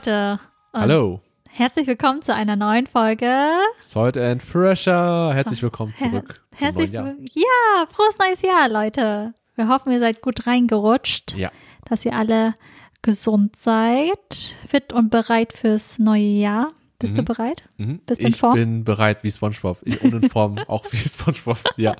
[0.00, 0.38] Leute.
[0.72, 1.20] und Hallo.
[1.48, 3.32] Herzlich willkommen zu einer neuen Folge.
[3.80, 5.32] Salt and Pressure.
[5.32, 7.14] Herzlich willkommen Her- zurück zum Herzlich Jahr.
[7.32, 9.32] Ja, frohes neues Jahr, Leute.
[9.54, 11.50] Wir hoffen, ihr seid gut reingerutscht, Ja,
[11.88, 12.52] dass ihr alle
[13.00, 16.72] gesund seid, fit und bereit fürs neue Jahr.
[16.98, 17.26] Bist du Mhm.
[17.26, 17.62] bereit?
[17.78, 18.00] mhm.
[18.04, 18.52] Bist du in ich Form?
[18.54, 19.78] bin bereit wie SpongeBob.
[19.82, 21.56] Ich, und in Form auch wie SpongeBob.
[21.78, 21.96] Ja.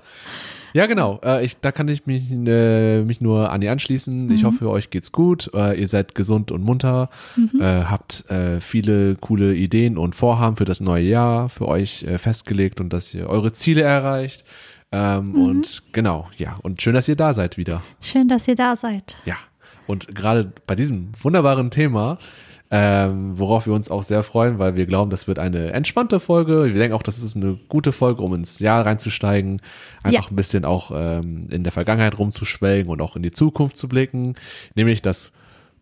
[0.73, 1.21] Ja, genau.
[1.25, 4.31] Äh, ich, da kann ich mich, äh, mich nur an ihr anschließen.
[4.31, 4.47] Ich Mhm.
[4.47, 5.51] hoffe, euch geht's gut.
[5.55, 7.09] Äh, ihr seid gesund und munter.
[7.37, 7.61] Mhm.
[7.61, 12.19] Äh, habt äh, viele coole Ideen und Vorhaben für das neue Jahr für euch äh,
[12.19, 14.45] festgelegt und dass ihr eure Ziele erreicht.
[14.93, 15.35] Ähm, Mhm.
[15.43, 16.59] Und genau, ja.
[16.63, 17.83] Und schön, dass ihr da seid wieder.
[18.01, 19.17] Schön, dass ihr da seid.
[19.25, 19.35] Ja,
[19.89, 22.19] und gerade bei diesem wunderbaren Thema,
[22.71, 26.65] ähm, worauf wir uns auch sehr freuen, weil wir glauben, das wird eine entspannte Folge.
[26.67, 29.61] Wir denken auch, das ist eine gute Folge, um ins Jahr reinzusteigen,
[30.03, 30.31] einfach Ja.
[30.31, 34.35] ein bisschen auch ähm, in der Vergangenheit rumzuschwelgen und auch in die Zukunft zu blicken,
[34.75, 35.33] nämlich das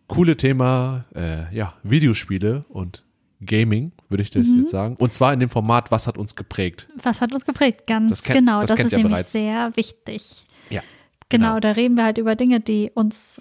[0.09, 3.03] coole Thema, äh, ja, Videospiele und
[3.45, 4.61] Gaming, würde ich das Mhm.
[4.61, 4.97] jetzt sagen.
[4.99, 6.89] Und zwar in dem Format, was hat uns geprägt?
[7.03, 7.87] Was hat uns geprägt?
[7.87, 8.61] Ganz Das kennt- genau.
[8.61, 9.33] das Das, ist ihr nämlich bereits.
[9.33, 10.45] sehr wichtig.
[10.71, 10.83] Ja.
[11.31, 11.61] Genau, Genau.
[11.61, 13.41] da reden wir halt über Dinge, die uns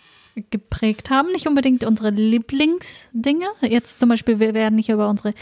[0.49, 1.31] geprägt haben.
[1.31, 3.45] Nicht unbedingt unsere Lieblingsdinge.
[3.61, 5.33] Jetzt zum Beispiel, wir werden nicht über unsere,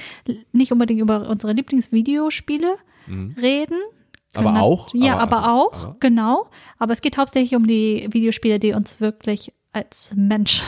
[0.52, 2.76] nicht unbedingt über unsere Lieblingsvideospiele
[3.08, 3.36] Mhm.
[3.42, 3.78] reden.
[4.34, 4.90] Aber Können- auch?
[4.94, 6.46] Ja, Aber aber, also- auch, aber- genau.
[6.78, 10.62] Aber es geht hauptsächlich um die Videospiele, die uns wirklich als Mensch,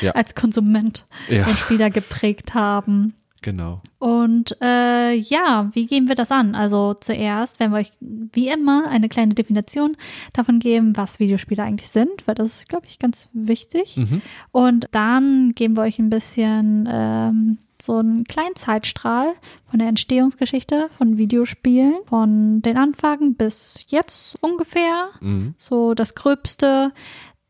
[0.00, 0.10] Ja.
[0.14, 3.14] als Konsument Ja, und Spieler geprägt haben.
[3.44, 3.82] Genau.
[3.98, 6.54] Und äh, ja, wie gehen wir das an?
[6.54, 9.96] Also zuerst werden wir euch wie immer eine kleine Definition
[10.32, 13.96] davon geben, was Videospiele eigentlich sind, weil das ist, glaube ich, ganz wichtig.
[13.96, 14.22] Mhm.
[14.50, 19.34] Und dann geben wir euch ein bisschen ähm, so einen kleinen Zeitstrahl
[19.68, 25.54] von der Entstehungsgeschichte von Videospielen, von den Anfang bis jetzt ungefähr, Mhm.
[25.58, 26.92] so das Gröbste.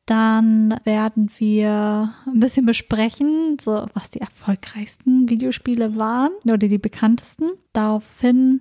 [0.06, 7.50] Dann werden wir ein bisschen besprechen, so was die erfolgreichsten Videospiele waren oder die bekanntesten.
[7.72, 8.60] Daraufhin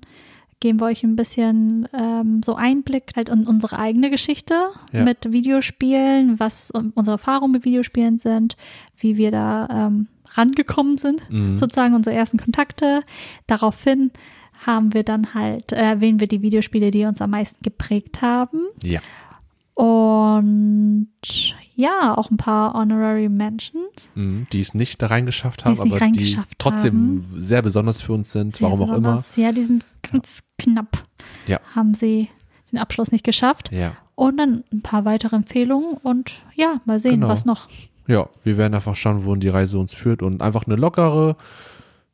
[0.61, 4.53] geben wir euch ein bisschen ähm, so Einblick halt in unsere eigene Geschichte
[4.93, 5.03] Ja.
[5.03, 8.55] mit Videospielen, was unsere Erfahrungen mit Videospielen sind,
[8.97, 11.57] wie wir da ähm, rangekommen sind, Mhm.
[11.57, 13.01] sozusagen unsere ersten Kontakte.
[13.47, 14.11] Daraufhin
[14.65, 18.61] haben wir dann halt, äh, erwähnen wir die Videospiele, die uns am meisten geprägt haben.
[18.81, 19.01] Ja.
[19.75, 21.07] Und
[21.75, 24.09] ja, auch ein paar Honorary Mentions.
[24.15, 28.57] Mhm, die es nicht da reingeschafft haben, aber die trotzdem sehr besonders für uns sind,
[28.57, 28.97] Sehr warum auch immer.
[28.99, 29.35] besonders.
[29.35, 31.03] Ja, die sind ganz knapp.
[31.47, 31.59] Ja.
[31.75, 32.29] Haben sie
[32.71, 33.71] den Abschluss nicht geschafft.
[33.71, 33.93] Ja.
[34.15, 37.29] Und dann ein paar weitere Empfehlungen und ja, mal sehen, Genau.
[37.29, 37.67] was noch.
[38.07, 41.35] ja, wir werden einfach schauen, wohin die Reise uns führt und einfach eine lockere,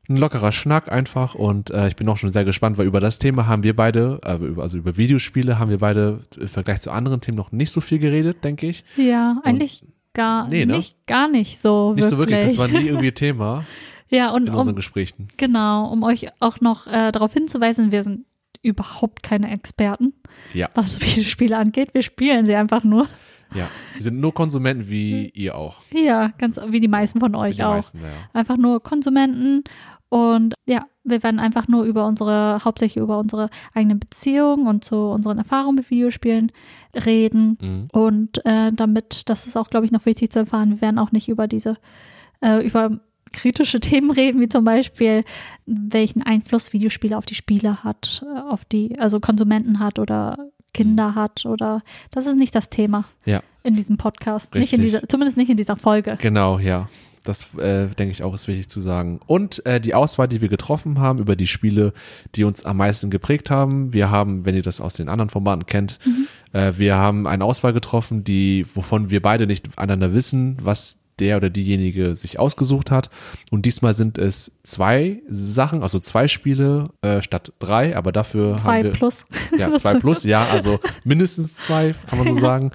[0.10, 3.20] ein lockerer Schnack einfach und äh, ich bin auch schon sehr gespannt, weil über das
[3.20, 7.22] Thema haben wir beide, äh, also über Videospiele haben wir beide im Vergleich zu anderen
[7.22, 8.84] Themen noch nicht so viel geredet, denke ich.
[8.98, 10.78] Ja, eigentlich gar Nee, ne?
[10.78, 12.10] nicht, gar nicht so Nicht wirklich.
[12.10, 13.66] so wirklich, das war nie irgendwie Thema
[14.12, 15.28] ja, und in unseren um, Gesprächen.
[15.38, 18.26] genau, um euch auch noch äh, darauf hinzuweisen, wir sind
[18.64, 20.14] überhaupt keine Experten,
[20.54, 20.70] Ja.
[20.74, 21.94] was Videospiele angeht.
[21.94, 23.08] Wir spielen sie einfach nur.
[23.54, 25.84] Ja, wir sind nur Konsumenten wie ihr auch.
[25.92, 27.70] Ja, ganz wie die meisten von euch auch.
[27.72, 28.10] meisten, ja.
[28.34, 29.64] einfach nur Konsumenten
[30.10, 34.96] und ja, wir werden einfach nur über unsere, hauptsächlich über unsere eigenen Beziehungen und zu
[34.96, 36.52] unseren Erfahrungen mit Videospielen
[37.06, 37.88] reden Mhm.
[37.94, 41.12] und äh, damit, das ist auch, glaube ich, noch wichtig zu erfahren, wir werden auch
[41.12, 41.78] nicht über diese,
[42.42, 43.00] äh, über
[43.32, 45.24] kritische Themen reden, wie zum Beispiel,
[45.66, 50.38] welchen Einfluss Videospiele auf die Spieler hat, äh, auf die, also Konsumenten hat oder
[50.74, 51.82] Kinder hat oder
[52.12, 53.42] das ist nicht das Thema Ja.
[53.64, 54.54] in diesem Podcast.
[54.54, 55.00] Nicht in Richtig.
[55.02, 56.18] dieser, zumindest nicht in dieser Folge.
[56.22, 56.88] Genau, ja.
[57.24, 59.20] Das äh, denke ich auch ist wichtig zu sagen.
[59.26, 61.94] Und äh, die Auswahl, die wir getroffen haben über die Spiele,
[62.36, 63.94] die uns am meisten geprägt haben.
[63.94, 66.00] Wir haben, wenn ihr das aus den anderen Formaten kennt,
[66.54, 71.38] äh, wir haben eine Auswahl getroffen, die, wovon wir beide nicht einander wissen, was der
[71.38, 73.10] oder diejenige sich ausgesucht hat.
[73.52, 78.78] Und diesmal sind es zwei Sachen, also zwei Spiele äh, statt drei, aber dafür Zwei
[78.78, 79.26] haben wir plus.
[79.58, 82.72] ja, zwei plus, ja, also mindestens zwei, kann man so sagen,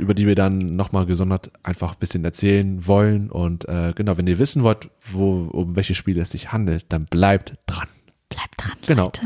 [0.00, 3.30] über die wir dann nochmal gesondert einfach ein bisschen erzählen wollen.
[3.30, 7.04] Und äh, genau, wenn ihr wissen wollt, wo, um welche Spiele es sich handelt, dann
[7.06, 7.88] bleibt dran.
[8.28, 9.04] Bleibt dran, Genau.
[9.04, 9.22] Leute.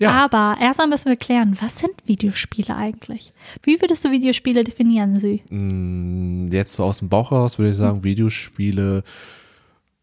[0.00, 3.32] Ja, Aber erstmal müssen wir klären, was sind Videospiele eigentlich?
[3.64, 5.38] Wie würdest du Videospiele definieren, Sü?
[5.50, 9.02] mh, jetzt so aus dem Bauch raus würde ich sagen, Videospiele.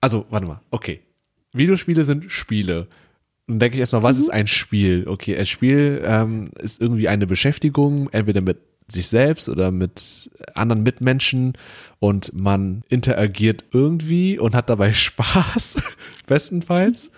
[0.02, 1.00] Also, warte mal, okay.
[1.54, 2.88] Videospiele sind Spiele.
[3.48, 5.06] Dann denke ich erstmal, was ist ein Spiel?
[5.08, 8.58] Okay, ein Spiel ähm, ist irgendwie eine Beschäftigung, entweder mit
[8.88, 11.54] sich selbst oder mit anderen Mitmenschen
[12.00, 15.82] und man interagiert irgendwie und hat dabei Spaß,
[16.28, 17.12] bestenfalls.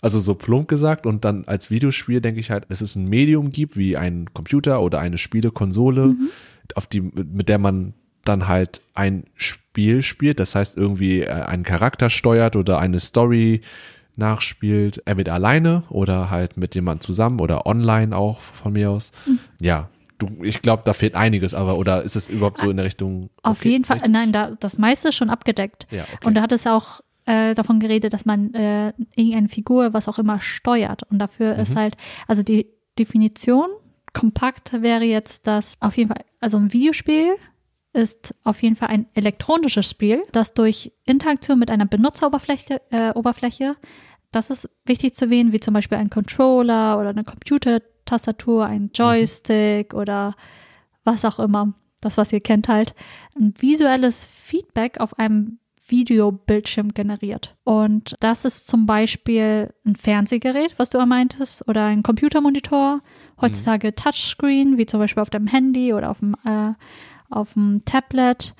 [0.00, 3.50] Also so plump gesagt und dann als Videospiel denke ich halt, dass es ein Medium
[3.50, 6.14] gibt, wie ein Computer oder eine Spielekonsole,
[6.74, 11.62] auf die, mit der man dann halt ein Spiel spielt, das heißt irgendwie äh, einen
[11.62, 13.62] Charakter steuert oder eine Story
[14.16, 19.10] nachspielt, entweder alleine oder halt mit jemandem zusammen oder online auch von mir aus.
[19.26, 19.38] Mhm.
[19.60, 19.88] Ja,
[20.26, 23.30] du, ich glaube, da fehlt einiges, aber oder ist es überhaupt so in der Richtung?
[23.42, 24.12] Auf okay, jeden Fall, richtig?
[24.12, 25.86] nein, da, das meiste ist schon abgedeckt.
[25.90, 26.26] Ja, okay.
[26.26, 30.18] Und da hat es auch äh, davon geredet, dass man äh, irgendeine Figur, was auch
[30.18, 31.04] immer, steuert.
[31.04, 31.60] Und dafür Mhm.
[31.60, 31.96] ist halt,
[32.28, 32.66] also die
[32.98, 33.66] Definition
[34.12, 37.34] kompakt wäre jetzt, dass auf jeden Fall, also ein Videospiel
[37.92, 43.76] ist auf jeden Fall ein elektronisches Spiel, das durch Interaktion mit einer Benutzeroberfläche, äh, Oberfläche,
[44.32, 47.22] das ist wichtig zu erwähnen, wie zum Beispiel ein Controller oder eine
[48.04, 50.34] Computertastatur, ein Joystick oder
[51.04, 52.94] was auch immer, das, was ihr kennt halt,
[53.38, 57.54] ein visuelles Feedback auf einem Videobildschirm generiert.
[57.64, 63.00] Und das ist zum Beispiel ein Fernsehgerät, was du ja meintest, oder ein Computermonitor,
[63.40, 66.72] heutzutage Touchscreen, wie zum Beispiel auf dem Handy oder auf dem, äh,
[67.28, 68.54] auf dem Tablet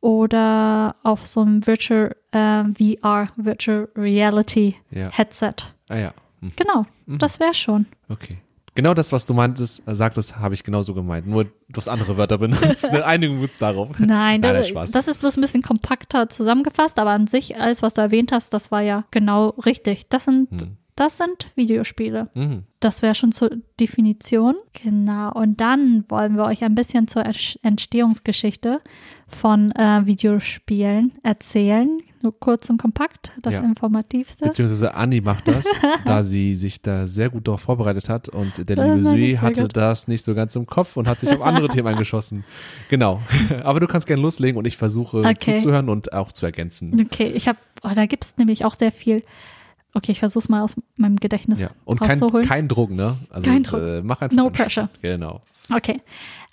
[0.00, 5.10] oder auf so einem Virtual äh, VR, Virtual Reality Ja.
[5.12, 5.54] Headset.
[5.88, 7.18] Ah ja, hm, Genau, Mhm.
[7.18, 7.86] das wäre schon.
[8.08, 8.38] okay.
[8.76, 11.26] Genau das, was du meintest, äh, sagtest, habe ich genauso gemeint.
[11.26, 12.84] Nur du hast andere Wörter benutzt.
[12.84, 13.98] Eine Einigung uns darauf.
[13.98, 17.82] Nein, Nein, da, das das ist bloß ein bisschen kompakter zusammengefasst, aber an sich, alles,
[17.82, 20.08] was du erwähnt hast, das war ja genau richtig.
[20.08, 20.76] Das sind, Hm.
[20.94, 22.28] das sind Videospiele.
[22.34, 22.62] Mhm.
[22.80, 23.50] Das wäre schon zur
[23.80, 24.54] Definition.
[24.82, 25.32] Genau.
[25.32, 27.24] Und dann wollen wir euch ein bisschen zur
[27.62, 28.80] Entstehungsgeschichte
[29.28, 31.98] von äh, Videospielen erzählen.
[32.22, 33.60] Nur kurz und kompakt, das Ja.
[33.60, 34.44] Informativste.
[34.44, 35.64] Beziehungsweise Anni macht das,
[36.06, 39.76] da sie sich da sehr gut darauf vorbereitet hat und der liebe Sui hatte gut.
[39.76, 42.44] das nicht so ganz im Kopf und hat sich auf andere Themen eingeschossen.
[42.88, 43.20] Genau.
[43.62, 45.56] Aber du kannst gerne loslegen und ich versuche Okay.
[45.58, 46.96] zuzuhören und auch zu ergänzen.
[47.00, 49.22] Okay, ich habe, oh, da gibt es nämlich auch sehr viel.
[49.94, 51.70] Okay, ich versuche es mal aus meinem Gedächtnis Ja.
[51.84, 53.16] Und kein, kein Druck, ne?
[53.30, 53.80] Also Kein Druck.
[53.80, 54.36] Äh, mach einfach.
[54.36, 54.88] No pressure.
[55.00, 55.40] Genau.
[55.74, 56.02] Okay.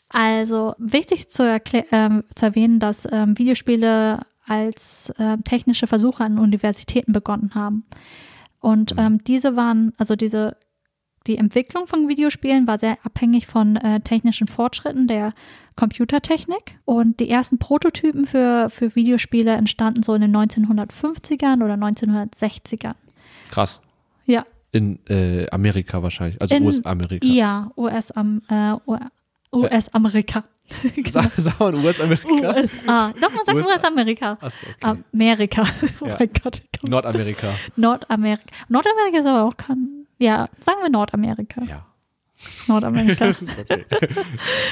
[0.10, 1.60] Also wichtig zu,
[1.92, 7.86] ähm, zu erwähnen, dass ähm, Videospiele als äh, technische Versuche an Universitäten begonnen haben.
[8.60, 9.00] Und Mhm.
[9.00, 10.56] ähm, diese waren, also diese,
[11.28, 15.34] die Entwicklung von Videospielen war sehr abhängig von äh, technischen Fortschritten der
[15.76, 16.78] Computertechnik.
[16.86, 22.96] Und die ersten Prototypen für, für Videospiele entstanden so in den 1950ern oder 1960ern.
[23.50, 23.82] Krass.
[24.26, 26.42] Ja, In äh, Amerika wahrscheinlich.
[26.42, 27.28] Also US-Amerika.
[27.28, 28.74] ja, US, am, äh,
[29.54, 30.44] US-Amerika.
[31.12, 32.28] Sag, sag mal US-Amerika.
[32.56, 33.14] USA.
[33.22, 33.70] Doch, man sagt USA.
[33.74, 34.38] US-Amerika.
[34.42, 35.04] Achso, okay.
[35.14, 35.64] Amerika.
[36.02, 36.16] Oh Ja.
[36.20, 36.62] mein Gott.
[36.82, 37.54] Nordamerika.
[37.76, 38.44] Nordamerika.
[38.70, 40.06] Nordamerika ist aber auch kein.
[40.20, 41.62] Ja, sagen wir Nordamerika.
[41.64, 41.86] Ja.
[42.68, 43.26] Nordamerika.
[43.28, 43.86] Das ist okay.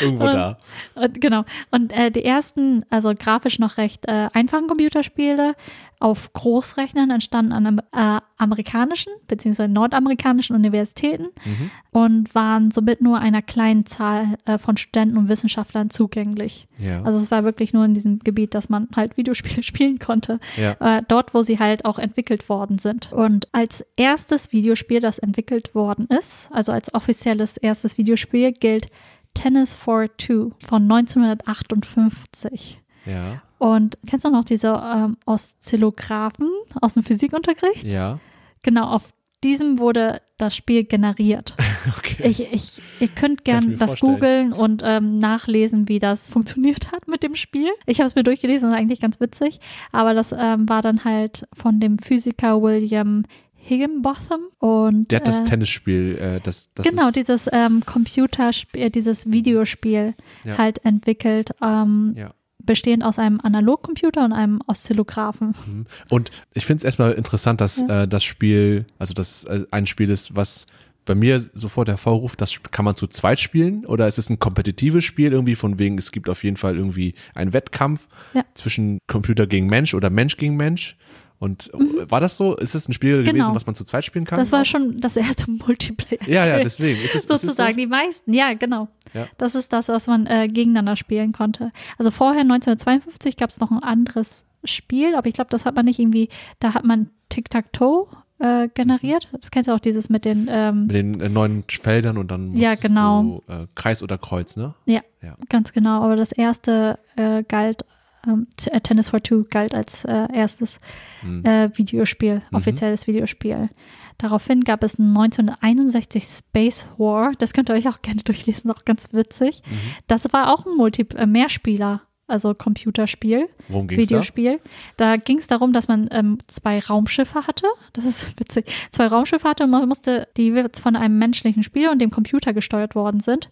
[0.01, 0.57] Irgendwo Und- da.
[0.95, 1.44] Und, genau.
[1.72, 5.56] Und äh, die ersten, also grafisch noch recht äh, einfachen Computerspiele
[6.01, 9.68] auf Großrechnern entstanden an äh, amerikanischen bzw.
[9.68, 11.71] nordamerikanischen Universitäten Mhm.
[11.92, 16.68] und waren somit nur einer kleinen Zahl äh, von Studenten und Wissenschaftlern zugänglich.
[16.80, 17.03] Ja.
[17.03, 20.39] Also es war wirklich nur in diesem Gebiet, dass man halt Videospiele spielen konnte.
[20.57, 20.75] ja.
[20.98, 23.12] Äh, dort, wo sie halt auch entwickelt worden sind.
[23.12, 28.89] Und als erstes Videospiel, das entwickelt worden ist, also als offizielles erstes Videospiel, gilt
[29.36, 32.81] Tennis for Two von 1958.
[33.06, 33.42] Ja.
[33.62, 36.50] Und kennst du noch diese ähm, Oszillographen
[36.82, 37.84] aus dem Physikunterricht?
[37.84, 38.20] Ja.
[38.63, 39.03] Genau, auf
[39.44, 41.56] diesem wurde das Spiel generiert.
[41.98, 42.27] Okay.
[42.27, 44.13] Ich, ich, ihr könnt gern das vorstellen.
[44.51, 47.70] googeln und ähm, nachlesen, wie das funktioniert hat mit dem Spiel.
[47.88, 49.60] Ich habe es mir durchgelesen, das ist eigentlich ganz witzig.
[49.91, 53.24] Aber das ähm, war dann halt von dem Physiker William
[53.56, 59.32] Higginbotham und Der hat das äh, Tennisspiel, äh, das, das genau dieses ähm, Computerspiel, dieses
[59.32, 60.13] Videospiel
[60.46, 60.58] Ja.
[60.60, 62.32] halt entwickelt, ähm, Ja.
[62.65, 65.56] Bestehend aus einem Analogcomputer und einem Oszillographen.
[65.68, 65.86] Mhm.
[66.10, 68.03] Und ich finde es erstmal interessant, dass Ja.
[68.03, 70.65] äh, das Spiel, also das äh, ein Spiel ist, was
[71.06, 75.03] bei mir sofort hervorruft, das kann man zu zweit spielen oder ist es ein kompetitives
[75.03, 78.44] Spiel irgendwie von wegen, es gibt auf jeden Fall irgendwie einen Wettkampf Ja.
[78.53, 80.96] zwischen Computer gegen Mensch oder Mensch gegen Mensch.
[81.41, 82.55] Und äh, war das so?
[82.55, 83.39] Ist es ein Spiel gewesen, Mhm.
[83.41, 83.55] Genau.
[83.55, 84.38] was man zu zweit spielen kann?
[84.39, 86.21] Das war schon das erste Multiplayer.
[86.29, 87.01] Ja, ja, deswegen.
[87.01, 87.77] Ist es, ist sozusagen so?
[87.79, 88.31] die meisten.
[88.31, 88.88] Ja, genau.
[89.13, 89.27] Ja.
[89.39, 91.71] Das ist das, was man äh, gegeneinander spielen konnte.
[91.98, 95.86] Also vorher 1952 gab es noch ein anderes Spiel, aber ich glaube, das hat man
[95.86, 96.29] nicht irgendwie.
[96.60, 98.05] Da hat man Tic-Tac-Toe
[98.39, 99.29] äh, generiert.
[99.33, 100.48] Das kennst du auch dieses mit den.
[100.50, 103.41] Ähm, Mit den äh, neuen Feldern und dann Ja, genau.
[103.48, 104.75] du, äh, Kreis oder Kreuz, ne?
[104.86, 105.36] ja, Ja.
[105.50, 106.03] ganz genau.
[106.03, 107.83] Aber das erste äh, galt.
[108.28, 110.80] Ähm, äh, Tennis for Two galt als äh, erstes
[111.22, 111.44] Hm.
[111.46, 112.58] äh, Videospiel, Mhm.
[112.58, 113.70] offizielles Videospiel.
[114.18, 117.32] Daraufhin gab es 1961 Space War.
[117.40, 119.62] Das könnt ihr euch auch gerne durchlesen, auch ganz witzig.
[119.66, 119.75] Mhm.
[120.08, 124.12] Das war auch ein Multi äh, Mehrspieler, also Computerspiel, Worum ging es da?
[124.12, 124.60] Videospiel.
[124.98, 127.66] Da, ging es darum, dass man ähm, zwei Raumschiffe hatte.
[127.94, 128.72] Das ist witzig.
[128.92, 132.96] Zwei Raumschiffe hatte und man musste, die von einem menschlichen Spieler und dem Computer gesteuert
[132.96, 133.50] worden sind.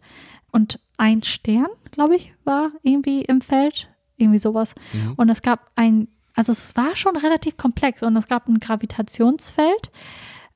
[0.52, 3.90] Und ein Stern, glaube ich, war irgendwie im Feld.
[4.20, 4.76] Irgendwie sowas.
[4.94, 5.14] Mhm.
[5.16, 9.92] Und es gab ein, also es war schon relativ komplex und es gab ein Gravitationsfeld,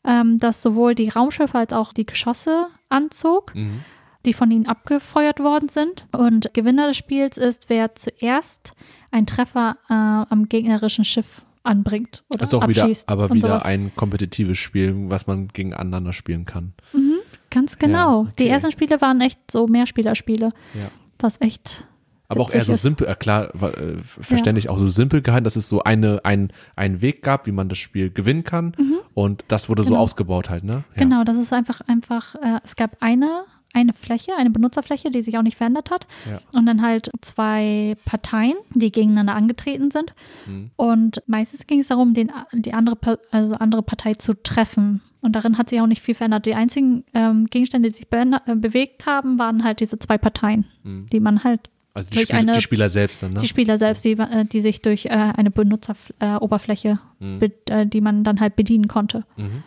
[0.03, 3.82] ähm, das sowohl die Raumschiffe als auch die Geschosse anzog, Mhm.
[4.25, 6.05] die von ihnen abgefeuert worden sind.
[6.12, 8.74] Und Gewinner des Spiels ist, wer zuerst
[9.12, 13.65] einen Treffer äh, am gegnerischen Schiff anbringt oder Das ist auch wieder, aber wieder sowas.
[13.65, 16.74] ein kompetitives Spiel, was man gegeneinander spielen kann.
[16.91, 18.24] Mhm, ganz genau.
[18.25, 18.51] Ja, Die okay.
[18.51, 20.89] ersten Spiele waren echt so Mehrspielerspiele, Ja.
[21.20, 21.88] was echt
[22.33, 25.67] Aber auch eher so simpel, äh, klar, äh, verständlich, auch so simpel gehalten, dass es
[25.69, 28.73] so eine, ein, einen Weg gab, wie man das Spiel gewinnen kann.
[29.13, 30.01] Und das wurde so Genau.
[30.01, 30.83] ausgebaut halt, ne?
[30.95, 31.03] Ja.
[31.03, 35.37] Genau, das ist einfach, einfach, äh, es gab eine, eine Fläche, eine Benutzerfläche, die sich
[35.37, 36.05] auch nicht verändert hat.
[36.29, 36.39] Ja.
[36.57, 40.13] Und dann halt zwei Parteien, die gegeneinander angetreten sind.
[40.47, 40.71] Mhm.
[40.75, 45.01] Und meistens ging es darum, den, die andere, also andere Partei zu treffen.
[45.21, 46.45] Und darin hat sich auch nicht viel verändert.
[46.45, 50.65] Die einzigen ähm, Gegenstände, die sich beänder- äh, bewegt haben, waren halt diese zwei Parteien,
[50.83, 51.05] Mhm.
[51.11, 51.61] die man halt,
[51.95, 53.39] Also die, Spiel, eine- die Spieler selbst dann, ne?
[53.39, 57.39] die Spieler selbst, die, äh, die sich durch äh, eine Benutzeroberfläche, Mhm.
[57.39, 59.25] be- äh, die man dann halt bedienen konnte.
[59.38, 59.63] Mhm.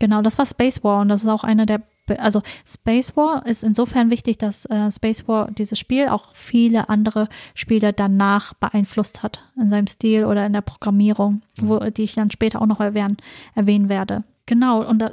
[0.00, 3.46] Genau, das war Space War und das ist auch eine der, be- also Space War
[3.46, 9.22] ist insofern wichtig, dass äh, Space War dieses Spiel auch viele andere Spiele danach beeinflusst
[9.22, 12.80] hat in seinem Stil oder in der Programmierung, wo, die ich dann später auch noch
[12.80, 13.16] erwähnen,
[13.54, 14.24] erwähnen werde.
[14.48, 15.10] Genau, und da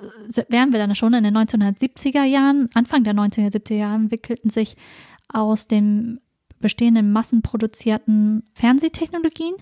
[0.49, 4.75] wären wir dann schon in den 1970er Jahren, Anfang der 1970er Jahre entwickelten sich
[5.27, 6.19] aus dem
[6.63, 9.53] bestehenden massenproduzierten Fernsehtechnologien,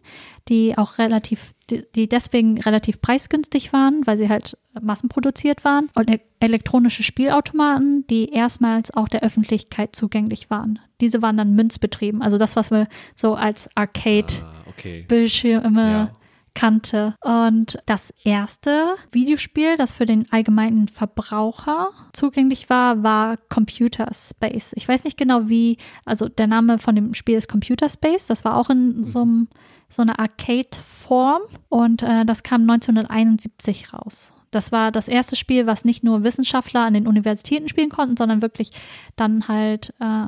[0.48, 6.10] die auch relativ, die, die deswegen relativ preisgünstig waren, weil sie halt massenproduziert waren und
[6.10, 10.80] e elektronische Spielautomaten, die erstmals auch der Öffentlichkeit zugänglich waren.
[11.02, 16.21] Diese waren dann münzbetrieben, also das, was wir so als Arcade-Bildschirme Ah, okay.
[16.54, 17.16] Kannte.
[17.22, 24.74] Und das erste Videospiel, das für den allgemeinen Verbraucher zugänglich war, war Computer Space.
[24.76, 28.28] Ich weiß nicht genau wie, also der Name von dem Spiel ist Computer Space.
[28.28, 29.48] Das war auch in so, einem,
[29.90, 34.34] so einer Arcade-Form und äh, das kam 1971 raus.
[34.52, 38.42] Das war das erste Spiel, was nicht nur Wissenschaftler an den Universitäten spielen konnten, sondern
[38.42, 38.72] wirklich
[39.16, 40.26] dann halt äh,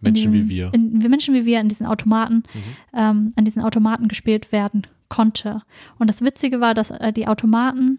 [0.00, 0.72] Menschen diesen, wie wir.
[0.72, 2.60] In, Menschen wie wir in diesen Automaten, Mhm.
[2.94, 5.60] ähm, an diesen Automaten gespielt werden konnte.
[5.98, 7.98] Und das Witzige war, dass äh, die Automaten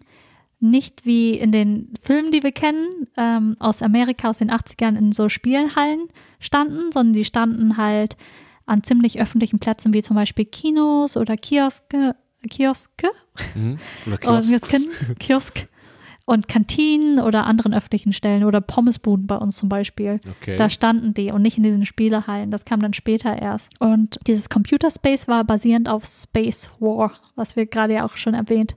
[0.60, 5.12] nicht wie in den Filmen, die wir kennen, ähm, aus Amerika aus den 80ern in
[5.12, 6.08] so Spielhallen
[6.40, 8.16] standen, sondern die standen halt
[8.66, 12.16] an ziemlich öffentlichen Plätzen wie zum Beispiel Kinos oder Kioske,
[12.48, 13.08] Kioske
[13.54, 13.76] Mhm.
[14.06, 15.68] Oder kennen Kiosk
[16.28, 20.20] und Kantinen oder anderen öffentlichen Stellen oder Pommesbuden bei uns zum Beispiel.
[20.40, 20.56] Okay.
[20.56, 22.50] Da standen die und nicht in diesen Spielehallen.
[22.50, 23.70] Das kam dann später erst.
[23.80, 28.34] Und dieses Computer Space war basierend auf Space War, was wir gerade ja auch schon
[28.34, 28.76] erwähnt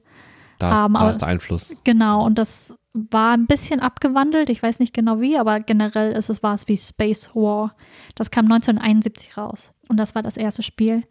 [0.60, 1.76] da ist, haben, da aber- ist der Einfluss.
[1.84, 4.50] Genau, und das war ein bisschen abgewandelt.
[4.50, 7.76] Ich weiß nicht genau wie, aber generell ist es, war es wie Space War.
[8.16, 9.74] Das kam 1971 raus.
[9.90, 11.04] Und das war das erste Spiel.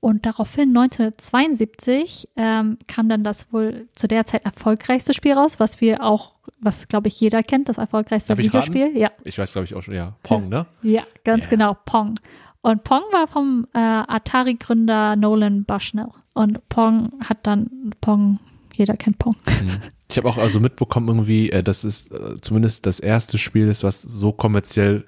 [0.00, 5.80] Und daraufhin 1972 ähm, kam dann das wohl zu der Zeit erfolgreichste Spiel raus, was
[5.80, 8.44] wir auch, was glaube ich jeder kennt, das erfolgreichste Darf?
[8.44, 8.96] Videospiel.
[8.96, 10.14] Ja, Ich weiß, glaube ich, auch schon, ja.
[10.22, 10.66] Pong, ne?
[10.82, 11.50] ja, ganz Ja.
[11.50, 12.20] genau, Pong.
[12.60, 16.08] Und Pong war vom äh, Atari-Gründer Nolan Bushnell.
[16.32, 18.38] Und Pong hat dann Pong,
[18.74, 19.36] jeder kennt Pong.
[20.08, 23.82] Ich habe auch also mitbekommen irgendwie, äh, dass es äh, zumindest das erste Spiel ist,
[23.84, 25.04] was so kommerziell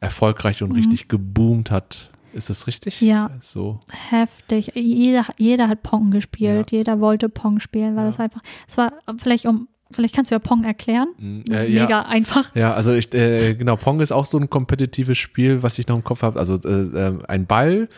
[0.00, 2.10] erfolgreich und richtig geboomt hat.
[2.32, 3.00] Ist das richtig?
[3.00, 3.30] Ja.
[3.40, 3.80] So.
[4.10, 4.72] Heftig.
[4.74, 6.70] Jeder, jeder hat Pong gespielt.
[6.72, 6.78] Ja.
[6.78, 8.10] Jeder wollte Pong spielen, weil Ja.
[8.10, 11.08] das einfach, es war vielleicht um, vielleicht kannst du ja Pong erklären.
[11.18, 11.82] Mm, Das ist äh, ja.
[11.82, 12.54] mega einfach.
[12.54, 15.96] Ja, also ich, äh, genau, Pong ist auch so ein kompetitives Spiel, was ich noch
[15.96, 16.38] im Kopf habe.
[16.38, 17.88] Also äh, äh, ein Ball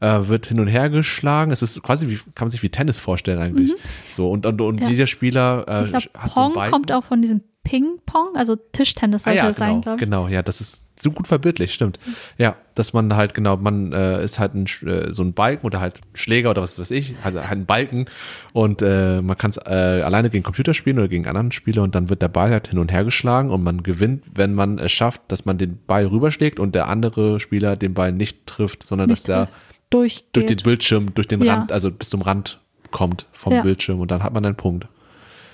[0.00, 1.50] äh, wird hin und her geschlagen.
[1.50, 3.72] Es ist quasi wie, kann man sich wie Tennis vorstellen eigentlich.
[4.08, 4.82] So, und, und, und Mhm.
[4.82, 4.88] Ja.
[4.90, 8.54] jeder Spieler äh, Ich glaube, hat so einen Pong kommt auch von diesem Ping-Pong, also
[8.54, 10.04] Tischtennis Ah, sollte ja, es genau, sein, glaube ich.
[10.04, 11.98] genau, ja, das ist so gut verbildlich, stimmt.
[12.38, 15.80] Ja, dass man halt genau, man äh, ist halt ein, äh, so ein Balken oder
[15.80, 18.06] halt Schläger oder was weiß ich, halt, halt ein Balken
[18.52, 21.96] und äh, man kann es äh, alleine gegen Computer spielen oder gegen anderen Spieler und
[21.96, 24.92] dann wird der Ball halt hin und her geschlagen und man gewinnt, wenn man es
[24.92, 29.08] schafft, dass man den Ball rüberschlägt und der andere Spieler den Ball nicht trifft, sondern
[29.08, 29.48] Nicht dass der
[29.90, 30.26] Durchgeht.
[30.34, 31.54] durch den Bildschirm, durch den Ja.
[31.54, 33.62] Rand, also bis zum Rand kommt vom Ja.
[33.62, 34.86] Bildschirm und dann hat man einen Punkt.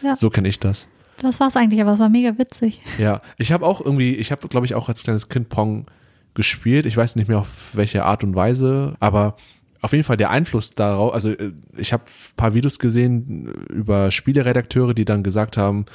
[0.02, 0.16] Ja.
[0.16, 0.88] So kenne ich das.
[1.18, 2.82] Das war es eigentlich, aber es war mega witzig.
[2.98, 5.86] Ja, ich habe auch irgendwie, ich habe, glaube ich, auch als kleines Kind Pong
[6.34, 6.86] gespielt.
[6.86, 9.36] Ich weiß nicht mehr auf welche Art und Weise, aber
[9.82, 14.10] auf jeden Fall der Einfluss darauf, also äh, ich habe ein paar Videos gesehen über
[14.10, 15.86] Spieleredakteure, die dann gesagt haben,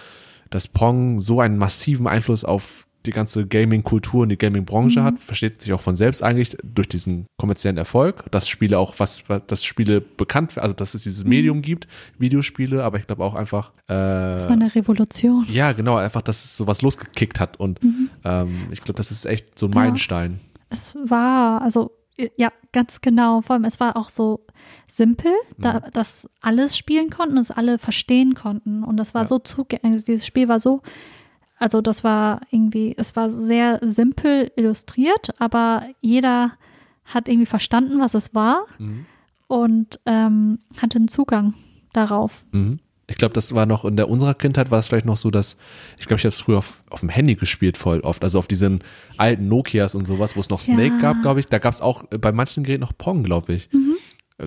[0.49, 5.61] dass Pong so einen massiven Einfluss auf die ganze Gaming-Kultur und die Gaming-Branche hat, versteht
[5.61, 10.01] sich auch von selbst eigentlich durch diesen kommerziellen Erfolg, dass Spiele auch was, dass Spiele
[10.01, 11.87] bekannt, also dass es dieses Medium gibt,
[12.19, 15.45] Videospiele, aber ich glaube auch einfach äh, war eine Revolution.
[15.49, 17.59] ja, genau, einfach, dass es sowas losgekickt hat.
[17.59, 17.79] Und
[18.23, 19.79] ähm, ich glaube, das ist echt so ein Ja.
[19.79, 20.39] Meilenstein.
[20.69, 21.91] Es war, also
[22.35, 23.41] Ja, ganz genau.
[23.41, 24.43] Vor allem, es war auch so
[24.87, 25.81] simpel, da, Mhm.
[25.93, 28.83] dass alles spielen konnten und es alle verstehen konnten.
[28.83, 29.27] Und das war Ja.
[29.27, 30.03] so zugänglich.
[30.03, 30.81] Dieses Spiel war so,
[31.59, 36.51] also das war irgendwie, es war sehr simpel illustriert, aber jeder
[37.05, 39.05] hat irgendwie verstanden, was es war Mhm.
[39.47, 41.53] und ähm, hatte einen Zugang
[41.93, 42.43] darauf.
[42.51, 42.79] Mhm.
[43.09, 45.55] Ich glaube, das war noch in der unserer Kindheit war es vielleicht noch so, dass
[45.97, 48.47] ich glaube, ich habe es früher auf, auf dem Handy gespielt voll oft, also auf
[48.47, 48.83] diesen
[49.15, 50.99] alten Nokias und sowas, wo es noch Snake Ja.
[51.13, 51.45] gab, glaube ich.
[51.45, 53.69] Da gab es auch bei manchen Geräten noch Pong, glaube ich.
[53.73, 53.77] Äh,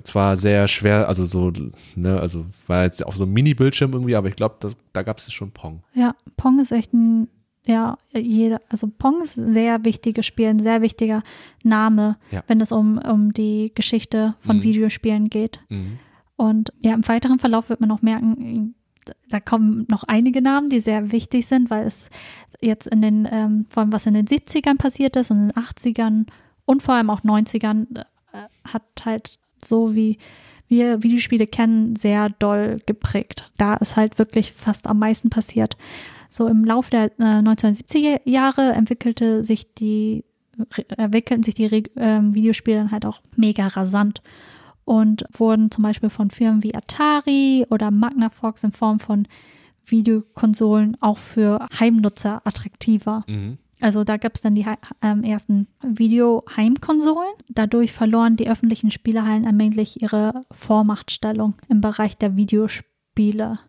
[0.03, 1.51] Zwar sehr schwer, also so,
[1.95, 4.55] ne, also war jetzt auf so einem Mini-Bildschirm irgendwie, aber ich glaube,
[4.93, 5.83] da gab es schon Pong.
[5.93, 7.27] Ja, Pong ist echt ein,
[7.67, 11.23] ja, jeder, also Pong ist ein sehr wichtiges Spiel, ein sehr wichtiger
[11.63, 12.41] Name, Ja.
[12.47, 14.63] wenn es um, um die Geschichte von Mhm.
[14.63, 15.59] Videospielen geht.
[15.67, 15.99] Mhm.
[16.37, 18.75] Und ja, im weiteren Verlauf wird man noch merken,
[19.29, 22.09] da kommen noch einige Namen, die sehr wichtig sind, weil es
[22.61, 25.57] jetzt in den, ähm, vor allem was in den 70ern passiert ist und in den
[25.57, 26.27] 80ern
[26.65, 27.87] und vor allem auch 90ern,
[28.33, 30.17] äh, hat halt so wie
[30.67, 33.51] wir Videospiele kennen, sehr doll geprägt.
[33.57, 35.75] Da ist halt wirklich fast am meisten passiert.
[36.29, 40.23] So im Laufe der äh, 1970er Jahre entwickelte sich die,
[40.95, 44.21] entwickelten sich die Re- ähm, Videospiele dann halt auch mega rasant
[44.85, 49.27] und wurden zum Beispiel von Firmen wie Atari oder Magnavox in Form von
[49.85, 53.23] Videokonsolen auch für Heimnutzer attraktiver.
[53.27, 53.57] Mhm.
[53.81, 54.65] Also da gab es dann die
[55.01, 57.33] ähm, ersten Video-Heimkonsolen.
[57.49, 63.59] Dadurch verloren die öffentlichen Spielehallen allmählich ihre Vormachtstellung im Bereich der Videospiele.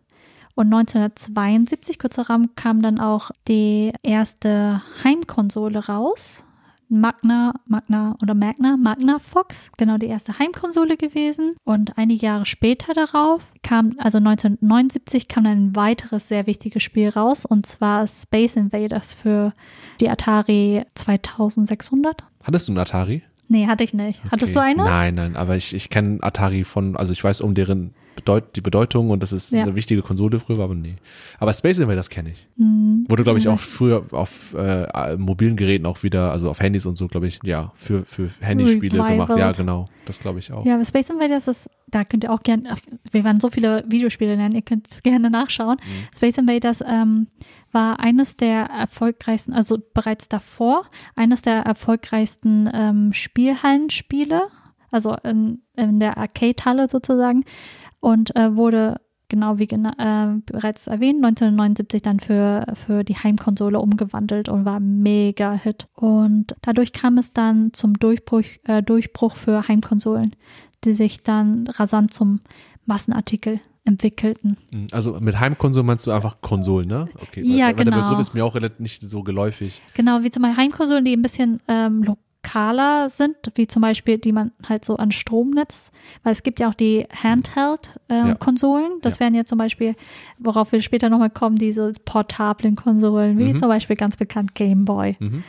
[0.55, 6.43] Und 1972, kurz darauf, kam dann auch die erste Heimkonsole raus.
[6.93, 11.55] Magna, Magna oder Magna, Magna Fox, genau die erste Heimkonsole gewesen.
[11.63, 17.45] Und einige Jahre später darauf kam, also 1979, kam ein weiteres sehr wichtiges Spiel raus,
[17.45, 19.53] und zwar Space Invaders für
[19.99, 22.23] die Atari 2600.
[22.43, 23.23] Hattest du einen Atari?
[23.47, 24.21] Nee, hatte ich nicht.
[24.31, 24.69] Hattest du Okay.
[24.69, 24.83] eine?
[24.83, 28.61] Nein, nein, aber ich, ich kenne Atari von, also ich weiß um deren Bedeut die
[28.61, 29.63] Bedeutung und dass es Ja.
[29.63, 30.95] eine wichtige Konsole früher war, aber nee.
[31.39, 32.47] Aber Space Invaders kenne ich.
[32.57, 36.85] Hm, Wurde, glaube ich, auch früher auf äh, mobilen Geräten auch wieder, also auf Handys
[36.85, 39.11] und so, glaube ich, ja, für, für Handyspiele Revivalt.
[39.27, 39.39] gemacht.
[39.39, 39.89] Ja, genau.
[40.05, 40.65] Das glaube ich auch.
[40.65, 42.75] Ja, aber Space Invaders ist, da könnt ihr auch gerne,
[43.11, 45.77] wir werden so viele Videospiele nennen, ihr könnt es gerne nachschauen.
[45.77, 46.15] Mhm.
[46.15, 47.27] Space Invaders ähm,
[47.71, 54.43] war eines der erfolgreichsten, also bereits davor, eines der erfolgreichsten ähm, Spielhallenspiele,
[54.91, 57.43] also in, in der Arcade-Halle sozusagen
[58.03, 63.79] und äh, wurde genau wie gena äh, bereits erwähnt, 1979 dann für, für die Heimkonsole
[63.79, 65.87] umgewandelt und war mega Hit.
[65.95, 70.35] Und dadurch kam es dann zum Durchbruch, äh, Durchbruch für Heimkonsolen,
[70.83, 72.41] die sich dann rasant zum
[72.85, 74.57] Massenartikel entwickelten.
[74.69, 74.87] Mhm.
[74.91, 77.07] Also mit Heimkonsole meinst du einfach Konsolen, ne?
[77.21, 77.41] Okay.
[77.41, 78.09] Ja, weil, weil Der genau.
[78.09, 79.81] Begriff ist mir auch relativ nicht so geläufig.
[79.93, 84.31] Genau, wie zum Beispiel Heimkonsolen, die ein bisschen ähm, lokaler sind, wie zum Beispiel, die
[84.31, 85.91] man halt so an Stromnetz,
[86.23, 87.23] weil es gibt ja auch die Ja.
[87.23, 88.99] Handheld-Konsolen.
[89.01, 89.19] das Ja.
[89.21, 89.95] wären ja zum Beispiel,
[90.39, 93.57] worauf wir später nochmal kommen, diese portablen Konsolen, wie Mhm.
[93.57, 95.15] zum Beispiel ganz bekannt Game Boy.
[95.19, 95.43] Mhm.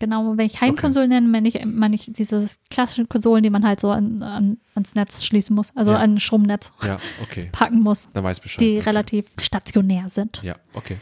[0.00, 3.80] Genau, wenn ich Heimkonsolen nenne, meine ich, meine ich diese klassischen Konsolen, die man halt
[3.80, 5.98] so an, an, ans Netz schließen muss, also Ja.
[5.98, 7.48] an Stromnetz Ja, okay.
[7.50, 8.60] packen muss, Dann weiß Bescheid.
[8.60, 8.88] die okay.
[8.88, 10.40] relativ stationär sind.
[10.44, 10.98] Ja, okay.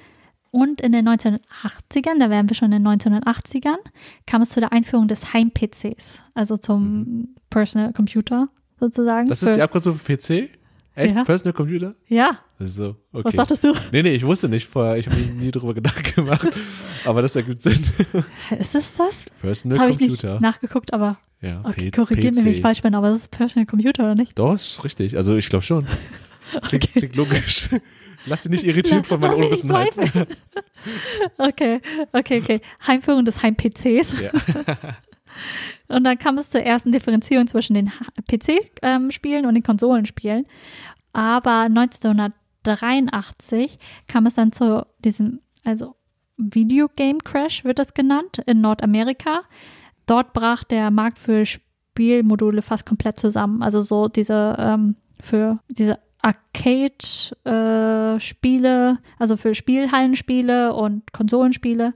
[0.56, 3.76] Und in den 1980ern, da wären wir schon in den 1980ern,
[4.26, 8.48] kam es zu der Einführung des Heim-PCs, also zum Personal Computer
[8.80, 9.26] sozusagen.
[9.26, 9.28] Mhm.
[9.28, 10.48] Das ist die Abkürzung für PC?
[10.94, 11.14] Echt?
[11.14, 11.24] Ja.
[11.24, 11.94] Personal Computer?
[12.08, 13.24] Ja, so, okay.
[13.24, 13.74] was dachtest du?
[13.92, 14.96] Nee, nee, ich wusste nicht vorher.
[14.96, 16.48] Ich habe mir nie darüber Gedanken gemacht.
[17.04, 17.84] Aber das ergibt Sinn.
[18.58, 19.26] Ist es das?
[19.42, 20.40] Personal Das habe ich nicht Computer.
[20.40, 24.04] nachgeguckt, aber ja, okay, korrigiert mich, wenn ich falsch bin, aber das ist Personal Computer
[24.04, 24.38] oder nicht?
[24.38, 25.18] Doch, ist richtig.
[25.18, 25.86] Also ich glaube schon.
[26.62, 27.68] Klingt, klingt logisch.
[28.26, 29.96] Lass dich nicht irritieren von meiner Unwissenheit.
[31.38, 31.80] okay,
[32.12, 32.60] okay, okay.
[32.86, 34.20] Heimführung des Heim-PCs.
[34.20, 34.30] Ja.
[35.88, 37.92] Und dann kam es zur ersten Differenzierung zwischen den
[38.28, 40.46] PC-Spielen und den Konsolenspielen.
[41.12, 45.94] Aber 1983 kam es dann zu diesem, also
[46.36, 49.42] Videogame Crash wird das genannt, in Nordamerika.
[50.06, 53.62] Dort brach der Markt für Spielmodule fast komplett zusammen.
[53.62, 61.94] Also so diese ähm, für diese Arcade-Spiele, also für Spielhallenspiele und Konsolenspiele.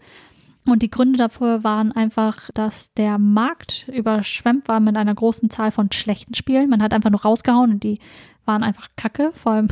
[0.66, 5.72] Und die Gründe dafür waren einfach, dass der Markt überschwemmt war mit einer großen Zahl
[5.72, 6.70] von schlechten Spielen.
[6.70, 7.98] Man hat einfach nur rausgehauen und die
[8.44, 9.32] waren einfach kacke.
[9.34, 9.68] Vor allem,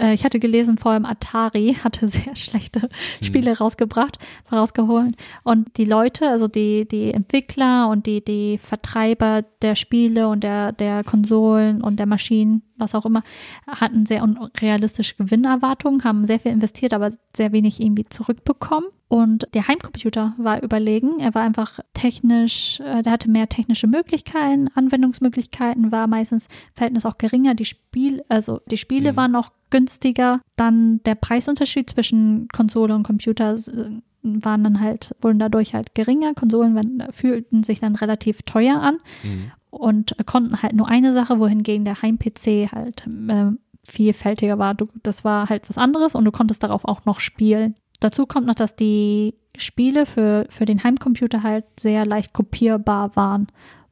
[0.00, 2.88] äh, ich hatte gelesen, vor allem Atari hatte sehr schlechte
[3.20, 4.18] Spiele rausgebracht,
[4.50, 5.16] rausgeholt.
[5.44, 10.72] Und die Leute, also die, die Entwickler und die, die Vertreiber der Spiele und der,
[10.72, 13.22] der Konsolen und der Maschinen, was auch immer,
[13.66, 18.88] hatten sehr unrealistische Gewinnerwartungen, haben sehr viel investiert, aber sehr wenig irgendwie zurückbekommen.
[19.12, 21.20] Und der Heimcomputer war überlegen.
[21.20, 27.18] Er war einfach technisch, äh, der hatte mehr technische Möglichkeiten, Anwendungsmöglichkeiten, war meistens Verhältnis auch
[27.18, 27.54] geringer.
[27.54, 29.16] Die Spiel, also die Spiele Mhm.
[29.16, 30.40] waren auch günstiger.
[30.56, 33.56] Dann der Preisunterschied zwischen Konsole und Computer
[34.22, 36.32] waren dann halt, wurden dadurch halt geringer.
[36.32, 39.50] Konsolen waren, fühlten sich dann relativ teuer an Mhm.
[39.68, 43.50] und konnten halt nur eine Sache, wohingegen der Heim-PC halt äh,
[43.84, 44.72] vielfältiger war.
[44.74, 47.74] Du, das war halt was anderes und du konntest darauf auch noch spielen.
[48.02, 53.46] Dazu kommt noch, dass die Spiele für, für den Heimcomputer halt sehr leicht kopierbar waren,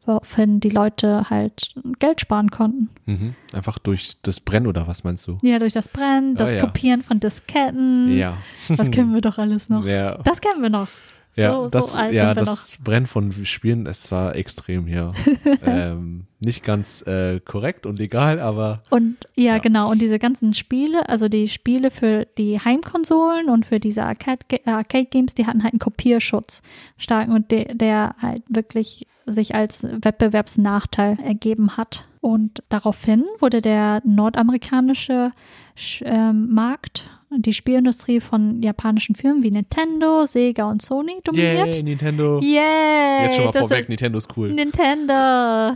[0.04, 2.88] woraufhin die Leute halt Geld sparen konnten.
[3.06, 3.34] Mhm.
[3.52, 5.38] Einfach durch das Brennen oder was meinst du?
[5.42, 6.60] Ja, durch das Brennen, das Ah, ja.
[6.62, 8.16] Kopieren von Disketten.
[8.18, 8.38] Ja.
[8.68, 9.84] Das kennen wir doch alles noch.
[9.86, 10.18] Ja.
[10.24, 10.88] Das kennen wir noch.
[11.36, 15.12] Ja, so, das, so alt ja, das Brennen von Spielen, es war extrem hier.
[15.64, 19.58] ähm, nicht ganz äh, korrekt und legal, aber Und ja, Ja.
[19.58, 19.90] genau.
[19.90, 24.70] Und diese ganzen Spiele, also die Spiele für die Heimkonsolen und für diese Arcade- äh,
[24.70, 26.62] Arcade-Games, die hatten halt einen Kopierschutz
[26.98, 32.04] stark und der, der halt wirklich sich als Wettbewerbsnachteil ergeben hat.
[32.20, 35.32] Und daraufhin wurde der nordamerikanische
[35.76, 41.76] Sch- ähm, Markt, die Spielindustrie von japanischen Firmen wie Nintendo, Sega und Sony dominiert.
[41.76, 42.40] yay, Nintendo.
[42.40, 43.24] Yay!
[43.24, 44.52] Jetzt schon mal vorweg, ist- Nintendo ist cool.
[44.52, 45.12] Nintendo,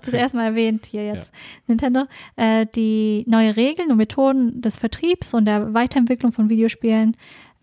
[0.04, 1.32] das erste Mal erwähnt hier jetzt.
[1.66, 2.04] Nintendo,
[2.36, 7.16] äh, die neue Regeln und Methoden des Vertriebs und der Weiterentwicklung von Videospielen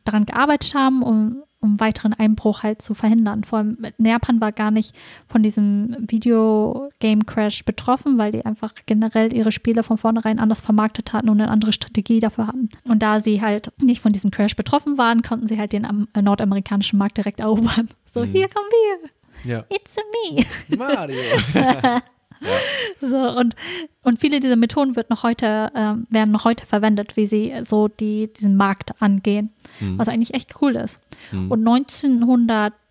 [0.06, 3.44] daran gearbeitet haben, um, um weiteren Einbruch halt zu verhindern.
[3.44, 4.96] Vor allem Japan war gar nicht
[5.28, 11.30] von diesem Videogame-Crash betroffen, weil die einfach generell ihre Spiele von vornherein anders vermarktet hatten
[11.30, 12.70] und eine andere Strategie dafür hatten.
[12.86, 16.08] Und da sie halt nicht von diesem Crash betroffen waren, konnten sie halt den am,
[16.14, 17.90] äh, nordamerikanischen Markt direkt erobern.
[18.12, 18.32] So, Mhm.
[18.32, 19.10] hier kommen wir.
[19.52, 19.64] Ja.
[19.70, 20.78] It's a me.
[20.78, 21.22] Mario.
[23.04, 23.56] So, und,
[24.04, 27.88] und viele dieser Methoden wird noch heute, ähm, werden noch heute verwendet, wie sie so
[27.88, 29.50] die, diesen Markt angehen,
[29.80, 29.98] Mhm.
[29.98, 31.00] was eigentlich echt cool ist.
[31.32, 31.50] Mhm.
[31.50, 31.66] Und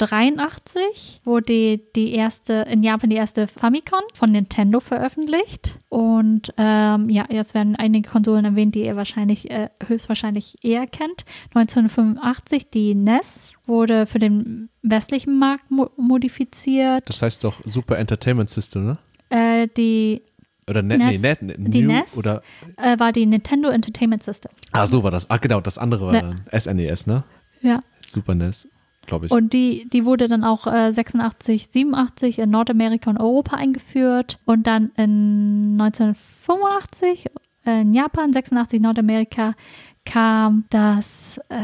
[0.01, 5.79] 1983 wurde die erste, in Japan die erste Famicom von Nintendo veröffentlicht.
[5.89, 11.25] Und ähm, ja, jetzt werden einige Konsolen erwähnt, die ihr wahrscheinlich, äh, höchstwahrscheinlich eher kennt.
[11.55, 17.09] 1985 die NES wurde für den westlichen Markt mo modifiziert.
[17.09, 18.99] Das heißt doch Super Entertainment System, ne?
[19.31, 20.23] Äh, die
[20.69, 21.11] Oder Net, NES.
[21.11, 22.17] nee, Net, Net, Die NES?
[22.17, 22.43] oder
[22.77, 24.53] äh, war die Nintendo Entertainment System.
[24.73, 25.29] Ah, so war das.
[25.31, 26.21] Ah, genau, das andere war Ne.
[26.51, 27.25] dann SNES, ne?
[27.63, 27.83] Ja.
[28.07, 28.69] Super NES,
[29.07, 29.33] glaube ich.
[29.33, 34.67] Und die, die wurde dann auch äh, 86, 87 in Nordamerika und Europa eingeführt und
[34.67, 37.27] dann in 1985
[37.65, 39.55] in Japan, 86 Nordamerika
[40.05, 41.57] kam das äh,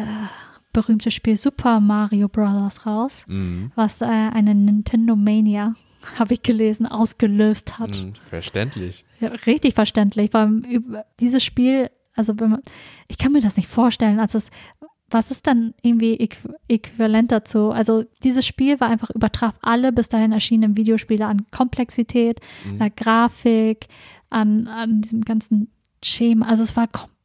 [0.73, 2.85] berühmte Spiel Super Mario Bros.
[2.85, 3.73] raus, Mhm.
[3.77, 5.75] was äh, eine Nintendo Mania,
[6.19, 7.97] habe ich gelesen, ausgelöst hat.
[8.03, 9.05] Mhm, verständlich.
[9.21, 12.63] Ja, richtig verständlich, weil dieses Spiel, also wenn man,
[13.09, 14.51] ich kann mir das nicht vorstellen, als es,
[15.09, 16.37] was ist dann irgendwie äqu
[16.69, 17.71] äquivalent dazu?
[17.71, 22.83] Also dieses Spiel war einfach übertraf alle bis dahin erschienenen Videospiele an Komplexität, Mhm.
[22.83, 23.87] an Grafik,
[24.31, 25.71] an, an diesem ganzen
[26.03, 26.47] Schema.
[26.47, 27.16] Also es war komplett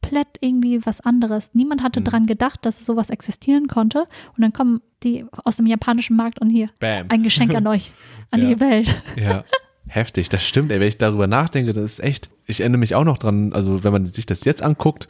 [0.41, 1.51] irgendwie was anderes.
[1.53, 2.05] Niemand hatte Mhm.
[2.05, 3.99] dran gedacht, dass sowas existieren konnte.
[4.35, 7.05] Und dann kommen die aus dem japanischen Markt und hier, Bam.
[7.09, 7.91] ein Geschenk an euch,
[8.29, 8.47] an Ja.
[8.49, 9.01] die Welt.
[9.15, 9.43] Ja,
[9.87, 10.79] heftig, das stimmt, ey.
[10.79, 12.29] Wenn ich darüber nachdenke, das ist echt.
[12.45, 15.07] Ich erinnere mich auch noch dran, also wenn man sich das jetzt anguckt,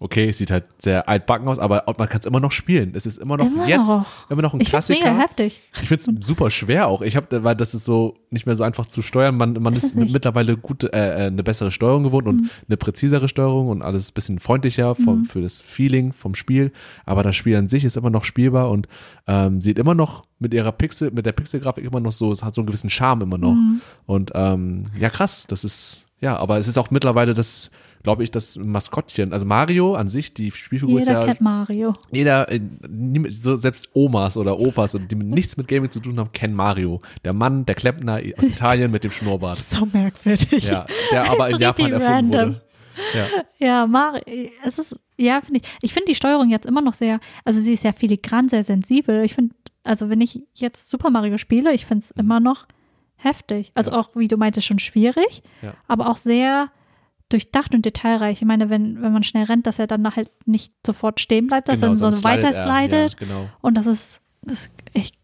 [0.00, 2.92] okay, es sieht halt sehr altbacken aus, aber man kann es immer noch spielen.
[2.94, 4.28] Es ist immer noch Immer jetzt noch.
[4.28, 5.22] immer noch ein Ich find's mega Klassiker.
[5.22, 5.62] heftig.
[5.80, 7.00] Ich finde es super schwer auch.
[7.00, 9.36] Ich habe, weil das ist so nicht mehr so einfach zu steuern.
[9.36, 13.28] Man, man Ist ist mittlerweile gute, äh, äh, eine bessere Steuerung gewohnt und eine präzisere
[13.28, 15.24] Steuerung und alles ein bisschen freundlicher vom, Mhm.
[15.26, 16.72] für das Feeling vom Spiel.
[17.06, 18.88] Aber das Spiel an sich ist immer noch spielbar und
[19.26, 22.54] ähm, sieht immer noch mit ihrer Pixel, mit der Pixelgrafik immer noch so, es hat
[22.54, 23.54] so einen gewissen Charme immer noch.
[23.54, 23.80] Mhm.
[24.06, 27.70] Und ähm, ja, krass, das ist, ja, aber es ist auch mittlerweile das,
[28.04, 29.32] glaube ich, das Maskottchen.
[29.32, 31.92] Also Mario an sich, die Spielfigur ist Jeder ja kennt Mario.
[32.12, 32.60] jeder, äh,
[33.30, 37.00] so selbst Omas oder Opas und die nichts mit Gaming zu tun haben, kennen Mario.
[37.24, 39.58] Der Mann, der Klempner aus Italien mit dem Schnurrbart.
[39.58, 40.62] So merkwürdig.
[40.64, 42.40] Ja, der aber in Japan erfunden random.
[42.54, 42.62] wurde.
[43.58, 44.22] Ja, Ja, Mario,
[44.62, 47.72] es ist, ja, finde ich, ich finde die Steuerung jetzt immer noch sehr, also sie
[47.72, 49.24] ist sehr filigran, sehr sensibel.
[49.24, 52.66] Ich finde, also wenn ich jetzt Super Mario spiele, ich finde es immer noch
[53.16, 53.72] heftig.
[53.74, 53.94] Also Mhm.
[53.96, 54.00] Ja.
[54.00, 55.74] auch, wie du meintest, schon schwierig, Ja.
[55.88, 56.70] aber auch sehr
[57.34, 58.40] durchdacht und detailreich.
[58.40, 61.68] Ich meine, wenn, wenn man schnell rennt, dass er dann halt nicht sofort stehen bleibt,
[61.68, 63.12] dass er so weiter slidet.
[63.12, 63.48] Ja, genau.
[63.60, 65.16] Und das ist, das ist echt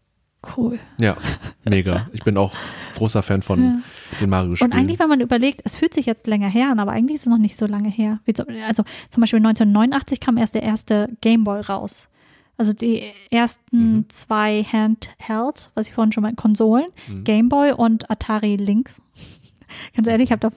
[0.57, 0.79] cool.
[0.99, 1.15] Ja,
[1.63, 2.09] mega.
[2.13, 2.53] Ich bin auch
[2.95, 3.77] großer Fan von Ja.
[4.19, 4.71] den Mario-Spielen.
[4.71, 7.21] Und eigentlich, wenn man überlegt, es fühlt sich jetzt länger her an, aber eigentlich ist
[7.21, 8.19] es noch nicht so lange her.
[8.67, 12.09] Also zum Beispiel 1989 kam erst der erste Game Boy raus.
[12.57, 14.05] Also die ersten Mhm.
[14.09, 17.23] zwei Handheld, was ich vorhin schon mal Konsolen, Mhm.
[17.23, 19.01] Game Boy und Atari Lynx.
[19.95, 20.51] Ganz ehrlich, ich habe da,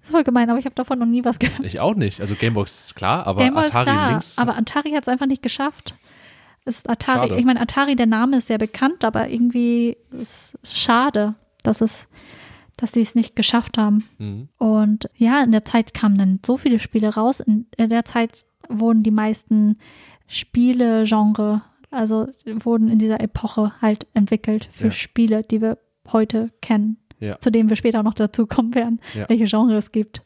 [0.00, 1.64] das ist voll gemein, aber ich habe davon noch nie was gehört.
[1.64, 2.20] ich auch nicht.
[2.20, 4.38] Also Gamebox, klar, aber Game Boy ist Atari klar, links.
[4.38, 5.94] aber Atari hat es einfach nicht geschafft.
[6.64, 7.28] ist Atari.
[7.28, 7.38] Schade.
[7.40, 12.06] Ich meine, Atari, der Name ist sehr bekannt, aber irgendwie ist es schade, dass es,
[12.76, 14.04] dass sie es nicht geschafft haben.
[14.18, 14.48] Mhm.
[14.58, 17.40] Und ja, in der Zeit kamen dann so viele Spiele raus.
[17.40, 19.78] In der Zeit wurden die meisten
[20.50, 24.90] Spiele-Genre, also wurden in dieser Epoche halt entwickelt für Ja.
[24.90, 25.78] Spiele, die wir
[26.12, 27.38] heute kennen, Ja.
[27.38, 29.28] zu denen wir später noch dazu kommen werden, Ja.
[29.28, 30.22] welche Genre es gibt.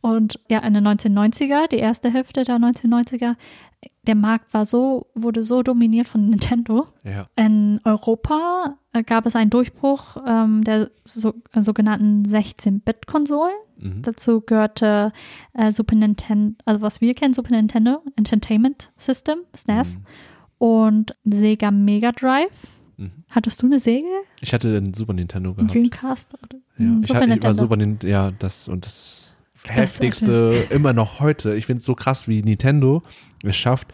[0.00, 3.36] Und ja, in den 1990er, die erste Hälfte der 1990er,
[4.06, 7.26] der Markt war so, wurde so dominiert von Nintendo, Ja.
[7.36, 13.54] in Europa äh, gab es einen Durchbruch ähm, der so, äh, sogenannten 16-Bit-Konsolen.
[13.78, 14.02] Mhm.
[14.02, 15.10] Dazu gehörte
[15.54, 20.02] äh, Super Nintendo, also was wir kennen, Super Nintendo Entertainment System, SNES, Mhm.
[20.58, 22.52] und Sega Mega Drive.
[22.96, 23.10] Mhm.
[23.28, 24.06] Hattest du eine Sega?
[24.40, 25.74] Ich hatte den Super Nintendo gehabt.
[25.74, 26.28] Dreamcast?
[26.34, 26.58] Oder?
[26.78, 29.34] Ja, Hm, ich, hatte, ich war Super Nintendo, ja, das und das
[29.66, 31.54] Das- heftigste immer noch heute.
[31.54, 33.02] Ich finde es so krass, wie Nintendo
[33.42, 33.92] es schafft,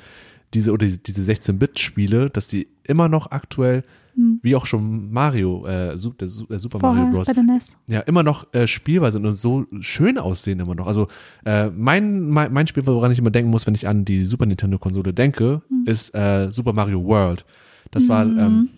[0.55, 3.85] diese oder diese, diese 16-Bit-Spiele, dass die immer noch aktuell,
[4.17, 4.41] Hm.
[4.43, 7.29] wie auch schon Mario, äh, der, der Super Vorher Mario Bros.
[7.29, 7.77] bei der NES.
[7.87, 10.89] ja, immer noch äh, spielbar sind und so schön aussehen immer noch.
[10.89, 11.07] Also
[11.45, 14.47] äh, mein, mein, mein Spiel, woran ich immer denken muss, wenn ich an die Super
[14.47, 17.45] Nintendo-Konsole denke, ist äh, Super Mario World.
[17.93, 18.39] Das war Mhm.
[18.41, 18.69] ähm,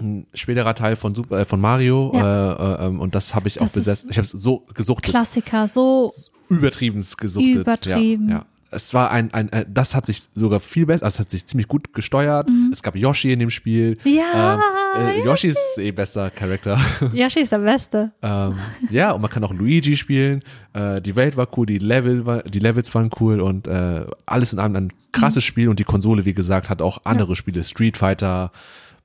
[0.00, 2.52] ein späterer Teil von Super, äh, von Mario Ja.
[2.78, 4.10] äh, äh, ähm, und das habe ich Das auch besessen.
[4.10, 6.12] Ich habe es so gesuchtet, Klassiker, so
[6.48, 7.54] übertrieben gesuchtet.
[7.56, 8.28] Übertrieben.
[8.28, 8.44] Ja, ja.
[8.74, 11.44] Es war ein, ein, äh, das hat sich sogar viel besser, also es hat sich
[11.44, 12.48] ziemlich gut gesteuert.
[12.72, 13.98] Es gab Yoshi in dem Spiel.
[14.02, 14.10] Mhm.
[14.12, 14.58] Ja,
[14.96, 16.78] Ähm, äh, Yoshi ist eh bester Charakter.
[17.12, 18.12] Yoshi ist der Beste.
[18.22, 18.54] ähm,
[18.90, 20.40] ja, und man kann auch Luigi spielen.
[20.72, 24.54] Äh, die Welt war cool, die Level war, die Levels waren cool und äh, alles
[24.54, 27.98] in allem ein krasses Spiel und die Konsole, wie gesagt, hat auch andere Spiele, Street
[27.98, 28.52] Fighter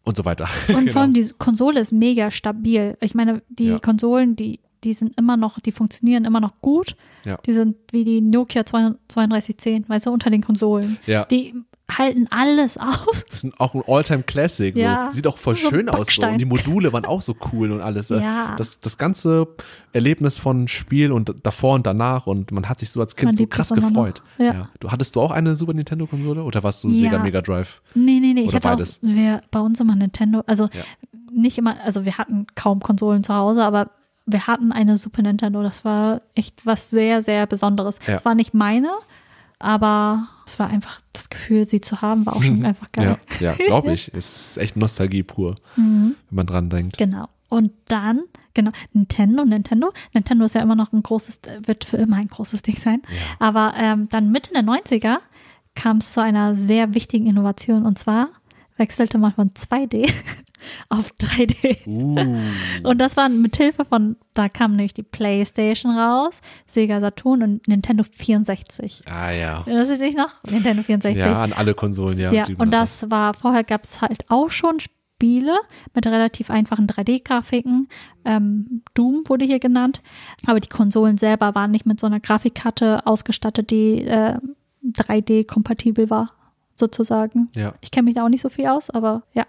[0.08, 0.48] und so weiter.
[0.70, 0.92] Und Genau.
[0.94, 2.98] vor allem die Konsole ist mega stabil.
[3.02, 3.80] Ich meine, die Ja.
[3.80, 6.96] Konsolen, die, die sind immer noch, die funktionieren immer noch gut.
[7.26, 7.38] Ja.
[7.46, 10.98] Die sind wie die Nokia 3210, weißt du, unter den Konsolen.
[11.06, 11.26] Ja.
[11.26, 11.54] Die
[11.96, 13.26] halten alles aus.
[13.30, 14.76] Das ist auch ein Alltime Classic.
[14.76, 14.82] So.
[14.82, 15.10] Ja.
[15.12, 16.08] Sieht auch voll So schön aus.
[16.08, 16.26] So.
[16.28, 18.12] Und die Module waren auch so cool und alles.
[18.12, 18.56] Äh, Ja.
[18.58, 19.48] Das, das ganze
[19.94, 23.36] Erlebnis von Spiel und davor und danach und man hat sich so als Kind Man
[23.36, 24.22] so krass gefreut.
[24.38, 24.70] Ja.
[24.80, 27.10] Du hattest du auch eine Super Nintendo Konsole oder warst du Ja.
[27.10, 27.82] Sega Mega Drive?
[27.96, 28.42] Nee, nee, nee.
[28.42, 29.00] Ich hatte beides.
[29.04, 30.84] auch, wir, bei uns immer Nintendo, also Ja.
[31.32, 33.92] nicht immer, also wir hatten kaum Konsolen zu Hause, aber
[34.26, 35.64] wir hatten eine Super Nintendo.
[35.64, 38.00] Das war echt was sehr, sehr Besonderes.
[38.06, 38.16] Ja.
[38.16, 38.90] Es war nicht meine,
[39.60, 43.18] aber es war einfach das Gefühl, sie zu haben, war auch schon einfach geil.
[43.40, 44.12] Ja, ja glaube ich.
[44.14, 46.16] Es ist echt Nostalgie pur, Mhm.
[46.30, 46.98] wenn man dran denkt.
[46.98, 47.28] Genau.
[47.50, 49.92] Und dann, genau, Nintendo, Nintendo.
[50.14, 53.02] Nintendo ist ja immer noch ein großes, wird für immer ein großes Ding sein.
[53.40, 55.18] Aber ähm, dann Mitte der 90er
[55.76, 58.30] kam es zu einer sehr wichtigen Innovation und zwar
[58.78, 60.12] wechselte man von 2D
[60.90, 61.86] auf 3D.
[61.86, 67.44] Uh, Und das war mit Hilfe von, da kam nämlich die PlayStation raus, Sega Saturn
[67.44, 69.04] und Nintendo 64.
[69.10, 69.64] ah ja.
[69.66, 70.44] Erinnerst du dich noch?
[70.50, 71.24] Nintendo 64.
[71.24, 72.32] Ja, an alle Konsolen, ja.
[72.32, 75.58] Ja, und das war, vorher gab es halt auch schon Spiele
[75.96, 77.88] mit relativ einfachen 3D-Grafiken.
[78.24, 80.02] Ähm, Doom wurde hier genannt.
[80.46, 84.38] Aber die Konsolen selber waren nicht mit so einer Grafikkarte ausgestattet, die äh,
[84.86, 86.32] 3D-kompatibel war,
[86.80, 87.50] sozusagen.
[87.56, 87.74] Ja.
[87.82, 89.46] Ich kenne mich da auch nicht so viel aus, aber ja.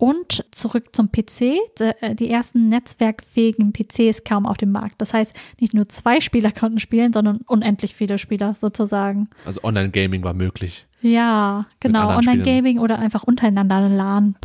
[0.00, 1.56] Und zurück zum PC.
[1.80, 5.00] Äh, Die ersten netzwerkfähigen PCs kamen auf den Markt.
[5.00, 9.28] Das heißt, nicht nur zwei Spieler konnten spielen, sondern unendlich viele Spieler sozusagen.
[9.44, 10.86] Also Online-Gaming war möglich.
[11.00, 12.16] Ja, genau.
[12.16, 14.36] Online-Gaming oder einfach untereinander LAN.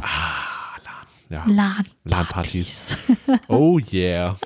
[1.30, 1.44] Ja.
[1.48, 1.86] LAN.
[2.04, 2.98] LAN-Partys.
[3.48, 4.38] Oh yeah.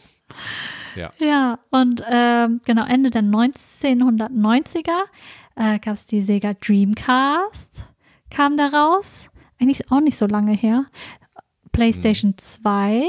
[0.96, 1.12] Ja.
[1.20, 5.04] Ja, und ähm, genau, Ende der 1990er
[5.58, 7.84] äh, gab es die Sega Dreamcast,
[8.30, 9.30] kam da raus.
[9.60, 10.86] Eigentlich auch nicht so lange her.
[11.72, 13.04] PlayStation 2,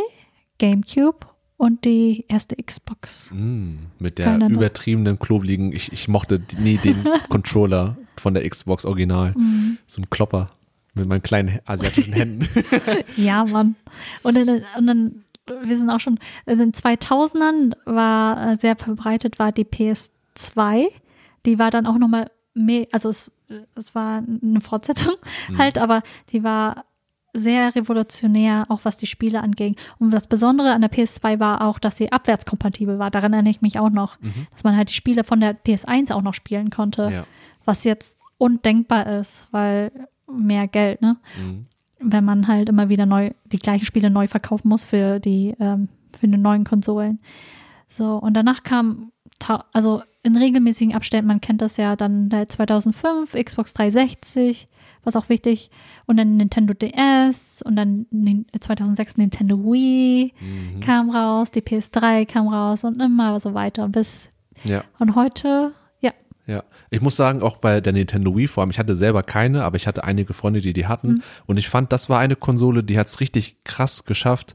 [0.58, 3.30] GameCube und die erste Xbox.
[3.32, 9.34] Mm, mit der übertriebenen, klobigen, ich, ich mochte nie den Controller von der Xbox Original.
[9.36, 9.78] Mhm.
[9.86, 10.50] So ein Klopper
[10.94, 12.48] mit meinen kleinen asiatischen Händen.
[13.16, 13.76] Ja, Mann.
[14.22, 15.24] Und dann, und dann,
[15.64, 20.86] wir sind auch schon, also in den 2000ern war äh, sehr verbreitet, war die PS2.
[21.46, 22.30] Die war dann auch nochmal
[22.92, 23.30] also es,
[23.74, 25.14] es war eine Fortsetzung
[25.58, 26.84] halt, aber die war
[27.34, 29.76] sehr revolutionär, auch was die Spiele anging.
[29.98, 33.10] Und das Besondere an der PS2 war auch, dass sie abwärtskompatibel war.
[33.10, 34.16] Daran erinnere ich mich auch noch,
[34.52, 37.24] dass man halt die Spiele von der PS1 auch noch spielen konnte, ja.
[37.64, 39.92] was jetzt undenkbar ist, weil
[40.30, 41.16] mehr Geld, ne?
[41.38, 41.66] Mhm.
[42.00, 45.88] wenn man halt immer wieder neu die gleichen Spiele neu verkaufen muss für die ähm,
[46.18, 47.18] für die neuen Konsolen.
[47.88, 49.12] So und danach kam
[49.72, 54.68] also in regelmäßigen Abständen, man kennt das ja, dann der 2005 Xbox 360,
[55.04, 55.70] was auch wichtig
[56.06, 60.80] und dann Nintendo DS und dann Nin- 2006 Nintendo Wii Mhm.
[60.80, 64.30] kam raus, die PS3 kam raus und immer so weiter bis
[64.64, 66.12] Ja, und heute ja
[66.46, 69.62] Ja, ich muss sagen, auch bei der Nintendo Wii vor allem, ich hatte selber keine,
[69.62, 71.08] aber ich hatte einige Freunde, die die hatten.
[71.08, 71.22] Mhm.
[71.46, 74.54] Und ich fand, das war eine Konsole, die hat es richtig krass geschafft,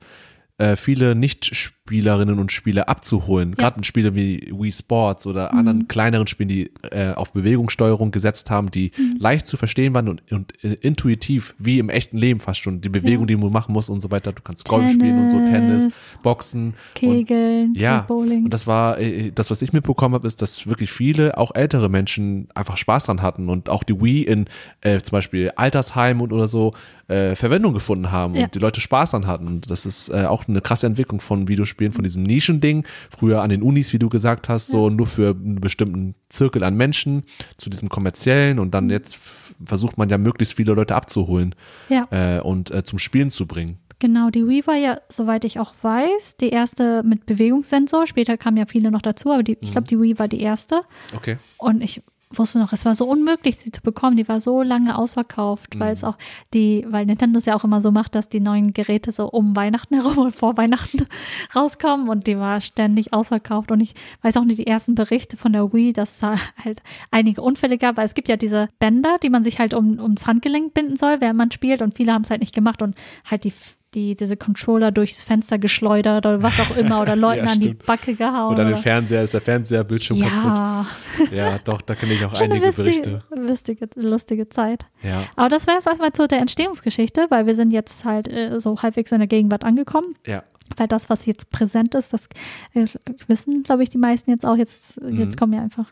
[0.60, 3.56] äh, viele Nicht-Spielerinnen und Spieler abzuholen.
[3.56, 5.60] Gerade in Spiele wie Wii Sports oder Mhm.
[5.60, 9.18] anderen kleineren Spielen, die äh, auf Bewegungssteuerung gesetzt haben, die Mhm.
[9.20, 12.90] leicht zu verstehen waren und, und äh, intuitiv, wie im echten Leben fast schon, die
[12.90, 14.32] Bewegung, die du machen musst und so weiter.
[14.32, 16.68] Du kannst Golf spielen und so, Tennis, Boxen.
[16.68, 18.44] Und Kegeln, ja, Bowling.
[18.46, 21.90] und das war, äh, das, was ich mitbekommen habe, ist, dass wirklich viele, auch ältere
[21.90, 24.46] Menschen, einfach Spaß dran hatten und auch die Wii in
[24.82, 26.74] äh, zum Beispiel Altersheimen und oder so
[27.08, 28.46] äh, Verwendung gefunden haben Ja.
[28.46, 29.48] und die Leute Spaß dran hatten.
[29.48, 32.86] Und das ist äh, auch eine krasse Entwicklung von Videospielen, von diesem Nischending.
[33.18, 36.76] Früher an den Unis, wie du gesagt hast, so nur für einen bestimmten Zirkel an
[36.76, 37.24] Menschen,
[37.58, 38.72] zu diesem kommerziellen und Mhm.
[38.72, 41.56] dann jetzt f- versucht man ja möglichst viele Leute abzuholen
[41.90, 42.08] ja.
[42.12, 43.78] äh, und äh, zum Spielen zu bringen.
[44.00, 48.06] Genau, die Wii war ja, soweit ich auch weiß, die erste mit Bewegungssensor.
[48.06, 50.82] Später kamen ja viele noch dazu, aber die, ich glaube, die Wii war die erste.
[51.16, 51.38] Okay.
[51.58, 52.02] Und ich
[52.38, 54.18] wusste noch, es war so unmöglich, sie zu bekommen.
[54.18, 56.18] Die war so lange ausverkauft, weil es auch
[56.54, 59.56] die, weil Nintendo es ja auch immer so macht, dass die neuen Geräte so um
[59.56, 61.06] Weihnachten herum und vor Weihnachten
[61.56, 63.72] rauskommen und die war ständig ausverkauft.
[63.72, 66.82] Und ich weiß auch nicht die ersten Berichte von der Wii, dass es da halt
[67.12, 70.28] einige Unfälle gab, weil es gibt ja diese Bänder, die man sich halt um, ums
[70.28, 72.96] Handgelenk binden soll, während man spielt und viele haben es halt nicht gemacht und
[73.30, 73.54] halt die
[73.94, 77.74] die, diese Controller durchs Fenster geschleudert oder was auch immer oder Leuten Ja, an die.
[77.74, 78.54] Backe gehauen.
[78.54, 80.34] Oder den Fernseher, ist der Fernseherbildschirm kaputt.
[80.36, 80.86] ja,
[81.32, 83.24] Ja, doch, da kenne ich auch schon einige lustige, Berichte.
[83.36, 84.86] lustige, lustige Zeit.
[85.04, 88.60] Ja, Aber das wäre es erstmal zu der Entstehungsgeschichte, weil wir sind jetzt halt äh,
[88.60, 90.16] so halbwegs in der Gegenwart angekommen.
[90.26, 90.44] ja.
[90.78, 92.28] Weil das, was jetzt präsent ist, das
[92.74, 92.86] äh,
[93.28, 94.56] wissen, glaube ich, die meisten jetzt auch.
[94.56, 95.92] Jetzt, jetzt kommen ja einfach.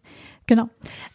[0.51, 0.67] Genau.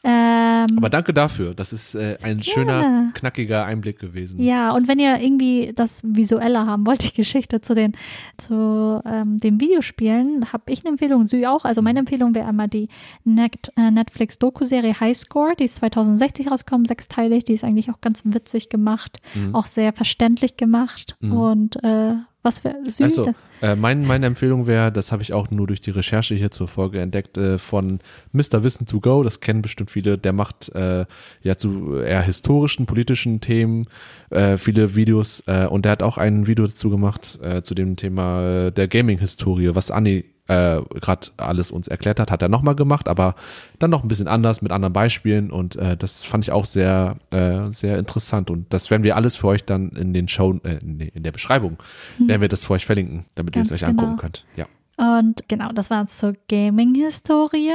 [0.02, 0.78] Ähm, Mhm.
[0.78, 1.52] Aber danke dafür.
[1.54, 2.44] Das ist äh, ein Gerne.
[2.44, 4.40] schöner, knackiger Einblick gewesen.
[4.40, 7.92] ja, und wenn ihr irgendwie das Visuelle haben wollt, die Geschichte zu den,
[8.38, 11.64] zu ähm, den Videospielen, habe ich eine Empfehlung, Sie auch.
[11.66, 12.88] Also meine Empfehlung wäre einmal die
[13.24, 18.22] Net, äh, Netflix-Doku-Serie High Score, die ist 2060 rausgekommen, sechsteilig, die ist eigentlich auch ganz
[18.24, 19.20] witzig gemacht,
[19.52, 22.14] auch sehr verständlich gemacht und äh,
[22.46, 23.04] was für Süd.
[23.04, 26.50] Also, äh, mein, meine Empfehlung wäre, das habe ich auch nur durch die Recherche hier
[26.50, 27.98] zur Folge entdeckt, äh, von
[28.32, 28.62] Mr.
[28.62, 31.04] Wissen to Go, das kennen bestimmt viele, der macht äh,
[31.42, 33.86] ja zu eher historischen, politischen Themen
[34.30, 37.96] äh, viele Videos äh, und der hat auch ein Video dazu gemacht äh, zu dem
[37.96, 43.08] Thema der Gaming-Historie, was Anni äh, gerade alles uns erklärt hat, hat er nochmal gemacht,
[43.08, 43.34] aber
[43.78, 47.16] dann noch ein bisschen anders mit anderen Beispielen und äh, das fand ich auch sehr,
[47.30, 50.78] äh, sehr interessant und das werden wir alles für euch dann in den Show, äh,
[50.82, 51.78] nee, in der Beschreibung,
[52.18, 54.20] werden wir das für euch verlinken, damit ihr es Ganz euch angucken genau.
[54.20, 54.44] könnt.
[54.56, 54.66] Ja.
[54.96, 57.74] Und genau, das war zur Gaming-Historie.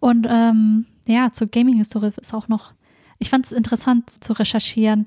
[0.00, 2.72] Und ähm, ja, zur Gaming-Historie ist auch noch,
[3.18, 5.06] ich fand es interessant zu recherchieren,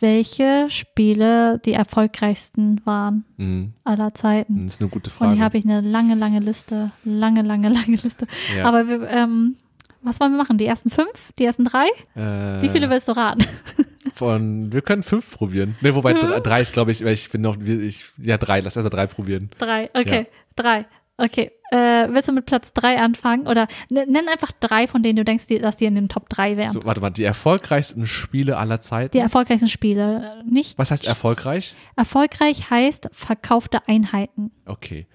[0.00, 3.72] welche Spiele die erfolgreichsten waren Mhm.
[3.84, 4.64] aller Zeiten.
[4.66, 5.34] Das ist eine gute Und Frage.
[5.34, 6.90] hier habe ich eine lange, lange Liste.
[7.04, 8.26] Lange, lange, lange Liste.
[8.56, 8.64] Ja.
[8.66, 9.56] Aber wir, ähm,
[10.02, 10.58] was wollen wir machen?
[10.58, 11.32] Die ersten fünf?
[11.38, 11.86] Die ersten drei?
[12.16, 13.44] äh, Wie viele willst du raten?
[14.14, 15.76] von, wir können fünf probieren.
[15.80, 18.84] Ne, wobei drei, drei ist, glaube ich, ich bin noch, ich, ja, drei, lass erst
[18.84, 19.50] mal drei probieren.
[19.58, 20.26] Drei, okay, Ja.
[20.56, 20.86] drei.
[21.24, 23.46] Okay, äh, willst du mit Platz drei anfangen?
[23.46, 26.56] Oder nenn einfach drei, von denen du denkst, die, dass die in den Top drei
[26.56, 26.70] wären.
[26.70, 29.12] So, warte mal, die erfolgreichsten Spiele aller Zeiten.
[29.12, 30.40] Die erfolgreichsten Spiele.
[30.40, 31.74] Äh, Nicht Was heißt erfolgreich?
[31.94, 34.50] erfolgreich heißt verkaufte Einheiten.
[34.66, 35.06] Okay.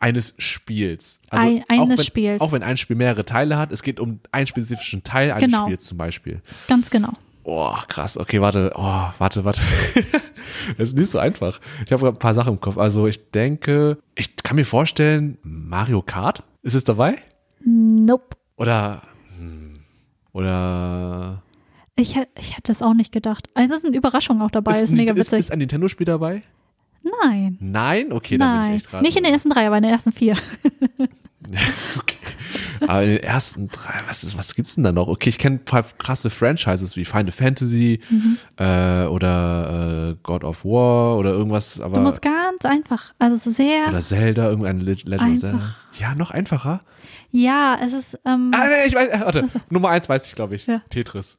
[0.00, 1.20] Eines Spiels.
[1.30, 2.40] Also Ein- eines auch wenn, Spiels.
[2.40, 5.66] Auch wenn ein Spiel mehrere Teile hat, es geht um einen spezifischen Teil eines Genau.
[5.66, 6.40] Spiels zum Beispiel.
[6.68, 7.12] Ganz genau.
[7.50, 8.18] Oh, krass.
[8.18, 8.72] Okay, warte.
[8.74, 9.62] Oh, warte, warte.
[10.76, 11.60] das ist nicht so einfach.
[11.86, 12.76] Ich habe ein paar Sachen im Kopf.
[12.76, 16.42] Also ich denke, ich kann mir vorstellen, Mario Kart?
[16.62, 17.16] Ist es dabei?
[17.64, 18.36] Nope.
[18.56, 19.00] Oder,
[19.38, 19.78] hm,
[20.32, 21.42] oder
[21.96, 23.48] Ich, ich hätte es auch nicht gedacht.
[23.54, 24.72] Also es ist eine Überraschung auch dabei.
[24.82, 25.38] Ist, ein- mega ist, witzig.
[25.38, 26.42] ist ein Nintendo-Spiel dabei?
[27.22, 27.56] Nein.
[27.60, 28.12] Nein?
[28.12, 28.76] Okay, dann bin ich Nein.
[28.76, 29.02] echt gerade.
[29.02, 30.36] Nicht in den ersten drei, aber in den ersten vier.
[31.98, 32.17] Okay.
[32.80, 35.08] Aber in den ersten drei, was, ist- was gibt's denn da noch?
[35.08, 38.38] Okay, ich kenne ein paar krasse Franchises wie Final Fantasy Mhm.
[38.56, 43.12] äh, oder äh, God of War oder irgendwas, aber Du musst ganz einfach.
[43.18, 43.88] Also so sehr.
[43.88, 45.40] oder Zelda, irgendein Le- Legend of.
[45.40, 45.74] Zelda.
[45.98, 46.82] Ja, noch einfacher.
[47.30, 50.54] Ja, es ist, ähm, Ah, nee, ich weiß, äh, warte, Nummer eins weiß ich, glaube
[50.54, 50.66] ich.
[50.66, 50.80] Ja.
[50.90, 51.38] Tetris.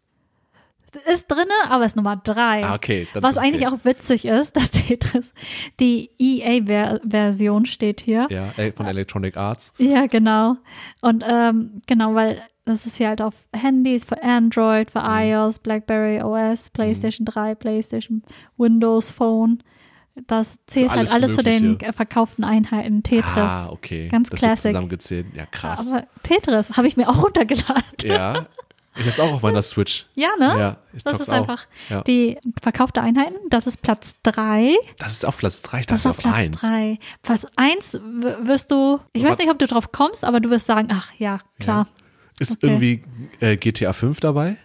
[1.11, 2.63] Ist drinne, aber ist Nummer drei.
[2.65, 3.07] Ah, okay.
[3.13, 3.47] Dann, Was okay.
[3.47, 5.31] eigentlich auch witzig ist, dass Tetris,
[5.79, 8.27] die EA-Version steht hier.
[8.29, 9.73] Ja, äh, von Electronic Arts.
[9.77, 10.57] Ja, genau.
[11.01, 15.07] Und ähm, genau, weil das ist ja halt auf Handys, für Android, für Mhm.
[15.09, 18.21] iOS, BlackBerry OS, PlayStation 3, PlayStation,
[18.57, 19.63] Windows Phone.
[20.27, 21.93] Das zählt Für halt alles alles zu den Mögliche.
[21.93, 23.29] verkauften Einheiten Tetris.
[23.37, 24.09] Ah, okay.
[24.09, 24.65] Ganz das classic.
[24.65, 25.25] Wird zusammengezählt.
[25.33, 25.89] Ja, krass.
[25.89, 27.83] Aber Tetris habe ich mir auch runtergeladen.
[28.03, 28.45] ja.
[28.99, 30.05] Ich hab's auch auf meiner Switch.
[30.15, 30.55] Ja, ne?
[30.59, 31.33] Ja, ich das ist auch.
[31.33, 32.01] einfach Ja.
[32.03, 33.35] die verkaufte Einheiten.
[33.49, 34.75] Das ist Platz 3.
[34.97, 35.79] Das ist auf Platz drei.
[35.79, 36.61] Ich Das dachte ist auf auf Platz eins.
[36.61, 36.99] 3.
[37.23, 38.01] Platz 1
[38.43, 41.11] wirst du, ich weiß Was- nicht, ob du drauf kommst, aber du wirst sagen, ach
[41.17, 41.87] ja, klar.
[42.39, 42.67] Ist Okay.
[42.67, 43.03] irgendwie
[43.39, 44.57] äh, GTA 5 dabei?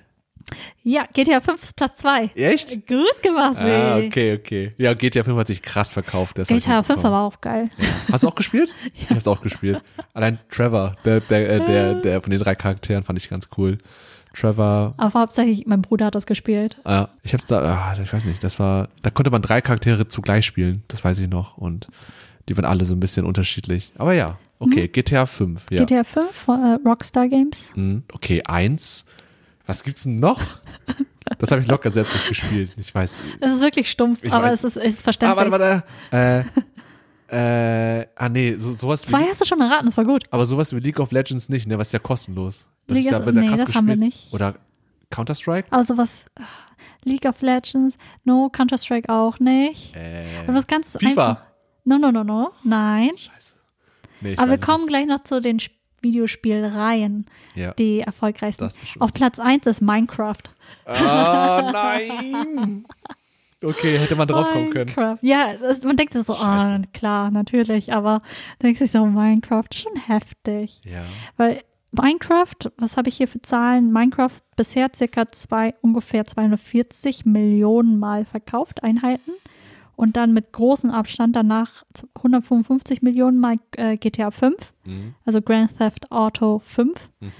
[0.82, 2.30] Ja, GTA 5 ist Platz 2.
[2.34, 2.86] Echt?
[2.86, 3.64] Gut gemacht, Sie.
[3.70, 4.74] Ah, okay, okay.
[4.76, 6.36] Ja, GTA 5 hat sich krass verkauft.
[6.38, 7.12] das GTA 5 mitbekommen.
[7.14, 7.70] war auch geil.
[8.12, 8.74] Hast du auch gespielt?
[8.94, 9.82] Ich hab's auch gespielt.
[10.12, 13.78] Allein Trevor, der, der, äh, der, der von den drei Charakteren fand ich ganz cool.
[14.34, 16.80] Trevor, Aber hauptsächlich, mein Bruder hat das gespielt.
[16.84, 17.60] äh, ich hab's da,
[17.94, 21.18] ah, ich weiß nicht, das war, da konnte man drei Charaktere zugleich spielen, das weiß
[21.20, 21.56] ich noch.
[21.56, 21.88] Und
[22.48, 23.92] die waren alle so ein bisschen unterschiedlich.
[23.96, 25.84] Aber ja, okay, GTA 5, ja.
[25.84, 27.70] GTA 5 von äh, Rockstar Games.
[27.74, 29.04] Hm, Okay, eins.
[29.66, 30.42] Was gibt's denn noch?
[31.38, 32.74] Das habe ich locker selbst nicht gespielt.
[32.76, 33.18] Ich weiß.
[33.40, 34.62] Es ist wirklich stumpf, aber weiß.
[34.62, 35.50] es ist, ist verständlich.
[35.50, 36.44] warte, warte.
[36.44, 36.44] Äh,
[37.34, 40.22] äh, ah, nee, so, sowas Zwei wie, hast du schon erraten, das war gut.
[40.30, 41.76] aber sowas wie League of Legends nicht, ne?
[41.78, 42.66] Was ist ja kostenlos.
[42.86, 44.14] Das League ist ja, wird ja nee, krass das haben wir gespielt.
[44.24, 44.32] nicht.
[44.34, 44.54] Oder
[45.10, 45.68] Counter-Strike?
[45.70, 46.42] Aber sowas, ah,
[47.04, 49.94] League of Legends, no, Counter-Strike auch nicht.
[49.96, 51.06] Äh, Aber was ganz FIFA.
[51.08, 51.42] einfach.
[51.84, 53.10] No, no, no, no, nein.
[53.16, 53.54] Scheiße.
[54.20, 57.24] Nee, Aber wir kommen gleich noch zu den Sp- Videospielreihen,
[57.54, 57.56] nicht.
[57.56, 57.72] Ja.
[57.74, 58.68] die erfolgreichsten.
[59.00, 60.36] Auf Platz 1 ist Minecraft.
[60.84, 62.84] Ah, nein!
[63.64, 65.18] Okay, hätte man drauf kommen können.
[65.22, 66.82] Ja, das, man denkt sich so, ah, Scheiße.
[66.92, 68.22] klar, natürlich, aber
[68.62, 70.80] denkt sich so, Minecraft ist schon heftig.
[70.84, 71.04] Ja.
[71.36, 71.60] Weil
[71.92, 73.92] Minecraft, was habe ich hier für Zahlen?
[73.92, 79.30] Minecraft bisher circa zwei, ungefähr 240 Millionen Mal verkauft, Einheiten.
[79.96, 81.84] Und dann mit großem Abstand danach
[82.16, 85.14] 155 Millionen Mal äh, GTA 5, Mhm.
[85.24, 87.10] also Grand Theft Auto 5.
[87.20, 87.32] Mhm.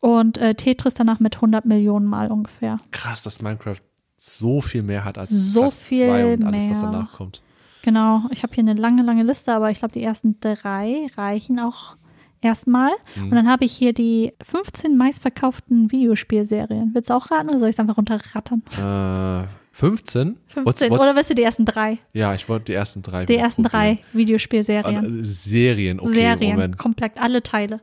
[0.00, 2.76] Und äh, Tetris danach mit 100 Millionen Mal ungefähr.
[2.92, 3.80] Krass, dass Minecraft
[4.18, 7.42] so viel mehr hat als So Platz viel zwei und alles, was danach kommt.
[7.82, 11.58] Genau, ich habe hier eine lange, lange Liste, aber ich glaube, die ersten drei reichen
[11.60, 11.96] auch
[12.40, 12.90] erstmal.
[13.16, 13.24] Mhm.
[13.24, 16.90] Und dann habe ich hier die 15 meistverkauften Videospielserien.
[16.92, 18.62] Willst du auch raten oder soll ich es einfach runterrattern?
[18.72, 20.36] Äh, 15?
[20.48, 20.64] 15.
[20.64, 21.98] What's- what's- Oder willst du die ersten drei?
[22.12, 23.24] Ja, ich wollte die ersten drei.
[23.26, 23.98] Die ersten probieren.
[23.98, 25.20] drei Videospielserien.
[25.20, 26.78] Äh, Serien, okay, Serien, Moment.
[26.78, 27.80] komplett alle Teile.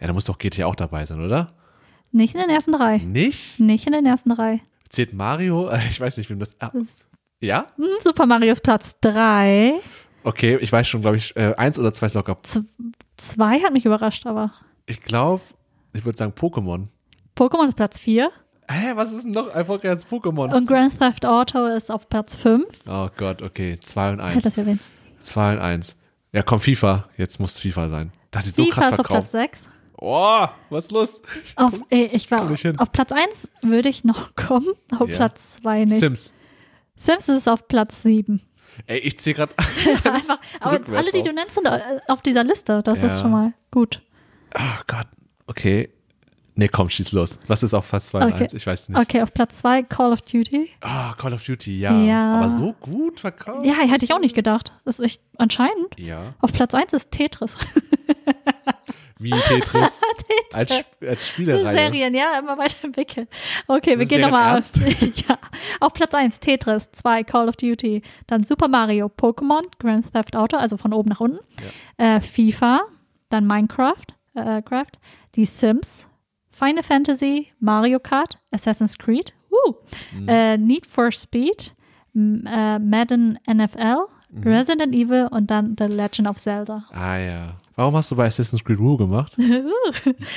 [0.00, 1.50] Ja, da muss doch GTA auch dabei sein, oder?
[2.10, 2.98] Nicht in den ersten drei.
[2.98, 3.60] Nicht?
[3.60, 4.60] Nicht in den ersten drei.
[4.88, 5.68] Zählt Mario?
[5.70, 6.54] Äh, ich weiß nicht, wem das.
[6.60, 6.86] Ah, hm.
[7.40, 7.66] ja?
[7.76, 9.74] Hm, Super Marios Platz 3.
[10.24, 12.38] Okay, ich weiß schon, glaube ich, äh, eins oder zwei ist locker.
[12.42, 12.64] Z
[13.16, 14.52] zwei hat mich überrascht, aber.
[14.86, 15.42] Ich glaube,
[15.92, 16.88] ich würde sagen Pokémon.
[17.36, 18.30] Pokémon ist Platz 4.
[18.70, 20.54] Hä, was ist denn noch erfolgreicher als Pokémon?
[20.54, 22.66] Und Grand Theft Auto ist auf Platz 5.
[22.86, 23.78] Oh Gott, okay.
[23.80, 24.28] 2 und 1.
[24.28, 24.80] Ich hätte das erwähnt.
[25.20, 25.96] 2 und 1.
[26.32, 27.08] Ja, komm, FIFA.
[27.16, 28.12] Jetzt muss FIFA sein.
[28.30, 29.30] Das sieht FIFA so krass verkauft.
[29.30, 29.68] FIFA ist auf Platz 6.
[30.00, 31.22] Oh, was ist los?
[31.56, 32.78] Auf, äh, ich war, hin.
[32.78, 34.68] auf Platz 1 würde ich noch kommen,
[34.98, 35.16] auf Ja.
[35.16, 35.98] Platz 2 nicht.
[36.00, 36.32] Sims.
[36.96, 38.40] Sims ist auf Platz 7.
[38.86, 39.54] Ey, ich zähle gerade
[40.04, 42.82] Einfach, aber alle, die du nennst, sind äh, auf dieser Liste.
[42.84, 43.08] Das Ja.
[43.08, 44.02] ist schon mal gut.
[44.54, 45.06] Oh Gott.
[45.48, 45.88] Okay.
[46.54, 47.38] Nee, komm, schieß los.
[47.46, 48.44] Was ist auf Platz 2 und Okay.
[48.44, 48.54] 1?
[48.54, 48.98] Ich weiß nicht.
[49.00, 50.68] Okay, auf Platz 2 Call of Duty.
[50.80, 51.96] Ah, Call of Duty, ja.
[52.02, 52.36] Ja.
[52.36, 53.64] Aber so gut verkauft?
[53.66, 54.72] Ja, hätte ich auch nicht gedacht.
[54.84, 55.98] Das ist echt anscheinend.
[55.98, 56.34] Ja.
[56.40, 57.56] Auf Platz 1 ist Tetris.
[59.18, 60.00] Wie Tetris.
[60.52, 61.76] als, Sp- als Spielereihe.
[61.76, 63.26] Serien, ja, immer weiterentwickeln.
[63.66, 64.70] Okay, wir ist gehen nochmal auf.
[65.28, 65.38] ja.
[65.80, 70.56] Auf Platz 1 Tetris, 2 Call of Duty, dann Super Mario, Pokémon, Grand Theft Auto,
[70.56, 71.38] also von oben nach unten,
[71.96, 72.82] äh, FIFA,
[73.28, 74.92] dann Minecraft, äh, Craft,
[75.34, 76.06] die Sims,
[76.50, 79.72] Final Fantasy, Mario Kart, Assassin's Creed, uh,
[80.12, 80.28] Mhm.
[80.28, 81.74] äh, Need for Speed,
[82.14, 84.42] äh, Madden NFL, Mhm.
[84.42, 86.84] Resident Evil und dann The Legend of Zelda.
[86.90, 87.54] Ah ja.
[87.76, 89.36] Warum hast du bei Assassin's Creed Woo gemacht?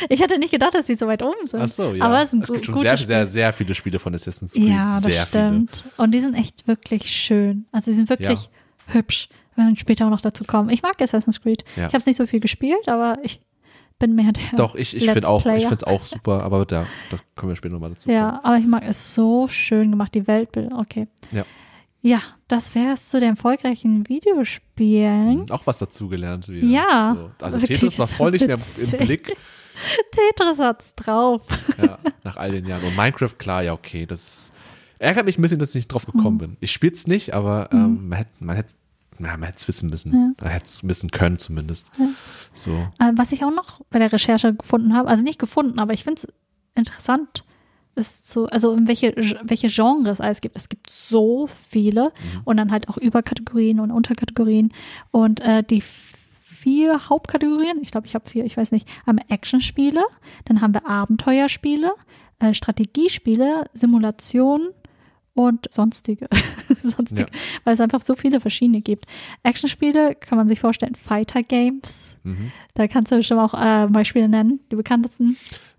[0.09, 1.61] Ich hatte nicht gedacht, dass die so weit oben sind.
[1.61, 2.05] Ach so, ja.
[2.05, 3.07] Aber es sind es gibt schon sehr, Spiele.
[3.07, 4.69] sehr, sehr viele Spiele von Assassin's Creed.
[4.69, 5.85] Ja, das sehr stimmt.
[5.97, 7.65] Und die sind echt wirklich schön.
[7.71, 8.49] Also die sind wirklich
[8.87, 9.27] hübsch.
[9.55, 10.69] Wir werden später auch noch dazu kommen.
[10.69, 11.65] Ich mag Assassin's Creed.
[11.75, 11.87] Ja.
[11.87, 13.41] Ich habe es nicht so viel gespielt, aber ich
[13.99, 14.57] bin mehr der viele.
[14.57, 17.73] Doch, ich, ich finde auch, ich es auch super, aber da, da können wir später
[17.73, 18.17] nochmal dazu kommen.
[18.17, 20.77] Ja, aber ich mag es so schön gemacht, die Weltbilder.
[20.79, 21.07] Okay.
[21.31, 21.45] Ja.
[22.01, 25.41] Ja, das wäre es zu den erfolgreichen Videospielen.
[25.41, 26.47] Mhm, Auch was dazugelernt.
[26.47, 27.45] Ja, So.
[27.45, 29.35] Also wirklich Tetris war voll nicht mehr im, Blick.
[30.11, 31.41] Tetris hat's drauf.
[31.81, 32.83] Ja, nach all den Jahren.
[32.83, 34.05] Und Minecraft, klar, ja, okay.
[34.05, 34.51] Das
[34.99, 36.39] ärgert mich ein bisschen, dass ich nicht drauf gekommen Mhm.
[36.39, 36.57] bin.
[36.59, 38.73] Ich spiele es nicht, aber ähm, man hätte man hätte
[39.19, 40.35] ja, man hätte es wissen müssen.
[40.41, 41.91] Man hätte es wissen können zumindest.
[42.53, 42.71] So.
[42.99, 46.03] Äh, was ich auch noch bei der Recherche gefunden habe, also nicht gefunden, aber ich
[46.03, 46.27] finde es
[46.73, 47.43] interessant,
[47.95, 49.13] ist zu, also in welche,
[49.43, 50.55] welche Genres es alles gibt.
[50.55, 52.11] Es gibt so viele
[52.45, 54.73] und dann halt auch Überkategorien und Unterkategorien.
[55.11, 55.83] Und äh, die
[56.61, 60.03] vier Hauptkategorien, ich glaube, ich habe vier, ich weiß nicht, haben Actionspiele,
[60.45, 61.91] dann haben wir Abenteuerspiele,
[62.39, 64.69] äh, Strategiespiele, Simulationen
[65.33, 66.27] und sonstige.
[66.83, 67.39] sonstige Ja.
[67.63, 69.05] Weil es einfach so viele verschiedene gibt.
[69.43, 72.15] Actionspiele kann man sich vorstellen, Fighter Games.
[72.23, 72.51] Mhm.
[72.73, 75.37] Da kannst du schon auch äh, Beispiele nennen, die bekanntesten.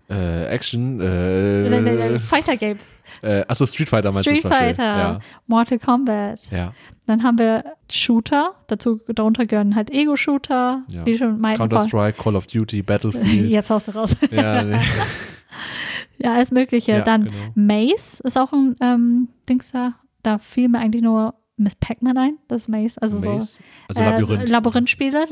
[0.09, 1.67] Äh, Action, Äh,
[2.15, 2.97] äh, Fighter Games.
[3.21, 4.67] äh, achso, Street Fighter meinst Street du Beispiel?
[4.75, 6.47] Fighter, Mortal Kombat.
[6.51, 6.73] Ja, ja.
[7.05, 11.05] Dann haben wir Shooter, dazu darunter gehören halt Ego-Shooter, Ja.
[11.05, 11.57] wie schon meinten.
[11.59, 13.49] Counter-Strike, Call of Duty, Battlefield.
[13.49, 14.15] Jetzt haust du raus.
[14.31, 14.79] ja, nee.
[16.17, 16.91] ja, alles Mögliche.
[16.93, 17.35] Ja, Dann genau.
[17.55, 19.93] Maze ist auch ein ähm, Dings da.
[20.21, 22.37] Da fiel mir eigentlich nur Miss Pac-Man ein.
[22.47, 23.01] Das ist Maze.
[23.01, 24.49] Also Maze, so also äh, Labyrinth.
[24.49, 25.25] Labyrinthspiele.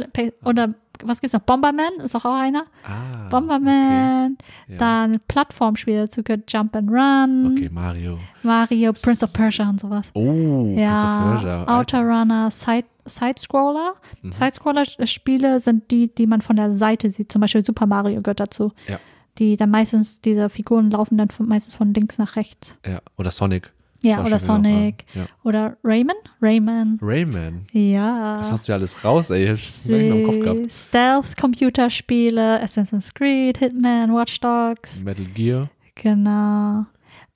[0.43, 1.41] Oder was gibt's noch?
[1.41, 2.65] Bomberman ist auch einer.
[2.83, 4.37] ah, Bomberman.
[4.39, 4.73] Okay.
[4.73, 4.77] Ja.
[4.77, 6.01] Dann Plattformspiele.
[6.01, 7.53] Dazu gehört Jump and Run.
[7.57, 8.19] okay, Mario.
[8.43, 10.07] Mario, Prince of Persia und sowas.
[10.13, 11.79] Oh, Prince of Ja, Persia.
[11.79, 13.95] Outer Runner, Side, Side-Scroller.
[14.21, 14.31] Mhm.
[14.31, 17.31] Side-Scroller-Spiele sind die, die man von der Seite sieht.
[17.31, 18.71] Zum Beispiel Super Mario gehört dazu.
[18.87, 18.99] Ja.
[19.39, 22.75] Die dann meistens, diese Figuren laufen dann von, meistens von links nach rechts.
[22.85, 23.71] Ja, oder Sonic.
[24.03, 25.05] Ja, oder Sonic.
[25.13, 25.25] Ja.
[25.43, 26.15] Oder Rayman.
[26.41, 26.97] Rayman.
[27.01, 27.65] Rayman.
[27.71, 28.37] Ja.
[28.39, 29.43] Was hast du ja alles raus, ey?
[29.43, 30.71] Ich hab's im Kopf gehabt.
[30.71, 35.03] Stealth-Computerspiele, Assassin's Creed, Hitman, Watch Dogs.
[35.03, 35.69] Metal Gear.
[35.95, 36.85] Genau.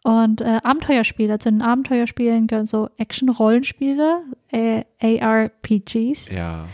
[0.03, 1.39] Und äh, Abenteuerspiele.
[1.39, 6.29] Zu den Abenteuerspielen gehören so Action-Rollenspiele, äh, ARPGs.
[6.29, 6.65] Ja.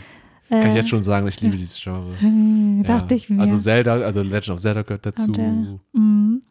[0.48, 2.14] Kann ich Äh, jetzt schon sagen, ich liebe dieses Genre.
[2.20, 2.98] hm, Ja.
[2.98, 3.40] dachte ich mir.
[3.40, 5.32] Also Zelda, also Legend of Zelda gehört dazu.
[5.32, 6.42] Und, äh, mm.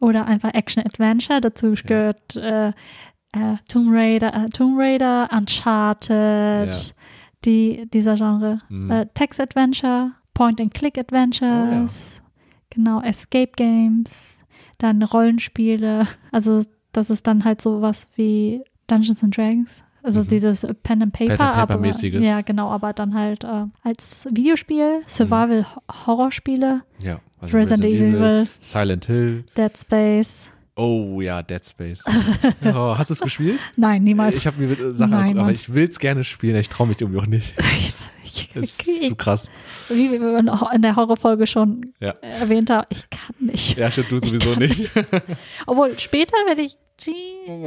[0.00, 1.40] Oder einfach Action-Adventure.
[1.40, 6.92] Dazu gehört äh, äh, Tomb Raider, äh, Tomb Raider, Uncharted, Ja.
[7.44, 8.60] die, dieser Genre.
[8.68, 8.90] Mhm.
[8.90, 12.22] Äh, Text-Adventure, Point-and-Click-Adventures,
[12.70, 14.36] genau, Escape Games,
[14.78, 16.06] dann Rollenspiele.
[16.30, 16.62] Also
[16.92, 19.82] das ist dann halt sowas wie Dungeons and Dragons.
[20.02, 20.26] Also Mhm.
[20.28, 22.26] dieses Pen and Paper, Pen and aber Paper-mäßiges.
[22.26, 27.18] ja genau, aber dann halt äh, als Videospiel, Survival-Horrorspiele, ja.
[27.42, 29.44] Also Resident Evil, Silent Hill.
[29.56, 30.50] Dead Space.
[30.74, 32.02] Oh ja, Dead Space.
[32.64, 33.58] oh, hast du es gespielt?
[33.76, 34.38] Nein, niemals.
[34.38, 36.56] Ich habe mir Sachen, Nein, aber ich will es gerne spielen.
[36.56, 37.54] Ich traue mich irgendwie auch nicht.
[37.78, 37.92] ich,
[38.24, 39.50] ich, Das ist zu krass.
[39.90, 40.38] wie wir
[40.72, 42.12] in der Horrorfolge schon Ja.
[42.22, 43.76] erwähnt haben, ich kann nicht.
[43.76, 44.90] Ja, stimmt, du sowieso nicht.
[45.66, 46.78] Obwohl, später werde ich,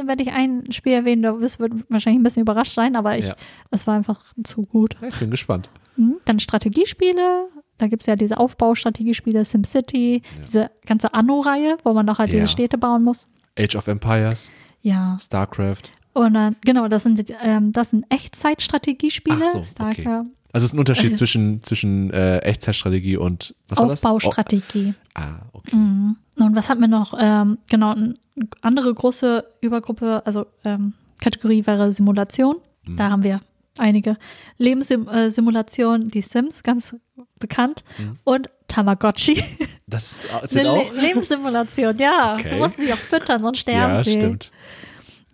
[0.07, 3.25] werde ich ein Spiel erwähnen, da wirst du wahrscheinlich ein bisschen überrascht sein, aber ich,
[3.25, 3.35] Ja.
[3.69, 4.95] es war einfach zu gut.
[5.01, 5.69] Ja, ich bin gespannt.
[5.97, 6.15] Mhm.
[6.25, 12.19] Dann Strategiespiele, da gibt es ja diese Aufbaustrategiespiele, SimCity, diese ganze Anno-Reihe, wo man doch
[12.19, 12.39] halt Ja.
[12.39, 13.27] diese Städte bauen muss.
[13.57, 14.51] Age of Empires,
[14.81, 15.17] Ja.
[15.19, 15.83] StarCraft.
[16.13, 19.45] Und dann, genau, das sind, ähm, das sind Echtzeitstrategiespiele.
[19.51, 19.65] So, okay.
[19.65, 20.25] StarCraft.
[20.53, 23.77] Also es ist ein Unterschied zwischen, zwischen äh, Echtzeitstrategie und was?
[23.79, 24.93] Aufbaustrategie.
[24.97, 25.75] Oh, ah, okay.
[25.75, 26.15] Mhm.
[26.37, 27.13] Und was hatten wir noch?
[27.19, 28.15] Ähm, genau, eine
[28.61, 32.57] andere große Übergruppe, also ähm, Kategorie wäre Simulation.
[32.85, 32.95] Mhm.
[32.95, 33.41] Da haben wir
[33.77, 34.17] einige
[34.57, 36.95] Lebenssimulationen, die Sims, ganz
[37.39, 37.83] bekannt.
[37.97, 38.17] Mhm.
[38.23, 39.43] Und Tamagotchi.
[39.87, 40.93] Das Eine erzählt auch.
[40.93, 42.35] Le Lebenssimulation, ja.
[42.39, 42.49] Okay.
[42.49, 44.13] Du musst sie auch füttern, sonst sterben Ja, sie.
[44.13, 44.51] stimmt.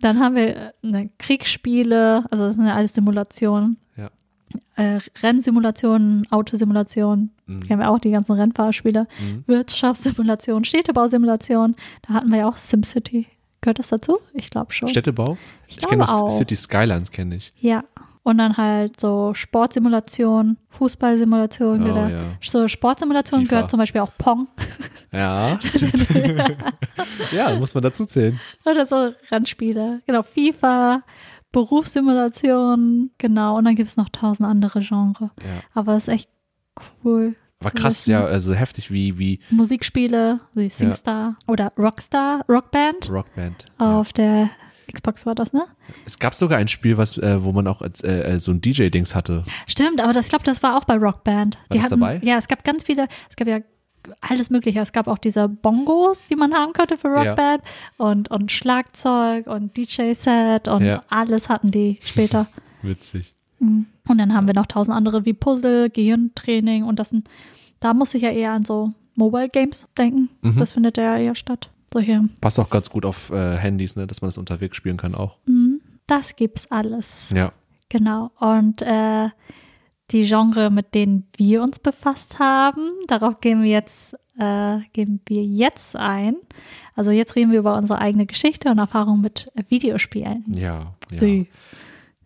[0.00, 3.76] Dann haben wir äh, ne, Kriegsspiele, also das sind ja alles Simulationen.
[3.96, 4.10] Ja.
[4.76, 7.60] Äh, Rennsimulationen, Autosimulationen, Mhm.
[7.60, 9.06] kennen wir auch, die ganzen Rennfahrspiele.
[9.20, 9.44] Mhm.
[9.46, 11.76] Wirtschaftssimulation, Städtebausimulation.
[12.06, 13.26] Da hatten wir ja auch SimCity.
[13.60, 14.18] Gehört das dazu?
[14.34, 14.88] Ich glaube schon.
[14.88, 15.38] Städtebau?
[15.68, 16.30] ich Ich kenne auch.
[16.30, 17.52] City Skylines, kenne ich.
[17.60, 17.84] Ja.
[18.24, 21.90] Und dann halt so Sportsimulation, Fußballsimulation.
[21.90, 22.20] Oh, ja.
[22.40, 23.50] So Sportsimulation FIFA.
[23.50, 24.46] gehört zum Beispiel auch Pong
[25.12, 25.58] Ja.
[27.32, 28.40] ja, muss man dazu zählen.
[28.64, 30.02] oder so Rennspiele.
[30.06, 31.02] Genau, FIFA,
[31.52, 33.58] Berufssimulation, genau.
[33.58, 35.30] Und dann gibt es noch tausend andere Genres.
[35.40, 35.62] Ja.
[35.74, 36.30] Aber es ist echt
[37.04, 37.36] cool.
[37.60, 43.10] War zu krass, ja, also heftig wie, wie Musikspiele, wie SingStar oder Rockstar, Rockband.
[43.10, 43.66] Rockband.
[43.78, 43.98] Ja.
[43.98, 44.50] Auf der
[44.90, 45.64] Xbox war das, ne?
[46.06, 48.60] Es gab sogar ein Spiel, was, äh, wo man auch als, äh, äh, so ein
[48.60, 49.42] DJ-Dings hatte.
[49.66, 51.58] Stimmt, aber das, ich glaube, das war auch bei Rockband.
[51.68, 52.20] War das dabei?
[52.22, 53.58] Ja, es gab ganz viele, es gab ja
[54.20, 54.80] alles Mögliche.
[54.80, 57.22] Es gab auch diese Bongos, die man haben konnte für Ja.
[57.30, 57.62] Rockband
[57.98, 61.04] und, und Schlagzeug und DJ-Set und Ja.
[61.08, 62.48] alles hatten die später.
[62.82, 63.34] Witzig.
[63.60, 63.86] Mhm.
[64.08, 67.28] Und dann haben wir noch tausend andere wie Puzzle, Gehirntraining und das sind,
[67.78, 70.30] da muss ich ja eher an so Mobile Games denken.
[70.40, 70.56] Mhm.
[70.58, 71.70] Das findet ja eher statt.
[71.92, 75.14] Solche, Passt auch ganz gut auf äh, Handys, ne, dass man das unterwegs spielen kann
[75.14, 75.38] auch.
[75.46, 75.80] mhm.
[76.06, 77.30] das gibt's alles.
[77.34, 77.52] Ja.
[77.88, 78.30] Genau.
[78.38, 79.28] Und äh,
[80.10, 85.42] die Genre, mit denen wir uns befasst haben, darauf gehen wir jetzt, äh, gehen wir
[85.44, 86.36] jetzt ein.
[86.94, 90.44] Also jetzt reden wir über unsere eigene Geschichte und Erfahrung mit Videospielen.
[90.48, 90.94] Ja.
[91.10, 91.18] Ja.
[91.18, 91.48] Sie.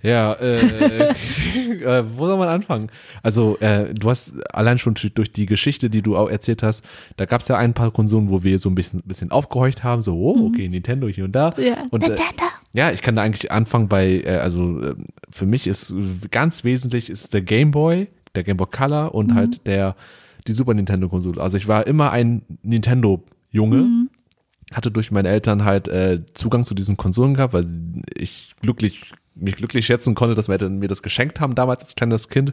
[0.03, 0.61] Ja, äh,
[1.11, 2.91] äh, wo soll man anfangen?
[3.23, 6.85] Also, äh, du hast allein schon durch die Geschichte, die du auch erzählt hast,
[7.17, 10.03] da gab es ja ein paar Konsolen, wo wir so ein bisschen, bisschen aufgehorcht haben,
[10.03, 11.55] so, oh, okay, Nintendo hier und da.
[11.59, 11.87] Ja.
[11.91, 12.45] Und, äh, Nintendo.
[12.73, 14.95] Ja, ich kann da eigentlich anfangen bei, äh, also äh,
[15.31, 15.95] für mich ist
[16.31, 19.97] ganz wesentlich ist der Game Boy, der Game Boy Color und halt der
[20.47, 21.41] die Super Nintendo Konsole.
[21.41, 24.09] Also ich war immer ein Nintendo Junge.
[24.73, 27.67] hatte durch meine Eltern halt äh, Zugang zu diesen Konsolen gehabt, weil
[28.15, 32.29] ich glücklich mich glücklich schätzen konnte, dass Eltern mir das geschenkt haben damals als kleines
[32.29, 32.53] Kind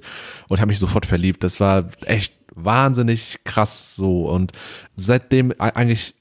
[0.49, 1.43] und habe mich sofort verliebt.
[1.43, 4.51] Das war echt wahnsinnig krass so und
[4.95, 6.15] seitdem eigentlich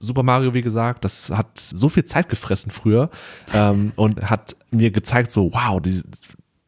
[0.00, 3.08] Super Mario, wie gesagt, das hat so viel Zeit gefressen früher
[3.52, 6.02] ähm, und hat mir gezeigt, so wow, die,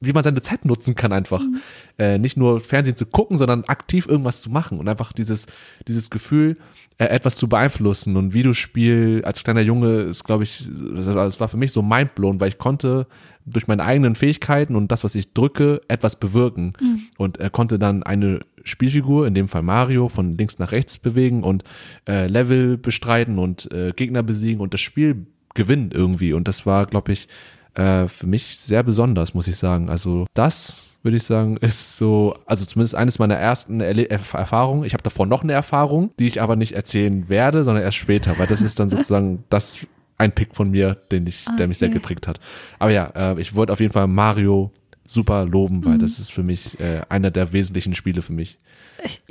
[0.01, 1.41] wie man seine Zeit nutzen kann einfach.
[1.41, 1.61] Mhm.
[1.99, 5.47] Äh, nicht nur Fernsehen zu gucken, sondern aktiv irgendwas zu machen und einfach dieses,
[5.87, 6.57] dieses Gefühl,
[7.01, 8.15] äh, etwas zu beeinflussen.
[8.19, 12.49] Und Videospiel als kleiner Junge ist, glaube ich, das war für mich so mindblown, weil
[12.49, 13.07] ich konnte
[13.47, 16.75] durch meine eigenen Fähigkeiten und das, was ich drücke, etwas bewirken.
[16.79, 17.01] Mhm.
[17.17, 21.43] Und er konnte dann eine Spielfigur, in dem Fall Mario, von links nach rechts bewegen
[21.43, 21.65] und
[22.07, 25.25] äh, Level bestreiten und äh, Gegner besiegen und das Spiel
[25.55, 26.35] gewinnen irgendwie.
[26.35, 27.29] Und das war, glaube ich,
[27.77, 29.89] äh, für mich sehr besonders, muss ich sagen.
[29.89, 34.85] Also das würde ich sagen, ist so, also zumindest eines meiner ersten Erle Erfahrungen.
[34.85, 38.39] Ich habe davor noch eine Erfahrung, die ich aber nicht erzählen werde, sondern erst später,
[38.39, 39.87] weil das ist dann sozusagen das
[40.19, 41.57] ein Pick von mir, den ich, okay.
[41.57, 42.41] der mich sehr geprägt hat.
[42.79, 44.71] Aber ja, äh, ich wollte auf jeden Fall Mario
[45.07, 46.01] super loben, weil mhm.
[46.01, 48.59] das ist für mich äh, einer der wesentlichen Spiele für mich.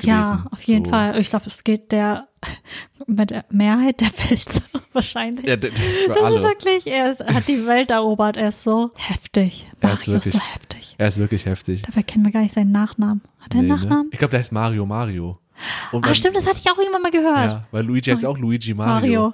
[0.02, 0.92] Ja, auf jeden so.
[0.92, 1.20] Fall.
[1.20, 2.28] Ich glaube, es geht der
[3.08, 4.62] mit der Mehrheit der Welt
[4.94, 5.48] wahrscheinlich.
[5.48, 5.72] Ja, das
[6.22, 6.38] alle.
[6.38, 8.38] ist wirklich, er ist, hat die Welt erobert.
[8.38, 9.68] Er ist so heftig.
[9.82, 10.96] Mario er ist, wirklich, ist so heftig.
[10.98, 11.82] Er ist wirklich heftig.
[11.84, 13.24] Dabei kennen wir gar nicht seinen Nachnamen.
[13.40, 13.86] Hat er nee, einen ne?
[13.86, 14.06] Nachnamen?
[14.06, 14.10] Ne?
[14.14, 15.40] Ich glaube, der heißt Mario Mario.
[15.92, 17.52] Und Ach stimmt, das hatte ich auch irgendwann mal gehört.
[17.52, 19.34] Ja, weil Luigi heißt ja auch Luigi Mario.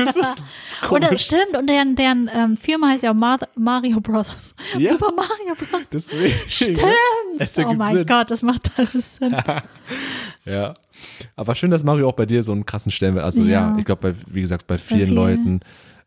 [0.90, 4.30] Oder stimmt, und deren, deren ähm, Firma heißt ja Mar Mario Bros.
[4.78, 4.92] Ja.
[4.92, 5.82] Super Mario Bros.
[5.92, 6.34] Deswegen.
[6.48, 6.80] Stimmt.
[7.66, 8.06] Oh mein Sinn.
[8.06, 9.36] Gott, das macht alles Sinn.
[10.44, 10.74] ja.
[11.36, 13.24] Aber schön, dass Mario auch bei dir so einen krassen Stellen wird.
[13.24, 15.60] Also ja, ja ich glaube, wie gesagt, bei vielen, bei vielen Leuten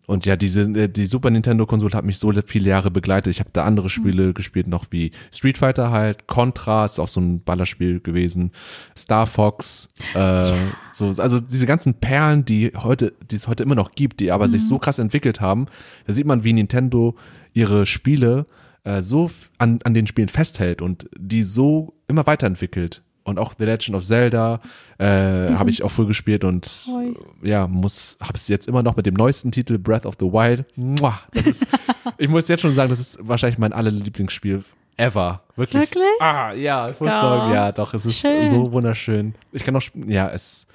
[0.08, 3.30] und ja, diese, äh, die Super Nintendo-Konsole hat mich so viele Jahre begleitet.
[3.30, 4.34] Ich habe da andere Spiele mhm.
[4.34, 8.52] gespielt, noch wie Street Fighter halt, Contra ist auch so ein Ballerspiel gewesen,
[8.98, 10.56] Star Fox, äh, ja.
[10.94, 14.48] so, also diese ganzen Perlen, die heute, die es heute immer noch gibt, die aber
[14.48, 14.52] mhm.
[14.52, 15.68] sich so krass entwickelt haben.
[16.08, 17.16] Da sieht man, wie Nintendo
[17.54, 18.46] ihre Spiele
[18.86, 23.66] äh, so an, an den Spielen festhält und die so immer weiterentwickelt und auch The
[23.66, 24.62] Legend of Zelda
[24.98, 27.16] äh, habe ich auch früh gespielt und Toll.
[27.44, 30.66] ja, muss, habe es jetzt immer noch mit dem neuesten Titel Breath of the Wild.
[30.76, 31.68] Muah, das ist,
[32.18, 34.64] ich muss jetzt schon sagen, das ist wahrscheinlich mein aller Lieblingsspiel
[34.96, 35.42] ever.
[35.58, 35.82] Wirklich.
[35.82, 36.22] Wirklich?
[36.22, 38.50] Ah, ja, ich muss sagen, ja, doch, es ist Schön.
[38.50, 39.36] so wunderschön.
[39.52, 40.66] Ich kann noch, ja, es,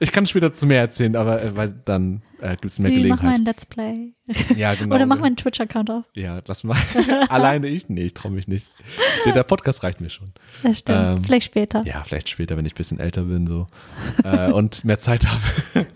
[0.00, 2.96] ich kann später zu mehr erzählen, aber äh, weil dann äh, gibt es mehr Sie,
[2.96, 3.22] Gelegenheit.
[3.22, 4.12] Mach mal ein Let's Play.
[4.56, 4.94] Ja, genau.
[4.94, 6.04] Oder mach mal einen Twitch-Account auf.
[6.14, 6.76] Ja, das mal.
[7.28, 7.88] Alleine ich?
[7.88, 8.70] Nee, ich traue mich nicht.
[9.24, 10.32] Der, der, Podcast reicht mir schon.
[10.62, 10.98] Das stimmt.
[10.98, 11.84] Ähm, vielleicht später.
[11.86, 13.66] Ja, vielleicht später, wenn ich ein bisschen älter bin so
[14.24, 15.86] äh, und mehr Zeit habe.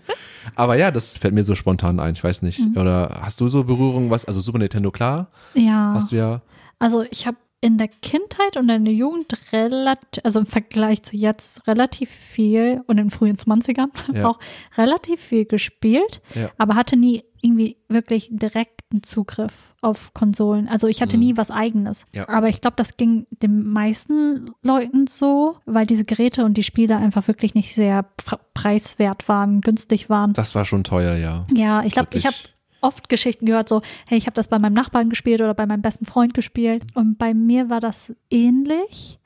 [0.55, 2.13] Aber ja, das fällt mir so spontan ein.
[2.13, 2.59] Ich weiß nicht.
[2.59, 2.77] Mhm.
[2.77, 4.25] Oder hast du so Berührung, was?
[4.25, 5.31] Also Super Nintendo, klar.
[5.53, 5.93] Ja.
[5.93, 6.41] Hast du ja.
[6.79, 11.17] Also ich habe in der Kindheit und in der Jugend relativ, also im Vergleich zu
[11.17, 14.27] jetzt relativ viel und in den frühen 20ern ja.
[14.27, 14.39] auch
[14.77, 16.49] relativ viel gespielt, ja.
[16.57, 20.67] aber hatte nie irgendwie wirklich direkten Zugriff auf Konsolen.
[20.67, 21.23] Also ich hatte mhm.
[21.23, 22.05] nie was eigenes.
[22.13, 22.27] Ja.
[22.27, 26.97] Aber ich glaube, das ging den meisten Leuten so, weil diese Geräte und die Spiele
[26.97, 28.05] einfach wirklich nicht sehr
[28.53, 30.33] preiswert waren, günstig waren.
[30.33, 31.45] Das war schon teuer, ja.
[31.53, 32.35] Ja, ich glaube, ich habe
[32.81, 35.81] oft Geschichten gehört, so, hey, ich habe das bei meinem Nachbarn gespielt oder bei meinem
[35.81, 36.83] besten Freund gespielt.
[36.93, 39.19] Und bei mir war das ähnlich.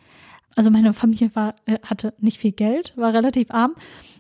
[0.56, 3.74] Also meine Familie war, äh, hatte nicht viel Geld, war relativ arm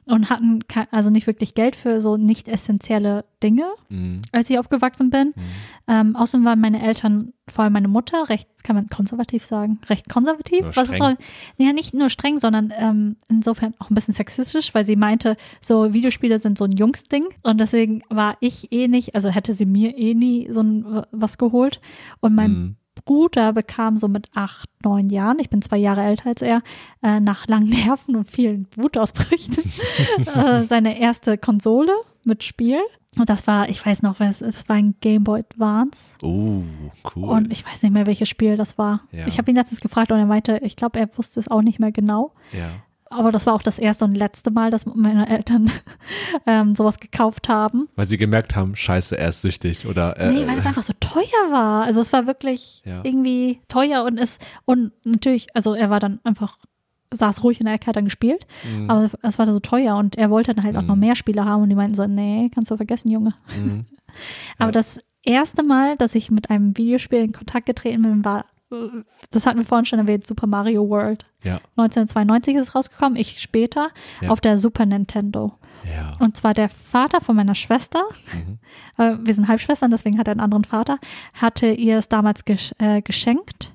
[0.05, 0.59] und hatten
[0.91, 4.21] also nicht wirklich Geld für so nicht essentielle Dinge, mhm.
[4.31, 5.33] als ich aufgewachsen bin.
[5.35, 5.41] Mhm.
[5.87, 10.09] Ähm, außerdem waren meine Eltern, vor allem meine Mutter, recht, kann man konservativ sagen, recht
[10.09, 10.61] konservativ.
[10.61, 11.17] Nur Was streng.
[11.17, 11.21] ist
[11.57, 15.35] so, ja, nicht nur streng, sondern ähm, insofern auch ein bisschen sexistisch, weil sie meinte,
[15.61, 19.65] so Videospiele sind so ein Jungsding und deswegen war ich eh nicht, also hätte sie
[19.65, 21.81] mir eh nie so ein, was geholt
[22.21, 22.75] und mein mhm.
[23.05, 26.61] Bruder bekam so mit acht, neun Jahren, ich bin zwei Jahre älter als er,
[27.01, 29.57] äh, nach langen Nerven und vielen Wutausbrüchen
[30.35, 31.93] äh, seine erste Konsole
[32.23, 32.79] mit Spiel.
[33.17, 36.15] Und das war, ich weiß noch, das war ein Game Boy Advance.
[36.23, 36.63] Oh,
[37.15, 37.23] cool.
[37.23, 39.01] Und ich weiß nicht mehr, welches Spiel das war.
[39.11, 39.27] Ja.
[39.27, 41.79] Ich habe ihn letztens gefragt und er meinte, ich glaube, er wusste es auch nicht
[41.79, 42.33] mehr genau.
[42.51, 42.71] Ja
[43.15, 45.71] aber das war auch das erste und letzte Mal, dass meine Eltern
[46.45, 47.89] ähm, sowas gekauft haben.
[47.95, 50.93] Weil sie gemerkt haben, scheiße, er ist süchtig oder äh, Nee, weil es einfach so
[50.99, 51.83] teuer war.
[51.83, 53.01] Also es war wirklich ja.
[53.03, 56.57] irgendwie teuer und es und natürlich, also er war dann einfach
[57.15, 58.89] saß ruhig in der Ecke, hat dann gespielt, mhm.
[58.89, 60.79] aber es war so teuer und er wollte dann halt mhm.
[60.79, 61.01] auch noch mhm.
[61.01, 63.35] mehr Spiele haben und die meinten so, nee, kannst du vergessen, Junge.
[63.55, 63.85] Mhm.
[64.57, 64.71] aber ja.
[64.71, 68.45] das erste Mal, dass ich mit einem Videospiel in Kontakt getreten bin, war
[69.31, 71.25] das hatten wir vorhin schon erwähnt, Super Mario World.
[71.43, 71.59] Ja.
[71.75, 73.89] 1992 ist es rausgekommen, ich später,
[74.21, 74.29] ja.
[74.29, 75.53] auf der Super Nintendo.
[75.83, 76.15] Ja.
[76.19, 78.03] Und zwar der Vater von meiner Schwester,
[78.33, 78.59] mhm.
[78.97, 80.99] äh, wir sind Halbschwestern, deswegen hat er einen anderen Vater,
[81.33, 83.73] hatte ihr es damals gesch äh, geschenkt.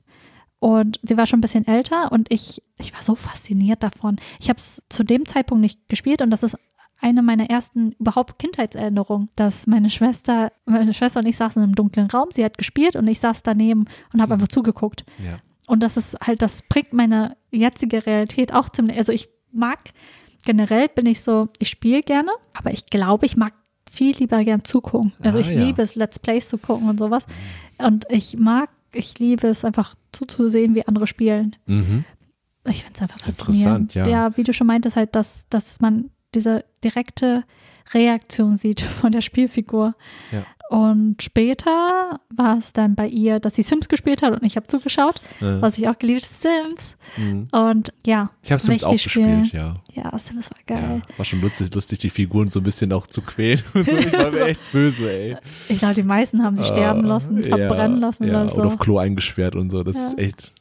[0.61, 4.17] Und sie war schon ein bisschen älter und ich, ich war so fasziniert davon.
[4.41, 6.57] Ich habe es zu dem Zeitpunkt nicht gespielt und das ist
[7.01, 12.09] eine meiner ersten überhaupt Kindheitserinnerungen, dass meine Schwester, meine Schwester und ich saßen im dunklen
[12.11, 15.05] Raum, sie hat gespielt und ich saß daneben und habe einfach zugeguckt.
[15.25, 15.39] Ja.
[15.67, 18.97] Und das ist halt, das prägt meine jetzige Realität auch ziemlich.
[18.99, 19.79] Also ich mag,
[20.45, 23.53] generell bin ich so, ich spiele gerne, aber ich glaube, ich mag
[23.91, 25.13] viel lieber gern zugucken.
[25.21, 25.63] Also Ah, ich ja.
[25.65, 27.27] liebe es, Let's Plays zu gucken und sowas.
[27.79, 31.55] Und ich mag, ich liebe es einfach zuzusehen, wie andere spielen.
[31.67, 32.05] Mhm.
[32.69, 33.95] Ich finde es einfach faszinierend.
[33.95, 34.07] Interessant, ja.
[34.29, 37.45] Ja, wie du schon meintest, halt, dass, dass man diese direkte
[37.95, 39.95] Reaktion sieht von der Spielfigur.
[40.33, 40.45] Ja.
[40.71, 44.67] Und später war es dann bei ihr, dass sie Sims gespielt hat und ich habe
[44.67, 46.35] zugeschaut, Äh, was ich auch geliebt habe,
[46.67, 46.95] Sims.
[47.17, 47.49] mhm.
[47.53, 49.45] Und ja, Ich habe Sims auch spielen.
[49.45, 49.77] gespielt, ja.
[49.95, 51.03] Ja, Sims war geil.
[51.09, 51.17] ja.
[51.17, 53.97] War schon lustig, lustig, die Figuren so ein bisschen auch zu quälen und so.
[53.97, 55.37] Ich war mir echt böse, ey.
[55.71, 58.61] Ich glaube, die meisten haben sie sterben Ah, lassen, ja, verbrennen lassen ja, oder so.
[58.61, 59.83] Und auf Klo eingesperrt und so.
[59.83, 60.07] Das Ja.
[60.09, 60.53] ist echt.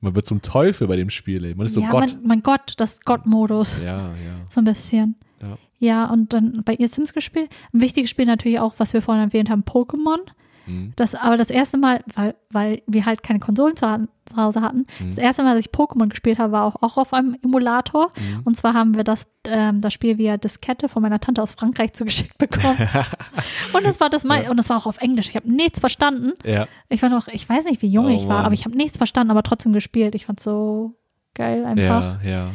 [0.00, 1.54] Man wird zum Teufel bei dem Spiel, ey.
[1.54, 2.16] Man ist so ja, Gott.
[2.18, 3.78] Mein, mein Gott, das Gott-Modus.
[3.78, 4.46] Ja, ja.
[4.50, 5.16] So ein bisschen.
[5.40, 5.58] Ja.
[5.78, 7.50] Ja, und dann bei ihr Sims gespielt.
[7.72, 10.18] Ein wichtiges Spiel natürlich auch, was wir vorhin erwähnt haben, Pokémon.
[10.66, 10.92] Mhm.
[10.96, 14.86] Das aber das erste Mal, weil, weil wir halt keine Konsolen zu, zu Hause hatten,
[15.00, 15.10] Mhm.
[15.10, 18.10] das erste Mal, dass ich Pokémon gespielt habe, war auch, auch auf einem Emulator.
[18.18, 18.40] Mhm.
[18.44, 21.92] Und zwar haben wir das, ähm, das Spiel via Diskette von meiner Tante aus Frankreich
[21.92, 22.76] zugeschickt bekommen.
[23.72, 24.50] und das war das mal, Ja.
[24.50, 25.28] und das war auch auf Englisch.
[25.28, 26.32] Ich habe nichts verstanden.
[26.44, 26.66] Ja.
[26.88, 28.44] Ich war noch, ich weiß nicht, wie jung Oh, ich war, Mann.
[28.46, 30.14] aber ich habe nichts verstanden, aber trotzdem gespielt.
[30.14, 30.94] Ich fand so
[31.34, 32.22] geil einfach.
[32.24, 32.50] Ja, ja.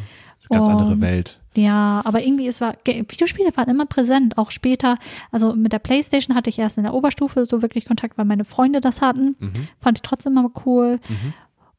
[0.50, 1.40] Ganz andere Und- Welt.
[1.56, 4.96] Ja, aber irgendwie es war Videospiele waren immer präsent, auch später.
[5.32, 8.46] Also mit der PlayStation hatte ich erst in der Oberstufe so wirklich Kontakt, weil meine
[8.46, 9.36] Freunde das hatten.
[9.40, 9.52] Mhm.
[9.82, 11.00] Fand ich trotzdem immer cool.
[11.10, 11.34] Mhm.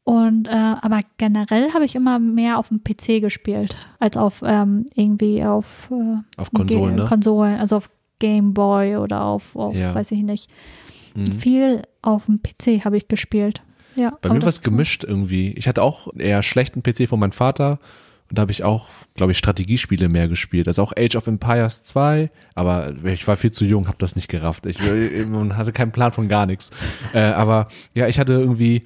[0.05, 4.87] Und äh, aber generell habe ich immer mehr auf dem PC gespielt als auf ähm,
[4.95, 7.09] irgendwie auf äh, Auf Konsolen, Ge- ne?
[7.09, 9.95] Konsolen, also auf Game Boy oder auf, auf Ja.
[9.95, 10.51] weiß ich nicht.
[11.15, 11.27] Mhm.
[11.39, 13.63] Viel auf dem PC habe ich gespielt.
[13.95, 14.19] Ja.
[14.23, 15.53] Bei mir war es gemischt irgendwie.
[15.53, 17.79] Ich hatte auch eher schlechten PC von meinem Vater
[18.33, 20.67] da habe ich auch, glaube ich, Strategiespiele mehr gespielt.
[20.67, 24.29] Also auch Age of Empires 2, aber ich war viel zu jung, habe das nicht
[24.29, 24.67] gerafft.
[24.67, 24.79] Ich
[25.29, 26.71] man hatte keinen Plan von gar nichts.
[27.13, 28.85] Äh, aber ja, ich hatte irgendwie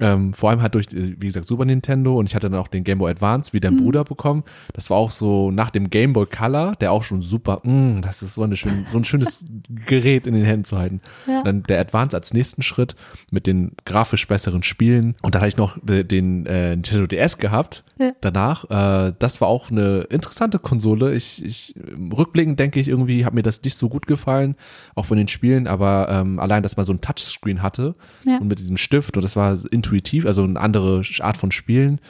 [0.00, 2.82] ähm, vor allem halt durch, wie gesagt, Super Nintendo und ich hatte dann auch den
[2.84, 4.42] Game Boy Advance wie dein Bruder bekommen.
[4.72, 8.22] Das war auch so nach dem Game Boy Color, der auch schon super, mh, das
[8.22, 9.44] ist so, eine schön, so ein schönes
[9.86, 11.00] Gerät in den Händen zu halten.
[11.28, 11.42] Ja.
[11.44, 12.96] Dann der Advance als nächsten Schritt
[13.30, 15.14] mit den grafisch besseren Spielen.
[15.22, 18.12] Und dann hatte ich noch de- den äh, Nintendo DS gehabt Ja.
[18.20, 18.64] danach.
[19.08, 21.14] Äh, das war auch eine interessante Konsole.
[21.14, 21.74] Ich, ich
[22.12, 24.56] rückblickend denke ich irgendwie, hat mir das nicht so gut gefallen,
[24.94, 28.38] auch von den Spielen, aber ähm, allein, dass man so ein Touchscreen hatte Ja.
[28.38, 32.00] und mit diesem Stift und das war intuitiv, also eine andere Art von Spielen.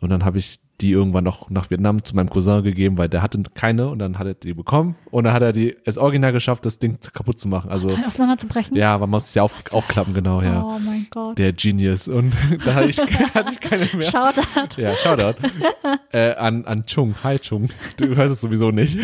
[0.00, 3.20] Und dann habe ich die irgendwann noch nach Vietnam zu meinem Cousin gegeben, weil der
[3.20, 6.32] hatte keine und dann hat er die bekommen und dann hat er die es original
[6.32, 7.68] geschafft, das Ding kaputt zu machen.
[7.68, 8.76] Also auseinanderzubrechen.
[8.76, 10.62] ja, man muss es ja auf, aufklappen, genau, ja.
[10.62, 11.36] Oh mein Gott.
[11.36, 12.06] Der Genius.
[12.06, 12.32] Und
[12.64, 12.98] da hatte ich,
[13.34, 14.02] hatte ich keine mehr.
[14.02, 14.80] Shoutout.
[14.80, 15.38] Ja, Shoutout.
[16.12, 17.16] äh, an, an Chung.
[17.24, 17.70] Hi Chung.
[17.96, 18.98] Du hörst es sowieso nicht.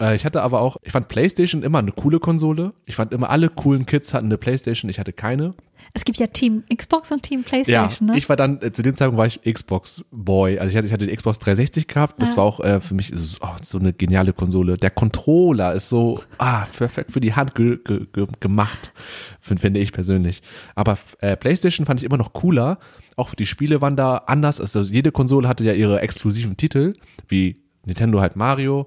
[0.00, 2.72] Äh, Ich hatte aber auch, ich fand PlayStation immer eine coole Konsole.
[2.86, 4.90] Ich fand immer alle coolen Kids hatten eine PlayStation.
[4.90, 5.54] Ich hatte keine.
[5.92, 8.16] Es gibt ja Team Xbox und Team Ja, PlayStation, ne?
[8.16, 10.58] ich war dann, äh, zu dem Zeitpunkt war ich Xbox Boy.
[10.58, 12.20] Also ich hatte, ich hatte die Xbox 360 gehabt.
[12.22, 12.36] Das Ja.
[12.38, 14.76] war auch äh, für mich so, oh, so eine geniale Konsole.
[14.76, 18.92] Der Controller ist so, ah, perfekt für die Hand ge ge ge gemacht,
[19.40, 20.42] find, finde ich persönlich.
[20.74, 22.78] Aber äh, PlayStation fand ich immer noch cooler.
[23.16, 24.60] Auch die Spiele waren da anders.
[24.60, 26.94] Also jede Konsole hatte ja ihre exklusiven Titel,
[27.28, 28.86] wie Nintendo halt Mario,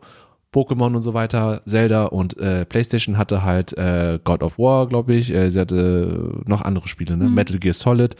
[0.53, 5.15] Pokémon und so weiter, Zelda und äh, PlayStation hatte halt äh, God of War, glaube
[5.15, 5.33] ich.
[5.33, 7.29] Äh, sie hatte noch andere Spiele, ne?
[7.29, 8.15] Metal Gear Solid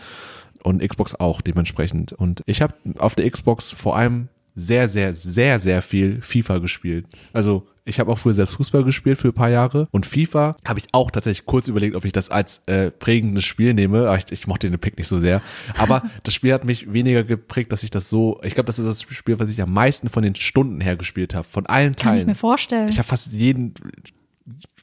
[0.64, 2.14] und Xbox auch dementsprechend.
[2.14, 7.06] Und ich habe auf der Xbox vor allem sehr, sehr, sehr, sehr viel FIFA gespielt.
[7.34, 10.80] Also ich habe auch früher selbst Fußball gespielt für ein paar Jahre und FIFA habe
[10.80, 14.08] ich auch tatsächlich kurz überlegt, ob ich das als äh, prägendes Spiel nehme.
[14.08, 15.42] Aber ich, ich mochte den Pick nicht so sehr.
[15.78, 18.40] Aber das Spiel hat mich weniger geprägt, dass ich das so.
[18.44, 21.34] Ich glaube, das ist das Spiel, was ich am meisten von den Stunden her gespielt
[21.36, 22.28] habe, von allen Kann ich Teilen.
[22.28, 22.88] mir vorstellen.
[22.88, 23.74] Ich habe fast jeden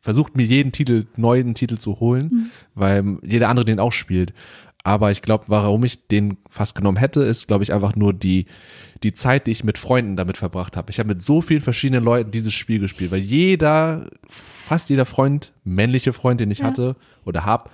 [0.03, 2.51] versucht, mir jeden Titel, neuen Titel zu holen, Mhm.
[2.75, 4.33] weil jeder andere den auch spielt.
[4.83, 8.47] Aber ich glaube, warum ich den fast genommen hätte, ist, glaube ich, einfach nur die,
[9.03, 10.91] die Zeit, die ich mit Freunden damit verbracht habe.
[10.91, 15.53] Ich habe mit so vielen verschiedenen Leuten dieses Spiel gespielt, weil jeder, fast jeder Freund,
[15.65, 16.67] männliche Freund, den ich Ja.
[16.67, 17.71] hatte oder hab,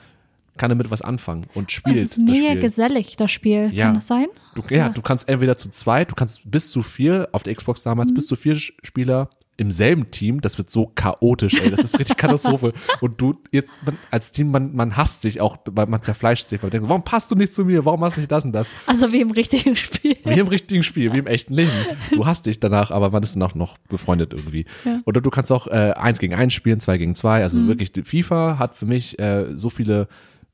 [0.56, 3.70] kann damit was anfangen und spielt es ist mega gesellig, das Spiel.
[3.72, 3.86] Ja.
[3.86, 4.26] Kann das sein?
[4.54, 4.88] Du, ja, Ja.
[4.88, 8.14] du kannst entweder zu zweit, du kannst bis zu vier, auf der Xbox damals, Mhm.
[8.14, 9.28] bis zu vier Spieler
[9.58, 12.72] im selben Team, das wird so chaotisch, ey, das ist richtig Katastrophe.
[13.00, 16.62] Und du jetzt man, als Team, man, man hasst sich auch, weil man zerfleischt sich,
[16.62, 18.52] weil man denkt, warum passt du nicht zu mir, warum hast du nicht das und
[18.52, 18.70] das?
[18.86, 20.16] Also wie im richtigen Spiel.
[20.24, 21.72] Wie im richtigen Spiel, wie im echten Leben.
[22.12, 24.66] Du hast dich danach, aber man ist dann auch noch befreundet irgendwie.
[24.84, 25.00] Ja.
[25.06, 27.42] Oder du kannst auch äh, eins gegen eins spielen, zwei gegen zwei.
[27.42, 27.68] Also Mhm.
[27.68, 30.08] wirklich, FIFA hat für mich äh, so viele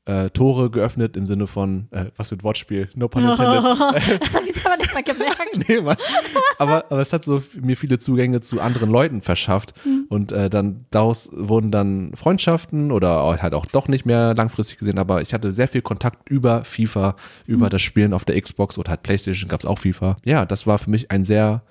[0.05, 3.63] äh, Tore geöffnet im Sinne von, äh, was mit Wortspiel, no pun intended.
[4.19, 5.69] das habe ich aber nicht mal gemerkt.
[5.69, 5.95] nee, Mann.
[6.57, 9.73] Aber, aber es hat so mir viele Zugänge zu anderen Leuten verschafft.
[9.83, 10.05] Hm.
[10.09, 14.99] Und äh, dann daraus wurden dann Freundschaften oder halt auch doch nicht mehr langfristig gesehen.
[14.99, 17.15] Aber ich hatte sehr viel Kontakt über FIFA,
[17.47, 20.17] über das Spielen auf der Xbox oder halt Playstation gab es auch FIFA.
[20.25, 21.63] Ja, das war für mich ein sehr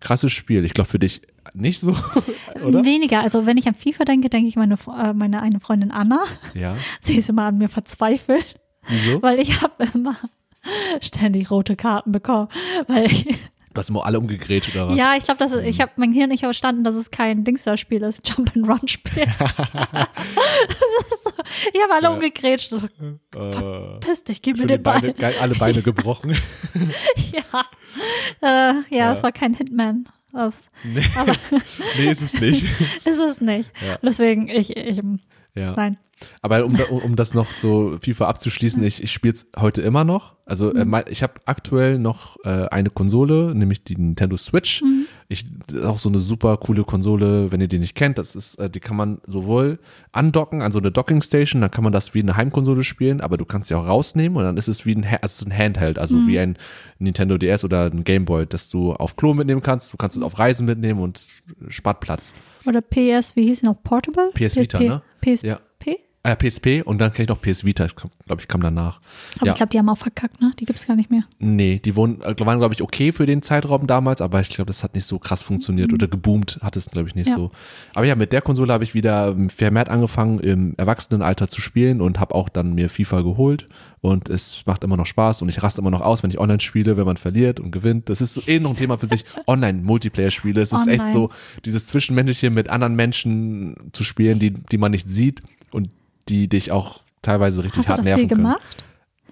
[0.00, 0.64] krasses Spiel.
[0.64, 1.22] Ich glaube für dich
[1.54, 1.94] nicht so,
[2.64, 2.84] oder?
[2.84, 3.20] Weniger.
[3.20, 6.22] Also wenn ich an FIFA denke, denke ich meine, äh, meine eine Freundin Anna.
[6.54, 6.76] Ja.
[7.00, 9.22] Sie ist immer an mir verzweifelt, Wieso?
[9.22, 10.16] weil ich habe immer
[11.00, 12.48] ständig rote Karten bekommen.
[12.88, 13.24] Weil ich,
[13.74, 14.98] Du hast immer alle umgegrätscht oder was?
[14.98, 18.02] ja, ich glaube, dass es- ich habe mein Hirn nicht verstanden, dass es kein Dingster-Spiel
[18.02, 19.26] ist, Jump-and-Run-Spiel.
[21.24, 21.30] so,
[21.72, 22.10] ich habe alle Ja.
[22.10, 22.70] umgegrätscht.
[22.70, 25.00] So, Äh, piss dich, gib mir den Ball.
[25.12, 26.34] Beine, alle Beine gebrochen.
[27.30, 27.64] ja,
[28.40, 29.12] äh, ja, Ja.
[29.12, 30.08] es war kein Hitman.
[30.32, 30.54] Das
[30.84, 31.02] nee.
[31.16, 31.32] Aber-
[31.96, 32.64] nee, ist es nicht.
[32.96, 33.72] ist es nicht.
[33.86, 33.98] Ja.
[34.02, 35.00] Deswegen, ich, ich
[35.54, 35.74] Ja.
[35.74, 35.98] nein.
[36.42, 40.34] Aber um, um das noch so FIFA abzuschließen, ich, ich spiele es heute immer noch.
[40.46, 44.82] Also äh, mein, ich habe aktuell noch äh, eine Konsole, nämlich die Nintendo Switch.
[45.30, 48.16] Ich, das ist auch so eine super coole Konsole, wenn ihr die nicht kennt.
[48.16, 49.78] Das ist, äh, die kann man sowohl
[50.10, 53.36] andocken an so eine Docking Station, dann kann man das wie eine Heimkonsole spielen, aber
[53.36, 55.98] du kannst sie auch rausnehmen und dann ist es wie ein, es ist ein Handheld,
[55.98, 56.56] also wie ein
[56.98, 59.92] Nintendo DS oder ein Game Boy, das du auf Klo mitnehmen kannst.
[59.92, 61.26] Du kannst es auf Reisen mitnehmen und
[61.68, 62.32] spart Platz.
[62.64, 63.82] Oder PS, wie hieß die noch?
[63.82, 64.30] Portable?
[64.32, 65.02] PS Vita, ne?
[65.20, 65.46] PSP?
[65.46, 65.60] Ja.
[66.24, 67.86] Äh, PSP und dann kenne ich noch PS Vita,
[68.26, 69.00] glaube ich, kam danach.
[69.36, 69.52] Aber ja.
[69.52, 70.50] ich glaube, die haben auch verkackt, ne?
[70.58, 71.22] Die gibt's gar nicht mehr.
[71.38, 74.66] Nee, die wurden, äh, waren, glaube ich, okay für den Zeitraum damals, aber ich glaube,
[74.66, 77.36] das hat nicht so krass funktioniert oder geboomt hat es, glaube ich, nicht Ja.
[77.36, 77.52] so.
[77.94, 82.18] Aber ja, mit der Konsole habe ich wieder vermehrt angefangen, im Erwachsenenalter zu spielen und
[82.18, 83.66] habe auch dann mir FIFA geholt
[84.00, 86.60] und es macht immer noch Spaß und ich raste immer noch aus, wenn ich online
[86.60, 88.08] spiele, wenn man verliert und gewinnt.
[88.08, 89.24] Das ist eh noch ein Thema für sich.
[89.46, 90.60] Online-Multiplayer-Spiele.
[90.60, 91.12] Es ist echt Online.
[91.12, 91.30] so,
[91.64, 95.90] dieses Zwischenmenschliche mit anderen Menschen zu spielen, die, die man nicht sieht und
[96.28, 98.42] die dich auch teilweise richtig Hast du hart das nerven viel können.
[98.42, 98.84] gemacht?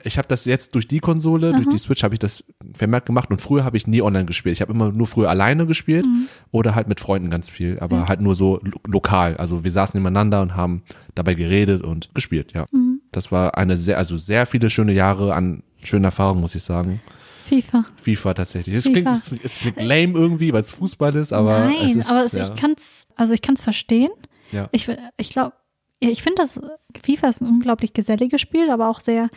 [0.02, 1.70] Ich habe das jetzt durch die Konsole, durch Aha.
[1.72, 2.44] die Switch habe ich das
[2.74, 4.52] vermehrt gemacht und früher habe ich nie online gespielt.
[4.52, 6.06] Ich habe immer nur früher alleine gespielt
[6.52, 8.08] oder halt mit Freunden ganz viel, aber Mhm.
[8.08, 9.36] Halt nur so lo lokal.
[9.36, 10.82] Also wir saßen nebeneinander und haben
[11.16, 12.66] dabei geredet und gespielt, ja.
[12.70, 13.00] Mhm.
[13.10, 17.00] Das war eine sehr, also sehr viele schöne Jahre an schönen Erfahrungen, muss ich sagen.
[17.46, 17.84] FIFA.
[17.96, 18.76] FIFA tatsächlich.
[18.76, 22.10] Es klingt, es, es klingt lame irgendwie, weil es Fußball ist, aber Nein, es ist,
[22.10, 24.10] aber es, ja, ich kann's, also ich kann's verstehen.
[24.52, 24.68] ja.
[24.72, 25.52] Ich, ich glaube,
[26.00, 26.60] ich finde das,
[27.04, 29.28] FIFA ist ein unglaublich geselliges Spiel, aber auch sehr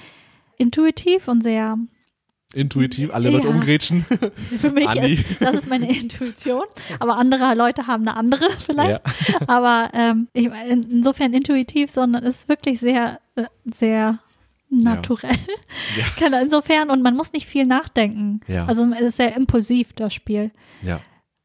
[0.58, 1.78] intuitiv und sehr,
[2.54, 3.54] intuitiv alle Leute Ja.
[3.54, 4.06] umgrätschen.
[4.60, 6.64] für mich ist, das ist meine Intuition,
[7.00, 9.02] aber andere Leute haben eine andere vielleicht.
[9.06, 9.40] ja.
[9.48, 14.20] Aber ähm, ich, insofern intuitiv, sondern es ist wirklich sehr, äh, sehr
[14.70, 15.38] naturell.
[15.98, 16.06] Ja.
[16.18, 18.42] Keine- Insofern, und man muss nicht viel nachdenken.
[18.48, 18.66] Ja.
[18.66, 20.52] Also es ist sehr impulsiv, das Spiel.
[20.82, 21.00] ja.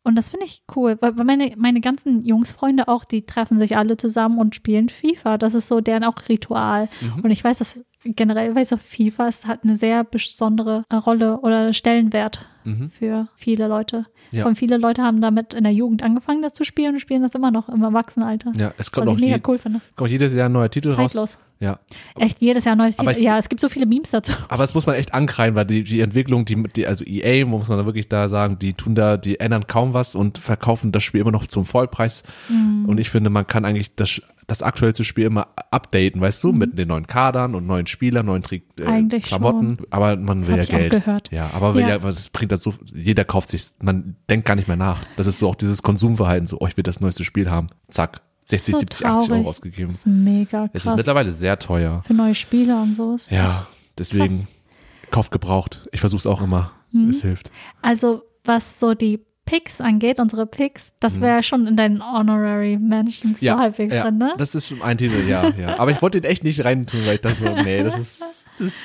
[0.04, 3.96] Und das finde ich cool, weil meine, meine ganzen Jungsfreunde auch, die treffen sich alle
[3.96, 5.38] zusammen und spielen FIFA.
[5.38, 6.90] Das ist so deren auch Ritual.
[7.00, 7.24] Mhm.
[7.24, 11.72] Und ich weiß, dass generell, weiß auch, FIFA ist, hat eine sehr besondere Rolle oder
[11.72, 12.90] Stellenwert Mhm.
[12.90, 14.06] für viele Leute.
[14.30, 14.46] Ja.
[14.46, 17.34] Und viele Leute haben damit in der Jugend angefangen, das zu spielen und spielen das
[17.34, 18.52] immer noch im Erwachsenenalter.
[18.56, 19.80] Ja, es kommt Was auch ich mega je, cool finde.
[19.96, 21.12] kommt jedes Jahr ein neuer Titel raus.
[21.12, 21.38] Zeitlos.
[21.60, 21.78] Ja.
[22.18, 23.20] Echt jedes Jahr neues Aber Titel.
[23.20, 24.32] ich- Ja, es gibt so viele Memes dazu.
[24.48, 27.68] Aber das muss man echt ankreien, weil die, die Entwicklung, die, die, also EA, muss
[27.68, 31.02] man da wirklich da sagen, die tun da, die ändern kaum was und verkaufen das
[31.04, 32.22] Spiel immer noch zum Vollpreis.
[32.48, 32.86] Mhm.
[32.88, 36.76] Und ich finde, man kann eigentlich das, das aktuellste Spiel immer updaten, weißt du, mit
[36.78, 38.88] den neuen Kadern und neuen Spielern, neuen Tri äh, Mhm.
[38.88, 39.76] Eigentlich Klamotten.
[39.90, 40.90] Aber man Das will ja ich auch Geld.
[40.92, 41.30] gehört.
[41.32, 41.88] Ja, aber Ja.
[41.88, 45.02] ja, das bringt das so, jeder kauft sich, man denkt gar nicht mehr nach.
[45.16, 47.68] Das ist so auch dieses Konsumverhalten, so, oh, ich will das neueste Spiel haben.
[47.88, 48.20] Zack.
[48.46, 49.88] 60, So 70, 80 Euro ausgegeben.
[49.88, 50.96] Das ist mega Es ist krass.
[50.96, 52.02] mittlerweile sehr teuer.
[52.06, 53.16] Für neue Spiele und so.
[53.30, 53.66] Ja,
[53.96, 55.10] deswegen Krass.
[55.10, 55.88] kauft gebraucht.
[55.92, 56.72] Ich versuche es auch immer.
[56.92, 57.08] Mhm.
[57.08, 57.50] Es hilft.
[57.80, 63.40] Also, was so die Picks angeht, unsere Picks, das wäre schon in deinen Honorary Mentions
[63.40, 63.96] so halbwegs Mhm.
[63.96, 64.34] ja, drin, ne?
[64.38, 65.78] das ist ein Titel, ja, ja.
[65.78, 68.20] Aber ich wollte den echt nicht reintun, weil ich dachte so, nee, das ist,
[68.58, 68.78] das ist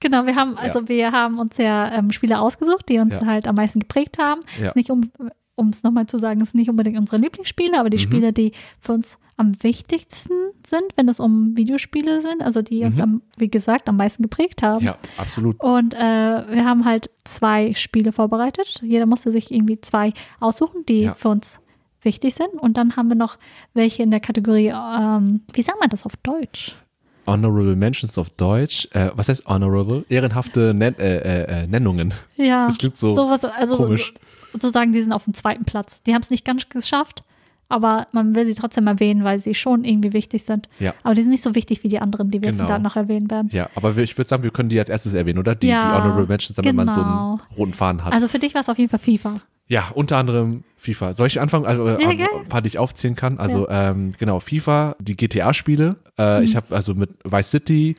[0.00, 3.24] Genau, wir haben, also wir haben uns ja ähm, Spiele ausgesucht, die uns Ja.
[3.26, 4.42] halt am meisten geprägt haben.
[4.60, 4.66] Ja.
[4.68, 5.10] Ist nicht um
[5.56, 8.00] um es nochmal zu sagen, ist nicht unbedingt unsere Lieblingsspiele, aber die Mhm.
[8.02, 10.32] Spiele, die für uns am wichtigsten
[10.66, 13.02] sind, wenn es um Videospiele sind, also die uns Mhm.
[13.02, 14.84] am, wie gesagt, am meisten geprägt haben.
[14.84, 15.60] ja, absolut.
[15.62, 18.80] Und äh, wir haben halt zwei Spiele vorbereitet.
[18.82, 21.14] Jeder musste sich irgendwie zwei aussuchen, die Ja.
[21.14, 21.60] für uns
[22.02, 22.54] wichtig sind.
[22.60, 23.36] Und dann haben wir noch
[23.74, 26.74] welche in der Kategorie, ähm, wie sagt man das auf Deutsch?
[27.26, 28.86] Honorable Mentions auf Deutsch.
[28.92, 30.04] Äh, was heißt honorable?
[30.08, 32.14] Ehrenhafte Nen äh, äh, äh, Nennungen.
[32.36, 32.66] Ja.
[32.66, 33.96] Das klingt so sowas, also so,
[34.62, 36.02] sozusagen, die sind auf dem zweiten Platz.
[36.02, 37.22] Die haben es nicht ganz geschafft,
[37.68, 40.68] aber man will sie trotzdem erwähnen, weil sie schon irgendwie wichtig sind.
[40.78, 40.94] Ja.
[41.02, 42.66] Aber die sind nicht so wichtig wie die anderen, die wir Genau.
[42.66, 43.50] dann noch erwähnen werden.
[43.52, 45.54] Ja, aber ich würde sagen, wir können die als erstes erwähnen, oder?
[45.54, 47.30] Die, Ja, die Honorable Mentions, damit man so genau.
[47.32, 48.12] einen roten Faden hat.
[48.12, 49.40] Also für dich war es auf jeden Fall FIFA.
[49.68, 51.14] Ja, unter anderem FIFA.
[51.14, 51.66] Soll ich anfangen?
[51.66, 52.28] Also äh, Ja, ein geil.
[52.48, 53.38] paar, die ich aufzählen kann.
[53.38, 55.96] Also ähm, genau, FIFA, die GTA-Spiele.
[56.16, 56.44] Äh, Mhm.
[56.44, 57.96] Ich habe also mit Vice City,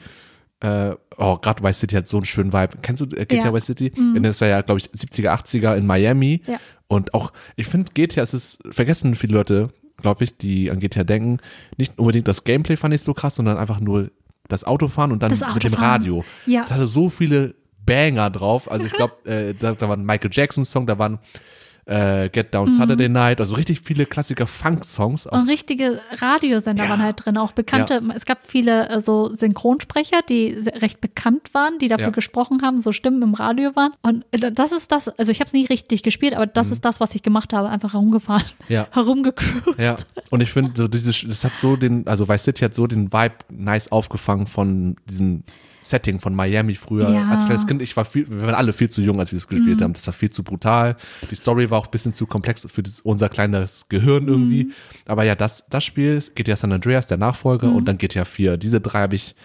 [0.59, 2.77] Äh, oh, gerade Vice City hat so einen schönen Vibe.
[2.81, 3.53] Kennst du äh, GTA Ja.
[3.53, 3.91] Vice City?
[3.95, 4.23] Mhm.
[4.23, 6.41] Das war ja, glaube ich, 70er, 80er in Miami.
[6.47, 6.57] Ja.
[6.87, 11.03] Und auch, ich finde, GTA, es ist, vergessen viele Leute, glaube ich, die an GTA
[11.03, 11.37] denken,
[11.77, 14.09] nicht unbedingt das Gameplay fand ich so krass, sondern einfach nur
[14.47, 16.01] das Autofahren und dann Das mit dem Autofahren.
[16.01, 16.25] Radio.
[16.45, 16.61] Ja.
[16.61, 17.55] Das hatte so viele
[17.85, 18.71] Banger drauf.
[18.71, 21.19] Also ich glaube, äh, da, da war ein Michael Jackson-Song, da waren
[21.88, 25.25] äh, Get Down Saturday Night, also richtig viele Klassiker Funk-Songs.
[25.25, 26.89] Und richtige Radiosender Ja.
[26.89, 28.01] waren halt drin, auch bekannte.
[28.13, 32.11] Es gab viele äh, so Synchronsprecher, die recht bekannt waren, die dafür Ja.
[32.11, 33.91] gesprochen haben, so Stimmen im Radio waren.
[34.01, 36.83] Und äh, das ist das, also ich habe es nie richtig gespielt, aber das ist
[36.83, 38.73] das, was ich gemacht habe, einfach herumgefahren, Mhm.
[38.73, 38.88] Ja.
[38.91, 39.79] herumgecruised.
[39.79, 39.95] Ja,
[40.29, 43.13] und ich finde, so dieses, das hat so den, also Vice City hat so den
[43.13, 45.43] Vibe nice aufgefangen von diesem
[45.89, 47.09] Setting von Miami früher.
[47.09, 47.29] Ja.
[47.29, 49.47] Als kleines Kind, ich war viel, wir waren alle viel zu jung, als wir das
[49.47, 49.93] gespielt haben.
[49.93, 50.95] Das war viel zu brutal.
[51.29, 54.71] Die Story war auch ein bisschen zu komplex für das, unser kleines Gehirn irgendwie.
[55.05, 58.57] Aber ja, das, das Spiel, GTA San Andreas, der Nachfolger, und dann GTA 4.
[58.57, 59.35] Diese drei habe ich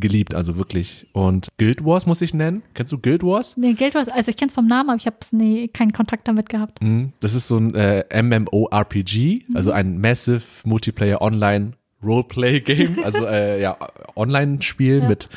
[0.00, 1.06] geliebt, also wirklich.
[1.12, 2.62] Und Guild Wars muss ich nennen.
[2.74, 3.56] Kennst du Guild Wars?
[3.56, 6.28] Nee, Geld was, also ich kenne es vom Namen, aber ich habe nie keinen Kontakt
[6.28, 6.82] damit gehabt.
[6.82, 7.12] Mhm.
[7.20, 11.72] Das ist so ein äh, MMORPG, also ein Massive Multiplayer Online
[12.04, 13.76] Roleplay Game, also äh, ja,
[14.16, 15.08] Online-Spiel Ja.
[15.08, 15.28] mit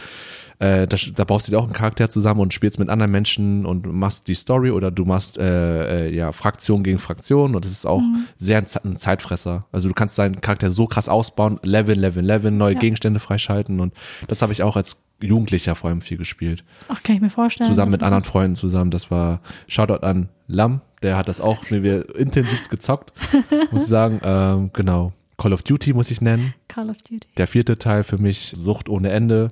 [0.60, 3.66] äh, da, da baust du dir auch einen Charakter zusammen und spielst mit anderen Menschen
[3.66, 7.72] und machst die Story oder du machst äh, äh, ja Fraktion gegen Fraktion und das
[7.72, 8.04] ist auch
[8.38, 9.66] sehr ein, ein Zeitfresser.
[9.72, 12.80] Also du kannst deinen Charakter so krass ausbauen, Level, Level, Level, neue Ja.
[12.80, 13.96] Gegenstände freischalten und
[14.28, 17.68] das habe ich auch als Jugendlicher vor allem viel gespielt Ach, kann ich mir vorstellen.
[17.68, 18.92] zusammen mit anderen Freunden zusammen.
[18.92, 23.14] Das war Shoutout an Lam, der hat das auch mir intensivst gezockt,
[23.72, 24.22] muss ich sagen.
[24.24, 25.12] Ähm, genau.
[25.42, 26.54] Call of Duty muss ich nennen.
[26.68, 27.28] Call of Duty.
[27.38, 29.52] Der vierte Teil für mich, Sucht ohne Ende.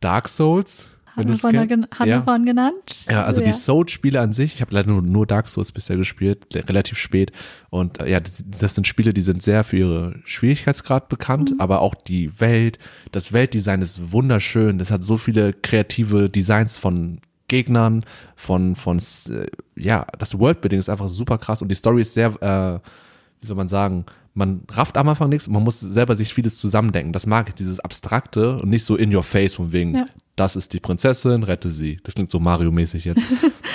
[0.00, 0.88] Dark Souls.
[1.14, 2.38] Haben wir vorhin ja.
[2.38, 3.06] genannt.
[3.08, 6.46] Ja, also die Souls-Spiele an sich, ich habe leider nur, nur Dark Souls bisher gespielt,
[6.54, 7.32] relativ spät.
[7.70, 11.82] Und äh, ja, das, das sind Spiele, die sind sehr für ihre Schwierigkeitsgrad bekannt, aber
[11.82, 12.78] auch die Welt,
[13.12, 14.78] das Weltdesign ist wunderschön.
[14.78, 19.46] Das hat so viele kreative Designs von Gegnern, von, von äh,
[19.76, 22.80] ja, das Worldbuilding ist einfach super krass und die Story ist sehr, äh,
[23.44, 27.12] wie soll man sagen, man rafft am Anfang nichts, man muss selber sich vieles zusammendenken.
[27.12, 30.06] Das mag ich, dieses Abstrakte und nicht so in your face von wegen, Ja.
[30.34, 32.00] das ist die Prinzessin, rette sie.
[32.02, 33.22] Das klingt so Mario-mäßig jetzt.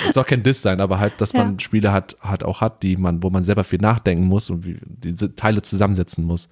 [0.06, 1.44] Es soll kein Diss sein, aber halt, dass Ja.
[1.44, 4.66] man Spiele hat, hat auch hat, die man, wo man selber viel nachdenken muss und
[4.66, 6.48] wie, diese Teile zusammensetzen muss.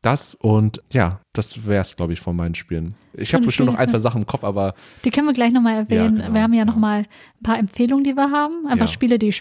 [0.00, 2.94] Das und ja, das wäre es, glaube ich, von meinen Spielen.
[3.12, 5.76] Ich habe bestimmt noch ein, zwei Sachen im Kopf, aber Die können wir gleich nochmal
[5.76, 6.16] erwähnen.
[6.16, 6.64] genau, wir haben ja, ja.
[6.64, 8.66] noch mal ein paar Empfehlungen, die wir haben.
[8.66, 8.92] Einfach Ja.
[8.92, 9.32] Spiele, die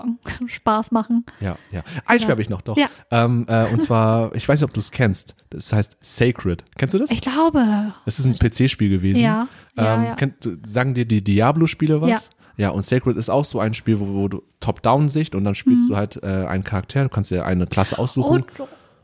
[0.00, 0.18] Bocken,
[0.48, 1.24] Spaß machen.
[1.40, 1.82] ja, ja.
[2.06, 2.32] Ein Spiel Ja.
[2.32, 2.76] habe ich noch, doch.
[2.76, 2.88] Ja.
[3.10, 5.34] Ähm, äh, und zwar, ich weiß nicht, ob du es kennst.
[5.50, 6.64] Das heißt Sacred.
[6.76, 7.10] Kennst du das?
[7.10, 7.92] Ich glaube.
[8.04, 9.20] Das ist ein PC-Spiel gewesen.
[9.20, 9.48] Ja.
[9.76, 10.14] Ähm, ja.
[10.16, 12.10] Kennt, sagen dir die Diablo-Spiele was?
[12.10, 12.18] Ja.
[12.56, 15.88] Ja, und Sacred ist auch so ein Spiel, wo, wo du Top-Down-Sicht und dann spielst
[15.88, 15.92] Mhm.
[15.92, 18.46] du halt äh, einen Charakter, du kannst dir eine Klasse aussuchen Und,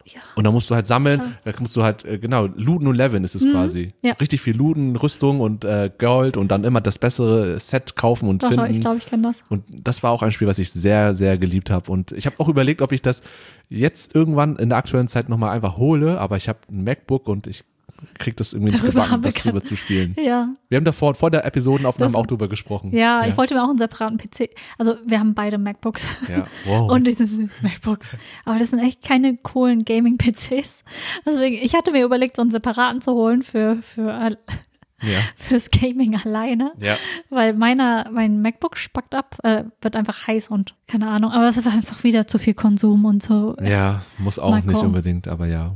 [0.04, 0.20] ja.
[0.36, 1.32] und dann musst du halt sammeln, Klar.
[1.44, 3.92] da musst du halt, äh, genau, looten und leveln ist es quasi.
[4.02, 4.08] Mhm.
[4.08, 4.12] Ja.
[4.14, 8.42] Richtig viel looten, Rüstung und äh, Gold und dann immer das bessere Set kaufen und
[8.42, 8.70] doch, finden.
[8.70, 9.42] ich glaube, ich kenne das.
[9.48, 11.90] Und das war auch ein Spiel, was ich sehr, sehr geliebt habe.
[11.90, 13.22] Und ich habe auch überlegt, ob ich das
[13.68, 17.46] jetzt irgendwann in der aktuellen Zeit nochmal einfach hole, aber ich habe ein MacBook und
[17.46, 17.64] ich
[18.18, 20.14] krieg das irgendwie nicht Darüber gebacken, das drüber zu spielen.
[20.22, 20.48] Ja.
[20.68, 22.92] Wir haben davor, vor der Episodenaufnahme Das- auch drüber gesprochen.
[22.94, 24.50] ja, ich wollte mir auch einen separaten PC.
[24.78, 26.08] Also, wir haben beide MacBooks.
[26.28, 26.90] Ja, wow.
[26.92, 28.14] Und dieses MacBooks.
[28.44, 30.84] Aber das sind echt keine coolen Gaming-PCs.
[31.26, 34.10] Deswegen, ich hatte mir überlegt, so einen separaten zu holen für, für,
[35.02, 36.72] ja, fürs Gaming alleine.
[36.78, 36.96] ja.
[37.30, 41.30] Weil meiner, mein MacBook spackt ab, äh, wird einfach heiß und keine Ahnung.
[41.30, 43.56] Aber es war einfach wieder zu viel Konsum und so.
[43.62, 44.88] Ja, muss auch Mal nicht gucken.
[44.88, 45.72] unbedingt, aber ja.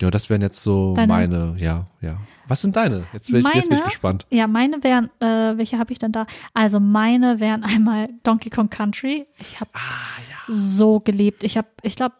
[0.00, 1.08] Ja, das wären jetzt so Deine?
[1.12, 2.18] meine, ja, ja.
[2.46, 3.04] Was sind deine?
[3.12, 4.26] Jetzt bin ich, jetzt bin ich gespannt.
[4.30, 6.26] Ja, meine wären, äh, welche habe ich denn da?
[6.54, 9.26] Also meine wären einmal Donkey Kong Country.
[9.38, 11.42] Ich habe Ah, so geliebt.
[11.44, 12.14] Ich habe, ich glaube,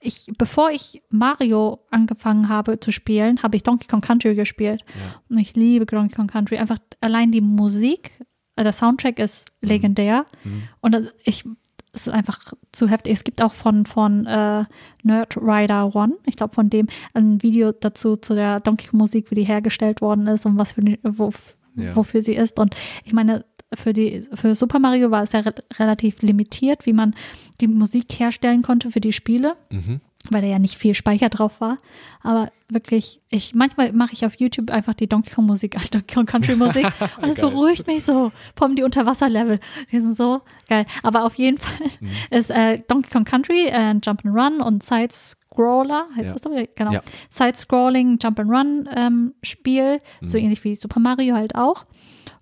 [0.00, 4.82] ich, bevor ich Mario angefangen habe zu spielen, habe ich Donkey Kong Country gespielt.
[4.98, 5.20] Ja.
[5.28, 6.58] Und ich liebe Donkey Kong Country.
[6.58, 8.10] Einfach allein die Musik,
[8.56, 10.26] äh, der Soundtrack ist legendär.
[10.44, 10.62] Mhm.
[10.80, 11.44] Und das- ich,
[11.92, 13.12] es ist einfach zu heftig.
[13.14, 14.64] Es gibt auch von, von äh,
[15.02, 19.30] Nerd Rider One, ich glaube von dem, ein Video dazu zu der Donkey Kong Musik,
[19.30, 21.32] wie die hergestellt worden ist und was für die, wo,
[21.74, 21.94] Ja.
[21.96, 22.58] wofür sie ist.
[22.58, 22.74] Und
[23.04, 27.14] ich meine, für die für Super Mario war es ja re relativ limitiert, wie man
[27.60, 30.00] die Musik herstellen konnte für die Spiele Mhm.
[30.28, 31.78] Weil da ja nicht viel Speicher drauf war.
[32.22, 36.14] Aber wirklich, ich manchmal mache ich auf YouTube einfach die Donkey Kong Musik an, Donkey
[36.14, 36.84] Kong Country Musik.
[37.22, 38.30] und es beruhigt mich so.
[38.60, 39.58] Allem die Unterwasserlevel.
[39.90, 40.84] Die sind so geil.
[41.02, 42.08] Aber auf jeden Fall Mhm.
[42.30, 46.32] ist äh, Donkey Kong Country äh, Jump'n'Run und Side Scroller, heißt Ja.
[46.34, 46.50] das so?
[46.76, 46.92] Genau.
[46.92, 47.00] Ja.
[47.30, 50.44] Side-Scrolling Jump'n'Run ähm, Spiel, so Mhm.
[50.44, 51.86] ähnlich wie Super Mario halt auch.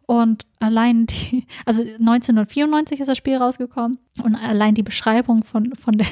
[0.07, 5.97] Und allein die, also 1994 ist das Spiel rausgekommen und allein die Beschreibung von, von
[5.99, 6.07] der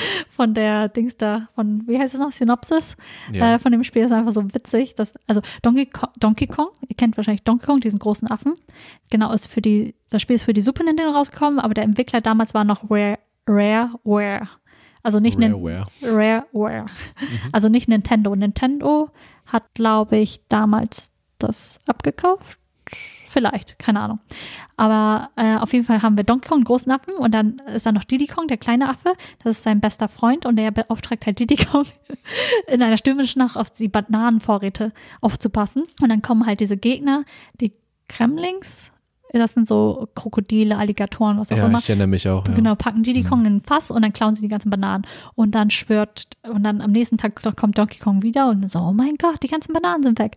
[0.30, 2.96] von der Dings da, von, wie heißt es noch, Synopsis
[3.32, 3.54] Ja.
[3.54, 4.94] äh, von dem Spiel ist einfach so witzig.
[4.94, 8.54] Dass, also Donkey Kong, Donkey Kong, ihr kennt wahrscheinlich Donkey Kong, diesen großen Affen.
[9.10, 12.20] Genau, ist für die, das Spiel ist für die Super Nintendo rausgekommen, aber der Entwickler
[12.20, 14.48] damals war noch Rare, Rareware.
[15.02, 15.86] Also nicht Rareware.
[16.02, 16.86] Rareware.
[17.50, 18.34] Also nicht Nintendo.
[18.36, 19.10] Nintendo
[19.46, 22.58] hat, glaube ich, damals das abgekauft.
[23.32, 24.18] Vielleicht, keine Ahnung.
[24.76, 27.86] Aber äh, auf jeden Fall haben wir Donkey Kong, den großen Affen, und dann ist
[27.86, 29.14] da noch Diddy Kong, der kleine Affe.
[29.42, 31.86] Das ist sein bester Freund und der beauftragt halt Diddy Kong
[32.68, 35.84] in einer stürmischen Nacht auf die Bananenvorräte aufzupassen.
[36.02, 37.24] Und dann kommen halt diese Gegner,
[37.58, 37.72] die
[38.08, 38.91] Kremlings.
[39.32, 41.78] Das sind so Krokodile, Alligatoren, was auch Ja, immer.
[41.78, 42.46] ich erinnere mich auch.
[42.46, 42.54] Ja.
[42.54, 45.06] Genau, packen Diddy Kong in ein Fass und dann klauen sie die ganzen Bananen.
[45.34, 48.92] Und dann schwört, und dann am nächsten Tag kommt Donkey Kong wieder und so, oh
[48.92, 50.36] mein Gott, die ganzen Bananen sind weg.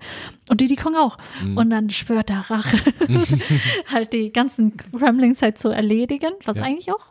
[0.50, 1.18] Und Diddy Kong auch.
[1.44, 1.58] Mhm.
[1.58, 2.78] Und dann schwört er Rache,
[3.92, 6.64] halt die ganzen Gremlings halt zu erledigen, was Ja.
[6.64, 7.08] eigentlich auch,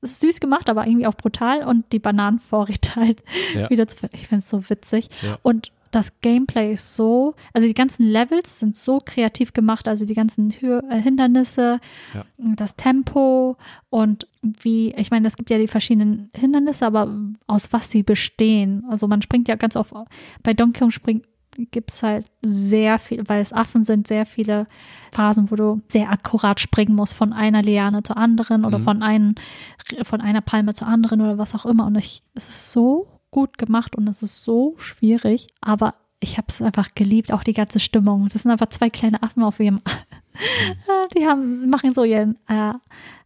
[0.00, 3.22] das ist süß gemacht, aber irgendwie auch brutal und die Bananenvorräte halt
[3.54, 3.70] Ja.
[3.70, 5.10] wieder zu, ich finde es so witzig.
[5.22, 5.38] Ja.
[5.42, 10.14] Und das Gameplay ist so, also die ganzen Levels sind so kreativ gemacht, also die
[10.14, 11.78] ganzen Hür äh, Hindernisse,
[12.14, 12.24] Ja.
[12.38, 13.56] das Tempo
[13.90, 17.08] und wie, ich meine, es gibt ja die verschiedenen Hindernisse, aber
[17.46, 18.84] aus was sie bestehen.
[18.90, 19.92] Also man springt ja ganz oft,
[20.42, 21.24] bei Donkey Kong springt
[21.70, 24.66] gibt es halt sehr viel, weil es Affen sind, sehr viele
[25.12, 28.82] Phasen, wo du sehr akkurat springen musst von einer Liane zur anderen oder Mhm.
[28.84, 29.34] von, einem,
[30.02, 31.84] von einer Palme zur anderen oder was auch immer.
[31.84, 36.46] Und ich, es ist so gut gemacht und es ist so schwierig, aber ich habe
[36.48, 38.28] es einfach geliebt, auch die ganze Stimmung.
[38.32, 39.80] Das sind einfach zwei kleine Affen auf ihrem,
[41.16, 42.72] die haben, machen so ihren, äh,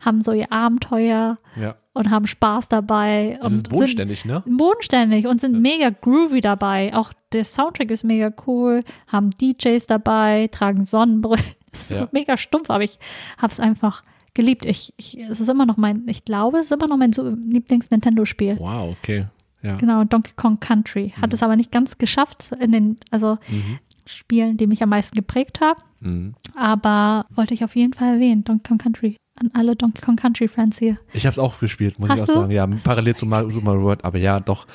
[0.00, 1.74] haben so ihr Abenteuer ja.
[1.92, 3.38] und haben Spaß dabei.
[3.42, 4.42] Das und ist bodenständig, ne?
[4.46, 6.94] Bodenständig und sind mega groovy dabei.
[6.94, 11.44] Auch der Soundtrack ist mega cool, haben DJs dabei, tragen Sonnenbrillen.
[11.72, 12.08] ist Ja.
[12.12, 12.98] mega stumpf, aber ich
[13.36, 14.02] habe es einfach
[14.32, 14.64] geliebt.
[14.64, 18.58] Ich, ich, es ist immer noch mein, ich glaube, es ist immer noch mein Lieblings-Nintendo-Spiel.
[18.58, 19.26] Wow, okay.
[19.66, 19.76] Ja.
[19.76, 21.12] Genau, Donkey Kong Country.
[21.20, 23.78] Hat es aber nicht ganz geschafft in den, also Mhm.
[24.08, 25.82] Spielen, die mich am meisten geprägt haben.
[26.00, 26.34] Mhm.
[26.54, 29.16] Aber wollte ich auf jeden Fall erwähnen, Donkey Kong Country.
[29.38, 30.96] An alle Donkey Kong Country Fans hier.
[31.12, 32.32] Ich habe es auch gespielt, muss Hast ich auch du?
[32.40, 32.52] sagen.
[32.52, 34.66] Ja, parallel zu Mario World, aber ja, doch,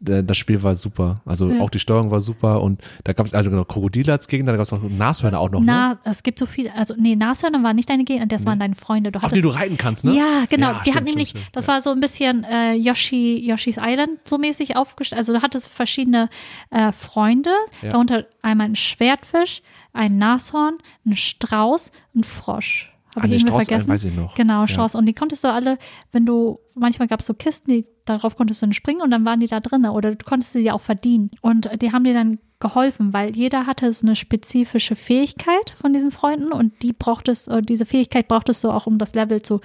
[0.00, 1.20] das Spiel war super.
[1.24, 1.60] Also Ja.
[1.60, 4.56] auch die Steuerung war super und da gab es also genau Krokodile als Gegner, da
[4.56, 5.60] gab es noch Nashörner auch noch.
[5.60, 5.66] ne?
[5.66, 8.74] Na, es gibt so viele, also nee, Nashörner waren nicht deine Gegner, das waren deine
[8.76, 9.10] Freunde.
[9.12, 10.14] Du Auf die du reiten kannst, ne?
[10.14, 10.68] Ja, genau.
[10.68, 11.72] Ja, die stimmt, hatten nämlich, stimmt, das Ja.
[11.74, 15.18] war so ein bisschen äh, Yoshi, Yoshi's Island so mäßig aufgestellt.
[15.18, 16.28] Also du hattest verschiedene
[16.70, 17.50] äh, Freunde,
[17.82, 20.76] darunter einmal ein Schwertfisch, ein Nashorn,
[21.06, 22.92] ein Strauß, ein Frosch.
[23.16, 23.90] Habe ich Strauß, äh, vergessen.
[23.90, 24.34] weiß ich noch.
[24.34, 24.68] Genau, Ja.
[24.68, 24.94] Strauß.
[24.94, 25.78] Und die konntest du alle,
[26.12, 29.24] wenn du, manchmal gab es so Kisten, die, darauf konntest du dann springen und dann
[29.24, 31.30] waren die da drin oder du konntest sie ja auch verdienen.
[31.40, 36.10] Und die haben dir dann geholfen, weil jeder hatte so eine spezifische Fähigkeit von diesen
[36.10, 39.60] Freunden und die brauchtest, äh, diese Fähigkeit brauchtest du auch, um das Level zu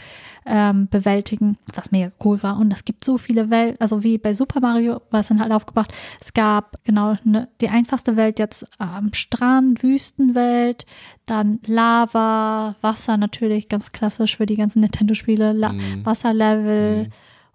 [0.46, 2.60] ähm, bewältigen, was mega cool war.
[2.60, 5.52] Und es gibt so viele Welten, also wie bei Super Mario war es dann halt
[5.52, 5.91] aufgebracht.
[6.22, 10.86] Es gab genau ne, die einfachste Welt jetzt am Strand, Wüstenwelt,
[11.26, 16.06] dann Lava, Wasser natürlich, ganz klassisch für die ganzen Nintendo-Spiele, Mhm.
[16.06, 17.12] Wasserlevel Mhm.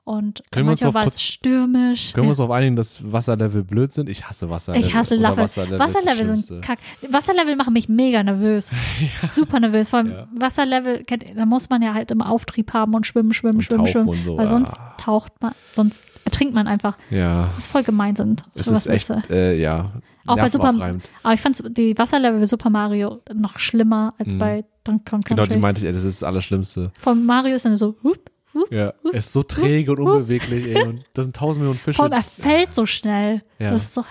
[0.08, 2.12] Und Können manchmal war es stürmisch.
[2.14, 4.08] Können wir uns darauf einigen, dass Wasserlevel blöd sind?
[4.08, 4.86] Ich hasse Wasserlevel.
[4.88, 5.42] Ich hasse Lava.
[5.42, 5.78] Wasserlevel.
[5.78, 6.78] Wasserlevel, sind kack.
[7.10, 8.70] Wasserlevel machen mich mega nervös.
[9.34, 9.90] Super nervös.
[9.90, 10.28] Vor allem Ja.
[10.34, 11.04] Wasserlevel,
[11.36, 14.08] da muss man ja halt immer Auftrieb haben und schwimmen, schwimmen, Und schwimmen, schwimmen.
[14.08, 14.94] und so, weil sonst ah.
[14.98, 16.96] taucht man, sonst ertrinkt man einfach.
[17.10, 18.44] Ja, Das ist voll gemein sind.
[18.54, 19.92] es ist echt, äh, ja,
[20.26, 20.74] Auch bei Super.
[21.22, 24.38] Aber ich fand die Wasserlevel bei Super Mario noch schlimmer als Mhm.
[24.38, 25.54] bei Donkey Kong Genau, Country.
[25.56, 26.92] die meinte ich, das ist das Allerschlimmste.
[26.98, 28.30] Von Mario ist dann so, hup.
[28.70, 32.02] Ja, er ist so träge und unbeweglich, ey, und das sind tausend Millionen Fische.
[32.02, 33.42] Allem, er fällt so schnell.
[33.58, 33.70] Ja.
[33.70, 34.04] Das ist so,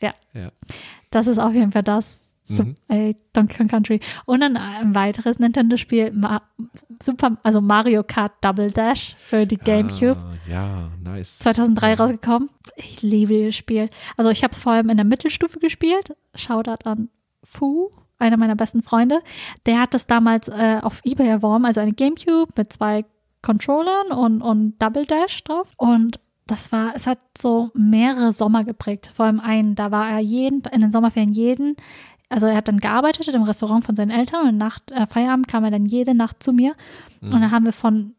[0.00, 0.12] ja.
[0.34, 0.50] Ja.
[1.10, 2.16] Das ist auf jeden Fall das.
[2.50, 2.76] So, Mhm.
[2.88, 4.00] ey, Donkey Kong Country.
[4.24, 6.12] Und dann ein weiteres Nintendo-Spiel,
[7.02, 10.16] Super, also Mario Kart Double Dash für die GameCube.
[10.18, 11.40] Ah, ja, nice.
[11.40, 12.48] 2003 rausgekommen.
[12.76, 13.90] Ich liebe dieses Spiel.
[14.16, 16.16] Also ich habe es vor allem in der Mittelstufe gespielt.
[16.34, 17.10] Shoutout an
[17.44, 19.20] Fu, einer meiner besten Freunde.
[19.66, 23.04] Der hat das damals äh, auf Ebay erworben, also eine Gamecube mit zwei
[23.42, 25.68] Controllern und, und Double Dash drauf.
[25.76, 29.12] Und das war, es hat so mehrere Sommer geprägt.
[29.14, 31.76] Vor allem einen, da war er jeden, in den Sommerferien jeden,
[32.30, 35.64] also er hat dann gearbeitet im Restaurant von seinen Eltern und nach äh, Feierabend kam
[35.64, 36.74] er dann jede Nacht zu mir.
[37.22, 38.14] Und dann haben wir von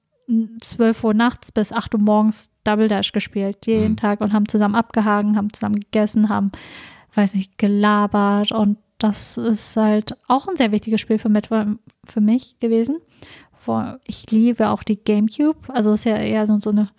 [0.61, 3.97] 12 Uhr nachts bis 8 Uhr morgens Double Dash gespielt, jeden Mhm.
[3.97, 6.51] Tag und haben zusammen abgehangen, haben zusammen gegessen, haben,
[7.15, 12.21] weiß nicht, gelabert und das ist halt auch ein sehr wichtiges Spiel für, mit, für
[12.21, 12.97] mich gewesen.
[13.69, 16.89] Vor- Ich liebe auch die GameCube, also ist ja eher so, so eine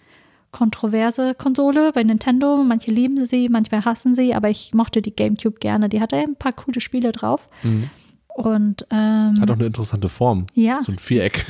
[0.53, 2.63] kontroverse Konsole bei Nintendo.
[2.65, 5.89] Manche lieben sie, manchmal hassen sie, aber ich mochte die GameCube gerne.
[5.89, 7.49] Die hatte ein paar coole Spiele drauf.
[7.63, 7.91] Mhm.
[8.37, 10.47] Und ähm, Hat auch eine interessante Form.
[10.55, 10.79] Ja.
[10.81, 11.45] So ein Viereck.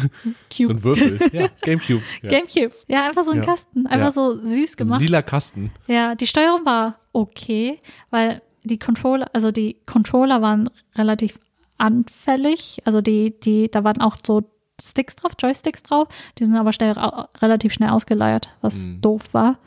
[0.51, 0.67] Cube.
[0.67, 1.19] So ein Würfel.
[1.33, 2.03] Ja, Gamecube.
[2.23, 2.29] Ja.
[2.31, 2.73] Gamecube.
[2.89, 3.45] Ja, einfach so ein Ja.
[3.45, 3.87] Kasten.
[3.87, 4.11] Einfach Ja.
[4.13, 5.01] so süß gemacht.
[5.03, 5.71] lila Kasten.
[5.87, 7.79] Ja, die Steuerung war okay,
[8.11, 11.39] weil die Controller, also die Controller waren relativ
[11.79, 12.83] anfällig.
[12.85, 14.43] Also die, die, da waren auch so
[14.83, 16.09] Sticks drauf, Joysticks drauf.
[16.39, 16.93] Die sind aber schnell,
[17.41, 19.01] relativ schnell ausgeleiert, was Mhm.
[19.01, 19.59] doof war.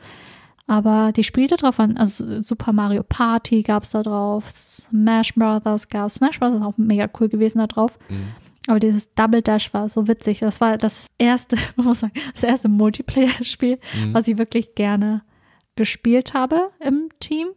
[0.66, 5.88] Aber die Spiele drauf waren, also Super Mario Party gab es da drauf, Smash Brothers
[5.88, 6.14] gab es.
[6.14, 7.98] Smash Brothers ist auch mega cool gewesen da drauf.
[8.08, 8.28] Mhm.
[8.66, 10.38] Aber dieses Double Dash war so witzig.
[10.40, 14.14] Das war das erste, man muss sagen, das erste Multiplayer-Spiel, Mhm.
[14.14, 15.22] was ich wirklich gerne
[15.76, 17.48] gespielt habe im Team.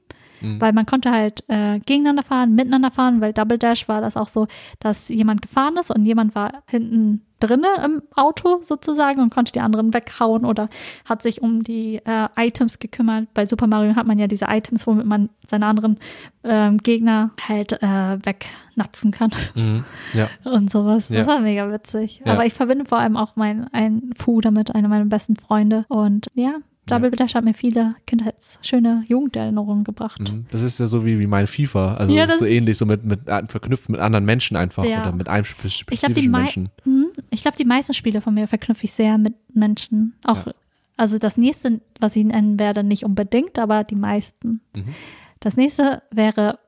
[0.42, 0.62] Mhm.
[0.62, 4.30] Weil man konnte halt äh, gegeneinander fahren, miteinander fahren, weil Double Dash war das auch
[4.30, 4.48] so,
[4.80, 9.60] dass jemand gefahren ist und jemand war hinten drinne im Auto sozusagen und konnte die
[9.60, 10.70] anderen weghauen oder
[11.06, 13.34] hat sich um die äh, Items gekümmert.
[13.34, 16.00] Bei Super Mario hat man ja diese Items, womit man seine anderen
[16.44, 19.84] ähm, Gegner halt äh, wegnatzen kann Mhm.
[20.14, 20.30] Ja.
[20.52, 21.10] und sowas.
[21.10, 21.20] Ja.
[21.20, 22.22] Das war mega witzig.
[22.26, 22.34] Ja.
[22.34, 25.86] Aber ich verbinde vor allem auch mein ein Fu damit, einer meiner besten Freunde.
[25.90, 26.56] Und ja,
[26.88, 30.20] Double Dash hat mir viele kindheitsschöne Jugenderinnerungen gebracht.
[30.22, 30.46] Mhm.
[30.52, 31.96] Das ist ja so wie, wie mein FIFA.
[31.96, 35.02] Also Ja, das ist so ähnlich, so mit, mit verknüpft mit anderen Menschen einfach Ja.
[35.04, 36.70] oder mit einem spe- Ich glaube, die, spezifischen mei Menschen.
[36.86, 37.08] Mhm.
[37.30, 40.14] ich glaub, die meisten Spiele von mir verknüpfe ich sehr mit Menschen.
[40.24, 40.54] Auch, Ja.
[40.98, 44.62] also das nächste, was ich nennen werde, nicht unbedingt, aber die meisten.
[44.76, 44.96] Mhm.
[45.40, 46.60] Das nächste wäre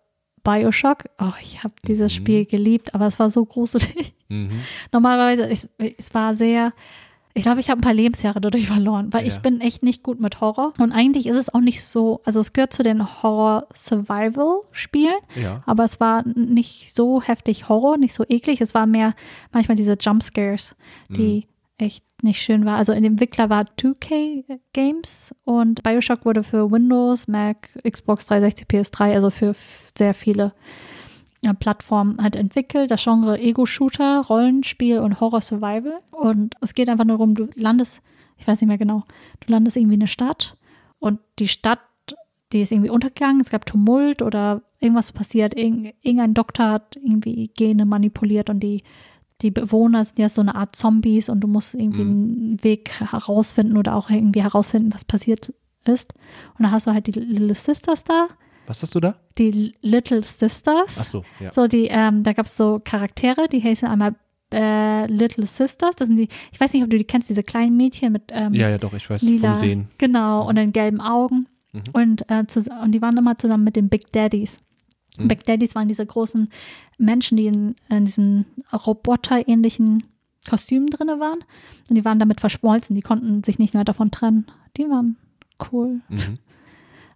[0.43, 1.05] Bioshock.
[1.19, 2.15] Oh, ich habe dieses Mhm.
[2.17, 4.13] Spiel geliebt, aber es war so gruselig.
[4.29, 4.51] Mhm.
[4.91, 6.73] Normalerweise, es, es war sehr,
[7.35, 9.39] ich glaube, ich habe ein paar Lebensjahre dadurch verloren, weil ich Ja.
[9.39, 10.73] bin echt nicht gut mit Horror.
[10.79, 15.63] Und eigentlich ist es auch nicht so, also es gehört zu den Horror-Survival-Spielen, Ja.
[15.65, 18.61] aber es war nicht so heftig Horror, nicht so eklig.
[18.61, 19.13] Es war mehr
[19.51, 20.75] manchmal diese Jumpscares,
[21.09, 21.47] die
[21.77, 22.77] echt nicht schön war.
[22.77, 24.43] Also in dem Entwickler war 2K
[24.73, 29.55] Games und Bioshock wurde für Windows, Mac, Xbox 360, PS3, also für
[29.97, 30.53] sehr viele
[31.43, 32.91] äh, Plattformen halt entwickelt.
[32.91, 35.99] Das Genre Ego-Shooter, Rollenspiel und Horror-Survival.
[36.11, 38.01] Und es geht einfach nur darum, du landest,
[38.37, 39.03] ich weiß nicht mehr genau,
[39.39, 40.57] du landest irgendwie in eine Stadt
[40.99, 41.79] und die Stadt,
[42.51, 47.51] die ist irgendwie untergegangen, es gab Tumult oder irgendwas passiert, Irgend, irgendein Doktor hat irgendwie
[47.55, 48.83] Gene manipuliert und die,
[49.41, 53.77] die Bewohner sind ja so eine Art Zombies und du musst irgendwie einen Weg herausfinden
[53.77, 55.53] oder auch irgendwie herausfinden, was passiert
[55.85, 56.13] ist.
[56.57, 58.27] Und dann hast du halt die Little Sisters da,
[58.69, 59.15] Was hast du da?
[59.37, 60.97] die Little Sisters.
[60.99, 61.51] Ach so, ja.
[61.51, 64.13] So, die, ähm, da gab es so Charaktere, die heißen einmal
[64.53, 65.95] äh, Little Sisters.
[65.95, 68.53] Das sind die, ich weiß nicht, ob du die kennst, diese kleinen Mädchen mit ähm,
[68.53, 69.87] Ja, ja, doch, ich weiß lila, vom Sehen.
[69.97, 71.47] genau, und den gelben Augen.
[71.73, 71.83] Mhm.
[71.93, 72.43] Und, äh,
[72.83, 74.59] und die waren immer zusammen mit den Big Daddies.
[75.17, 75.27] Mhm.
[75.29, 76.49] Big Daddies waren diese großen
[76.99, 80.03] Menschen, die in, in diesen Roboter-ähnlichen
[80.49, 81.39] Kostümen drinne waren.
[81.89, 82.95] Und die waren damit verschmolzen.
[82.95, 84.45] Die konnten sich nicht mehr davon trennen.
[84.77, 85.17] Die waren
[85.71, 86.01] cool.
[86.09, 86.35] Mhm.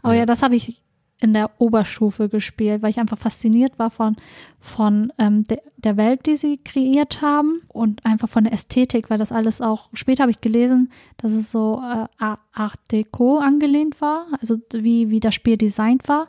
[0.02, 0.26] Aber ja, Ja.
[0.26, 0.82] das habe ich
[1.24, 4.16] in der Oberstufe gespielt, weil ich einfach fasziniert war von,
[4.60, 9.18] von ähm, de, der Welt, die sie kreiert haben und einfach von der Ästhetik, weil
[9.18, 14.28] das alles auch, später habe ich gelesen, dass es so äh, Art Deco angelehnt war,
[14.40, 16.28] also wie, wie das Spiel designt war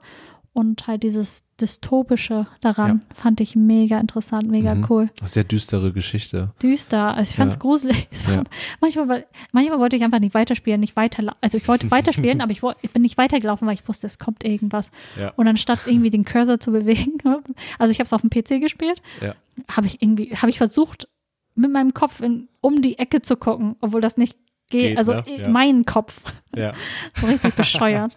[0.54, 4.86] und halt dieses Dystopische daran fand ich mega interessant, mega Mhm.
[4.88, 5.10] cool.
[5.24, 6.52] Sehr düstere Geschichte.
[6.62, 7.60] Düster, also ich fand es Ja.
[7.60, 8.08] gruselig.
[8.28, 8.44] Ja.
[8.80, 12.62] manchmal, manchmal wollte ich einfach nicht weiterspielen, nicht weiter, also ich wollte weiterspielen, aber ich,
[12.82, 14.90] ich bin nicht weitergelaufen, weil ich wusste, es kommt irgendwas.
[15.20, 15.32] Ja.
[15.36, 17.18] Und anstatt irgendwie den Cursor zu bewegen,
[17.78, 19.34] also ich habe es auf dem PC gespielt, Ja.
[19.70, 21.08] habe ich irgendwie, habe ich versucht,
[21.56, 24.44] mit meinem Kopf in, um die Ecke zu gucken, obwohl das nicht geht.
[24.70, 25.24] Geht, also ne?
[25.26, 25.48] Ja.
[25.50, 26.20] meinen Kopf.
[26.56, 26.72] Ja.
[27.20, 28.16] So richtig bescheuert.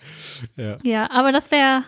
[0.56, 0.78] Ja.
[0.82, 1.84] Ja, aber das wäre,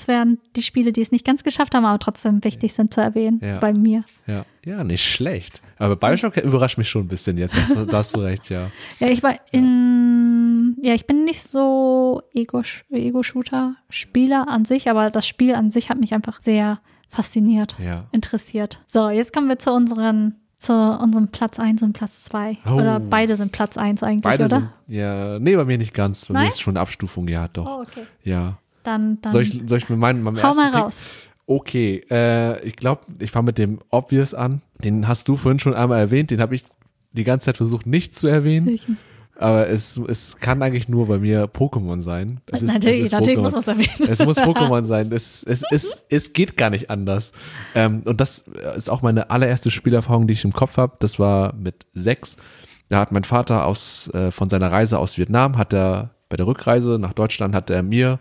[0.00, 3.00] das wären die Spiele, die es nicht ganz geschafft haben, aber trotzdem wichtig sind zu
[3.02, 3.58] erwähnen Ja.
[3.58, 4.02] bei mir.
[4.26, 4.44] Ja.
[4.64, 5.60] ja, nicht schlecht.
[5.78, 7.54] Aber Bioshock überrascht mich schon ein bisschen jetzt.
[7.56, 8.70] Da hast du, da hast du recht, ja.
[8.98, 15.26] Ja, ich war in, ja, ich bin nicht so Ego- Ego-Shooter-Spieler an sich, aber das
[15.26, 16.78] Spiel an sich hat mich einfach sehr
[17.08, 18.06] fasziniert, Ja.
[18.12, 18.80] interessiert.
[18.86, 22.58] So, jetzt kommen wir zu unseren, zu unserem Platz 1 und Platz 2.
[22.66, 22.72] Oh.
[22.74, 24.60] Oder beide sind Platz 1 eigentlich, Beide oder?
[24.60, 26.26] sind, ja, nee, bei mir nicht ganz.
[26.26, 26.42] Bei Nein?
[26.44, 27.66] mir ist schon eine Abstufung, ja, doch.
[27.66, 28.04] Oh, okay.
[28.22, 28.58] Ja.
[28.82, 30.80] Dann, dann Soll ich, soll ich mit meinem, meinem hau mal Pick?
[30.80, 31.00] raus.
[31.46, 34.62] Okay, äh, ich glaube, ich fange mit dem Obvious an.
[34.84, 36.64] Den hast du vorhin schon einmal erwähnt, den habe ich
[37.12, 38.78] die ganze Zeit versucht nicht zu erwähnen.
[39.36, 42.40] Aber es, es kann eigentlich nur bei mir Pokémon sein.
[42.52, 43.42] Es natürlich, ist natürlich Pokémon.
[43.42, 44.10] muss man es erwähnen.
[44.12, 45.10] Es muss Pokémon sein.
[45.12, 47.32] Es, es, es, es geht gar nicht anders.
[47.74, 48.44] Ähm, und das
[48.76, 50.96] ist auch meine allererste Spielerfahrung, die ich im Kopf habe.
[51.00, 52.36] Das war mit sechs.
[52.90, 56.46] Da hat mein Vater aus, äh, von seiner Reise aus Vietnam, hat er bei der
[56.46, 58.18] Rückreise nach Deutschland, hat er mir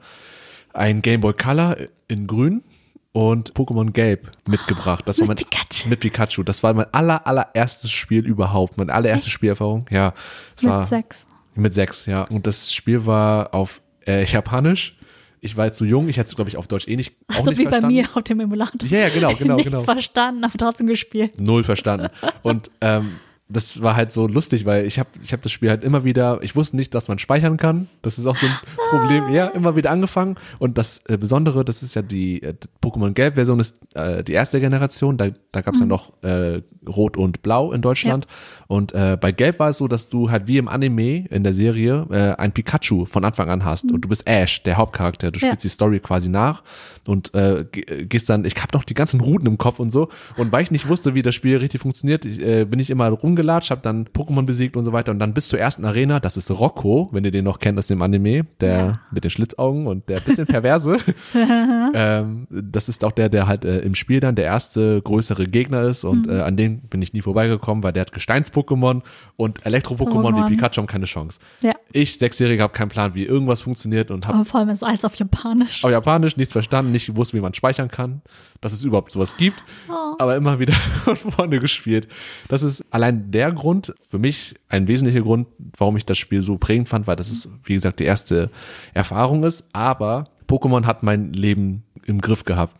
[0.74, 1.78] ein Game Boy Color
[2.08, 2.64] in grün
[3.12, 5.08] und Pokémon Gelb mitgebracht.
[5.08, 5.90] Das war mein, Mit Pikachu.
[5.90, 6.44] mit Pikachu.
[6.44, 8.78] Das war mein aller, allererstes Spiel überhaupt.
[8.78, 9.86] Meine allererste Spielerfahrung.
[9.90, 10.14] Ja,
[10.56, 11.26] es war Mit sechs.
[11.56, 12.24] mit sechs, ja.
[12.24, 14.96] Und das Spiel war auf äh, Japanisch.
[15.42, 17.50] Ich war zu jung, ich hätte es, glaube ich, auf Deutsch eh nicht, auch so
[17.52, 17.88] nicht wie verstanden.
[17.88, 18.90] bei mir auf dem Emulator.
[18.90, 19.84] Ja, ja, genau, genau, Nichts genau.
[19.84, 21.40] verstanden, aber trotzdem gespielt.
[21.40, 22.10] Null verstanden.
[22.44, 23.14] Und ähm,
[23.52, 26.40] das war halt so lustig, weil ich habe ich hab das Spiel halt immer wieder,
[26.44, 27.88] ich wusste nicht, dass man speichern kann.
[28.04, 28.54] Das ist auch so ein
[28.92, 29.34] Problem.
[29.34, 30.36] Ja, immer wieder angefangen.
[30.60, 32.54] Und das äh, Besondere, das ist ja die äh,
[32.84, 35.18] Pokémon Gelb-Version, ist äh, die erste Generation.
[35.18, 38.28] Da, da gab es ja noch äh, Rot und Blau in Deutschland.
[38.68, 41.54] Und äh, bei Gelb war es so, dass du halt wie im Anime in der
[41.54, 43.92] Serie äh, ein Pikachu von Anfang an hast.
[43.92, 45.32] Und du bist Ash, der Hauptcharakter.
[45.32, 45.48] Du Ja.
[45.48, 46.62] spielst die Story quasi nach
[47.06, 50.10] und äh, ge- gehst dann, ich habe noch die ganzen Routen im Kopf und so.
[50.38, 53.10] Und weil ich nicht wusste, wie das Spiel richtig funktioniert, ich, äh, bin ich immer
[53.40, 55.12] rumgelatscht, habe dann Pokémon besiegt und so weiter.
[55.12, 57.88] Und dann bis zur ersten Arena, das ist Rocco, wenn ihr den noch kennt aus
[57.88, 59.00] dem Anime, der Ja.
[59.12, 60.98] mit den Schlitzaugen und der bisschen perverse.
[61.94, 65.84] ähm, das ist auch der, der halt äh, im Spiel dann der erste größere Gegner
[65.84, 66.34] ist und Mhm.
[66.34, 69.02] äh, an den bin ich nie vorbeigekommen, weil der hat Gesteins-Pokémon
[69.38, 70.56] und Elektro-Pokémon wie.
[70.56, 71.40] Pikachu haben keine Chance.
[71.62, 71.74] Ja.
[71.92, 75.16] Ich, Sechsjähriger, habe keinen Plan, wie irgendwas funktioniert und habe vor allem ist alles auf
[75.16, 75.84] Japanisch.
[75.84, 78.22] auf Japanisch nichts verstanden, nicht gewusst, wie man speichern kann,
[78.62, 80.16] dass es überhaupt sowas gibt, Oh.
[80.20, 80.74] aber immer wieder
[81.04, 82.08] von vorne gespielt.
[82.48, 86.58] Das ist allein der Grund, für mich ein wesentlicher Grund, warum ich das Spiel so
[86.58, 88.50] prägend fand, weil das ist, wie gesagt, die erste
[88.94, 92.76] Erfahrung ist, aber Pokémon hat mein Leben im Griff gehabt.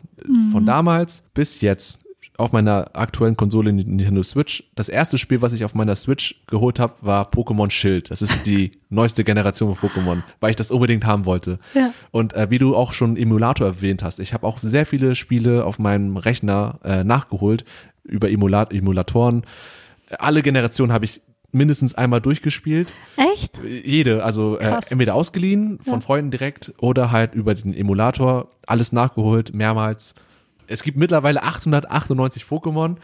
[0.52, 1.99] Von damals bis jetzt
[2.40, 4.64] auf meiner aktuellen Konsole Nintendo Switch.
[4.74, 8.10] Das erste Spiel, was ich auf meiner Switch geholt habe, war Pokémon Schild.
[8.10, 11.58] Das ist die neueste Generation von Pokémon, weil ich das unbedingt haben wollte.
[11.74, 11.92] Ja.
[12.10, 15.64] Und äh, wie du auch schon Emulator erwähnt hast, ich habe auch sehr viele Spiele
[15.64, 17.64] auf meinem Rechner äh, nachgeholt
[18.04, 19.44] über Emulat Emulatoren.
[20.18, 21.20] Alle Generationen habe ich
[21.52, 22.92] mindestens einmal durchgespielt.
[23.16, 23.58] Echt?
[23.64, 26.00] Jede, also äh, entweder ausgeliehen von Ja.
[26.00, 30.14] Freunden direkt oder halt über den Emulator, alles nachgeholt, mehrmals.
[30.70, 32.96] Es gibt mittlerweile 898 Pokémon.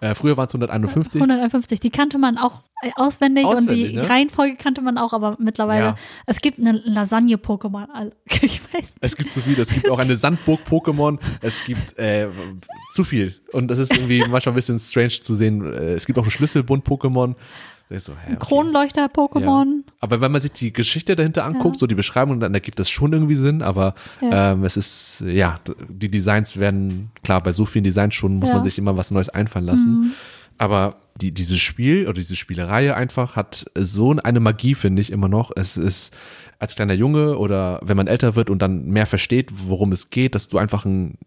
[0.00, 1.22] Äh, früher waren es 151.
[1.22, 4.10] 151, die kannte man auch äh, auswendig, und Auswendig, die ne?
[4.10, 5.96] Reihenfolge kannte man auch, aber mittlerweile, Ja.
[6.26, 7.86] es gibt eine Lasagne-Pokémon.
[7.94, 8.12] Al-
[8.42, 8.94] Ich weiß.
[9.00, 9.58] Es gibt zu viel.
[9.60, 11.20] Es gibt auch eine Sandburg-Pokémon.
[11.40, 12.26] Es gibt äh,
[12.90, 13.36] zu viel.
[13.52, 15.64] Und das ist irgendwie manchmal ein bisschen strange zu sehen.
[15.72, 17.36] Äh, Es gibt auch ein Schlüsselbund-Pokémon.
[17.98, 18.36] So, hä, okay.
[18.38, 19.66] Kronleuchter-Pokémon.
[19.86, 19.92] Ja.
[20.00, 21.80] Aber wenn man sich die Geschichte dahinter anguckt, Ja.
[21.80, 23.62] so die Beschreibung, dann ergibt das schon irgendwie Sinn.
[23.62, 24.52] Aber Ja.
[24.52, 28.48] ähm, es ist, ja, die Designs werden, klar, bei so vielen Designs schon muss.
[28.48, 28.54] Mhm.
[28.56, 30.14] man sich immer was Neues einfallen lassen.
[30.58, 35.28] Aber die, dieses Spiel oder diese Spielerei einfach hat so eine Magie, finde ich immer
[35.28, 35.50] noch.
[35.54, 36.12] Es ist
[36.58, 40.34] als kleiner Junge oder wenn man älter wird und dann mehr versteht, worum es geht,
[40.34, 41.18] dass du einfach ein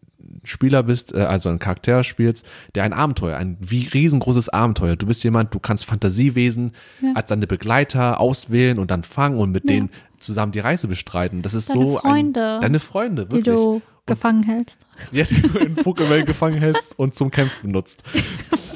[0.45, 2.45] Spieler bist, äh, also ein Charakter spielst,
[2.75, 4.95] der ein Abenteuer, ein wie riesengroßes Abenteuer.
[4.95, 7.11] Du bist jemand, du kannst Fantasiewesen Ja.
[7.15, 9.75] als deine Begleiter auswählen und dann fangen und mit Ja.
[9.75, 9.89] denen
[10.19, 11.41] zusammen die Reise bestreiten.
[11.41, 13.55] Das ist Deine so Freunde, ein, deine Freunde, Die wirklich.
[13.55, 14.85] du gefangen hältst.
[15.11, 18.03] Ja, die du in Pokémon gefangen hältst und zum Kämpfen nutzt.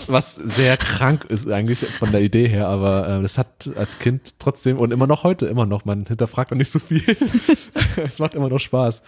[0.08, 4.40] Was sehr krank ist eigentlich von der Idee her, aber äh, das hat als Kind
[4.40, 7.04] trotzdem und immer noch heute immer noch, man hinterfragt noch nicht so viel.
[8.04, 9.04] es macht immer noch Spaß.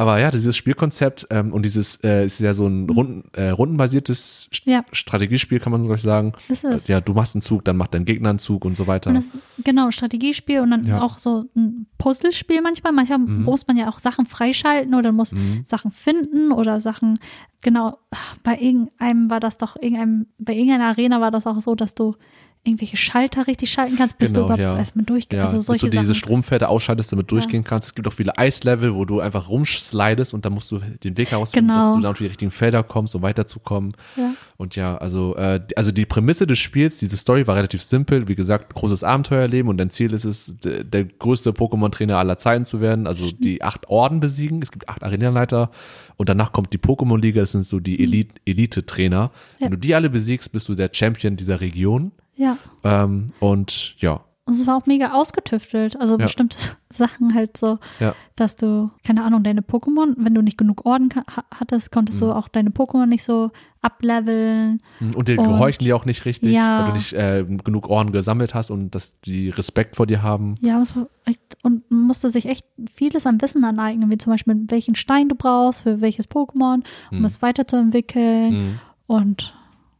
[0.00, 4.48] Aber ja, dieses Spielkonzept ähm, und dieses äh, ist ja so ein Runden, äh, rundenbasiertes
[4.64, 4.82] Ja.
[4.92, 6.32] Strategiespiel, kann man ich sagen.
[6.48, 6.88] Ist es.
[6.88, 9.10] Ja, du machst einen Zug, dann macht dein Gegner einen Zug und so weiter.
[9.10, 11.02] Und das genau, Strategiespiel und dann Ja.
[11.02, 12.92] auch so ein Puzzlespiel manchmal.
[12.92, 15.64] Manchmal muss man ja auch Sachen freischalten oder muss Mhm.
[15.66, 17.18] Sachen finden oder Sachen,
[17.60, 17.98] genau,
[18.42, 22.14] bei irgendeinem war das doch, irgendeinem, bei irgendeiner Arena war das auch so, dass du
[22.62, 24.76] irgendwelche Schalter richtig schalten kannst, bis Genau, du überhaupt ja.
[24.76, 25.32] erstmal durchgehst.
[25.38, 26.14] Ja, also dass solche du diese Sachen.
[26.16, 27.88] Stromfelder ausschaltest, damit du durchgehen kannst.
[27.88, 31.30] Es gibt auch viele Eislevel, wo du einfach rumslidest und dann musst du den Weg
[31.30, 31.80] herausfinden, Genau.
[31.80, 33.92] dass du dann auf die richtigen Felder kommst, um weiterzukommen.
[34.16, 34.34] Ja.
[34.58, 38.28] Und ja, also, äh, die- also die Prämisse des Spiels, diese Story war relativ simpel.
[38.28, 42.66] Wie gesagt, großes Abenteuerleben und dein Ziel ist es, d- der größte Pokémon-Trainer aller Zeiten
[42.66, 43.06] zu werden.
[43.06, 44.60] Also die acht Orden besiegen.
[44.62, 45.70] Es gibt acht Arenaleiter
[46.18, 47.40] und danach kommt die Pokémon-Liga.
[47.40, 49.30] Das sind so die Elite- Elite-Trainer.
[49.58, 49.64] Ja.
[49.64, 52.12] Wenn du die alle besiegst, bist du der Champion dieser Region.
[52.40, 52.56] Ja.
[52.84, 56.00] Ähm, und ja, Und es war auch mega ausgetüftelt.
[56.00, 56.24] Also Ja.
[56.24, 56.56] bestimmte
[56.90, 58.14] Sachen halt so, ja.
[58.34, 61.10] dass du, keine Ahnung, deine Pokémon, wenn du nicht genug Orden
[61.54, 62.24] hattest, konntest Mhm.
[62.26, 63.50] du auch deine Pokémon nicht so
[63.82, 64.80] ableveln.
[65.14, 66.80] Und die Und- gehorchen dir auch nicht richtig, Ja.
[66.80, 70.56] weil du nicht äh, genug Ohren gesammelt hast und dass die Respekt vor dir haben.
[70.60, 70.82] Ja,
[71.26, 75.28] echt, und man musste sich echt vieles an Wissen aneignen, wie zum Beispiel, welchen Stein
[75.28, 77.24] du brauchst, für welches Pokémon, um Hm.
[77.24, 78.52] es weiterzuentwickeln.
[78.52, 78.78] Mhm.
[79.06, 79.54] Und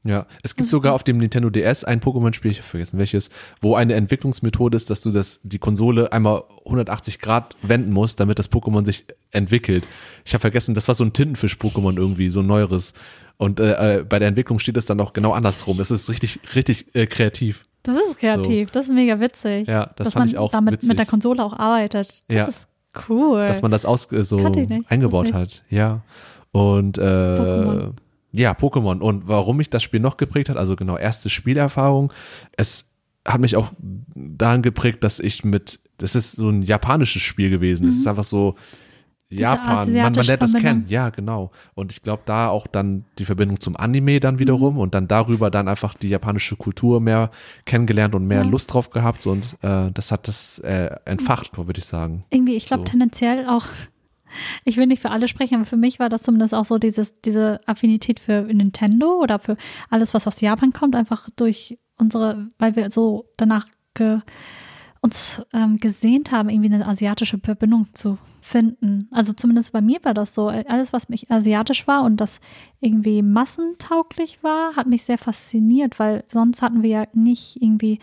[0.04, 3.28] Ja, es gibt sogar auf dem Nintendo DS ein Pokémon-Spiel, ich habe vergessen welches,
[3.60, 8.38] wo eine Entwicklungsmethode ist, dass du das, die Konsole einmal 180 Grad wenden musst, damit
[8.38, 9.86] das Pokémon sich entwickelt.
[10.24, 12.94] Ich habe vergessen, das war so ein Tintenfisch-Pokémon irgendwie, so ein neueres.
[13.36, 15.76] Und äh, äh, bei der Entwicklung steht es dann auch genau andersrum.
[15.76, 17.66] Das ist richtig, richtig äh, kreativ.
[17.82, 19.68] das ist kreativ, das ist mega witzig.
[19.68, 20.88] Ja, das dass fand man ich auch damit witzig.
[20.88, 22.22] mit der Konsole auch arbeitet.
[22.28, 22.44] Das Ja.
[22.46, 22.68] ist
[23.08, 23.46] cool.
[23.46, 24.38] dass man das aus, äh, so
[24.88, 25.62] eingebaut hat.
[25.68, 26.00] Ja.
[26.52, 27.92] Und äh, Pokémon.
[28.32, 29.00] Ja, Pokémon.
[29.00, 32.12] Und warum mich das Spiel noch geprägt hat, also genau, erste Spielerfahrung,
[32.56, 32.88] es
[33.26, 33.72] hat mich auch
[34.14, 37.86] daran geprägt, dass ich mit, das ist so ein japanisches Spiel gewesen.
[37.86, 38.08] Es ist Mhm.
[38.08, 38.54] einfach so,
[39.32, 41.52] Japan, man, man lernt das kennen, ja, genau.
[41.74, 44.80] Und ich glaube, da auch dann die Verbindung zum Anime dann wiederum mhm.
[44.80, 47.30] und dann darüber dann einfach die japanische Kultur mehr
[47.64, 48.48] kennengelernt und mehr ja.
[48.48, 52.24] Lust drauf gehabt und äh, das hat das äh, entfacht, würde ich sagen.
[52.30, 52.90] Irgendwie, ich glaube so.
[52.90, 53.66] tendenziell auch,
[54.64, 57.20] ich will nicht für alle sprechen, aber für mich war das zumindest auch so dieses,
[57.20, 59.56] diese Affinität für Nintendo oder für
[59.88, 64.20] alles, was aus Japan kommt, einfach durch unsere, weil wir so danach ge,
[65.02, 69.08] uns ähm, gesehnt haben, irgendwie eine asiatische Verbindung zu finden.
[69.10, 70.48] Also zumindest bei mir war das so.
[70.48, 72.40] Alles, was mich asiatisch war und das
[72.80, 77.98] irgendwie massentauglich war, hat mich sehr fasziniert, weil sonst hatten wir ja nicht irgendwie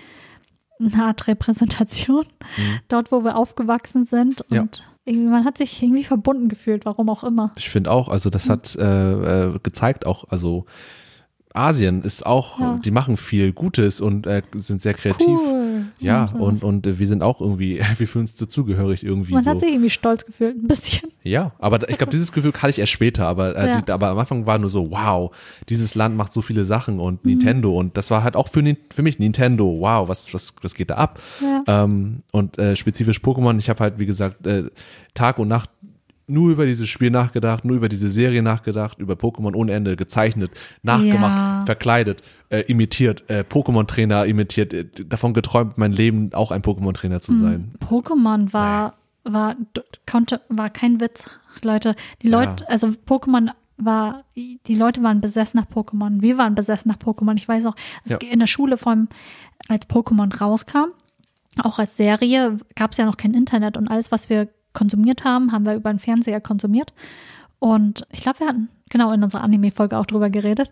[0.79, 2.25] eine Art Repräsentation
[2.57, 2.79] mhm.
[2.87, 4.41] dort, wo wir aufgewachsen sind.
[4.51, 4.83] Und ja.
[5.07, 7.51] Irgendwie, man hat sich irgendwie verbunden gefühlt, warum auch immer.
[7.55, 8.83] Ich finde auch, also das hat äh,
[9.45, 10.65] äh, gezeigt auch, also
[11.57, 12.79] Asien ist auch, ja.
[12.83, 15.27] die machen viel Gutes und äh, sind sehr kreativ.
[15.27, 15.85] Cool.
[15.99, 19.33] Ja, und, und wir sind auch irgendwie, wir fühlen uns dazugehörig irgendwie.
[19.33, 19.51] Man so.
[19.51, 21.09] hat sich irgendwie stolz gefühlt, ein bisschen.
[21.23, 23.81] Ja, aber ich glaube, dieses Gefühl hatte ich erst später, aber, äh, ja.
[23.81, 25.35] die, aber am Anfang war nur so, wow,
[25.69, 27.31] dieses Land macht so viele Sachen und mhm.
[27.31, 28.63] Nintendo und das war halt auch für,
[28.93, 31.19] für mich Nintendo, wow, was, was, was geht da ab?
[31.41, 31.83] Ja.
[31.83, 34.65] Ähm, und äh, spezifisch Pokémon, ich habe halt, wie gesagt, äh,
[35.13, 35.69] Tag und Nacht
[36.27, 40.51] nur über dieses Spiel nachgedacht, nur über diese Serie nachgedacht, über Pokémon ohne Ende gezeichnet,
[40.83, 41.63] nachgemacht, ja.
[41.65, 47.31] verkleidet, äh, imitiert, äh, Pokémon-Trainer imitiert, äh, davon geträumt, mein Leben auch ein Pokémon-Trainer zu
[47.31, 47.73] hm, sein.
[47.79, 49.55] Pokémon war, war,
[50.05, 51.95] konnte, war kein Witz, Leute.
[52.21, 52.69] Die Leute, ja.
[52.69, 56.21] also Pokémon war, die Leute waren besessen nach Pokémon.
[56.21, 57.35] Wir waren besessen nach Pokémon.
[57.37, 57.75] Ich weiß auch,
[58.05, 58.17] ja.
[58.17, 59.07] in der Schule, vor allem
[59.69, 60.89] als Pokémon rauskam,
[61.59, 65.51] auch als Serie, gab es ja noch kein Internet und alles, was wir konsumiert haben,
[65.51, 66.93] haben wir über den Fernseher konsumiert.
[67.59, 70.69] Und ich glaube, wir hatten genau in unserer Anime-Folge auch drüber geredet.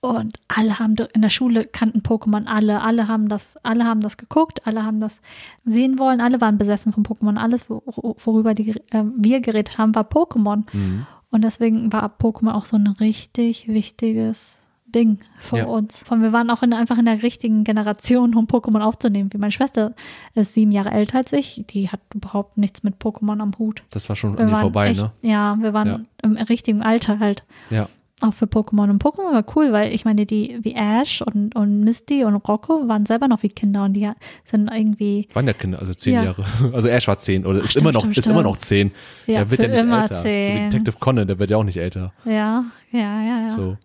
[0.00, 4.16] Und alle haben in der Schule kannten Pokémon, alle, alle haben das, alle haben das
[4.16, 5.20] geguckt, alle haben das
[5.64, 7.36] sehen wollen, alle waren besessen von Pokémon.
[7.36, 10.64] Alles, worüber die, äh, wir geredet haben, war Pokémon.
[10.72, 11.06] Mhm.
[11.30, 14.60] Und deswegen war Pokémon auch so ein richtig wichtiges
[14.94, 15.64] Ding für ja.
[15.66, 16.02] uns.
[16.02, 19.32] Von wir waren auch in, einfach in der richtigen Generation, um Pokémon aufzunehmen.
[19.32, 19.94] Wie meine Schwester
[20.34, 23.82] ist sieben Jahre älter als ich, die hat überhaupt nichts mit Pokémon am Hut.
[23.90, 25.12] Das war schon irgendwie vorbei, echt, ne?
[25.22, 26.00] Ja, wir waren ja.
[26.22, 27.44] im richtigen Alter halt.
[27.70, 27.88] Ja
[28.20, 28.90] auch für Pokémon.
[28.90, 32.86] Und Pokémon war cool, weil ich meine, die wie Ash und, und Misty und Rocco
[32.88, 34.10] waren selber noch wie Kinder und die
[34.44, 35.28] sind irgendwie.
[35.32, 36.24] Waren ja Kinder, also zehn ja.
[36.24, 36.44] Jahre.
[36.72, 38.92] Also Ash war zehn oder Ach, ist stimmt, immer noch, stimmt, ist immer noch zehn.
[39.26, 40.22] Ja, er wird ja nicht immer älter.
[40.22, 40.46] Zehn.
[40.46, 42.12] So wie Detective Conan, der wird ja auch nicht älter.
[42.24, 43.50] Ja, ja, ja, ja.
[43.50, 43.76] So.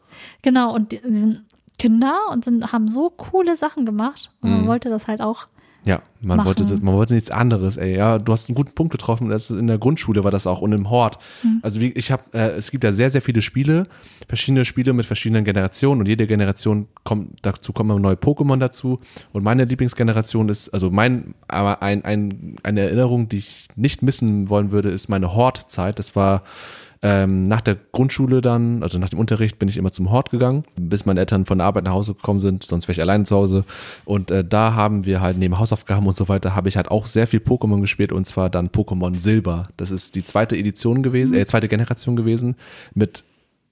[0.41, 1.45] Genau, und die, die sind
[1.77, 4.31] Kinder und sind, haben so coole Sachen gemacht.
[4.41, 4.67] Und man mhm.
[4.67, 5.47] wollte das halt auch
[5.85, 7.95] ja, man wollte, man wollte nichts anderes, ey.
[7.95, 9.29] Ja, du hast einen guten Punkt getroffen.
[9.29, 11.17] Das in der Grundschule war das auch und im Hort.
[11.41, 11.59] Mhm.
[11.61, 13.87] Also wie, ich habe, äh, es gibt ja sehr, sehr viele Spiele,
[14.27, 18.99] verschiedene Spiele mit verschiedenen Generationen und jede Generation kommt, dazu kommen immer neue Pokémon dazu.
[19.31, 24.49] Und meine Lieblingsgeneration ist, also mein, aber ein, ein, eine Erinnerung, die ich nicht missen
[24.49, 25.97] wollen würde, ist meine Hort-Zeit.
[25.97, 26.43] Das war
[27.01, 30.65] ähm, nach der Grundschule dann, also nach dem Unterricht, bin ich immer zum Hort gegangen,
[30.75, 33.35] bis meine Eltern von der Arbeit nach Hause gekommen sind, sonst wäre ich alleine zu
[33.35, 33.63] Hause.
[34.05, 37.07] Und äh, da haben wir halt neben Hausaufgaben und so weiter, habe ich halt auch
[37.07, 39.67] sehr viel Pokémon gespielt und zwar dann Pokémon Silber.
[39.77, 42.55] Das ist die zweite Edition gewesen, äh, zweite Generation gewesen
[42.93, 43.23] mit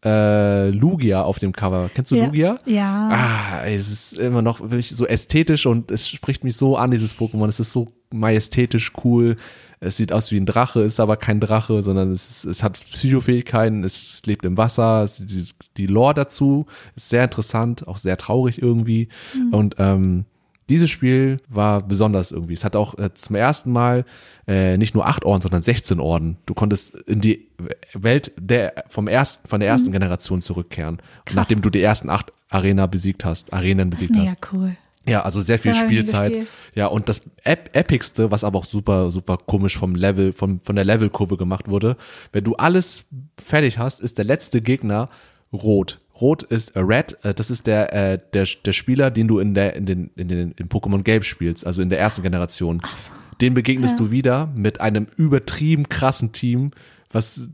[0.06, 1.90] äh, Lugia auf dem Cover.
[1.94, 2.26] Kennst du ja.
[2.26, 2.60] Lugia?
[2.66, 3.10] Ja.
[3.12, 6.91] Ah, ey, es ist immer noch wirklich so ästhetisch und es spricht mich so an,
[6.91, 7.48] dieses Pokémon.
[7.49, 9.36] Es ist so majestätisch cool.
[9.80, 12.74] Es sieht aus wie ein Drache, ist aber kein Drache, sondern es, ist, es hat
[12.74, 15.45] Psychofähigkeiten, es lebt im Wasser, es, die,
[15.78, 19.10] die Lore dazu ist sehr interessant, auch sehr traurig irgendwie.
[19.36, 19.54] Mhm.
[19.54, 20.26] Und ähm,
[20.70, 22.54] dieses Spiel war besonders irgendwie.
[22.54, 24.04] Es hat auch äh, zum ersten Mal
[24.48, 26.38] äh, nicht nur acht Orden, sondern 16 Orden.
[26.45, 27.48] Du konntest in die
[27.94, 29.94] Welt der vom ersten, von der ersten mhm.
[29.94, 30.98] Generation zurückkehren,
[31.34, 34.54] nachdem du die ersten acht Arena besiegt hast, Arenen besiegt das ist mega hast.
[34.54, 34.78] Cool.
[35.07, 36.47] Ja, also sehr viel Spielzeit.
[36.75, 40.75] Ja, und das Ep Epicste, was aber auch super, super komisch vom Level, von, von
[40.75, 41.97] der Levelkurve gemacht wurde,
[42.34, 43.05] wenn du alles
[43.41, 45.07] fertig hast, ist der letzte Gegner
[45.53, 45.99] rot.
[46.19, 49.53] Rot ist äh, Red, äh, das ist der, äh, der, der Spieler, den du in
[49.53, 52.81] der, in den, in den, in Pokémon Gelb spielst, also in der ersten Generation.
[52.84, 53.11] So.
[53.39, 54.05] Den begegnest ja.
[54.05, 56.71] du wieder mit einem übertrieben krassen Team,
[57.11, 57.49] was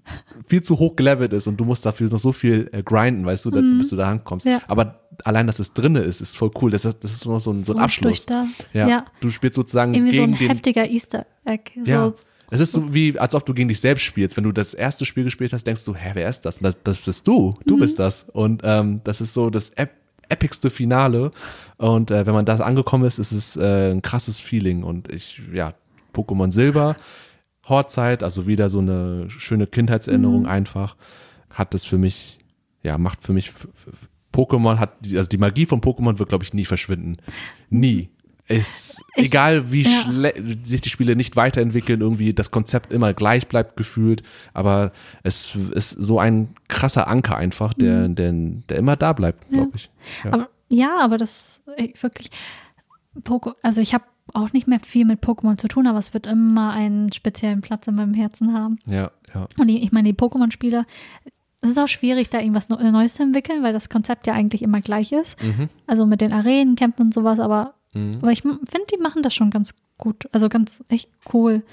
[0.48, 3.46] viel zu hoch gelevelt ist und du musst dafür noch so viel äh, grinden, weißt
[3.46, 3.78] du, da, mhm.
[3.78, 4.46] bis du da ankommst.
[4.46, 4.62] Ja.
[4.68, 6.72] Aber allein, dass es drinne ist, ist voll cool.
[6.72, 8.26] Das ist, das ist noch so ein, so ein Abschluss.
[8.74, 8.88] Ja.
[8.88, 9.06] ja.
[9.22, 11.72] Du spielst sozusagen Irgendwie gegen so ein den, heftiger Easter Egg.
[11.86, 12.10] Ja.
[12.10, 12.16] So.
[12.50, 14.38] Es ist so wie, als ob du gegen dich selbst spielst.
[14.38, 16.58] Wenn du das erste Spiel gespielt hast, denkst du, hä, wer ist das?
[16.58, 17.58] Und das, das bist du.
[17.66, 17.80] Du mhm.
[17.80, 18.28] bist das.
[18.32, 19.92] Und ähm, das ist so das Ep
[20.30, 21.32] epicste Finale.
[21.78, 24.84] Und äh, wenn man das angekommen ist, ist es äh, ein krasses Feeling.
[24.84, 25.74] Und ich, ja,
[26.14, 26.96] Pokémon Silber
[27.66, 30.48] Horzeit, also wieder so eine schöne Kindheitserinnerung mhm.
[30.48, 30.96] einfach,
[31.50, 32.40] hat das für mich,
[32.82, 33.52] ja, macht für mich
[34.34, 37.18] Pokémon hat, also die Magie von Pokémon wird, glaube ich, nie verschwinden.
[37.70, 38.10] Nie.
[38.50, 40.32] ist Ich- egal, wie ja.
[40.64, 44.22] sich die Spiele nicht weiterentwickeln, irgendwie das Konzept immer gleich bleibt gefühlt,
[44.54, 44.92] aber
[45.24, 49.90] es ist so ein krasser Anker einfach, der, der, der immer da bleibt, glaube ich.
[50.24, 50.30] Ja.
[50.30, 50.34] Mhm.
[50.34, 51.62] Aber ja, aber das
[52.02, 52.32] wirklich
[53.24, 54.04] Poko, also ich habe
[54.34, 57.88] auch nicht mehr viel mit Pokémon zu tun, aber es wird immer einen speziellen Platz
[57.88, 58.80] in meinem Herzen haben.
[58.86, 59.48] ja, ja.
[59.58, 60.86] Und die, ich meine, die Pokémon-Spiele,
[61.62, 64.62] es ist auch schwierig, da irgendwas Neu- Neues zu entwickeln, weil das Konzept ja eigentlich
[64.62, 65.42] immer gleich ist.
[65.44, 65.70] Mhm.
[65.88, 68.20] Also mit den Arenenkämpfen und sowas, aber, Mhm.
[68.22, 68.60] aber ich finde,
[68.94, 70.28] die machen das schon ganz gut.
[70.32, 71.64] Also ganz echt cool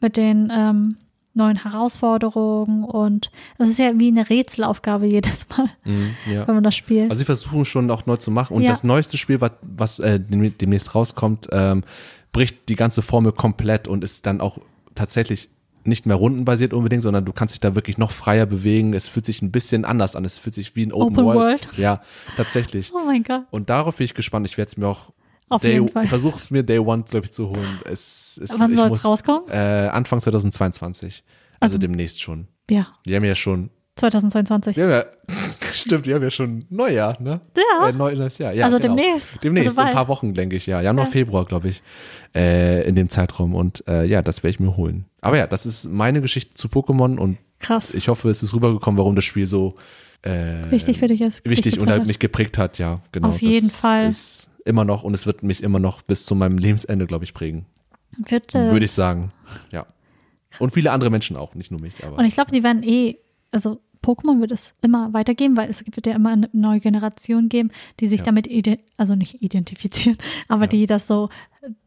[0.00, 0.96] mit den ähm,
[1.36, 6.46] neuen Herausforderungen und das ist ja wie eine Rätselaufgabe jedes Mal, Mhm, ja.
[6.48, 7.10] wenn man das spielt.
[7.10, 8.56] Also sie versuchen schon auch neu zu machen.
[8.56, 8.70] Und Ja.
[8.70, 11.84] das neueste Spiel, was, was äh, dem- demnächst rauskommt, ähm,
[12.32, 14.58] bricht die ganze Formel komplett und ist dann auch
[14.94, 15.48] tatsächlich
[15.84, 18.92] nicht mehr rundenbasiert unbedingt, sondern du kannst dich da wirklich noch freier bewegen.
[18.92, 20.24] Es fühlt sich ein bisschen anders an.
[20.24, 21.38] Es fühlt sich wie ein Open, Open World.
[21.66, 21.68] World.
[21.78, 22.00] Ja,
[22.36, 22.92] tatsächlich.
[22.94, 23.42] oh mein Gott.
[23.50, 24.46] Und darauf bin ich gespannt.
[24.46, 25.12] Ich werde es mir auch
[25.48, 26.04] Auf Day, jeden Fall.
[26.04, 27.80] ich versuche es mir Day One, glaube ich, zu holen.
[27.84, 29.48] Es, es, Wann soll es rauskommen?
[29.50, 31.22] Äh, Anfang 2022.
[31.60, 32.48] Also, Also- demnächst schon.
[32.68, 34.74] Ja, Die haben ja schon, 2022.
[34.74, 35.04] die haben ja,
[35.72, 37.40] stimmt, die haben ja schon Neujahr, ne?
[37.56, 37.88] Ja.
[37.88, 38.52] Äh, neu, neues Jahr.
[38.52, 38.96] Ja, Also genau.
[38.96, 39.28] demnächst.
[39.44, 40.08] Demnächst, Also in ein paar.
[40.08, 40.80] Wochen, denke ich, ja.
[40.80, 41.10] Januar, Ja.
[41.12, 41.82] Februar, glaube ich,
[42.34, 43.54] äh, in dem Zeitraum.
[43.54, 45.04] Und äh, ja, das werde ich mir holen.
[45.20, 47.94] Aber ja, das ist meine Geschichte zu Pokémon und Krass.
[47.94, 49.74] ich hoffe, es ist rübergekommen, warum das Spiel so
[50.22, 51.48] äh, Wichtig für dich ist.
[51.48, 53.28] wichtig und halt mich geprägt hat, ja, genau.
[53.28, 54.08] Auf jeden das Fall.
[54.08, 57.34] Ist immer noch und es wird mich immer noch bis zu meinem Lebensende, glaube ich,
[57.34, 57.66] prägen.
[58.18, 58.72] Bitte.
[58.72, 59.30] Würde ich sagen.
[59.70, 59.86] Ja.
[60.58, 62.18] Und viele andere Menschen auch, nicht nur mich, aber.
[62.18, 63.18] Und ich glaube, die werden eh,
[63.50, 67.70] also Pokémon wird es immer weitergeben, weil es wird ja immer eine neue Generation geben,
[68.00, 68.26] die sich Ja.
[68.26, 68.48] damit,
[68.96, 70.16] also nicht identifizieren,
[70.48, 70.68] aber Ja.
[70.68, 71.28] die das so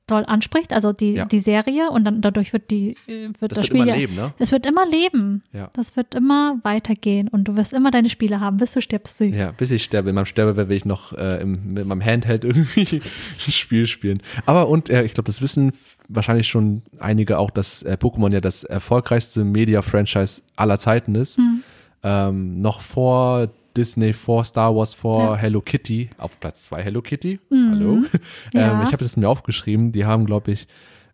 [0.08, 1.26] doll anspricht, also die, Ja.
[1.26, 3.96] die Serie und dann dadurch wird die, äh, wird das, das wird Spiel immer ja,
[3.96, 4.34] leben, ne?
[4.40, 5.44] es wird immer leben.
[5.54, 5.70] Ja.
[5.74, 9.20] Das wird immer weitergehen und du wirst immer deine Spiele haben, bis du stirbst.
[9.20, 9.34] Süß.
[9.34, 10.10] Ja, bis ich sterbe.
[10.10, 14.22] In meinem Sterbebett will ich noch äh, im, mit meinem Handheld irgendwie ein Spiel spielen.
[14.48, 15.74] Aber und äh, ich glaube, das wissen
[16.08, 21.38] wahrscheinlich schon einige auch, dass äh, Pokémon ja das erfolgreichste Media-Franchise aller Zeiten ist.
[21.38, 21.64] Hm.
[22.04, 25.36] Ähm, noch vor Disney, vor Star Wars, vor Ja.
[25.38, 26.10] Hello Kitty.
[26.18, 27.40] Auf Platz zwei Hello Kitty.
[27.50, 27.72] Mhm.
[27.72, 27.98] Hallo.
[28.54, 28.74] Ja.
[28.80, 29.92] Ähm, ich habe das mir aufgeschrieben.
[29.92, 30.68] Die haben, glaube ich,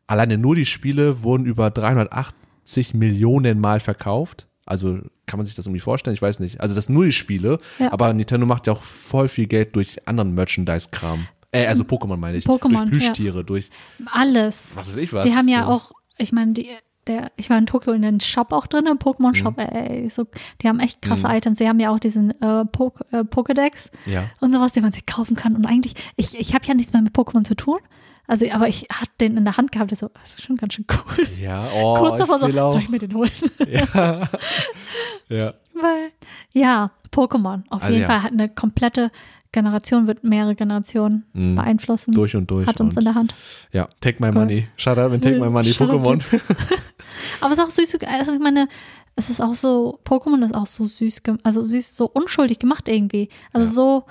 [0.07, 4.47] alleine nur die Spiele wurden über 380 Millionen Mal verkauft.
[4.65, 6.13] Also kann man sich das irgendwie vorstellen?
[6.13, 6.61] Ich weiß nicht.
[6.61, 7.59] Also das nur die Spiele.
[7.79, 7.91] Ja.
[7.91, 11.27] Aber Nintendo macht ja auch voll viel Geld durch anderen Merchandise-Kram.
[11.51, 12.45] Äh, also Pokémon meine ich.
[12.45, 13.69] Pokémon, durch Plüschtiere, durch
[14.11, 14.75] Alles.
[14.75, 15.25] was weiß ich was.
[15.25, 15.69] Die haben ja so.
[15.71, 16.67] auch, ich meine, die,
[17.07, 20.25] der, ich war in Tokio in den Shop auch drin, im Pokémon-Shop, ey, so,
[20.61, 21.33] die haben echt krasse Mhm.
[21.35, 21.57] Items.
[21.59, 24.29] Die haben ja auch diesen äh, Pok äh, Pokédex Ja.
[24.39, 25.55] und sowas, den man sich kaufen kann.
[25.55, 27.77] Und eigentlich, ich, ich habe ja nichts mehr mit Pokémon zu tun.
[28.27, 30.85] Also, aber ich hatte den in der Hand gehabt, so, das ist schon ganz schön
[30.91, 31.27] cool.
[31.39, 33.29] Ja, oh, Kurz davor so, soll ich mir den holen?
[33.67, 34.27] Ja.
[35.29, 35.53] ja.
[35.73, 36.11] Weil,
[36.51, 38.07] ja, Pokémon, auf Also jeden ja.
[38.07, 39.11] Fall hat eine komplette
[39.55, 41.55] Generation, wird mehrere Generationen Mhm.
[41.55, 42.11] beeinflussen.
[42.11, 42.67] Durch und durch.
[42.67, 43.33] hat uns in der Hand.
[43.71, 44.67] ja, take my money.
[44.77, 45.69] Shut up and take my money.
[45.79, 46.21] Pokémon.
[47.41, 48.67] Aber es ist auch süß, also ich meine,
[49.15, 53.29] es ist auch so, Pokémon ist auch so süß, also süß, so unschuldig gemacht irgendwie.
[53.53, 53.71] Also Ja.
[53.73, 54.03] so,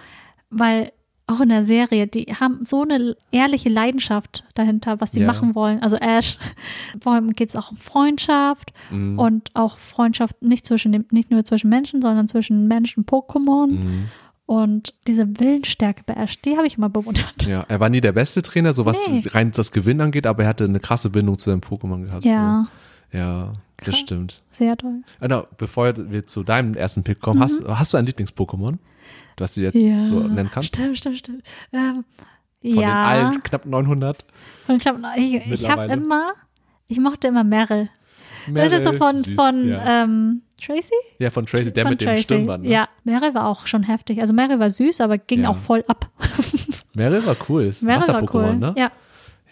[0.50, 0.92] weil
[1.26, 5.26] auch in der Serie, die haben so eine ehrliche Leidenschaft dahinter, was sie Ja.
[5.26, 5.82] machen wollen.
[5.82, 6.36] Also Ash,
[7.02, 9.18] vor allem geht es auch um Freundschaft Mhm.
[9.18, 13.68] und auch Freundschaft nicht zwischen dem, nicht nur zwischen Menschen, sondern zwischen Menschen und Pokémon.
[13.70, 14.04] Mhm.
[14.46, 17.46] Und diese Willensstärke bei Ash, die habe ich immer bewundert.
[17.46, 19.22] Ja, er war nie der beste Trainer, so was Nee.
[19.28, 22.24] rein das Gewinn angeht, aber er hatte eine krasse Bindung zu seinem Pokémon gehabt.
[22.24, 22.66] Ja,
[23.10, 23.18] So.
[23.18, 23.98] Ja, das Krass.
[23.98, 24.42] stimmt.
[24.50, 25.02] sehr toll.
[25.20, 28.76] Genau, bevor wir zu deinem ersten Pick kommen, hast, hast du ein Lieblings-Pokémon,
[29.38, 29.88] was du jetzt Mhm.
[29.88, 30.68] Ja, so nennen kannst?
[30.74, 31.42] stimmt, stimmt, stimmt.
[31.72, 32.04] Ähm,
[32.60, 32.80] Von ja.
[32.80, 32.90] den
[33.26, 34.24] allen knapp 900?
[34.68, 36.32] Und ich glaube, ich, ich habe immer,
[36.88, 37.88] ich mochte immer Meryl.
[38.46, 40.04] Meryl, das ist so von, süß, von ja.
[40.04, 40.94] ähm, Tracy?
[41.18, 42.22] ja, von Tracy, der von mit dem Tracy.
[42.22, 42.64] Stirnband.
[42.64, 42.70] Ne?
[42.70, 44.20] Ja, Meryl war auch schon heftig.
[44.20, 45.50] Also Meryl war süß, aber ging Ja.
[45.50, 46.10] auch voll ab.
[46.94, 48.56] Meryl war cool, Meryl war cool.
[48.56, 48.74] ne?
[48.76, 48.90] Ja,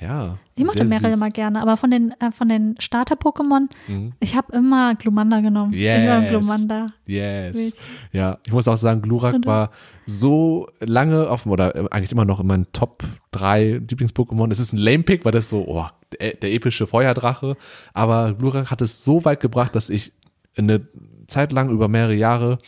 [0.01, 0.39] Ja.
[0.57, 1.61] ich mochte Meryl immer gerne.
[1.63, 4.13] Aber von den, äh, von den Starter-Pokémon, Mhm.
[4.21, 5.73] ich habe immer Glumanda genommen.
[5.73, 6.29] Yes.
[6.29, 6.87] Glumanda.
[7.07, 7.75] Yes.
[8.13, 9.71] Ja, ich muss auch sagen, Glurak war
[10.07, 14.51] so lange auf, oder äh, eigentlich immer noch in meinen Top 3 Lieblings-Pokémon.
[14.51, 15.87] Es ist ein Lame-Pick, weil das so, oh,
[16.21, 17.57] der, der epische Feuerdrache.
[17.95, 20.13] Aber Glurak hat es so weit gebracht, dass ich
[20.57, 20.87] eine
[21.29, 22.59] Zeit lang über mehrere Jahre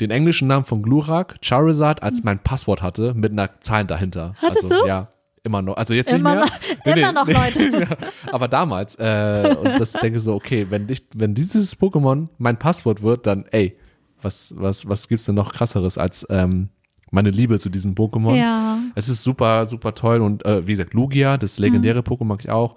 [0.00, 4.34] den englischen Namen von Glurak, Charizard, als mein Passwort hatte, mit einer Zahl dahinter.
[4.40, 4.86] Hattest also, du?
[4.86, 5.08] Ja,
[5.42, 5.76] immer noch.
[5.76, 6.52] Also jetzt Immer nicht
[6.86, 6.94] mehr.
[6.94, 7.80] noch- immer noch, Leute.
[7.90, 8.94] ja, aber damals.
[8.94, 13.26] Äh, und das denke ich so, okay, wenn, ich, wenn dieses Pokémon mein Passwort wird,
[13.26, 13.76] dann, ey,
[14.22, 16.68] was, was, was gibt's denn noch krasseres als ähm,
[17.10, 18.36] meine Liebe zu diesem Pokémon?
[18.36, 18.78] Ja.
[18.94, 22.04] Es ist super, super toll und äh, wie gesagt, Lugia, das legendäre Mhm.
[22.04, 22.76] Pokémon mag ich auch.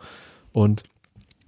[0.54, 0.84] Und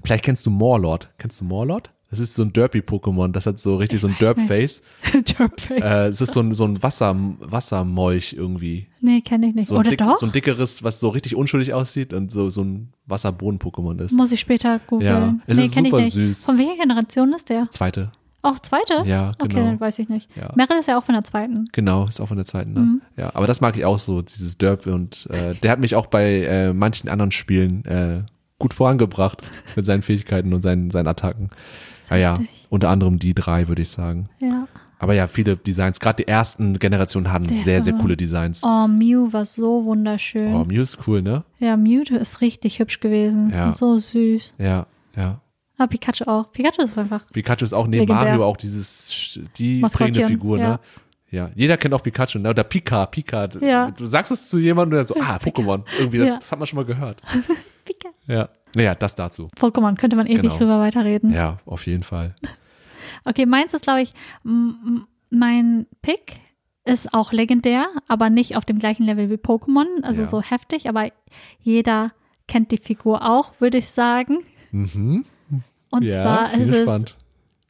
[0.03, 1.09] vielleicht kennst du Morlord.
[1.17, 1.89] Kennst du Morlord?
[2.13, 3.31] Das ist so ein Derpy-Pokémon.
[3.31, 4.15] Das hat so richtig Ich so ein.
[4.19, 4.83] Derp-Face.
[5.39, 5.81] Derpface.
[5.81, 8.85] Äh, es ist so ein, so ein Wasser, Wassermolch irgendwie.
[9.01, 9.67] nee, kenne ich nicht.
[9.67, 10.15] So ein, Oder dick, doch?
[10.17, 14.11] so ein dickeres, was so richtig unschuldig aussieht und so, so ein Wasserboden-Pokémon ist.
[14.11, 15.09] Muss ich später googeln.
[15.09, 16.13] Ja, es nee, ist super ich nicht.
[16.13, 16.45] süß.
[16.45, 17.67] Von welcher Generation ist der?
[17.71, 18.11] Zweite.
[18.43, 19.03] Auch zweite?
[19.05, 19.65] Ja, Okay, genau.
[19.65, 20.29] dann weiß ich nicht.
[20.35, 20.51] Ja.
[20.55, 21.67] Meryl ist ja auch von der zweiten.
[21.71, 22.79] Genau, ist auch von der zweiten, ne?
[22.81, 23.01] Mhm.
[23.17, 26.05] Ja, aber das mag ich auch so, dieses Derp und äh, der hat mich auch
[26.07, 28.23] bei äh, manchen anderen Spielen äh,
[28.59, 29.41] gut vorangebracht
[29.77, 31.49] mit seinen Fähigkeiten und seinen, seinen Attacken.
[32.13, 32.67] Ja, ja, Richtig.
[32.69, 34.29] unter anderem die drei, würde ich sagen.
[34.39, 34.67] Ja.
[34.99, 38.61] Aber ja, viele Designs, gerade die ersten Generationen hatten Der sehr, sehr coole Designs.
[38.63, 40.53] Oh, Mew war so wunderschön.
[40.53, 41.43] Oh, Mew ist cool, ne?
[41.59, 43.49] Ja, Mewtwo ist richtig hübsch gewesen.
[43.49, 43.73] Ja.
[43.73, 44.53] So süß.
[44.59, 44.85] Ja,
[45.17, 45.41] ja.
[45.77, 46.51] Aber Pikachu auch.
[46.53, 47.29] Pikachu ist einfach.
[47.33, 48.29] Pikachu ist auch neben Legendär.
[48.29, 50.69] Mario auch dieses, die prägende Figur, ja.
[50.69, 50.79] ne?
[51.31, 52.51] Ja, jeder kennt auch Pikachu, ne?
[52.51, 53.49] Oder Pika, Pika.
[53.59, 53.89] Ja.
[53.91, 55.81] Du sagst es zu jemandem und der so, ah, Pokémon.
[55.97, 56.35] Irgendwie, das, Ja.
[56.35, 57.21] das hat man schon mal gehört.
[57.85, 58.09] Pika.
[58.27, 58.49] Ja.
[58.75, 59.49] Naja, das dazu.
[59.59, 60.57] Pokémon könnte man ewig Genau.
[60.57, 61.31] drüber weiterreden.
[61.33, 62.35] Ja, auf jeden Fall.
[63.25, 64.13] Okay, meins ist, glaube ich,
[65.29, 66.41] mein Pick
[66.83, 70.27] ist auch legendär, aber nicht auf dem gleichen Level wie Pokémon, also Ja.
[70.27, 71.09] so heftig, aber
[71.61, 72.11] jeder
[72.47, 74.39] kennt die Figur auch, würde ich sagen.
[74.71, 75.23] Mhm.
[75.89, 77.17] Und ja, zwar ist es gespannt.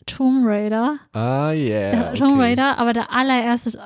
[0.07, 0.97] Tomb Raider.
[1.13, 1.91] Ah, yeah.
[1.91, 2.17] Der okay.
[2.19, 3.81] Tomb Raider, aber der allererste äh,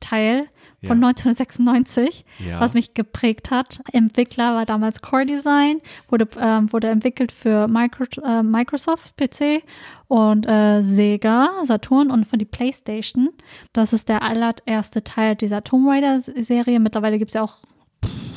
[0.00, 0.48] Teil
[0.86, 1.08] von Ja.
[1.08, 2.60] 1996, Ja.
[2.60, 3.80] was mich geprägt hat.
[3.92, 9.62] Entwickler war damals Core Design, wurde, ähm, wurde entwickelt für Micro, äh, Microsoft PC
[10.08, 13.30] und äh, Sega, Saturn und für die PlayStation.
[13.72, 16.80] Das ist der allererste Teil dieser Tomb Raider-Serie.
[16.80, 17.58] Mittlerweile gibt es ja auch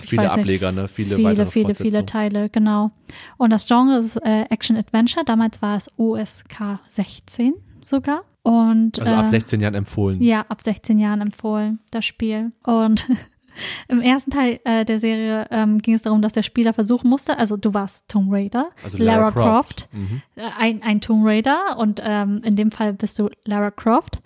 [0.01, 0.87] viele Ableger, ne?
[0.87, 2.05] Viele, viele, weitere viele, viele.
[2.05, 2.91] Teile, genau.
[3.37, 5.23] Und das Genre ist äh, Action Adventure.
[5.23, 7.53] Damals war es USK 16
[7.85, 8.23] sogar.
[8.49, 10.21] Und, Also ab äh, 16 Jahren empfohlen.
[10.21, 12.51] ja, ab 16 Jahren empfohlen, das Spiel.
[12.63, 13.05] Und
[13.89, 17.37] im ersten Teil äh, der Serie ähm, ging es darum, dass der Spieler versuchen musste,
[17.37, 20.21] also du warst Tomb Raider, Also Lara, Croft, Mhm.
[20.35, 24.19] äh, ein, ein Tomb Raider und ähm, in dem Fall bist du Lara Croft.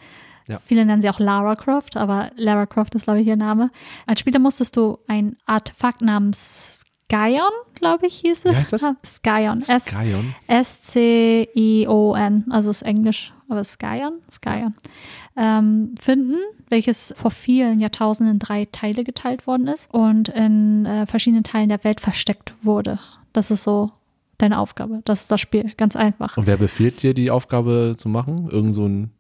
[0.48, 0.60] Ja.
[0.66, 3.72] Viele nennen sie auch Lara Croft, aber Lara Croft ist, glaube ich, ihr Name.
[4.06, 8.52] Als Spieler musstest du ein Artefakt namens Skyon, glaube ich, hieß es.
[8.52, 8.84] Wie heißt das?
[8.84, 9.62] Ah, Skyon.
[9.62, 10.34] S- Skyon.
[10.48, 14.74] S-C-I-O-N, also ist Englisch, aber Skyon, Skyon,
[15.36, 16.36] ähm, finden,
[16.70, 21.70] welches vor vielen Jahrtausenden in drei Teile geteilt worden ist und in äh, verschiedenen Teilen
[21.70, 23.00] der Welt versteckt wurde.
[23.32, 23.92] Das ist so
[24.40, 25.02] deine Aufgabe.
[25.06, 26.38] Das ist das Spiel, ganz einfach.
[26.38, 28.50] Und wer befiehlt dir, die Aufgabe zu machen?
[28.50, 29.12] Irgend so ein.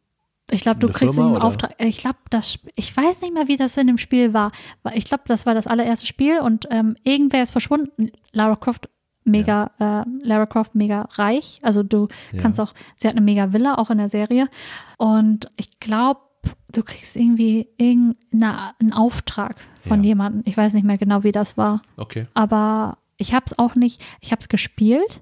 [0.51, 1.45] Ich glaube, du kriegst Firma, einen oder?
[1.45, 1.73] Auftrag.
[1.79, 4.51] Ich glaube, das, ich weiß nicht mehr, wie das in dem Spiel war.
[4.93, 8.11] Ich glaube, das war das allererste Spiel und ähm, irgendwer ist verschwunden.
[8.33, 8.89] Lara Croft
[9.23, 11.59] mega, äh, Lara Croft mega reich.
[11.63, 12.41] Also du Ja.
[12.41, 14.49] kannst auch, sie hat eine mega Villa, auch in der Serie.
[14.97, 16.19] Und ich glaube,
[16.73, 19.55] du kriegst irgendwie irgendeinen Auftrag
[19.87, 20.07] von Ja.
[20.09, 20.41] jemandem.
[20.45, 21.81] Ich weiß nicht mehr genau, wie das war.
[21.97, 22.27] Okay.
[22.33, 25.21] Aber ich habe es auch nicht, ich habe es gespielt.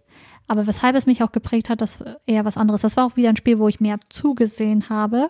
[0.52, 2.82] Aber weshalb es mich auch geprägt hat, das eher was anderes.
[2.82, 5.30] Das war auch wieder ein Spiel, wo ich mehr zugesehen habe.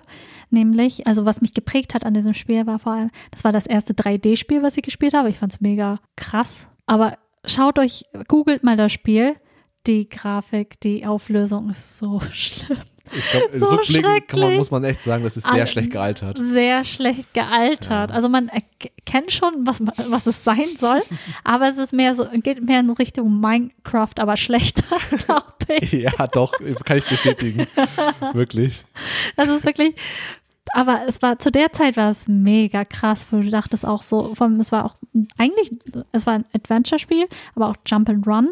[0.49, 3.67] Nämlich, also was mich geprägt hat an diesem Spiel war vor allem, das war das
[3.67, 5.29] erste 3D-Spiel, was ich gespielt habe.
[5.29, 6.67] Ich fand es mega krass.
[6.87, 9.35] Aber schaut euch, googelt mal das Spiel.
[9.85, 12.79] Die Grafik, die Auflösung ist so schlimm.
[13.17, 15.91] Ich glaube, So rückblickend kann man, muss man echt sagen, das ist sehr Alle- schlecht
[15.91, 16.37] gealtert.
[16.41, 18.09] Sehr schlecht gealtert.
[18.09, 18.15] Ja.
[18.15, 21.01] Also man erkennt schon, was, was es sein soll,
[21.43, 24.83] aber es ist mehr so, geht mehr in Richtung Minecraft, aber schlechter,
[25.25, 25.43] glaube
[25.81, 25.91] ich.
[25.91, 26.53] Ja, doch,
[26.85, 27.65] kann ich bestätigen.
[28.33, 28.83] Wirklich.
[29.35, 29.95] Das ist wirklich.
[30.73, 34.35] Aber es war zu der Zeit war es mega krass, wo du dachtest auch so,
[34.35, 34.93] vor allem, es war auch
[35.37, 35.71] eigentlich,
[36.11, 37.25] es war ein Adventure-Spiel,
[37.55, 38.49] aber auch Jump and Run.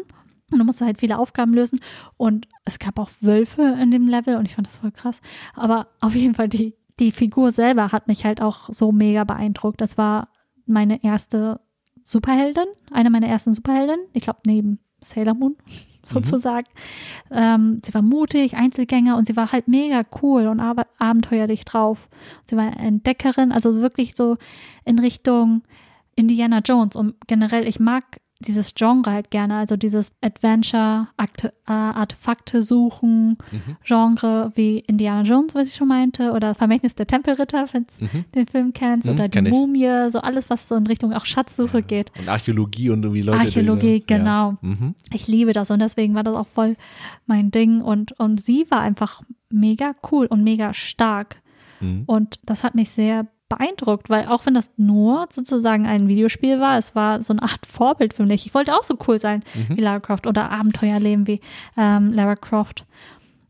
[0.50, 1.80] Und du musst halt viele Aufgaben lösen.
[2.16, 5.20] Und es gab auch Wölfe in dem Level und ich fand das voll krass.
[5.54, 9.80] Aber auf jeden Fall, die, die Figur selber hat mich halt auch so mega beeindruckt.
[9.80, 10.28] Das war
[10.66, 11.60] meine erste
[12.02, 14.06] Superheldin, eine meiner ersten Superheldinnen.
[14.12, 15.56] Ich glaube, neben Sailor Moon
[16.04, 16.66] sozusagen.
[17.30, 22.08] Ähm, sie war mutig, Einzelgänger und sie war halt mega cool und ab abenteuerlich drauf.
[22.48, 24.36] Sie war Entdeckerin, also wirklich so
[24.84, 25.62] in Richtung
[26.16, 26.96] Indiana Jones.
[26.96, 33.36] Und generell, ich mag dieses Genre halt gerne, also dieses Adventure, Akte, äh, Artefakte suchen,
[33.52, 33.76] Mhm.
[33.84, 38.24] Genre wie Indiana Jones, was ich schon meinte, oder Vermächtnis der Tempelritter, wenn du Mhm.
[38.34, 39.42] den Film kennst, Mhm, oder die.
[39.42, 42.10] Mumie, so alles, was so in Richtung auch Schatzsuche geht.
[42.18, 43.38] Und Archäologie und irgendwie Leute.
[43.40, 44.50] die Archäologie, da- genau.
[44.50, 44.58] Ja.
[44.62, 44.94] Mhm.
[45.12, 46.76] Ich liebe das und deswegen war das auch voll
[47.26, 51.42] mein Ding und, und sie war einfach mega cool und mega stark.
[51.80, 52.04] Mhm.
[52.06, 56.78] Und das hat mich sehr beeindruckt, weil auch wenn das nur sozusagen ein Videospiel war,
[56.78, 58.46] es war so eine Art Vorbild für mich.
[58.46, 59.76] Ich wollte auch so cool sein Mhm.
[59.76, 61.40] wie Lara Croft oder Abenteuer leben wie
[61.76, 62.86] ähm, Lara Croft.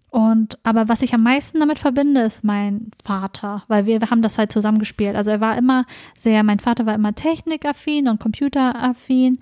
[0.08, 4.22] Und aber was ich am meisten damit verbinde, ist mein Vater, weil wir, wir haben
[4.22, 5.14] das halt zusammen gespielt.
[5.14, 5.84] Also er war immer
[6.18, 9.38] sehr, mein Vater war immer technikaffin und computeraffin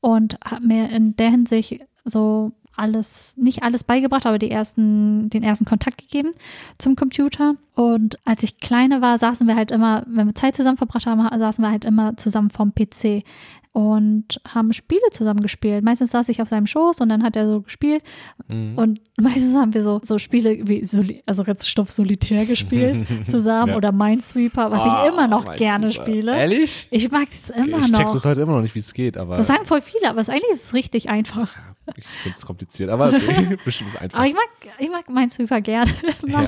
[0.00, 5.42] und hat mir in der Hinsicht so alles, nicht alles beigebracht, aber die ersten, den
[5.42, 6.32] ersten Kontakt gegeben
[6.78, 7.56] zum Computer.
[7.74, 11.20] Und als ich kleiner war, saßen wir halt immer, wenn wir Zeit zusammen verbracht haben,
[11.38, 13.24] saßen wir halt immer zusammen vom PC
[13.72, 15.82] und haben Spiele zusammen gespielt.
[15.82, 18.02] Meistens saß ich auf seinem Schoß und dann hat er so gespielt.
[18.48, 18.76] Mhm.
[18.76, 23.70] Und meistens haben wir so, so Spiele wie, Soli also jetzt Stoff Solitär gespielt zusammen
[23.70, 23.76] ja.
[23.76, 26.36] oder Minesweeper, was oh, ich immer noch gerne spiele.
[26.36, 26.86] Ehrlich?
[26.90, 27.84] Ich mag es immer ich noch.
[27.86, 29.36] Ich check's bis heute immer noch nicht, wie es geht, aber.
[29.36, 31.56] Das sagen voll viele, aber es eigentlich ist es richtig einfach.
[31.96, 33.10] Ich finde es kompliziert, aber
[33.64, 34.18] bestimmt ist einfach.
[34.18, 34.48] Aber ich mag,
[34.78, 35.90] ich mag Minesweeper gerne.
[36.26, 36.46] ja.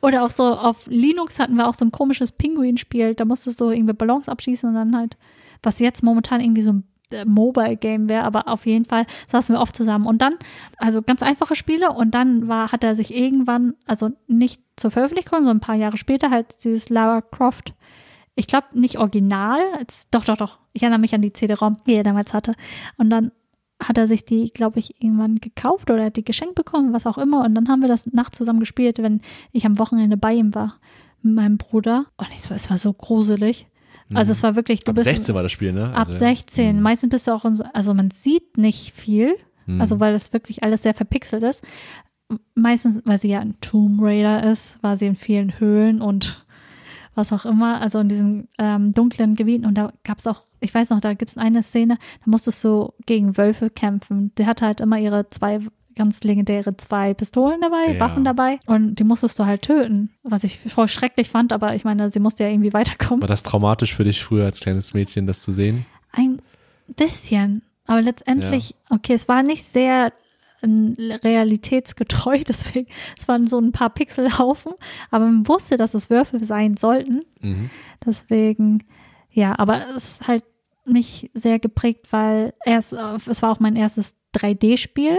[0.00, 3.14] Oder auch so auf Linux hatten wir auch so ein komisches Pinguin-Spiel.
[3.14, 5.16] Da musstest du irgendwie Ballons abschießen und dann halt
[5.64, 9.60] was jetzt momentan irgendwie so ein äh, Mobile-Game wäre, aber auf jeden Fall saßen wir
[9.60, 10.06] oft zusammen.
[10.06, 10.34] Und dann,
[10.78, 15.38] also ganz einfache Spiele und dann war, hat er sich irgendwann, also nicht zur Veröffentlichung,
[15.38, 17.74] sondern ein paar Jahre später halt dieses Lara Croft,
[18.36, 21.94] ich glaube nicht original, als, doch, doch, doch, ich erinnere mich an die CD-ROM, die
[21.94, 22.54] er damals hatte.
[22.98, 23.30] Und dann
[23.82, 27.18] hat er sich die, glaube ich, irgendwann gekauft oder hat die geschenkt bekommen, was auch
[27.18, 27.44] immer.
[27.44, 29.20] Und dann haben wir das nachts zusammen gespielt, wenn
[29.52, 30.78] ich am Wochenende bei ihm war,
[31.22, 32.06] mit meinem Bruder.
[32.16, 33.66] Und es war, es war so gruselig.
[34.12, 35.92] Also es war wirklich, du ab bist 16 war das Spiel, ne?
[35.94, 36.76] Also, ab 16.
[36.76, 36.82] Ja.
[36.82, 39.36] Meistens bist du auch in so, also man sieht nicht viel,
[39.66, 39.80] mhm.
[39.80, 41.62] also weil das wirklich alles sehr verpixelt ist.
[42.54, 46.44] Meistens, weil sie ja ein Tomb Raider ist, war sie in vielen Höhlen und
[47.14, 49.66] was auch immer, also in diesen ähm, dunklen Gebieten.
[49.66, 52.64] Und da gab es auch, ich weiß noch, da gibt es eine Szene, da musstest
[52.64, 54.32] du gegen Wölfe kämpfen.
[54.38, 55.60] Die hatte halt immer ihre zwei
[55.94, 58.00] ganz legendäre zwei Pistolen dabei, ja.
[58.00, 61.84] Waffen dabei und die musstest du halt töten, was ich voll schrecklich fand, aber ich
[61.84, 63.20] meine, sie musste ja irgendwie weiterkommen.
[63.20, 65.86] War das traumatisch für dich früher als kleines Mädchen, das zu sehen?
[66.12, 66.40] Ein
[66.88, 68.96] bisschen, aber letztendlich, ja.
[68.96, 70.12] okay, es war nicht sehr
[70.62, 72.88] ähm, realitätsgetreu, deswegen,
[73.18, 74.72] es waren so ein paar Pixelhaufen,
[75.10, 77.22] aber man wusste, dass es Würfel sein sollten.
[77.40, 77.70] Mhm.
[78.04, 78.82] Deswegen,
[79.30, 80.44] ja, aber es ist halt
[80.84, 85.18] mich sehr geprägt, weil erst, es war auch mein erstes 3D-Spiel,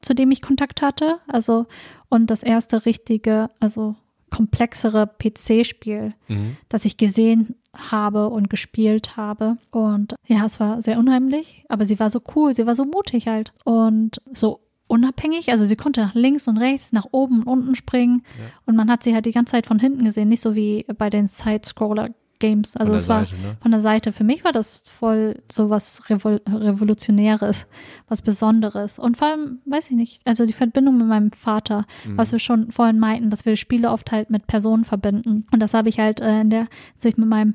[0.00, 1.18] zu dem ich Kontakt hatte.
[1.28, 1.66] Also,
[2.08, 3.96] und das erste richtige, also
[4.30, 6.56] komplexere PC-Spiel, mhm.
[6.68, 9.58] das ich gesehen habe und gespielt habe.
[9.70, 13.28] Und ja, es war sehr unheimlich, aber sie war so cool, sie war so mutig
[13.28, 15.50] halt und so unabhängig.
[15.50, 18.22] Also sie konnte nach links und rechts, nach oben und unten springen.
[18.38, 18.46] Ja.
[18.66, 21.10] Und man hat sie halt die ganze Zeit von hinten gesehen, nicht so wie bei
[21.10, 22.10] den Side-Scroller
[22.44, 22.76] Games.
[22.76, 23.56] Also es war Seite, ne?
[23.60, 24.12] von der Seite.
[24.12, 27.66] Für mich war das voll so was Revol Revolutionäres,
[28.08, 28.98] was Besonderes.
[28.98, 32.18] Und vor allem, weiß ich nicht, also die Verbindung mit meinem Vater, mhm.
[32.18, 35.46] was wir schon vorhin meinten, dass wir Spiele oft halt mit Personen verbinden.
[35.52, 36.66] Und das habe ich halt äh, in der
[36.98, 37.54] sich mit meinem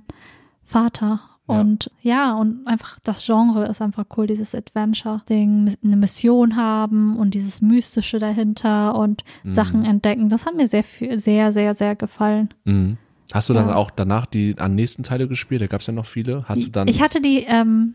[0.63, 2.13] Vater und ja.
[2.13, 2.35] ja.
[2.35, 8.19] und einfach das Genre ist einfach cool, dieses Adventure-Ding, eine Mission haben und dieses Mystische
[8.19, 9.51] dahinter und mhm.
[9.51, 10.29] Sachen entdecken.
[10.29, 10.83] Das hat mir sehr,
[11.15, 12.49] sehr, sehr, sehr gefallen.
[12.65, 12.97] Mhm.
[13.33, 13.75] Hast du dann ja.
[13.75, 15.61] auch danach die an nächsten Teile gespielt?
[15.61, 16.43] Da gab es ja noch viele.
[16.47, 16.87] Hast du dann?
[16.87, 17.93] Ich hatte die, ähm,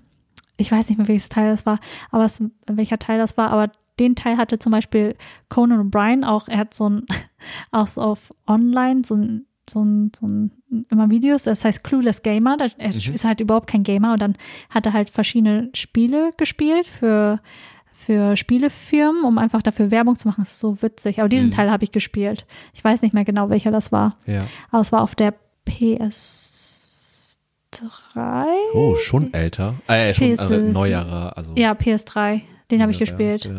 [0.57, 1.81] ich weiß nicht mehr, welches Teil das war,
[2.11, 5.17] aber es, welcher Teil das war, aber den Teil hatte zum Beispiel
[5.49, 7.07] Conan O'Brien auch, er hat so ein,
[7.71, 10.51] auch so auf online, so ein, so ein, so ein,
[10.91, 13.15] immer Videos, das heißt Clueless Gamer, er mhm.
[13.15, 14.37] ist halt überhaupt kein Gamer und dann
[14.71, 17.41] hat er halt verschiedene Spiele gespielt für
[18.05, 20.43] für Spielefirmen, um einfach dafür Werbung zu machen.
[20.43, 21.21] Das ist so witzig.
[21.21, 21.55] Aber diesen mhm.
[21.55, 22.47] Teil habe ich gespielt.
[22.73, 24.17] Ich weiß nicht mehr genau, welcher das war.
[24.27, 24.41] Ja.
[24.71, 25.35] Aber es war auf der
[25.69, 28.45] PS3.
[28.75, 29.75] Oh, schon älter.
[29.87, 31.37] Äh, schon PS, neuerer.
[31.37, 32.43] Also ja, PS3.
[32.75, 33.51] Den habe ich gespielt.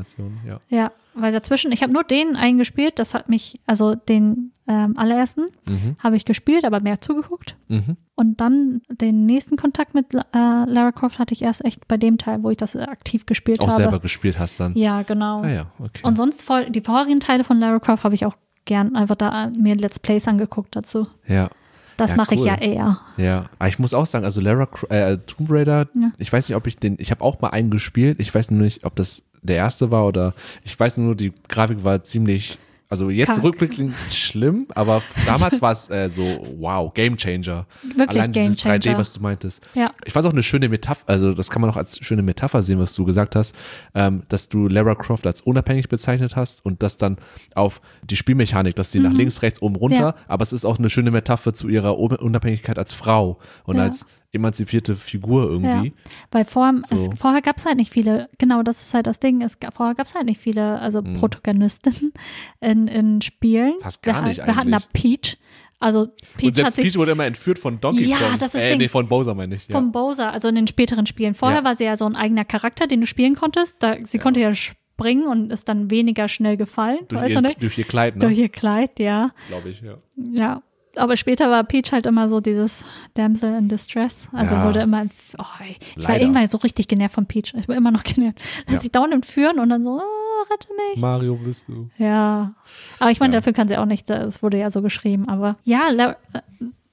[0.45, 0.59] Ja.
[0.69, 5.45] ja, weil dazwischen, ich habe nur den eingespielt, das hat mich, also den ähm, allerersten
[5.67, 5.95] mhm.
[5.99, 7.55] habe ich gespielt, aber mehr zugeguckt.
[7.67, 7.97] Mhm.
[8.15, 12.17] Und dann den nächsten Kontakt mit äh, Lara Croft hatte ich erst echt bei dem
[12.17, 13.73] Teil, wo ich das aktiv gespielt auch habe.
[13.73, 14.75] Auch selber gespielt hast dann?
[14.75, 15.41] Ja, genau.
[15.41, 16.01] Ah, ja, okay.
[16.03, 18.35] Und sonst die vorherigen Teile von Lara Croft habe ich auch
[18.65, 21.07] gern einfach da mir Let's Plays angeguckt dazu.
[21.27, 21.49] Ja.
[21.97, 22.41] Das ja, mache cool.
[22.41, 22.99] ich ja eher.
[23.17, 26.11] Ja, aber ich muss auch sagen, also Lara äh, Tomb Raider, ja.
[26.17, 28.61] ich weiß nicht, ob ich den, ich habe auch mal einen gespielt, ich weiß nur
[28.61, 33.09] nicht, ob das der erste war oder ich weiß nur, die Grafik war ziemlich also
[33.09, 33.43] jetzt Kack.
[33.43, 36.23] rückblickend schlimm, aber damals war es äh, so,
[36.57, 37.65] wow, Game Changer.
[37.83, 38.97] Wirklich Allein Game dieses 3D, Changer.
[38.99, 39.67] was du meintest.
[39.73, 39.91] Ja.
[40.05, 42.79] Ich fand auch eine schöne Metapher, also das kann man auch als schöne Metapher sehen,
[42.79, 43.55] was du gesagt hast,
[43.95, 47.17] ähm, dass du Lara Croft als unabhängig bezeichnet hast und das dann
[47.55, 49.05] auf die Spielmechanik, dass sie mhm.
[49.05, 50.15] nach links, rechts, oben, runter, ja.
[50.27, 53.83] aber es ist auch eine schöne Metapher zu ihrer Unabhängigkeit als Frau und ja.
[53.83, 54.05] als
[54.35, 55.87] emanzipierte Figur irgendwie.
[55.87, 55.93] Ja,
[56.31, 56.95] weil vor, so.
[56.95, 59.95] es, vorher gab es halt nicht viele, genau das ist halt das Ding, es, vorher
[59.95, 61.15] gab es halt nicht viele, also hm.
[61.15, 62.13] Protagonistinnen
[62.59, 63.73] in, in Spielen.
[63.79, 65.37] Fast gar wir, nicht wir hatten da Peach,
[65.79, 66.07] also
[66.37, 68.39] Peach und selbst hat Peach wurde immer entführt von Donkey ja, Kong.
[68.39, 68.77] Das ist äh, Ding.
[68.79, 69.67] nee, von Bowser meine ich.
[69.67, 69.75] Ja.
[69.75, 71.33] Von Bowser, also in den späteren Spielen.
[71.33, 71.63] Vorher ja.
[71.63, 73.77] war sie ja so ein eigener Charakter, den du spielen konntest.
[73.79, 74.23] Da, sie ja.
[74.23, 76.99] konnte ja springen und ist dann weniger schnell gefallen.
[77.09, 78.21] Durch, ihr, durch ihr Kleid, ne?
[78.21, 79.31] Durch ihr Kleid, ja.
[79.47, 79.97] Glaube ich, ja.
[80.15, 80.63] Ja,
[80.97, 84.27] aber später war Peach halt immer so dieses Damsel in Distress.
[84.31, 84.65] Also ja.
[84.65, 85.05] wurde immer,
[85.37, 86.09] oh, ich Leider.
[86.09, 87.53] war irgendwann so richtig genervt von Peach.
[87.57, 88.41] Ich war immer noch genervt.
[88.67, 88.81] Lass ja.
[88.81, 91.01] sich dauernd entführen und dann so, oh, rette mich.
[91.01, 91.89] Mario bist du.
[91.97, 92.53] Ja.
[92.99, 93.39] Aber ich meine, Ja.
[93.39, 95.27] dafür kann sie auch nicht, es wurde ja so geschrieben.
[95.29, 96.15] Aber ja, äh,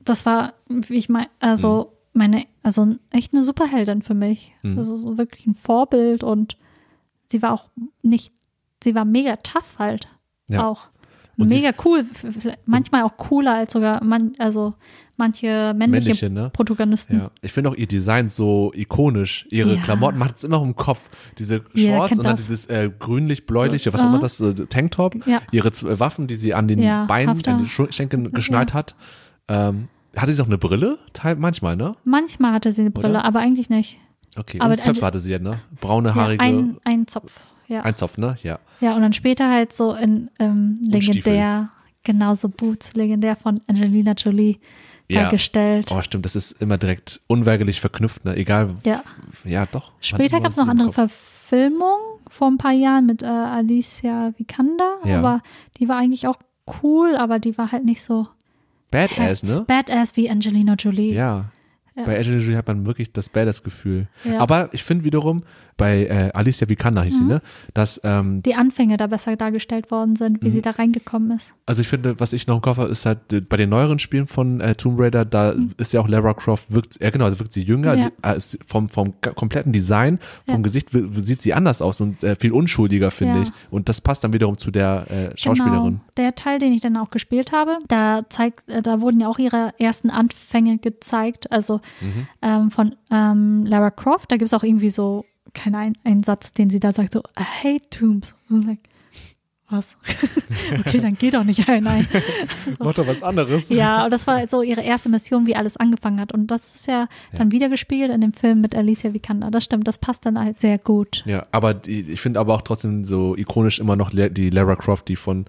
[0.01, 4.53] das war, wie ich meine, also meine, also echt eine Superheldin für mich.
[4.63, 4.79] Mhm.
[4.79, 6.57] Also so wirklich ein Vorbild und
[7.31, 7.65] sie war auch
[8.03, 8.33] nicht,
[8.83, 10.09] sie war mega tough halt.
[10.49, 10.67] Ja.
[10.67, 10.89] Auch.
[11.39, 12.05] Und mega cool.
[12.67, 14.75] Manchmal auch cooler als sogar man, also
[15.17, 16.51] manche männliche, Männliche, ne?
[16.53, 17.19] Protagonisten.
[17.21, 19.47] Ja, ich finde auch ihr Design so ikonisch.
[19.51, 19.81] Ihre Ja.
[19.83, 21.01] Klamotten, man hat es immer im Kopf.
[21.39, 22.43] Diese Shorts und dann das.
[22.47, 24.13] dieses äh, grünlich-bläuliche, was auch Aha.
[24.13, 25.27] immer das, äh, Tanktop.
[25.27, 25.41] Ja.
[25.53, 27.53] Ihre zwei Waffen, die sie an den Beinen, Hafter.
[27.53, 28.95] an den Schenkeln geschnallt hat.
[29.49, 30.99] Ähm, hatte sie auch eine Brille?
[31.39, 31.95] Manchmal, ne?
[32.05, 33.25] Manchmal hatte sie eine Brille, Oder?
[33.25, 33.99] aber eigentlich nicht.
[34.37, 35.61] Okay, Aber und Zöpfe also- hatte sie ja, ne?
[35.81, 37.39] Braune, haarige, ein, ein Zopf.
[37.69, 37.83] Ja.
[37.83, 38.37] ein Zopf, ne?
[38.43, 38.59] Ja.
[38.81, 41.71] Ja, und dann später halt so in ähm, legendär,
[42.03, 44.59] genauso Boots, legendär von Angelina Jolie
[45.09, 45.23] Ja.
[45.23, 45.91] dargestellt.
[45.93, 48.37] Oh, stimmt, das ist immer direkt unweigerlich verknüpft, ne?
[48.37, 48.77] Egal.
[48.85, 49.03] Ja.
[49.45, 49.93] Ja, doch.
[50.01, 50.93] Später gab es noch andere.
[50.93, 55.19] Verfilmungen vor ein paar Jahren mit äh, Alicia Vikander, Ja.
[55.19, 55.43] aber
[55.79, 56.37] die war eigentlich auch
[56.83, 58.27] cool, aber die war halt nicht so
[58.91, 59.65] Badass, ne?
[59.67, 61.13] badass wie Angelina Jolie.
[61.15, 61.47] Ja.
[61.95, 62.05] Ja.
[62.05, 64.09] Bei Angelina Jolie hat man wirklich das Badass-Gefühl.
[64.25, 64.39] Ja.
[64.41, 65.43] Aber ich finde wiederum,
[65.77, 67.41] bei äh, Alicia Vikander hieß sie, ne?
[67.75, 70.53] Dass, ähm, Die Anfänge da besser dargestellt worden sind, wie Mhm.
[70.53, 71.55] sie da reingekommen ist.
[71.67, 73.99] also ich finde, was ich noch im Kopf habe, ist halt äh, bei den neueren
[73.99, 77.39] Spielen von äh, Tomb Raider, da ist ja auch Lara Croft, wirkt, ja genau, also
[77.39, 78.11] wirkt sie jünger, Mhm.
[78.25, 78.33] Ja.
[78.33, 80.63] ist vom, vom kompletten Design, vom Ja.
[80.63, 83.43] Gesicht sieht sie anders aus und äh, viel unschuldiger, finde Ja.
[83.43, 83.51] ich.
[83.71, 85.83] Und das passt dann wiederum zu der äh, Schauspielerin.
[86.01, 86.01] Genau.
[86.17, 89.73] Der Teil, den ich dann auch gespielt habe, da zeigt, da wurden ja auch ihre
[89.79, 91.51] ersten Anfänge gezeigt.
[91.51, 92.27] Also Mhm.
[92.43, 95.25] ähm, von ähm, Lara Croft, da gibt es auch irgendwie so,
[95.55, 98.35] kein ein, einen Satz, den sie da sagt, so, I hate tombs.
[98.49, 98.81] Und like,
[99.73, 99.97] was?
[100.81, 101.83] okay, dann geh doch nicht ein.
[101.85, 102.07] Nein.
[102.79, 103.71] Mach doch was anderes.
[103.71, 106.33] Ja, und das war so ihre erste Mission, wie alles angefangen hat.
[106.33, 109.51] Und das ist ja, dann wieder gespiegelt in dem Film mit Alicia Vikander.
[109.51, 111.23] Das stimmt, das passt dann halt sehr gut.
[111.27, 115.09] Ja, aber die, ich finde aber auch trotzdem so ikonisch immer noch die Lara Croft,
[115.09, 115.47] die von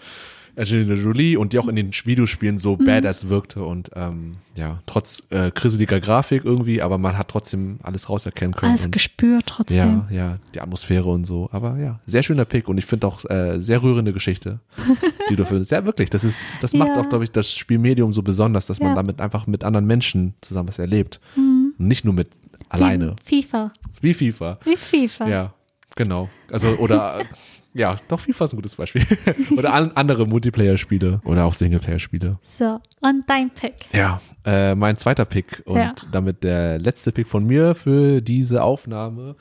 [0.56, 2.86] Angelina Jolie und die auch in den Videospielen so Mhm.
[2.86, 8.10] badass wirkte und ähm, ja, trotz äh, kriseliger Grafik irgendwie, aber man hat trotzdem alles
[8.10, 8.74] rauserkennen können.
[8.74, 10.06] Alles und, gespürt trotzdem.
[10.10, 11.50] ja, ja, die Atmosphäre und so.
[11.52, 14.60] Aber ja, sehr schöner Pick und ich finde auch äh, sehr rührende Geschichte,
[15.30, 15.72] die du findest.
[15.72, 16.10] Ja, wirklich.
[16.12, 17.02] Das ist, das macht Ja.
[17.02, 18.96] auch, glaube ich, das Spielmedium so besonders, dass man Ja.
[18.96, 21.20] damit einfach mit anderen Menschen zusammen was erlebt.
[21.36, 21.74] Mhm.
[21.80, 22.28] Nicht nur mit
[22.70, 23.16] alleine.
[23.26, 23.72] Wie FIFA.
[24.02, 24.60] Wie FIFA.
[24.64, 25.28] Wie FIFA.
[25.28, 25.54] Ja,
[25.96, 26.30] genau.
[26.52, 27.22] Also, oder,
[27.74, 29.04] ja, doch, FIFA ist ein gutes Beispiel.
[29.58, 32.38] oder an, andere Multiplayer-Spiele oder auch Singleplayer-Spiele.
[32.60, 33.74] So, und dein Pick.
[33.92, 35.94] Ja, äh, mein zweiter Pick und Ja.
[36.12, 39.36] damit der letzte Pick von mir für diese Aufnahme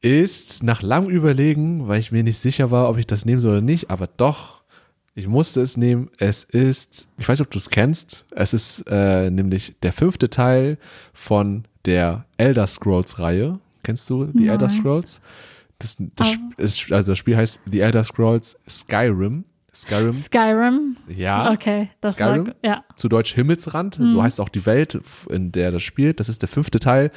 [0.00, 3.52] ist nach langem Überlegen, weil ich mir nicht sicher war, ob ich das nehmen soll
[3.52, 4.62] oder nicht, aber doch,
[5.14, 6.10] ich musste es nehmen.
[6.18, 10.28] Es ist, ich weiß nicht, ob du es kennst, es ist äh, nämlich der fünfte
[10.28, 10.78] Teil
[11.14, 13.58] von der Elder Scrolls-Reihe.
[13.82, 14.50] Kennst du die Nein.
[14.50, 15.20] Elder Scrolls?
[15.78, 19.44] Das, das, Aber- ist, also das Spiel heißt The Elder Scrolls Skyrim.
[19.74, 20.96] Skyrim, Skyrim.
[21.06, 22.46] ja Okay, das Skyrim?
[22.46, 22.84] war, ja.
[22.96, 24.98] zu Deutsch Himmelsrand, so heißt auch die Welt,
[25.28, 26.18] in der das spielt.
[26.18, 27.10] Das ist der fünfte Teil.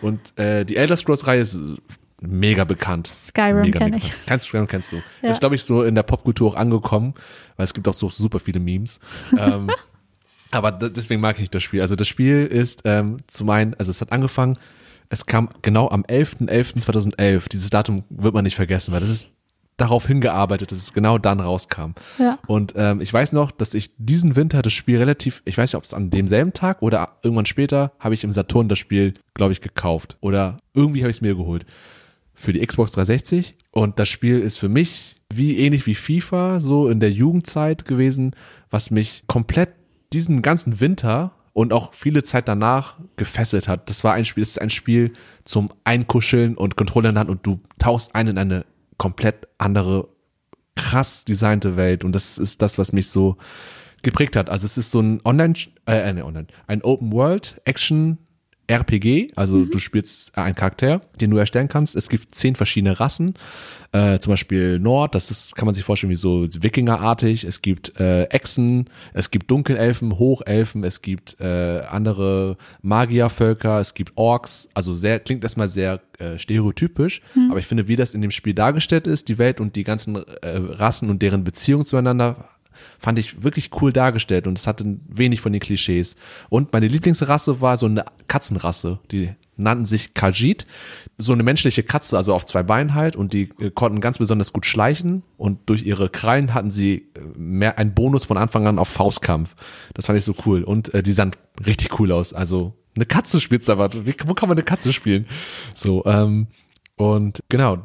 [0.00, 1.60] Und äh, die Elder Scrolls-Reihe ist
[2.22, 3.08] mega bekannt.
[3.14, 4.12] Skyrim mega, kenn mega ich.
[4.26, 5.02] Kennst, Skyrim kennst du.
[5.20, 5.28] Ja.
[5.28, 7.12] Ist, glaube ich, so in der Popkultur auch angekommen,
[7.58, 8.98] weil es gibt auch so super viele Memes.
[9.38, 9.70] ähm,
[10.50, 11.82] aber deswegen mag ich das Spiel.
[11.82, 14.58] Also das Spiel ist ähm, zum einen, also es hat angefangen,
[15.08, 17.48] es kam genau am 11.11.2011.
[17.48, 19.28] Dieses Datum wird man nicht vergessen, weil das ist
[19.76, 21.92] darauf hingearbeitet, dass es genau dann rauskam.
[22.18, 22.38] Ja.
[22.46, 25.76] Und ähm, ich weiß noch, dass ich diesen Winter das Spiel relativ, ich weiß nicht,
[25.76, 29.52] ob es an demselben Tag oder irgendwann später, habe ich im Saturn das Spiel, glaube
[29.52, 30.16] ich, gekauft.
[30.20, 31.66] Oder irgendwie habe ich es mir geholt.
[32.34, 33.54] Für die Xbox 360.
[33.70, 38.34] Und das Spiel ist für mich wie ähnlich wie FIFA, so in der Jugendzeit gewesen,
[38.70, 39.70] was mich komplett
[40.12, 43.88] diesen ganzen Winter und auch viele Zeit danach gefesselt hat.
[43.88, 45.14] Das war ein Spiel, das ist ein Spiel
[45.46, 48.66] zum Einkuscheln und Controller in Hand und du tauchst ein in eine
[48.98, 50.06] komplett andere,
[50.74, 53.38] krass designte Welt und das ist das, was mich so
[54.02, 54.50] geprägt hat.
[54.50, 55.54] Also es ist so ein Online,
[55.86, 58.18] äh, ne, Online, ein Open World Action
[58.66, 61.94] RPG, also du spielst einen Charakter, den du erstellen kannst.
[61.94, 63.34] Es gibt zehn verschiedene Rassen,
[63.92, 67.44] äh, zum Beispiel Nord, das ist, kann man sich vorstellen wie so Wikingerartig.
[67.44, 74.12] Es gibt äh, Echsen, es gibt Dunkelelfen, Hochelfen, es gibt äh, andere Magiervölker, es gibt
[74.16, 74.68] Orks.
[74.74, 77.20] Also sehr klingt erstmal sehr äh, stereotypisch,
[77.50, 80.16] aber ich finde, wie das in dem Spiel dargestellt ist, die Welt und die ganzen
[80.16, 82.48] äh, Rassen und deren Beziehung zueinander
[82.98, 86.16] fand ich wirklich cool dargestellt und es hatte wenig von den Klischees.
[86.48, 90.66] Und meine Lieblingsrasse war so eine Katzenrasse, die nannten sich Khajiit,
[91.18, 94.52] so eine menschliche Katze, also auf zwei Beinen halt und die äh, konnten ganz besonders
[94.52, 98.78] gut schleichen und durch ihre Krallen hatten sie äh, mehr einen Bonus von Anfang an
[98.78, 99.54] auf Faustkampf.
[99.94, 101.30] Das fand ich so cool und äh, die sahen
[101.64, 102.34] richtig cool aus.
[102.34, 105.26] Also eine Katze spielt's aber, wo kann man eine Katze spielen?
[105.74, 106.48] So, ähm,
[106.96, 107.78] und genau,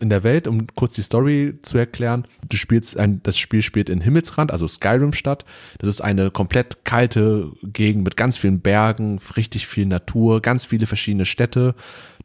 [0.00, 2.26] in der Welt, um kurz die Story zu erklären.
[2.48, 5.44] Du spielst ein, das Spiel spielt in Himmelsrand, also Skyrim statt.
[5.78, 10.86] Das ist eine komplett kalte Gegend mit ganz vielen Bergen, richtig viel Natur, ganz viele
[10.86, 11.74] verschiedene Städte,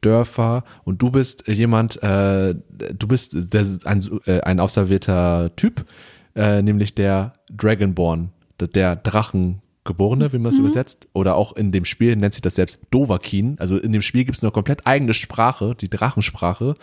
[0.02, 2.56] Dörfer und du bist jemand, äh,
[2.98, 5.86] du bist der, ein, äh, ein auserwählter Typ,
[6.36, 8.30] äh, nämlich der Dragonborn,
[8.60, 10.66] der Drachen Geborene, wie man es mhm.
[10.66, 11.08] übersetzt.
[11.14, 13.56] Oder auch in dem Spiel nennt sich das selbst Dovakin.
[13.60, 16.76] Also in dem Spiel gibt es eine komplett eigene Sprache, die Drachensprache.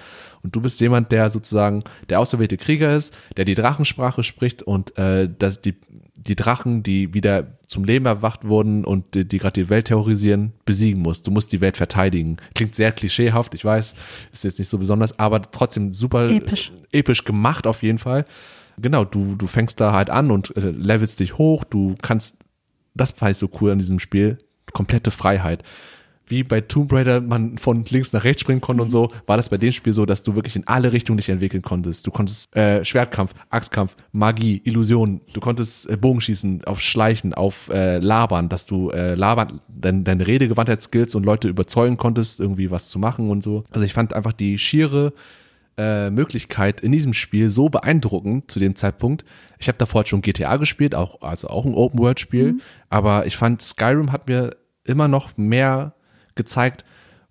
[0.42, 4.96] Und du bist jemand, der sozusagen der auserwählte Krieger ist, der die Drachensprache spricht und
[4.96, 5.74] äh, dass die,
[6.16, 10.52] die Drachen, die wieder zum Leben erwacht wurden und die, die gerade die Welt terrorisieren,
[10.64, 11.22] besiegen muss.
[11.22, 12.36] Du musst die Welt verteidigen.
[12.54, 13.94] Klingt sehr klischeehaft, ich weiß,
[14.32, 18.26] ist jetzt nicht so besonders, aber trotzdem super episch, episch gemacht auf jeden Fall
[18.78, 22.36] genau, du, du fängst da halt an und äh, levelst dich hoch, du kannst
[22.94, 24.38] das war ich so cool an diesem Spiel.
[24.72, 25.62] Komplette Freiheit.
[26.26, 29.50] Wie bei Tomb Raider man von links nach rechts springen konnte und so, war das
[29.50, 32.06] bei dem Spiel so, dass du wirklich in alle Richtungen dich entwickeln konntest.
[32.06, 35.20] Du konntest äh, Schwertkampf, Axtkampf, Magie, Illusionen.
[35.34, 40.26] Du konntest äh, Bogenschießen, auf Schleichen, auf äh, Labern, dass du äh, labern, dein, deine
[40.26, 43.64] Redegewandtheitsskills und Leute überzeugen konntest, irgendwie was zu machen und so.
[43.70, 45.12] Also ich fand einfach die schiere
[45.78, 49.24] äh, Möglichkeit in diesem Spiel so beeindruckend zu dem Zeitpunkt.
[49.58, 52.60] Ich habe davor schon GTA gespielt, auch, also auch ein Open-World-Spiel, mhm.
[52.90, 55.94] aber ich fand, Skyrim hat mir immer noch mehr
[56.34, 56.84] gezeigt,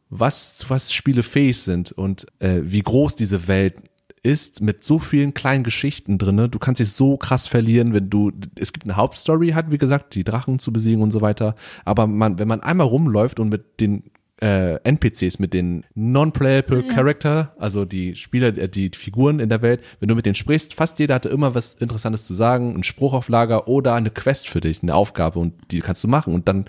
[0.09, 3.75] was, was Spiele fähig sind und äh, wie groß diese Welt
[4.23, 6.47] ist mit so vielen kleinen Geschichten drinne.
[6.47, 10.13] Du kannst dich so krass verlieren, wenn du, es gibt eine Hauptstory halt, wie gesagt,
[10.13, 11.55] die Drachen zu besiegen und so weiter.
[11.85, 14.03] Aber man, wenn man einmal rumläuft und mit den
[14.41, 16.93] äh, NPCs, mit den Non-Playable ja.
[16.93, 20.73] Character, also die Spieler, äh, die Figuren in der Welt, wenn du mit denen sprichst,
[20.73, 24.49] fast jeder hatte immer was Interessantes zu sagen, ein Spruch auf Lager oder eine Quest
[24.49, 26.65] für dich, eine Aufgabe und die kannst du machen und dann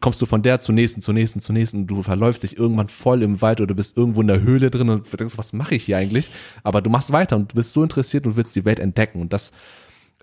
[0.00, 3.22] kommst du von der zur nächsten, zur nächsten, zur nächsten, du verläufst dich irgendwann voll
[3.22, 5.84] im Wald oder du bist irgendwo in der Höhle drin und denkst, was mache ich
[5.84, 6.28] hier eigentlich?
[6.64, 9.32] Aber du machst weiter und du bist so interessiert und willst die Welt entdecken und
[9.32, 9.52] das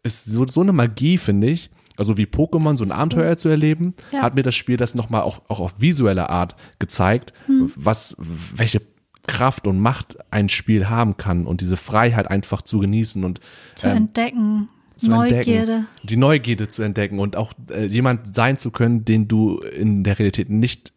[0.04, 1.70] ist so, so eine Magie, finde ich,
[2.00, 4.22] also wie Pokémon so ein Abenteuer zu erleben, ja.
[4.22, 7.72] hat mir das Spiel das nochmal auch, auch auf visuelle Art gezeigt, hm.
[7.76, 8.82] was, welche
[9.28, 13.40] Kraft und Macht ein Spiel haben kann und diese Freiheit einfach zu genießen und
[13.76, 14.70] zu ähm, entdecken.
[14.96, 15.72] Zu Neugierde.
[15.74, 20.04] Entdecken, die Neugierde zu entdecken und auch äh, jemand sein zu können, den du in
[20.04, 20.94] der Realität nicht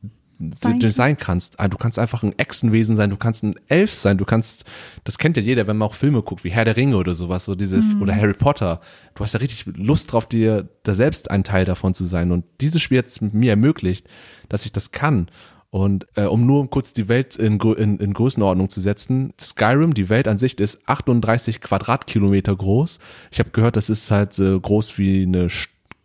[0.55, 1.60] sein, sein kannst.
[1.60, 4.64] Ah, du kannst einfach ein Echsenwesen sein, du kannst ein Elf sein, du kannst,
[5.05, 7.44] das kennt ja jeder, wenn man auch Filme guckt, wie Herr der Ringe oder sowas,
[7.44, 8.02] so diese, mhm.
[8.02, 8.81] oder Harry Potter.
[9.14, 12.32] Du hast ja richtig Lust drauf, dir da selbst ein Teil davon zu sein.
[12.32, 14.09] Und dieses Spiel hat es mir ermöglicht,
[14.48, 15.28] dass ich das kann.
[15.73, 20.10] Und äh, um nur kurz die Welt in, in, in Größenordnung zu setzen, Skyrim, die
[20.10, 22.98] Welt an sich ist 38 Quadratkilometer groß.
[23.31, 25.48] Ich habe gehört, das ist halt so groß wie eine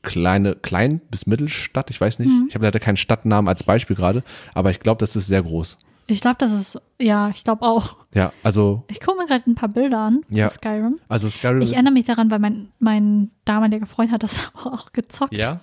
[0.07, 1.89] kleine, klein bis Mittelstadt.
[1.89, 2.29] Ich weiß nicht.
[2.29, 2.45] Mhm.
[2.49, 4.23] Ich habe leider keinen Stadtnamen als Beispiel gerade,
[4.53, 5.77] aber ich glaube, das ist sehr groß.
[6.07, 7.97] Ich glaube, das ist, ja, ich glaube auch.
[8.13, 8.83] Ja, also.
[8.87, 10.95] Ich gucke mir gerade ein paar Bilder an ja, zu Skyrim.
[11.07, 11.61] Also Skyrim.
[11.61, 15.33] Ich erinnere mich daran, weil mein, mein damaliger Freund hat das auch gezockt.
[15.33, 15.61] Ja?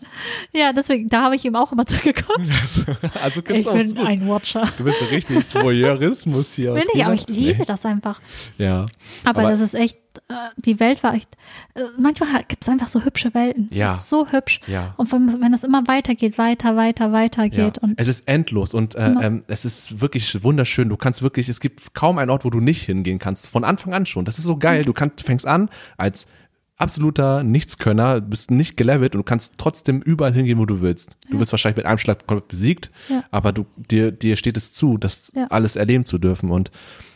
[0.52, 2.48] Ja, deswegen, da habe ich ihm auch immer zugeguckt.
[3.23, 4.06] also ich bin gut.
[4.06, 4.62] ein Watcher.
[4.78, 6.74] Du bist richtig Voyeurismus hier.
[6.74, 7.65] Bin ich, aber ich liebe nee.
[7.65, 8.20] das einfach.
[8.59, 8.86] Ja.
[9.24, 9.98] Aber, aber das ist echt
[10.28, 11.36] äh, die Welt war echt,
[11.74, 13.69] äh, manchmal gibt es einfach so hübsche Welten.
[13.73, 13.93] Ja.
[13.93, 14.61] so hübsch.
[14.66, 14.94] Ja.
[14.97, 17.77] Und wenn, wenn es immer weitergeht, weiter, weiter, weiter geht.
[17.77, 17.82] Ja.
[17.82, 20.89] Und es ist endlos und äh, ähm, es ist wirklich wunderschön.
[20.89, 23.48] Du kannst wirklich, es gibt kaum einen Ort, wo du nicht hingehen kannst.
[23.48, 24.24] Von Anfang an schon.
[24.24, 24.84] Das ist so geil.
[24.84, 26.28] Du kannst, fängst an als
[26.76, 31.16] absoluter Nichtskönner, bist nicht gelevelt und du kannst trotzdem überall hingehen, wo du willst.
[31.30, 33.24] Du wirst wahrscheinlich mit einem Schlag besiegt, ja.
[33.30, 35.46] aber du, dir, dir steht es zu, das ja.
[35.51, 36.51] alles erleben zu dürfen.
[36.51, 36.70] Und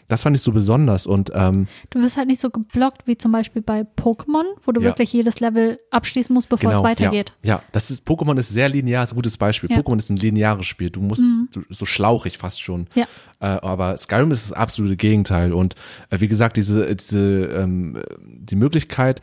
[0.08, 3.30] das fand ich so besonders und ähm, du wirst halt nicht so geblockt wie zum
[3.32, 4.86] Beispiel bei Pokémon, wo du ja.
[4.86, 7.32] wirklich jedes Level abschließen musst, bevor genau, es weitergeht.
[7.42, 9.70] Ja, ja, das ist Pokémon ist sehr linear, ist ein gutes Beispiel.
[9.70, 9.78] Ja.
[9.78, 10.90] Pokémon ist ein lineares Spiel.
[10.90, 11.48] Du musst mhm.
[11.68, 12.86] so schlauchig fast schon.
[12.94, 13.04] Ja.
[13.40, 15.74] Äh, aber Skyrim ist das absolute Gegenteil und
[16.10, 19.20] äh, wie gesagt diese diese ähm, die Möglichkeit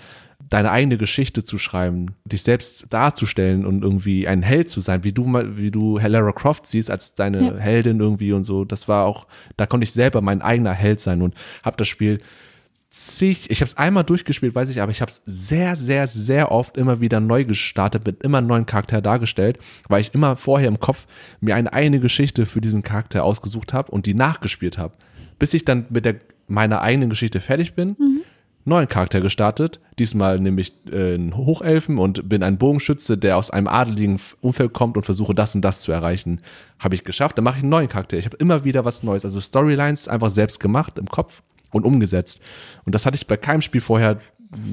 [0.50, 5.12] deine eigene Geschichte zu schreiben, dich selbst darzustellen und irgendwie ein Held zu sein, wie
[5.12, 7.58] du mal, wie du Lara Croft siehst als deine ja.
[7.58, 8.66] Heldin irgendwie und so.
[8.66, 9.28] Das war auch,
[9.58, 12.20] da konnte ich selber mein eigener Held sein und habe das Spiel
[12.92, 16.52] zig, ich habe es einmal durchgespielt, weiß ich, aber ich habe es sehr, sehr, sehr
[16.52, 19.60] oft immer wieder neu gestartet, mit immer neuen Charakter dargestellt,
[19.90, 21.06] weil ich immer vorher im Kopf
[21.42, 24.94] mir eine eigene Geschichte für diesen Charakter ausgesucht habe und die nachgespielt habe,
[25.40, 26.16] bis ich dann mit der
[26.48, 27.96] meiner eigenen Geschichte fertig bin.
[28.00, 28.22] Mhm
[28.66, 29.80] neuen Charakter gestartet.
[29.98, 34.98] Diesmal nämlich äh, ein Hochelfen und bin ein Bogenschütze, der aus einem adeligen Umfeld kommt
[34.98, 36.42] und versuche das und das zu erreichen.
[36.80, 37.38] Habe ich geschafft.
[37.38, 38.18] Dann mache ich einen neuen Charakter.
[38.18, 39.24] Ich habe immer wieder was Neues.
[39.24, 42.42] Also Storylines einfach selbst gemacht im Kopf und umgesetzt.
[42.86, 44.20] Und das hatte ich bei keinem Spiel vorher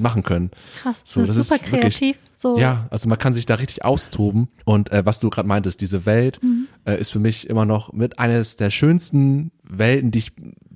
[0.01, 0.51] machen können.
[0.81, 1.93] Krass, so, das, das ist super ist kreativ.
[1.93, 2.59] Wirklich, so.
[2.59, 4.49] Ja, also man kann sich da richtig austoben.
[4.65, 6.69] Und äh, was du gerade meintest, diese Welt mhm.
[6.85, 10.33] äh, ist für mich immer noch mit eines der schönsten Welten, die ich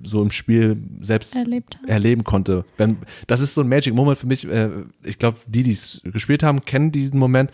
[0.07, 1.37] so im Spiel selbst
[1.85, 2.65] erleben konnte.
[2.77, 2.97] Wenn,
[3.27, 4.47] das ist so ein Magic Moment für mich.
[4.47, 4.69] Äh,
[5.03, 7.51] ich glaube, die, die es gespielt haben, kennen diesen Moment.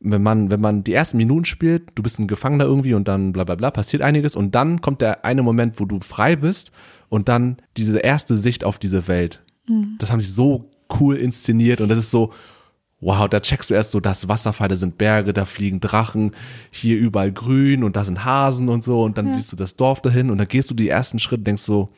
[0.00, 3.32] Wenn man, wenn man die ersten Minuten spielt, du bist ein Gefangener irgendwie und dann
[3.32, 6.72] bla bla bla, passiert einiges und dann kommt der eine Moment, wo du frei bist
[7.08, 9.42] und dann diese erste Sicht auf diese Welt.
[9.98, 10.70] Das haben sie so
[11.00, 12.32] cool inszeniert und das ist so,
[13.00, 16.32] wow, da checkst du erst so, das Wasserfall, da sind Berge, da fliegen Drachen,
[16.70, 19.32] hier überall grün und da sind Hasen und so und dann Ja.
[19.34, 21.90] siehst du das Dorf dahin und dann gehst du die ersten Schritte, denkst so,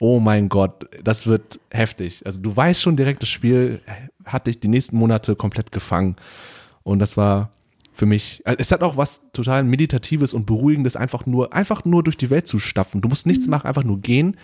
[0.00, 2.22] oh mein Gott, das wird heftig.
[2.24, 3.80] Also du weißt schon direkt, das Spiel
[4.24, 6.16] hat dich die nächsten Monate komplett gefangen
[6.82, 7.50] und das war
[7.92, 12.02] für mich, äh, es hat auch was total meditatives und beruhigendes, einfach nur, einfach nur
[12.02, 13.02] durch die Welt zu stapfen.
[13.02, 14.36] Du musst nichts machen, einfach nur gehen.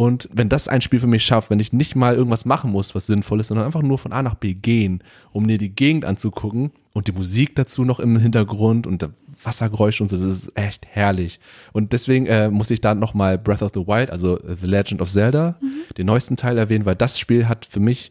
[0.00, 2.94] Und wenn das ein Spiel für mich schafft, wenn ich nicht mal irgendwas machen muss,
[2.94, 6.06] was sinnvoll ist, sondern einfach nur von A nach B gehen, um mir die Gegend
[6.06, 9.10] anzugucken und die Musik dazu noch im Hintergrund und der
[9.44, 11.38] Wassergeräusch und so, das ist echt herrlich.
[11.74, 15.10] Und deswegen äh, muss ich da nochmal Breath of the Wild, also The Legend of
[15.10, 15.58] Zelda,
[15.98, 18.10] den neuesten Teil erwähnen, weil das Spiel hat für mich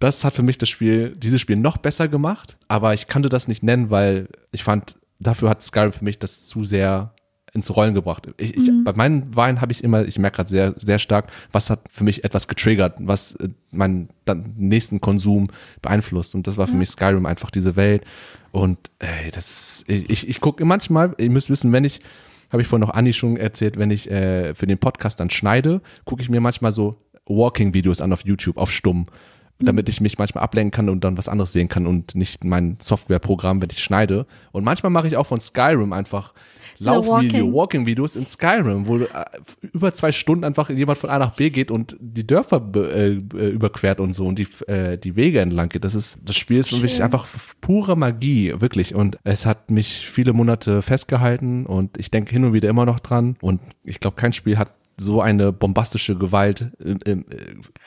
[0.00, 3.46] das hat für mich das Spiel, dieses Spiel noch besser gemacht, aber ich kannte das
[3.46, 7.12] nicht nennen, weil ich fand, dafür hat Skyrim für mich das zu sehr
[7.56, 8.28] ins Rollen gebracht.
[8.36, 11.70] Ich, ich, Bei meinen Wahlen habe ich immer, ich merke gerade sehr, sehr stark, was
[11.70, 15.48] hat für mich etwas getriggert, was äh, meinen dann nächsten Konsum
[15.82, 16.34] beeinflusst.
[16.34, 18.04] Und das war für mich Skyrim einfach diese Welt.
[18.52, 22.00] Und ey, das ist, ich, ich, ich gucke manchmal, ihr müsst wissen, wenn ich,
[22.50, 25.80] habe ich vorhin noch Anni schon erzählt, wenn ich äh, für den Podcast dann schneide,
[26.04, 26.96] gucke ich mir manchmal so
[27.26, 29.06] Walking-Videos an auf YouTube, auf stumm
[29.58, 32.76] damit ich mich manchmal ablenken kann und dann was anderes sehen kann und nicht mein
[32.80, 34.26] Softwareprogramm, wenn ich schneide.
[34.52, 36.34] Und manchmal mache ich auch von Skyrim einfach
[36.78, 37.52] Laufvideo, Walking.
[37.54, 39.06] Walking-Videos in Skyrim, wo äh,
[39.72, 43.48] über zwei Stunden einfach jemand von A nach B geht und die Dörfer äh, äh,
[43.48, 45.84] überquert und so und die, äh, die Wege entlang geht.
[45.84, 47.02] Das ist, das Spiel ist So für mich schön.
[47.02, 47.26] einfach
[47.62, 48.94] pure Magie, wirklich.
[48.94, 53.00] Und es hat mich viele Monate festgehalten und ich denke hin und wieder immer noch
[53.00, 53.36] dran.
[53.40, 57.24] Und ich glaube, kein Spiel hat so eine bombastische Gewalt in, in,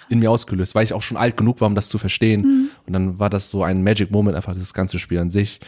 [0.09, 2.69] in mir ausgelöst, weil ich auch schon alt genug war, um das zu verstehen.
[2.85, 5.59] Und dann war das so ein Magic Moment, einfach das ganze Spiel an sich.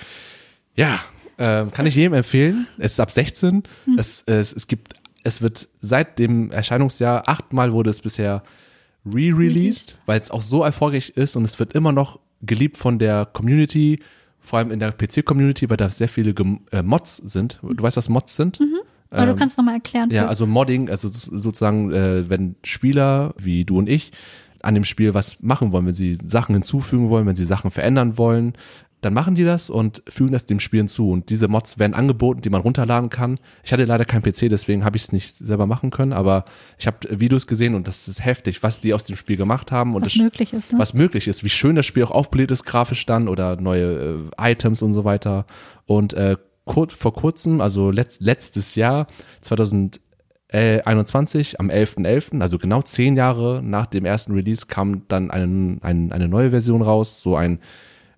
[0.76, 1.00] Ja,
[1.40, 2.68] ähm, kann ich jedem empfehlen.
[2.78, 3.64] Es ist ab 16.
[3.98, 4.94] Es, es, es gibt,
[5.24, 8.44] es wird seit dem Erscheinungsjahr achtmal wurde es bisher
[9.06, 13.26] re-released, weil es auch so erfolgreich ist und es wird immer noch geliebt von der
[13.26, 14.00] Community,
[14.40, 17.60] vor allem in der PC-Community, weil da sehr viele Gem- äh, Mods sind.
[17.62, 18.60] Du weißt, was Mods sind?
[19.12, 20.10] Aber du kannst nochmal erklären.
[20.12, 24.12] Ja, also Modding, also so- sozusagen, äh, wenn Spieler wie du und ich
[24.64, 28.18] an dem Spiel was machen wollen, wenn sie Sachen hinzufügen wollen, wenn sie Sachen verändern
[28.18, 28.54] wollen,
[29.02, 31.10] dann machen die das und fügen das dem Spiel hinzu.
[31.10, 33.40] Und diese Mods werden angeboten, die man runterladen kann.
[33.64, 36.46] Ich hatte leider keinen PC, deswegen habe ich es nicht selber machen können, aber
[36.78, 39.96] ich habe Videos gesehen und das ist heftig, was die aus dem Spiel gemacht haben
[39.96, 40.78] und was das, möglich ist, ne?
[40.78, 44.52] was möglich ist, wie schön das Spiel auch aufbläht ist, grafisch dann oder neue äh,
[44.52, 45.48] Items und so weiter.
[45.88, 46.38] Und äh,
[46.72, 49.08] kur vor kurzem, also letzt, letztes Jahr,
[49.42, 56.14] 2021, am 11.11., also genau zehn Jahre nach dem ersten Release, kam dann eine, ein,
[56.14, 57.60] eine neue Version raus, so ein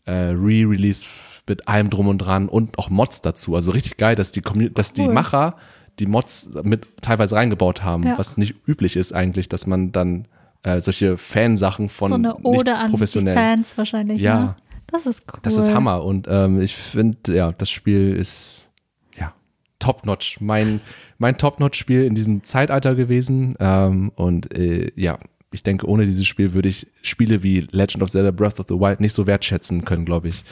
[0.06, 1.08] äh, Re-Release
[1.48, 3.56] mit allem drum und dran und auch Mods dazu.
[3.56, 5.14] Also richtig geil, dass die, Commu dass die Cool.
[5.14, 5.56] Macher
[6.00, 8.18] die Mods mit teilweise reingebaut haben, Ja.
[8.18, 10.28] was nicht üblich ist eigentlich, dass man dann
[10.64, 13.08] äh, solche Fansachen von so eine nicht Ode an die.
[13.08, 14.22] Fans wahrscheinlich.
[14.22, 14.40] Ja.
[14.40, 14.56] Ne?
[14.94, 15.40] Das ist cool.
[15.41, 18.70] Das ist Hammer und ähm, ich finde, ja, das Spiel ist
[19.18, 19.34] ja
[19.80, 20.40] top-notch.
[20.40, 20.82] Mein,
[21.18, 25.18] mein top-notch-Spiel in diesem Zeitalter gewesen ähm, und äh, ja,
[25.52, 28.76] ich denke, ohne dieses Spiel würde ich Spiele wie Legend of Zelda Breath of the
[28.76, 30.44] Wild nicht so wertschätzen können, glaube ich.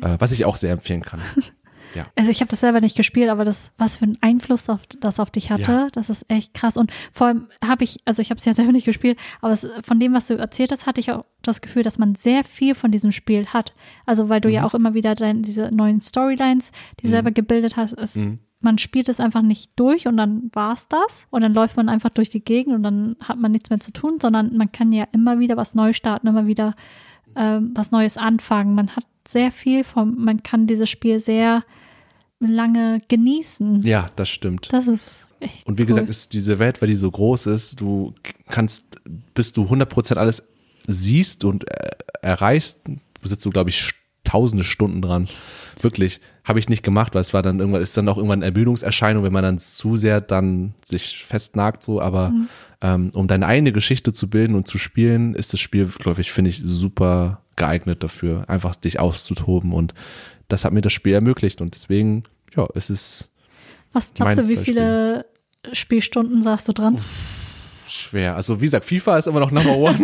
[0.00, 1.20] Äh, was ich auch sehr empfehlen kann.
[2.16, 5.18] Also ich habe das selber nicht gespielt, aber das, was für einen Einfluss auf, das
[5.20, 5.88] auf dich hatte, Ja.
[5.92, 6.76] das ist echt krass.
[6.76, 9.66] Und vor allem habe ich, also ich habe es ja selber nicht gespielt, aber es,
[9.82, 12.74] von dem, was du erzählt hast, hatte ich auch das Gefühl, dass man sehr viel
[12.74, 13.74] von diesem Spiel hat.
[14.04, 14.66] Also weil du ja Mhm.
[14.66, 17.10] auch immer wieder dein, diese neuen Storylines, die Mhm.
[17.10, 18.38] selber gebildet hast, es, Mhm.
[18.60, 21.26] man spielt es einfach nicht durch und dann war's das.
[21.30, 23.92] Und dann läuft man einfach durch die Gegend und dann hat man nichts mehr zu
[23.92, 26.74] tun, sondern man kann ja immer wieder was neu starten, immer wieder
[27.36, 28.74] ähm, was Neues anfangen.
[28.74, 31.64] Man hat sehr viel vom, man kann dieses Spiel sehr
[32.40, 33.82] lange genießen.
[33.82, 34.68] Ja, das stimmt.
[34.72, 35.86] Das ist echt Und wie cool.
[35.88, 38.14] gesagt, ist diese Welt, weil die so groß ist, du
[38.48, 38.84] kannst,
[39.34, 40.42] bis du 100% alles
[40.86, 41.64] siehst und
[42.22, 42.80] erreichst,
[43.22, 43.92] sitzt du, glaube ich,
[44.24, 45.28] tausende Stunden dran.
[45.80, 46.20] Wirklich.
[46.44, 49.22] Habe ich nicht gemacht, weil es war dann irgendwann, ist dann auch irgendwann eine Ermüdungserscheinung,
[49.24, 52.48] wenn man dann zu sehr dann sich festnagt, so, aber Mhm.
[52.80, 56.32] ähm, um deine eigene Geschichte zu bilden und zu spielen, ist das Spiel, glaube ich,
[56.32, 59.94] finde ich, super geeignet dafür, einfach dich auszutoben und
[60.48, 62.24] das hat mir das Spiel ermöglicht und deswegen,
[62.56, 63.30] ja, es ist
[63.92, 65.26] Was glaubst du, wie viele
[65.72, 67.00] Spielstunden saßt du dran?
[67.88, 68.36] schwer.
[68.36, 69.98] Also wie gesagt, FIFA ist immer noch Number One.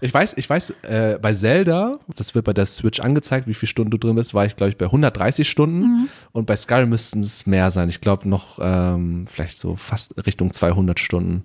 [0.00, 3.68] ich weiß, ich weiß, äh, bei Zelda, das wird bei der Switch angezeigt, wie viele
[3.68, 5.80] Stunden du drin bist, war ich, glaube ich, bei 130 Stunden.
[5.80, 6.08] Mhm.
[6.32, 7.88] Und bei Skyrim müssten es mehr sein.
[7.88, 11.44] Ich glaube noch ähm, vielleicht so fast Richtung 200 Stunden.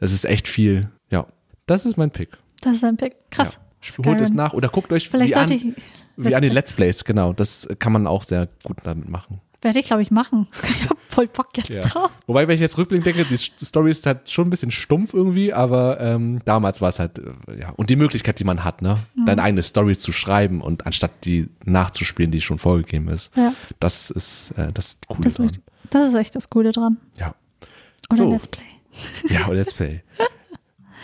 [0.00, 0.90] Das ist echt viel.
[1.10, 1.26] Ja,
[1.66, 2.30] das ist mein Pick.
[2.60, 3.14] Das ist ein Pick.
[3.30, 3.54] Krass.
[3.54, 4.04] Ja.
[4.04, 5.82] Holt es nach oder guckt euch Vielleicht sollte an, ich.
[6.16, 7.32] Wie an den Let's Plays, genau.
[7.32, 9.40] Das kann man auch sehr gut damit machen.
[9.62, 10.46] Werde ich, glaube ich, machen.
[10.68, 11.80] Ich hab voll Bock jetzt Ja.
[11.80, 12.10] drauf.
[12.26, 15.52] Wobei, wenn ich jetzt rückblickend denke, die Story ist halt schon ein bisschen stumpf irgendwie,
[15.54, 18.98] aber ähm, damals war es halt, äh, ja, und die Möglichkeit, die man hat, ne,
[19.14, 19.24] Mhm.
[19.24, 24.10] deine eigene Story zu schreiben und anstatt die nachzuspielen, die schon vorgegeben ist, Ja, das
[24.10, 25.46] ist äh, das Coole das, dran.
[25.46, 25.60] wird,
[25.90, 26.98] das ist echt das Coole dran.
[27.18, 27.34] Ja.
[28.10, 28.30] Oder So.
[28.30, 28.64] Let's Play.
[29.30, 30.02] Ja, und Let's Play.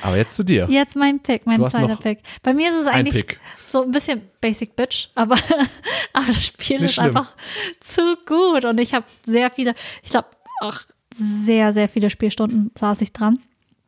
[0.03, 0.67] Aber jetzt zu dir.
[0.69, 2.19] Jetzt mein Pick, mein zweiter Pick.
[2.43, 3.41] Bei mir ist es Ein eigentlich Pick.
[3.69, 5.37] so ein bisschen Basic Bitch, aber,
[6.13, 7.07] aber das Spiel ist, schlimm.
[7.07, 7.35] einfach
[7.81, 10.29] zu gut und ich habe sehr viele, ich glaube
[10.61, 10.81] auch
[11.15, 13.39] sehr, sehr viele Spielstunden saß ich dran.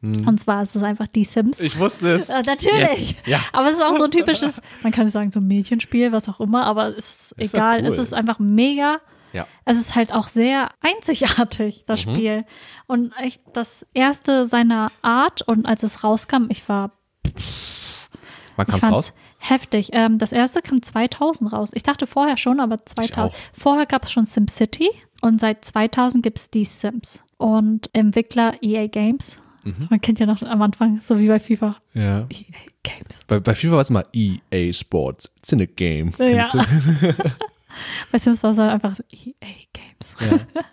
[0.05, 1.61] Und zwar ist es einfach die Sims.
[1.61, 1.67] Hm.
[1.67, 2.29] Ich wusste es.
[2.35, 3.11] Äh, natürlich.
[3.11, 3.15] Yes.
[3.25, 3.41] Ja.
[3.53, 6.41] Aber es ist auch so ein typisches, man kann sagen, so ein Mädchenspiel, was auch
[6.41, 7.81] immer, aber es ist war egal.
[7.81, 7.87] cool.
[7.87, 9.01] Es ist einfach mega.
[9.35, 9.47] Ja.
[9.67, 12.15] Es ist halt auch sehr einzigartig, das Mhm.
[12.15, 12.45] Spiel.
[12.87, 15.43] Und echt das erste seiner Art.
[15.43, 16.93] Und als es rauskam, ich war
[18.57, 19.13] Wann kam's fand's raus?
[19.39, 19.91] heftig.
[19.93, 21.71] Ähm, das erste kam 2000 raus.
[21.75, 23.19] Ich dachte vorher schon, aber 2000.
[23.19, 23.35] auch.
[23.53, 24.89] Vorher gab es schon SimCity
[25.21, 27.23] und seit 2000 gibt es die Sims.
[27.37, 29.39] Und Entwickler EA Games.
[29.65, 29.89] Mhm.
[29.91, 31.77] Man kennt ja noch am Anfang, so wie bei FIFA.
[31.95, 32.21] Ja.
[32.31, 32.45] EA
[32.85, 33.25] Games.
[33.27, 35.33] Bei, bei FIFA war es immer EA Sports.
[35.39, 36.13] It's in a game.
[36.19, 36.47] Ja.
[38.13, 39.33] Bei Sims war es halt einfach EA
[39.73, 40.17] Games.
[40.21, 40.39] Ja.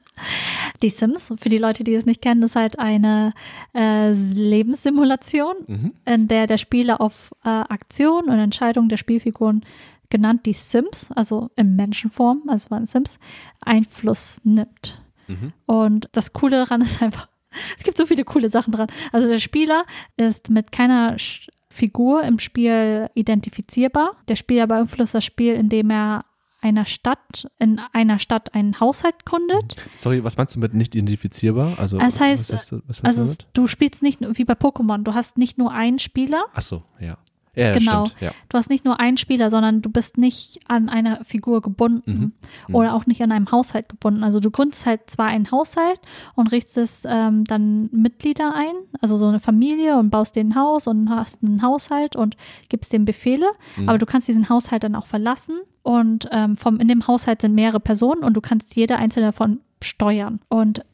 [0.83, 3.33] Die Sims, für die Leute, die es nicht kennen, ist halt eine
[3.73, 5.93] äh, Lebenssimulation, Mhm.
[6.05, 9.65] in der der Spieler auf äh, Aktionen und Entscheidungen der Spielfiguren,
[10.09, 13.17] genannt die Sims, also in Menschenform, also waren Sims,
[13.61, 15.01] Einfluss nimmt.
[15.27, 15.53] Mhm.
[15.65, 17.27] Und das Coole daran ist einfach,
[17.77, 18.87] es gibt so viele coole Sachen dran.
[19.11, 19.85] Also der Spieler
[20.17, 24.11] ist mit keiner Sch- Figur im Spiel identifizierbar.
[24.27, 26.25] Der Spieler beeinflusst das Spiel, indem er
[26.61, 29.75] einer Stadt, in einer Stadt einen Haushalt gründet.
[29.95, 31.77] Sorry, was meinst du mit nicht identifizierbar?
[31.79, 33.47] Also, Das heißt, was, was Also du es- damit?
[33.53, 37.17] du spielst nicht wie bei Pokémon, du hast nicht nur einen Spieler, Ach so, ja.
[37.55, 38.05] Ja, Genau.
[38.05, 38.21] stimmt.
[38.21, 38.31] Ja.
[38.49, 42.33] du hast nicht nur einen Spieler, sondern du bist nicht an einer Figur gebunden
[42.67, 42.75] Mhm.
[42.75, 44.23] oder auch nicht an einem Haushalt gebunden.
[44.23, 45.99] Also du gründest halt zwar einen Haushalt
[46.35, 50.87] und richtest ähm, dann Mitglieder ein, also so eine Familie und baust denen ein Haus
[50.87, 52.37] und hast einen Haushalt und
[52.69, 53.89] gibst dem Befehle, Mhm.
[53.89, 57.53] aber du kannst diesen Haushalt dann auch verlassen und ähm, vom, in dem Haushalt sind
[57.53, 60.39] mehrere Personen und du kannst jede einzelne davon steuern.
[60.47, 60.85] Und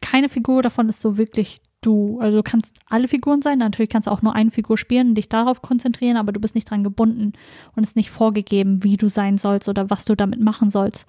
[0.00, 2.18] keine Figur davon ist so wirklich du.
[2.20, 5.14] Also du kannst alle Figuren sein, natürlich kannst du auch nur eine Figur spielen und
[5.14, 7.32] dich darauf konzentrieren, aber du bist nicht dran gebunden
[7.74, 11.06] und es ist nicht vorgegeben, wie du sein sollst oder was du damit machen sollst.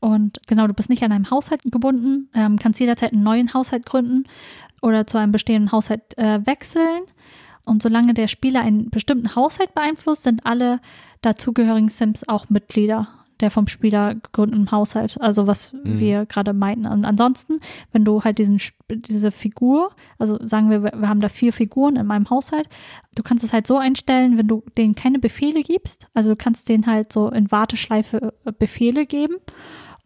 [0.00, 3.86] Und genau, du bist nicht an einem Haushalt gebunden, ähm, kannst jederzeit einen neuen Haushalt
[3.86, 4.24] gründen
[4.82, 7.04] oder zu einem bestehenden Haushalt äh, wechseln.
[7.64, 10.80] Und solange der Spieler einen bestimmten Haushalt beeinflusst, sind alle
[11.22, 15.20] dazugehörigen Sims auch Mitglieder der vom Spieler gegründeten Haushalt.
[15.20, 15.98] Also was Mhm.
[15.98, 16.86] wir gerade meinten.
[16.86, 17.60] Und ansonsten,
[17.92, 22.06] wenn du halt diesen, diese Figur, also sagen wir, wir haben da vier Figuren in
[22.06, 22.68] meinem Haushalt,
[23.14, 26.68] du kannst es halt so einstellen, wenn du denen keine Befehle gibst, also du kannst
[26.68, 29.34] denen halt so in Warteschleife äh, Befehle geben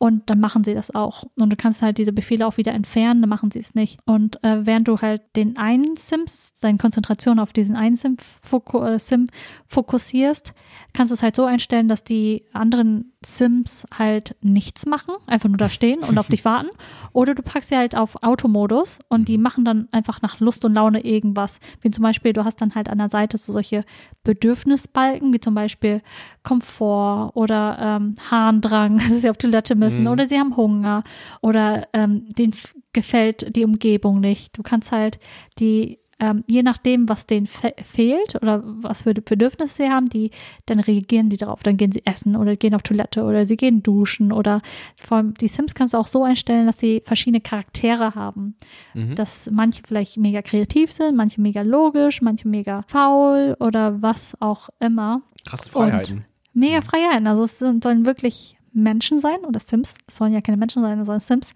[0.01, 1.25] und dann machen sie das auch.
[1.41, 3.99] Und du kannst halt diese Befehle auch wieder entfernen, dann machen sie es nicht.
[4.07, 8.79] Und äh, während du halt den einen Sims, deine Konzentration auf diesen einen Sim, foku
[8.81, 9.27] äh, Sim
[9.67, 10.55] fokussierst,
[10.93, 15.59] kannst du es halt so einstellen, dass die anderen Sims halt nichts machen, einfach nur
[15.59, 16.69] da stehen und auf dich warten.
[17.13, 20.75] Oder du packst sie halt auf Automodus und die machen dann einfach nach Lust und
[20.75, 21.59] Laune irgendwas.
[21.81, 23.85] Wie zum Beispiel, du hast dann halt an der Seite so solche
[24.23, 26.01] Bedürfnisbalken, wie zum Beispiel
[26.43, 30.07] Komfort oder ähm, Harndrang, dass sie auf Toilette müssen Mhm.
[30.09, 31.03] oder sie haben Hunger
[31.41, 32.55] oder ähm, denen
[32.93, 34.57] gefällt die Umgebung nicht.
[34.57, 35.19] Du kannst halt
[35.59, 40.31] die, ähm, je nachdem, was denen fe fehlt oder was für Bedürfnisse sie haben, die,
[40.67, 41.63] dann reagieren die darauf.
[41.63, 44.61] Dann gehen sie essen oder gehen auf Toilette oder sie gehen duschen oder
[44.97, 48.57] vor allem die Sims kannst du auch so einstellen, dass sie verschiedene Charaktere haben.
[48.95, 49.15] Mhm.
[49.15, 54.71] Dass manche vielleicht mega kreativ sind, manche mega logisch, manche mega faul oder was auch
[54.81, 55.23] immer.
[55.49, 56.25] Krasse Freiheiten.
[56.53, 57.29] Mega Freiheiten.
[57.29, 59.95] Also es sind- sollen wirklich Menschen sein oder Sims.
[60.07, 61.53] Es sollen ja keine Menschen sein, sollen Sims.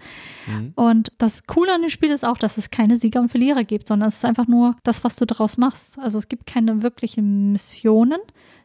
[0.47, 0.73] Mhm.
[0.75, 3.89] Und das Coole an dem Spiel ist auch, dass es keine Sieger und Verlierer gibt,
[3.89, 5.99] sondern es ist einfach nur das, was du daraus machst.
[5.99, 8.21] Also es gibt keine wirklichen Missionen,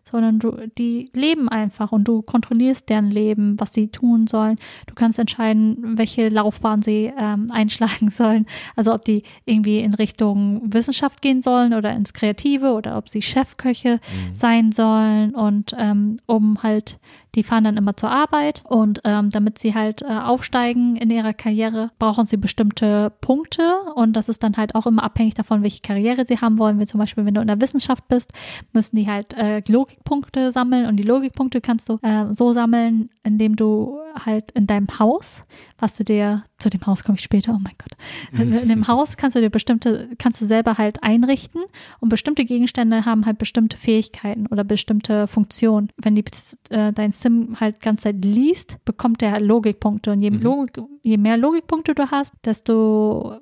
[0.09, 4.57] sondern du, die leben einfach und du kontrollierst deren Leben, was sie tun sollen.
[4.85, 8.45] Du kannst entscheiden, welche Laufbahn sie ähm, einschlagen sollen.
[8.75, 13.21] Also ob die irgendwie in Richtung Wissenschaft gehen sollen oder ins Kreative oder ob sie
[13.21, 13.99] Chefköche
[14.33, 16.99] sein sollen und ähm, um halt
[17.37, 21.33] die fahren dann immer zur Arbeit und ähm, damit sie halt äh, aufsteigen in ihrer
[21.33, 25.81] Karriere, brauchen sie bestimmte Punkte und das ist dann halt auch immer abhängig davon, welche
[25.81, 26.79] Karriere sie haben wollen.
[26.79, 28.33] Wie zum Beispiel, wenn du in der Wissenschaft bist,
[28.73, 33.55] müssen die halt äh, Logikpunkte sammeln und die Logikpunkte kannst du äh, so sammeln, indem
[33.55, 35.43] du halt in deinem Haus,
[35.77, 37.91] was du dir, zu dem Haus komme ich später, oh mein Gott,
[38.39, 41.61] in, in dem Haus kannst du dir bestimmte, kannst du selber halt einrichten
[41.99, 45.89] und bestimmte Gegenstände haben halt bestimmte Fähigkeiten oder bestimmte Funktionen.
[45.97, 46.23] Wenn die,
[46.69, 50.41] äh, dein Sim halt ganz Zeit liest, bekommt der Logikpunkte und je, Mhm.
[50.41, 53.39] Logik, je mehr Logikpunkte du hast, desto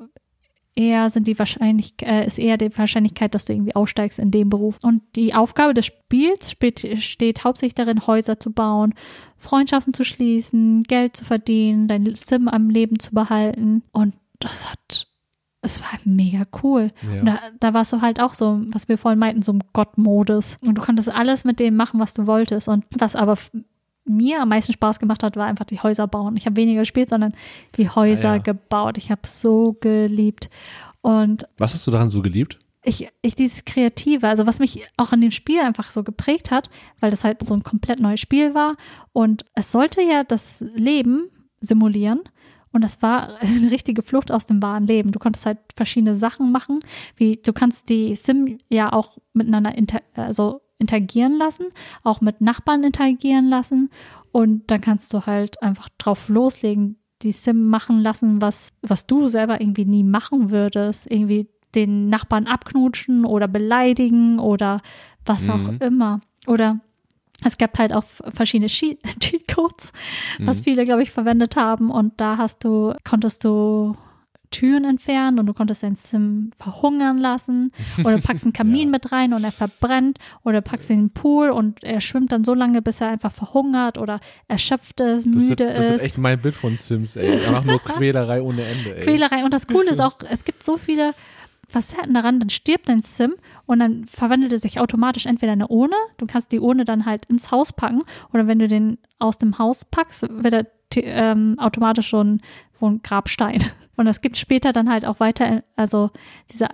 [0.76, 4.50] eher sind die wahrscheinlich, äh, ist eher die Wahrscheinlichkeit, dass du irgendwie aussteigst in dem
[4.50, 4.78] Beruf.
[4.82, 8.94] Und die Aufgabe des Spiels steht, steht hauptsächlich darin, Häuser zu bauen,
[9.38, 13.84] Freundschaften zu schließen, Geld zu verdienen, dein Sim am Leben zu behalten.
[13.94, 15.08] Und das hat,
[15.62, 16.92] es war mega cool.
[17.04, 17.20] Ja.
[17.20, 20.58] Und da, da warst du halt auch so, was wir vorhin meinten, so im Gott-Modus.
[20.62, 22.68] Und du konntest alles mit dem machen, was du wolltest.
[22.68, 23.38] Und was aber
[24.06, 26.38] mir am meisten Spaß gemacht hat, war einfach die Häuser bauen.
[26.38, 27.34] Ich habe weniger gespielt, sondern
[27.78, 28.42] die Häuser Ah, ja.
[28.42, 28.98] gebaut.
[28.98, 30.50] Ich habe es so geliebt.
[31.02, 32.60] Und Was hast du daran so geliebt?
[32.88, 36.70] ich, ich dieses Kreative, also was mich auch in dem Spiel einfach so geprägt hat,
[37.00, 38.76] weil das halt so ein komplett neues Spiel war
[39.12, 41.28] und es sollte ja das Leben
[41.62, 42.22] simulieren
[42.72, 45.12] und das war eine richtige Flucht aus dem wahren Leben.
[45.12, 46.78] Du konntest halt verschiedene Sachen machen,
[47.18, 51.68] wie du kannst die Sim ja auch miteinander inter, also interagieren lassen,
[52.04, 53.90] auch mit Nachbarn interagieren lassen
[54.32, 59.28] und dann kannst du halt einfach drauf loslegen, die Sim machen lassen, was, was du
[59.28, 61.10] selber irgendwie nie machen würdest.
[61.10, 64.82] Irgendwie den Nachbarn abknutschen oder beleidigen oder
[65.26, 65.78] was auch Mhm.
[65.80, 66.22] immer.
[66.48, 66.80] Oder
[67.46, 68.04] es gab halt auch
[68.34, 69.94] verschiedene Cheat- Cheatcodes,
[70.40, 70.64] was Mhm.
[70.64, 71.90] viele, glaube ich, verwendet haben.
[71.90, 73.96] Und da hast du, konntest du
[74.56, 77.72] Türen entfernen und du konntest dein Sim verhungern lassen.
[78.00, 78.92] Oder du packst einen Kamin Ja.
[78.92, 80.18] mit rein und er verbrennt.
[80.44, 83.10] Oder du packst ihn in den Pool und er schwimmt dann so lange, bis er
[83.10, 86.02] einfach verhungert oder erschöpft ist, Das, ist, müde das ist.
[86.04, 87.46] echt mein Bild von Sims, ey.
[87.46, 89.04] Einfach nur Quälerei ohne Ende, ey.
[89.04, 89.44] Quälerei.
[89.44, 91.14] Und das Coole ist auch, es gibt so viele
[91.68, 93.34] Facetten daran, dann stirbt dein Sim
[93.66, 97.06] und dann verwandelt er sich automatisch entweder in eine Urne, du kannst die Urne dann
[97.08, 101.58] halt ins Haus packen oder wenn du den aus dem Haus packst, wird er ähm,
[101.58, 102.42] automatisch schon
[102.80, 103.64] so ein Grabstein.
[103.98, 106.10] Und es gibt später dann halt auch weiter, also
[106.52, 106.66] diese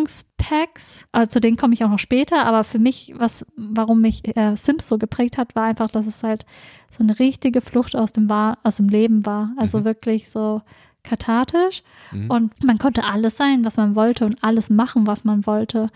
[0.00, 4.36] Erweiterungspacks, also zu denen komme ich auch noch später, aber für mich, was, warum mich
[4.36, 6.46] äh, Sims so geprägt hat, war einfach, dass es halt
[6.90, 9.52] so eine richtige Flucht aus dem, Wahr aus dem Leben war.
[9.56, 9.84] Also Mhm.
[9.84, 10.62] wirklich so
[11.02, 11.82] kathartisch.
[12.12, 12.30] Mhm.
[12.30, 15.90] Und man konnte alles sein, was man wollte und alles machen, was man wollte.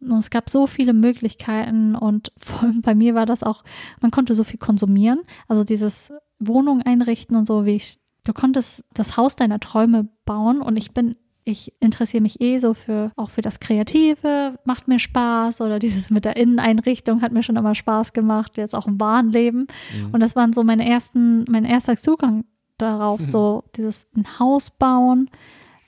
[0.00, 3.64] Und es gab so viele Möglichkeiten und vor allem bei mir war das auch,
[4.00, 5.20] man konnte so viel konsumieren.
[5.46, 10.60] Also dieses Wohnung einrichten und so, wie ich, du konntest das Haus deiner Träume bauen
[10.60, 14.98] und ich bin, ich interessiere mich eh so für, auch für das Kreative, macht mir
[14.98, 19.00] Spaß oder dieses mit der Inneneinrichtung hat mir schon immer Spaß gemacht, jetzt auch im
[19.00, 19.66] wahren Leben.
[19.96, 20.10] Mhm.
[20.12, 22.44] Und das waren so meine ersten, mein erster Zugang
[22.78, 23.24] darauf, Mhm.
[23.24, 25.30] so dieses ein Haus bauen,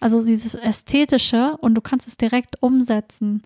[0.01, 3.43] also dieses Ästhetische und du kannst es direkt umsetzen.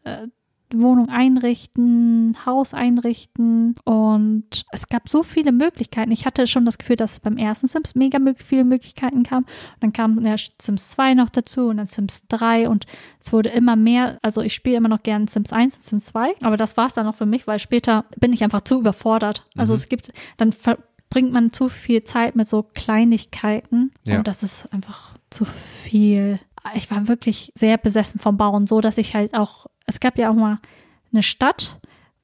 [0.74, 6.10] Wohnung einrichten, Haus einrichten und es gab so viele Möglichkeiten.
[6.10, 9.38] Ich hatte schon das Gefühl, dass es beim ersten Sims mega viele Möglichkeiten kam.
[9.44, 9.48] Und
[9.80, 12.86] dann kam ja Sims 2 noch dazu und dann Sims 3 und
[13.20, 14.18] es wurde immer mehr.
[14.22, 16.94] Also ich spiele immer noch gern Sims 1 und Sims 2, aber das war es
[16.94, 19.46] dann auch für mich, weil später bin ich einfach zu überfordert.
[19.56, 19.76] Also Mhm.
[19.76, 24.18] es gibt, dann verbringt man zu viel Zeit mit so Kleinigkeiten Ja.
[24.18, 26.40] und das ist einfach zu viel.
[26.74, 30.30] Ich war wirklich sehr besessen vom Bauen, so dass ich halt auch, es gab ja
[30.30, 30.58] auch mal
[31.12, 31.78] eine Stadt,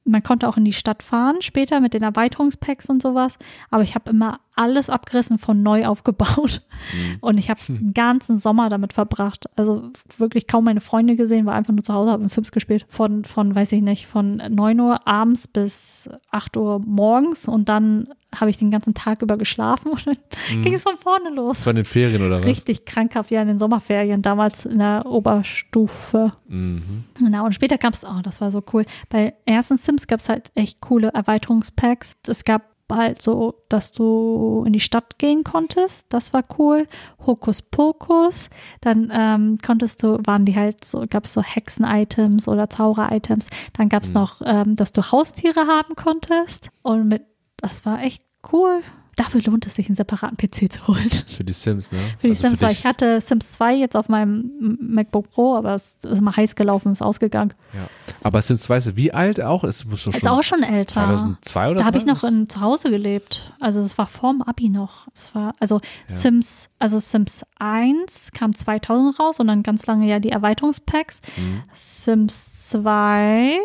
[0.05, 3.37] man konnte auch in die Stadt fahren später mit den Erweiterungspacks und sowas,
[3.69, 6.61] aber ich habe immer alles abgerissen von neu aufgebaut
[6.93, 7.17] Mhm.
[7.21, 9.45] und ich habe den ganzen Sommer damit verbracht.
[9.55, 12.85] Also wirklich kaum meine Freunde gesehen, war einfach nur zu Hause, habe im Sims gespielt.
[12.89, 18.09] Von, von, weiß ich nicht, von 9 Uhr abends bis 8 Uhr morgens und dann
[18.35, 20.17] habe ich den ganzen Tag über geschlafen und dann
[20.51, 20.61] Mhm.
[20.63, 21.57] ging es von vorne los.
[21.59, 22.45] Das war in den Ferien oder was?
[22.47, 26.31] Richtig krankhaft, ja, in den Sommerferien, damals in der Oberstufe.
[26.47, 27.03] Mhm.
[27.19, 28.85] Genau, und später gab es, oh, das war so cool.
[29.09, 32.15] Bei ersten Sims gab es halt echt coole Erweiterungspacks.
[32.27, 32.63] Es gab
[32.95, 36.05] halt so, dass du in die Stadt gehen konntest.
[36.09, 36.87] Das war cool.
[37.25, 38.49] Hokus Pokus.
[38.81, 43.47] Dann ähm, konntest du, waren die halt so, gab es so Hexen-Items oder Zauber-Items.
[43.73, 44.15] Dann gab es Mhm.
[44.15, 46.69] noch, ähm, dass du Haustiere haben konntest.
[46.81, 47.23] Und mit,
[47.57, 48.81] das war echt cool.
[49.15, 51.09] Dafür lohnt es sich, einen separaten PC zu holen.
[51.27, 51.99] Für die Sims, ne?
[52.19, 52.79] Für die Also Sims, weil dich.
[52.79, 56.91] ich hatte Sims 2 jetzt auf meinem MacBook Pro, aber es ist mal heiß gelaufen,
[56.91, 57.53] ist ausgegangen.
[57.73, 57.87] Ja.
[58.23, 59.63] Aber Sims, weißt du, wie alt auch?
[59.63, 60.93] Es Ist schon auch schon älter.
[60.93, 63.53] 2002 oder da habe ich noch in, zu Hause gelebt.
[63.59, 65.07] Also es war vorm Abi noch.
[65.13, 65.79] Es war also
[66.09, 66.15] Ja.
[66.15, 71.21] Sims, also Sims 1 kam 2000 raus und dann ganz lange ja die Erweiterungspacks.
[71.37, 71.63] Mhm.
[71.75, 73.57] Sims 2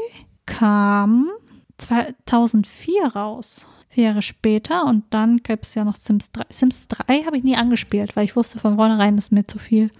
[0.46, 1.28] kam
[1.78, 3.66] 2004 raus.
[3.90, 6.44] Vier Jahre später und dann gab es ja noch Sims 3.
[6.50, 9.58] Sims 3 habe ich nie angespielt, weil ich wusste von vornherein, das ist mir zu
[9.58, 9.90] viel.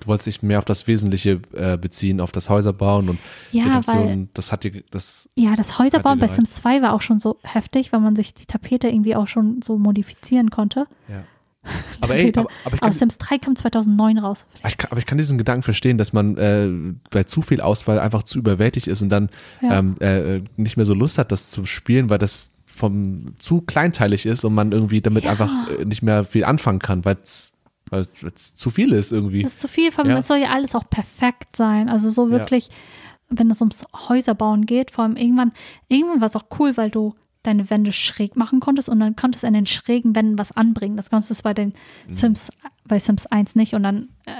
[0.00, 3.18] du wolltest dich mehr auf das Wesentliche äh, beziehen, auf das Häuserbauen und
[3.52, 3.96] Ja, Reduktion.
[4.08, 6.28] weil- Das hat dir, das, Ja, das Häuserbauen bei.
[6.28, 9.60] Sims 2 war auch schon so heftig, weil man sich die Tapete irgendwie auch schon
[9.62, 10.86] so modifizieren konnte.
[11.08, 11.22] ja.
[12.00, 14.46] Aber ey, aber, aber, kann, Sims 3 kam 2009 raus.
[14.68, 16.68] ich kann, aber ich kann diesen Gedanken verstehen, dass man äh,
[17.10, 19.80] bei zu viel Auswahl einfach zu überwältigt ist und dann Ja.
[19.80, 24.26] ähm, äh, nicht mehr so Lust hat, das zu spielen, weil das vom zu kleinteilig
[24.26, 25.32] ist und man irgendwie damit Ja.
[25.32, 27.52] einfach äh, nicht mehr viel anfangen kann, weil es
[27.90, 28.04] weil
[28.34, 29.42] es zu viel ist irgendwie.
[29.44, 30.18] Das ist zu viel, vor allem, Ja.
[30.18, 31.88] es soll ja alles auch perfekt sein.
[31.88, 32.32] Also so Ja.
[32.32, 32.68] wirklich,
[33.30, 35.52] wenn es ums Häuserbauen geht, vor allem irgendwann,
[35.88, 39.44] irgendwann war es auch cool, weil du deine Wände schräg machen konntest und dann konntest
[39.44, 40.96] du an den schrägen Wänden was anbringen.
[40.96, 41.74] Das konntest du bei den
[42.08, 42.14] Mhm.
[42.14, 42.50] Sims,
[42.84, 44.32] bei Sims 1 nicht und dann äh,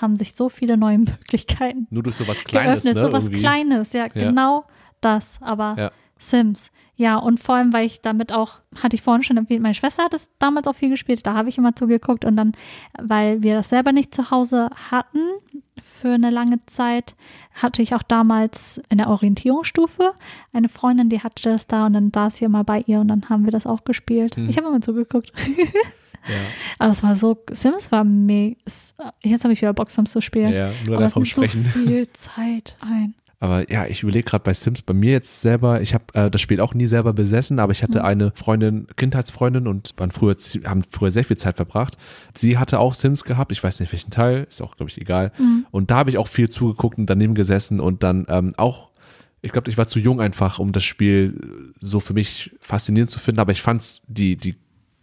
[0.00, 0.96] haben sich so viele neue
[1.68, 2.94] Möglichkeiten Nur durch sowas Kleines, geöffnet.
[2.96, 3.00] ne?
[3.02, 3.40] so was irgendwie.
[3.40, 4.64] Kleines, ja, genau
[5.02, 5.36] das.
[5.42, 5.90] Aber Ja.
[6.18, 9.74] Sims, ja, und vor allem, weil ich damit auch, hatte ich vorhin schon erwähnt, meine
[9.74, 12.52] Schwester hat es damals auch viel gespielt, da habe ich immer zugeguckt und dann,
[13.00, 15.18] weil wir das selber nicht zu Hause hatten
[15.82, 17.16] für eine lange Zeit,
[17.52, 20.12] hatte ich auch damals in der Orientierungsstufe
[20.52, 23.28] eine Freundin, die hatte das da und dann saß ich immer bei ihr und dann
[23.28, 24.36] haben wir das auch gespielt.
[24.36, 24.48] Hm.
[24.48, 25.32] Ich habe immer zugeguckt.
[26.26, 26.36] Ja,
[26.78, 28.56] Aber es war so, Sims war mega,
[29.22, 30.54] jetzt habe ich wieder Bock, Sims zu spielen.
[30.54, 31.64] ja, nur Aber es davon so sprechen.
[31.66, 33.14] viel Zeit ein.
[33.44, 36.40] Aber ja, ich überlege gerade bei Sims, bei mir jetzt selber, ich habe äh, das
[36.40, 38.04] Spiel auch nie selber besessen, aber ich hatte Mhm.
[38.06, 40.34] eine Freundin, Kindheitsfreundin und waren früher,
[40.64, 41.98] haben früher sehr viel Zeit verbracht.
[42.32, 45.30] Sie hatte auch Sims gehabt, ich weiß nicht welchen Teil, ist auch, glaube ich, egal.
[45.38, 45.66] Mhm.
[45.70, 48.88] Und da habe ich auch viel zugeguckt und daneben gesessen und dann ähm, auch,
[49.42, 53.18] ich glaube, ich war zu jung einfach, um das Spiel so für mich faszinierend zu
[53.18, 54.54] finden, aber ich fand die, die,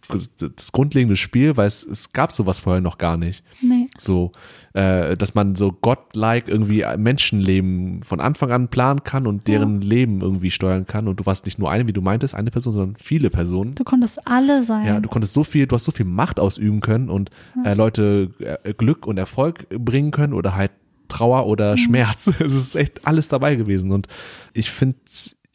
[0.08, 3.86] das grundlegende Spiel, weil es, es gab sowas vorher noch gar nicht Nee.
[3.96, 4.32] so,
[4.74, 10.20] äh, dass man so godlike irgendwie Menschenleben von Anfang an planen kann und deren Leben
[10.20, 11.08] irgendwie steuern kann.
[11.08, 13.74] Und du warst nicht nur eine, wie du meintest, eine Person, sondern viele Personen.
[13.74, 14.86] Du konntest alle sein.
[14.86, 17.30] Ja, du konntest so viel, du hast so viel Macht ausüben können und
[17.64, 18.30] äh, Leute
[18.64, 20.72] äh, Glück und Erfolg bringen können oder halt
[21.08, 22.30] Trauer oder Schmerz.
[22.40, 23.92] Es ist echt alles dabei gewesen.
[23.92, 24.08] Und
[24.54, 24.96] ich finde,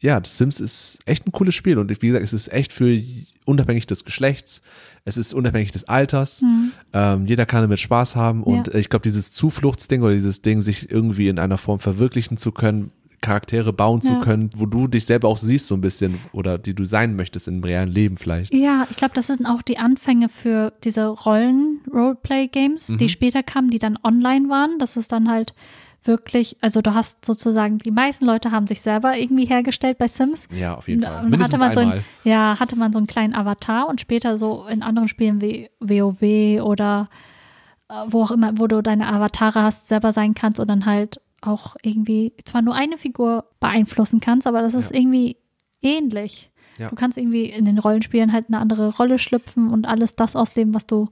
[0.00, 1.78] ja, das Sims ist echt ein cooles Spiel.
[1.78, 3.00] Und wie gesagt, es ist echt für
[3.44, 4.62] unabhängig des Geschlechts,
[5.04, 6.44] es ist unabhängig des Alters.
[6.92, 8.42] Ähm, jeder kann damit Spaß haben.
[8.42, 8.74] Und Ja.
[8.74, 12.90] ich glaube, dieses Zufluchtsding oder dieses Ding, sich irgendwie in einer Form verwirklichen zu können,
[13.20, 14.20] Charaktere bauen zu Ja.
[14.20, 17.48] können, wo du dich selber auch siehst so ein bisschen oder die du sein möchtest
[17.48, 18.54] im realen Leben vielleicht.
[18.54, 22.98] Ja, ich glaube, das sind auch die Anfänge für diese Rollen-Roleplay-Games, Mhm.
[22.98, 24.78] die später kamen, die dann online waren.
[24.78, 25.54] Das ist dann halt
[26.04, 30.48] wirklich, also du hast sozusagen, die meisten Leute haben sich selber irgendwie hergestellt bei Sims.
[30.50, 31.22] Ja, auf jeden Fall.
[31.24, 31.98] Mindestens hatte man so einmal.
[31.98, 35.68] ein, ja, hatte man so einen kleinen Avatar und später so in anderen Spielen wie
[35.80, 37.08] WoW oder
[37.88, 41.20] äh, wo auch immer, wo du deine Avatare hast, selber sein kannst und dann halt
[41.40, 44.98] auch irgendwie zwar nur eine Figur beeinflussen kannst, aber das ist Ja.
[45.00, 45.36] irgendwie
[45.82, 46.50] ähnlich.
[46.78, 46.88] Ja.
[46.88, 50.74] Du kannst irgendwie in den Rollenspielen halt eine andere Rolle schlüpfen und alles das ausleben,
[50.74, 51.08] was du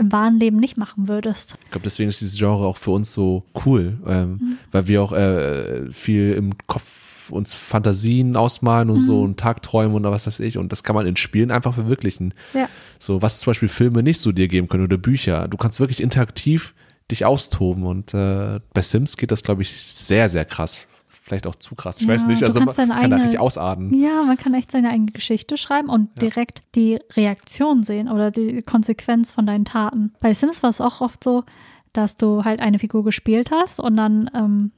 [0.00, 1.56] im wahren Leben nicht machen würdest.
[1.64, 5.12] Ich glaube, deswegen ist dieses Genre auch für uns so cool, ähm, weil wir auch
[5.12, 6.82] äh, viel im Kopf
[7.30, 10.58] uns Fantasien ausmalen und so und Tagträume und was weiß ich.
[10.58, 12.34] Und das kann man in Spielen einfach verwirklichen.
[12.54, 12.68] Ja.
[12.98, 15.46] So, was zum Beispiel Filme nicht so dir geben können oder Bücher.
[15.46, 16.74] Du kannst wirklich interaktiv
[17.10, 17.84] dich austoben.
[17.84, 20.86] Und äh, bei Sims geht das, glaube ich, sehr, sehr krass.
[21.30, 22.00] Vielleicht auch zu krass.
[22.00, 22.42] Ich Ja, weiß nicht.
[22.42, 23.94] Also man kann da richtig ausarten.
[23.94, 28.62] Ja, man kann echt seine eigene Geschichte schreiben und direkt die Reaktion sehen oder die
[28.62, 30.12] Konsequenz von deinen Taten.
[30.18, 31.44] Bei Sims war es auch oft so,
[31.92, 34.72] dass du halt eine Figur gespielt hast und dann, ähm,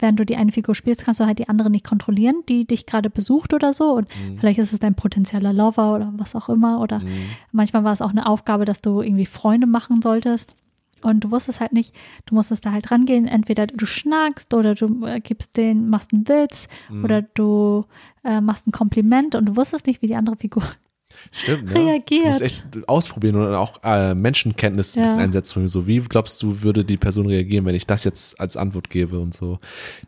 [0.00, 2.84] während du die eine Figur spielst, kannst du halt die andere nicht kontrollieren, die dich
[2.86, 3.92] gerade besucht oder so.
[3.92, 4.08] Und
[4.40, 6.80] vielleicht ist es dein potenzieller Lover oder was auch immer.
[6.80, 7.06] Oder Mhm.
[7.52, 10.56] manchmal war es auch eine Aufgabe, dass du irgendwie Freunde machen solltest.
[11.02, 11.94] Und du wusstest halt nicht,
[12.26, 16.28] du musstest da halt rangehen, entweder du schnackst oder du äh, gibst den, machst einen
[16.28, 17.04] Witz Mhm.
[17.04, 17.84] oder du
[18.24, 20.62] äh, machst ein Kompliment und du wusstest nicht, wie die andere Figur
[21.32, 21.74] Stimmt, ne?
[21.74, 22.24] reagiert.
[22.24, 25.04] Du musst echt ausprobieren und auch äh, Menschenkenntnis ein Ja.
[25.04, 25.68] bisschen einsetzen.
[25.68, 29.18] So, wie glaubst du, würde die Person reagieren, wenn ich das jetzt als Antwort gebe
[29.18, 29.58] und so?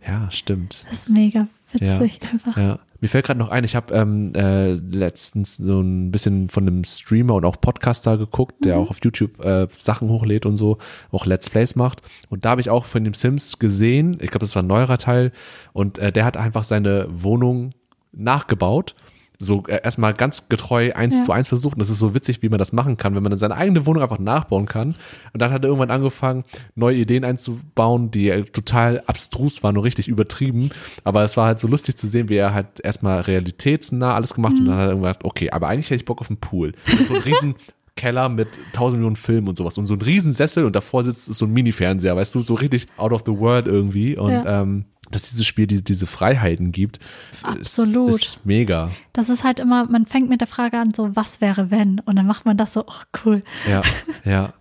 [0.06, 0.84] Ja, stimmt.
[0.90, 2.56] Das ist mega witzig einfach.
[2.56, 2.78] Ja.
[3.00, 6.84] Mir fällt gerade noch ein, ich habe ähm, äh, letztens so ein bisschen von einem
[6.84, 10.76] Streamer und auch Podcaster geguckt, der auch auf YouTube äh, Sachen hochlädt und so,
[11.10, 12.02] auch Let's Plays macht.
[12.28, 14.98] Und da habe ich auch von dem Sims gesehen, ich glaube, das war ein neuerer
[14.98, 15.32] Teil,
[15.72, 17.72] und äh, der hat einfach seine Wohnung
[18.12, 18.94] nachgebaut.
[19.42, 21.24] So äh, erstmal ganz getreu eins Ja.
[21.24, 21.72] zu eins versucht.
[21.74, 23.86] Und das ist so witzig, wie man das machen kann, wenn man dann seine eigene
[23.86, 24.94] Wohnung einfach nachbauen kann.
[25.32, 26.44] Und dann hat er irgendwann angefangen,
[26.74, 30.70] neue Ideen einzubauen, die total abstrus waren und richtig übertrieben.
[31.04, 34.56] Aber es war halt so lustig zu sehen, wie er halt erstmal realitätsnah alles gemacht
[34.58, 36.72] und dann hat er irgendwann gedacht, okay, aber eigentlich hätte ich Bock auf einen Pool.
[37.08, 37.54] So einen riesen
[38.00, 39.76] Keller mit tausend Millionen Filmen und sowas.
[39.76, 42.86] Und so ein riesen Sessel und davor sitzt so ein Mini-Fernseher, weißt du, so richtig
[42.96, 44.16] out of the world irgendwie.
[44.16, 44.62] Und Ja.
[44.62, 46.98] ähm, dass dieses Spiel diese, diese Freiheiten gibt,
[47.42, 48.10] Absolut.
[48.10, 48.90] Ist, ist mega.
[49.12, 51.98] Das ist halt immer, man fängt mit der Frage an, so, was wäre wenn?
[52.00, 53.42] Und dann macht man das so, oh cool.
[53.68, 53.82] Ja,
[54.24, 54.52] ja,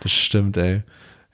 [0.00, 0.82] das stimmt, ey.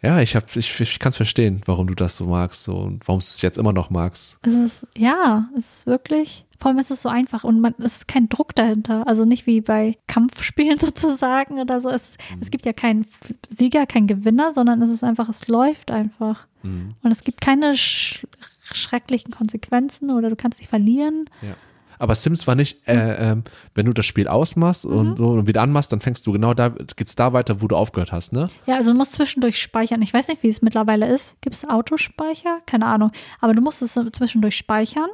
[0.07, 3.07] Ja, ich, hab, ich, ich kann es verstehen, warum du das so magst so, und
[3.09, 4.39] warum du es jetzt immer noch magst.
[4.43, 7.97] Es ist, ja, es ist wirklich, vor allem ist es so einfach und man, es
[7.97, 9.07] ist kein Druck dahinter.
[9.09, 11.89] Also nicht wie bei Kampfspielen sozusagen oder so.
[11.91, 12.39] Es, Mhm.
[12.41, 13.07] es gibt ja keinen
[13.51, 16.47] Sieger, keinen Gewinner, sondern es ist einfach, es läuft einfach.
[16.63, 16.91] Mhm.
[17.03, 18.25] Und es gibt keine sch
[18.73, 21.29] schrecklichen Konsequenzen oder du kannst nicht verlieren.
[21.43, 21.55] Ja.
[21.99, 23.45] Aber Sims war nicht, äh, ähm,
[23.75, 26.69] wenn du das Spiel ausmachst und so und wieder anmachst, dann fängst du genau da,
[26.69, 28.49] geht's da weiter, wo du aufgehört hast, ne?
[28.67, 30.03] Ja, also du musst zwischendurch speichern.
[30.03, 31.41] Ich weiß nicht, wie es mittlerweile ist.
[31.41, 32.61] Gibt es Autospeicher?
[32.67, 33.13] Keine Ahnung.
[33.41, 35.09] Aber du musst es zwischendurch speichern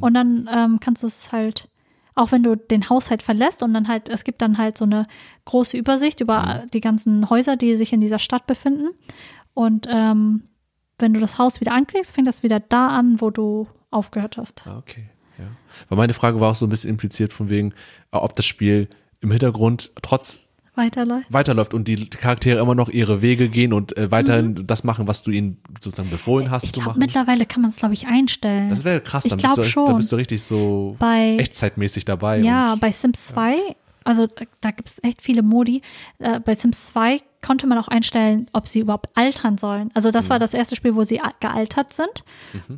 [0.00, 1.68] und dann ähm, kannst du es halt,
[2.14, 5.06] auch wenn du den Haushalt verlässt und dann halt, es gibt dann halt so eine
[5.44, 8.88] große Übersicht über die ganzen Häuser, die sich in dieser Stadt befinden.
[9.52, 10.44] Und ähm,
[10.98, 14.66] wenn du das Haus wieder anklickst, fängt das wieder da an, wo du aufgehört hast.
[14.66, 15.10] Ah, okay.
[15.38, 15.44] Ja.
[15.88, 17.70] Weil meine Frage war auch so ein bisschen impliziert von wegen,
[18.12, 18.88] äh, ob das Spiel
[19.20, 20.40] im Hintergrund trotz
[20.76, 21.32] Weiterläuft.
[21.32, 25.22] weiterläuft und die Charaktere immer noch ihre Wege gehen und äh, weiterhin das machen, was
[25.22, 26.98] du ihnen sozusagen befohlen hast Ich zu glaube, machen.
[26.98, 28.70] mittlerweile kann man es, glaube ich, einstellen.
[28.70, 29.86] Das wäre krass, Ich dann glaub bist du, schon.
[29.86, 32.38] Da bist du richtig so Bei- echtzeitmäßig dabei.
[32.40, 33.56] Ja, und, bei Sims 2,
[34.04, 35.82] also da, da gibt es echt viele Modi.
[36.18, 39.90] Äh, bei Sims 2 konnte man auch einstellen, ob sie überhaupt altern sollen.
[39.94, 40.30] Also das Mhm.
[40.30, 42.24] war das erste Spiel, wo sie gealtert sind.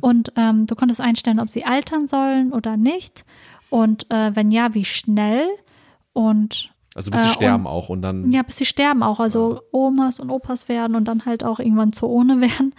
[0.01, 3.25] Und ähm, du konntest einstellen, ob sie altern sollen oder nicht.
[3.69, 5.47] Und äh, wenn ja, wie schnell.
[6.13, 9.19] Und also bis sie äh, sterben und- auch und dann ja, bis sie sterben auch.
[9.19, 12.73] Also Omas und Opas werden und dann halt auch irgendwann zu ohne werden.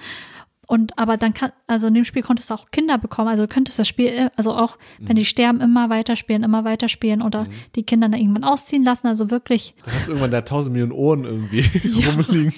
[0.71, 3.29] Und aber dann kann, also in dem Spiel konntest du auch Kinder bekommen.
[3.29, 5.19] Also du könntest das Spiel, äh, also auch wenn Mhm.
[5.21, 9.07] die sterben, immer weiterspielen, immer weiterspielen oder die Kinder dann irgendwann ausziehen lassen.
[9.07, 11.61] Also wirklich, dann hast du irgendwann da tausend Millionen Ohren irgendwie
[12.07, 12.53] rumliegen.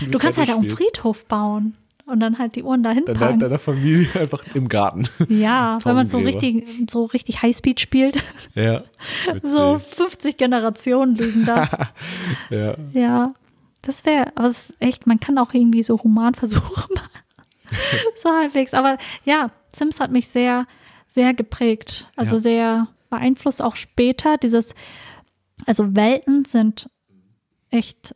[0.00, 0.96] wenn du kannst halt auch einen weiterspielst.
[0.96, 1.74] Friedhof bauen
[2.06, 3.32] und dann halt die Uhren dahin Dann packen.
[3.34, 5.04] halt deiner Familie einfach im Garten.
[5.28, 8.16] Ja, wenn man so richtig, so richtig Highspeed spielt.
[8.56, 8.82] ja.
[9.44, 9.94] so Witzig.
[9.94, 11.68] 50 Generationen liegen da.
[12.50, 12.74] Ja.
[12.92, 13.34] Ja,
[13.82, 17.10] das wäre, aber es ist echt, man kann auch irgendwie so Humanversuche machen.
[18.16, 18.74] so halbwegs.
[18.74, 20.66] Aber ja, Sims hat mich sehr,
[21.06, 22.10] sehr geprägt.
[22.16, 22.40] Also Ja.
[22.42, 24.36] sehr beeinflusst auch später.
[24.36, 24.74] Dieses,
[25.66, 26.90] also Welten sind
[27.70, 28.14] echt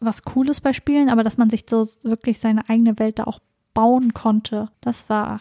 [0.00, 3.38] was Cooles bei Spielen, aber dass man sich so wirklich seine eigene Welt da auch
[3.74, 5.40] bauen konnte, das war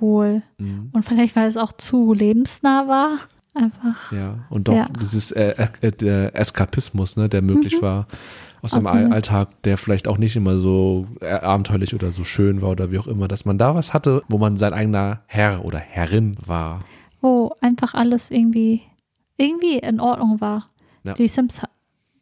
[0.00, 0.42] cool.
[0.58, 0.90] Mhm.
[0.92, 3.18] Und vielleicht, weil es auch zu lebensnah war.
[3.54, 4.12] Einfach.
[4.12, 4.88] Ja, und doch Ja.
[5.00, 8.06] dieses äh, äh, der Eskapismus, ne, der möglich war
[8.74, 12.62] aus dem All- Alltag, der vielleicht auch nicht immer so äh, abenteuerlich oder so schön
[12.62, 15.64] war oder wie auch immer, dass man da was hatte, wo man sein eigener Herr
[15.64, 16.80] oder Herrin war.
[17.20, 18.82] wo einfach alles irgendwie,
[19.36, 20.66] irgendwie in Ordnung war.
[21.04, 21.14] Ja.
[21.14, 21.60] Die Sims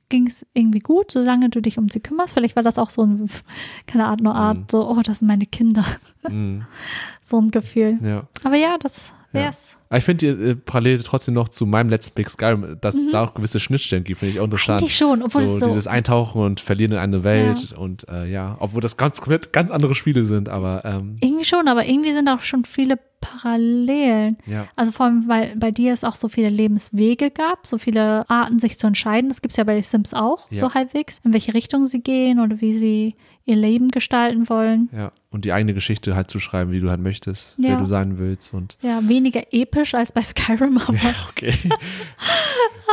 [0.08, 2.34] ging es irgendwie gut, solange du dich um sie kümmerst.
[2.34, 3.28] Vielleicht war das auch so ein,
[3.86, 4.64] keine Art, nur Art, Mhm.
[4.70, 5.84] so, oh, das sind meine Kinder.
[6.28, 6.64] Mhm.
[7.22, 7.98] so ein Gefühl.
[8.02, 8.24] Ja.
[8.44, 9.40] Aber ja, das Ja.
[9.40, 9.76] wär's.
[9.84, 13.24] Aber ich finde äh, parallel trotzdem noch zu meinem letzten Big Skyrim, dass es da
[13.24, 14.81] auch gewisse Schnittstellen gibt, finde ich auch interessant.
[14.81, 14.85] Mhm.
[14.85, 18.27] Eigentlich schon, obwohl so, es so, dieses Eintauchen und Verlieren in eine Welt und äh,
[18.31, 22.12] ja, obwohl das ganz komplett ganz andere Spiele sind, aber ähm, irgendwie schon, aber irgendwie
[22.12, 24.36] sind auch schon viele Parallelen.
[24.47, 24.66] ja.
[24.77, 28.59] Also vor allem, weil bei dir es auch so viele Lebenswege gab, so viele Arten,
[28.59, 29.28] sich zu entscheiden.
[29.28, 30.61] Das gibt es ja bei den Sims auch, Ja.
[30.61, 33.15] so halbwegs, in welche Richtung sie gehen oder wie sie
[33.47, 34.89] ihr Leben gestalten wollen.
[34.97, 37.70] Ja, und die eigene Geschichte halt zu schreiben, wie du halt möchtest, Ja.
[37.73, 41.52] wer du sein willst und Ja, weniger episch als bei Skyrim, aber, okay,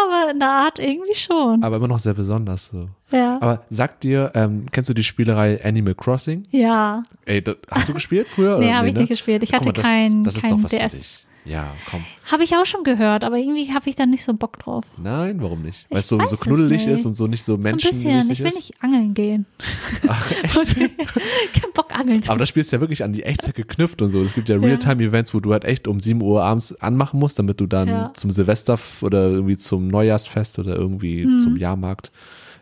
[0.04, 1.64] aber in der Art irgendwie schon.
[1.64, 2.90] aber immer noch sehr besonders so.
[3.12, 3.38] Ja.
[3.42, 6.46] Aber sag dir, ähm, kennst du die Spielerei Animal Crossing?
[6.52, 7.04] ja.
[7.26, 8.58] Ey, das, hast du gespielt früher?
[8.60, 9.02] Nee, habe ich ne?
[9.02, 9.44] nicht gespielt.
[9.44, 11.26] Ich Guck hatte mal, das, kein, das ist kein doch was für DS.
[11.44, 12.06] Ja, komm.
[12.32, 14.84] Habe ich auch schon gehört, aber irgendwie habe ich da nicht so Bock drauf.
[15.02, 15.88] Nein, warum nicht?
[15.90, 18.30] Weil es so, so knuddelig ist und so nicht so So ein bisschen.
[18.32, 18.56] Ich will ist.
[18.56, 19.46] nicht angeln gehen.
[20.08, 20.76] Ach, echt?
[20.78, 24.22] Kein Bock angeln Aber das Spiel ist ja wirklich an die Echtzeit geknüpft und so.
[24.22, 27.60] Es gibt ja Realtime-Events, wo du halt echt um 7 Uhr abends anmachen musst, damit
[27.60, 28.12] du dann Ja.
[28.14, 31.40] zum Silvester oder irgendwie zum Neujahrsfest oder irgendwie Mhm.
[31.40, 32.12] zum Jahrmarkt.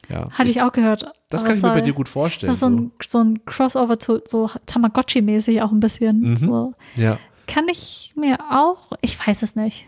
[0.09, 0.29] Ja.
[0.31, 1.05] Hatte ich auch gehört.
[1.29, 2.47] das kann ich mir bei dir gut vorstellen.
[2.49, 6.21] Das ist so ein, so ein Crossover zu so Tamagotchi-mäßig auch ein bisschen.
[6.31, 6.37] Mhm.
[6.37, 6.73] So.
[6.95, 7.19] Ja.
[7.49, 9.87] Kann ich mir auch, ich weiß es nicht.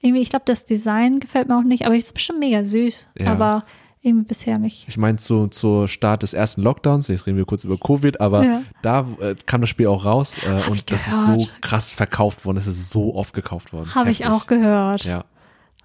[0.00, 3.08] Irgendwie, ich glaube, das Design gefällt mir auch nicht, aber es ist bestimmt mega süß.
[3.18, 3.32] Ja.
[3.32, 3.64] Aber
[4.00, 4.88] irgendwie bisher nicht.
[4.88, 8.44] Ich meine, zu, zur Start des ersten Lockdowns, jetzt reden wir kurz über Covid, aber
[8.44, 8.62] Ja.
[8.82, 12.56] da äh, kam das Spiel auch raus äh, und das ist so krass verkauft worden.
[12.56, 13.94] Es ist so oft gekauft worden.
[13.94, 15.04] Habe ich auch gehört.
[15.04, 15.24] Ja,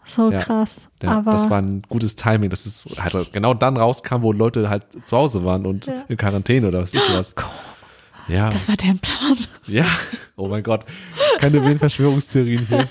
[0.06, 0.40] So Ja.
[0.40, 0.88] krass.
[1.04, 4.68] ja aber das war ein gutes Timing, dass es halt genau dann rauskam, wo Leute
[4.70, 7.36] halt zu Hause waren und in Quarantäne oder was ich was.
[8.28, 9.38] Ja, das war deren Plan.
[9.68, 9.86] ja.
[10.36, 10.86] Oh mein Gott,
[11.40, 12.88] keine wilden Verschwörungstheorien hier.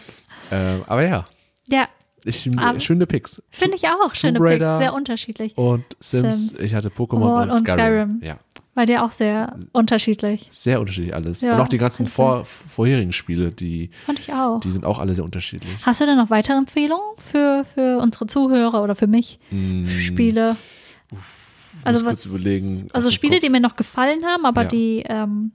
[0.52, 1.24] ähm, aber ja,
[1.68, 1.86] Ja,
[2.24, 3.42] ich, Aber- schöne Picks.
[3.50, 4.14] finde ich auch.
[4.14, 5.56] Schöne Tomb Picks, sehr unterschiedlich.
[5.56, 6.60] Und Sims, Sims.
[6.60, 7.78] ich hatte Pokémon und, und Skyrim.
[7.78, 8.20] Skyrim.
[8.22, 8.36] Ja,
[8.74, 10.50] War dir auch sehr unterschiedlich.
[10.52, 11.40] sehr unterschiedlich alles.
[11.40, 14.60] Ja, und auch die ganzen vor, vorherigen Spiele, die, Fand ich auch.
[14.60, 15.72] die sind auch alle sehr unterschiedlich.
[15.82, 19.38] Hast du denn noch weitere Empfehlungen für, für unsere Zuhörer oder für mich?
[19.50, 20.56] Mm, Spiele?
[21.84, 22.26] Also was,
[22.92, 23.42] also Spiele, Kopf.
[23.42, 24.68] die mir noch gefallen haben, aber Ja.
[24.68, 25.52] die, ähm,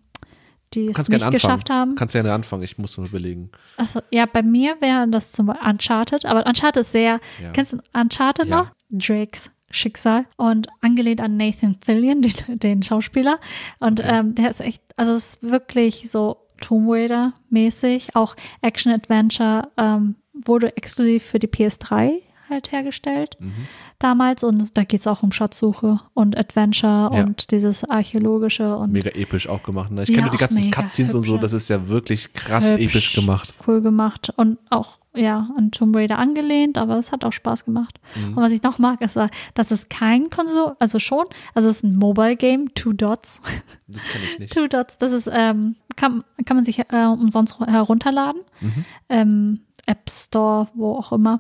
[0.74, 1.96] die es nicht geschafft haben.
[1.96, 3.50] Kannst gerne anfangen, ich muss mal überlegen.
[3.78, 7.52] Also ja, bei mir wäre das zum Beispiel Uncharted, aber Uncharted ist sehr, Ja.
[7.54, 8.58] kennst du Uncharted Ja.
[8.64, 8.72] noch?
[8.90, 13.40] Drakes Schicksal und angelehnt an Nathan Fillion, den, den Schauspieler.
[13.80, 14.10] Und Okay.
[14.20, 19.70] ähm, der ist echt, also es ist wirklich so Tomb Raider mäßig, auch Action Adventure,
[19.78, 23.54] ähm, wurde exklusiv für die PS3 halt hergestellt Mhm.
[24.00, 27.24] damals und da geht es auch um Schatzsuche und Adventure Ja.
[27.24, 29.92] und dieses archäologische und Mega episch auch gemacht.
[29.92, 30.04] Ne?
[30.04, 32.82] Ich Ja, kenne die ganzen Cutscenes und so, das ist ja wirklich krass Hübsch.
[32.84, 33.54] episch gemacht.
[33.68, 38.00] cool gemacht und auch ja an Tomb Raider angelehnt, aber es hat auch Spaß gemacht.
[38.16, 38.36] Mhm.
[38.38, 39.18] Und was ich noch mag, ist,
[39.54, 41.24] dass es kein Konsole, also schon,
[41.54, 43.42] also es ist ein Mobile Game, Two Dots.
[43.88, 44.54] Das kenne ich nicht.
[44.54, 48.42] Two Dots, das ist, ähm, kann, kann man sich äh, umsonst herunterladen.
[48.60, 48.86] Mhm.
[49.08, 51.40] Ähm, App Store, wo auch immer.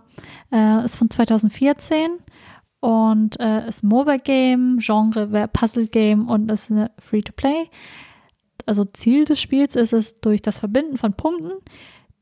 [0.51, 2.11] Äh, ist von 2014
[2.79, 7.69] und äh, ist ein Mobile Game, Genre wäre Puzzle Game und ist eine Free-to-Play.
[8.65, 11.51] Also Ziel des Spiels ist es, durch das Verbinden von Punkten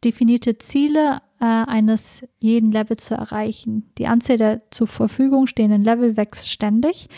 [0.04, 3.92] definierte Ziele äh, eines jeden Levels zu erreichen.
[3.98, 7.10] Die Anzahl der zur Verfügung stehenden Level wächst ständig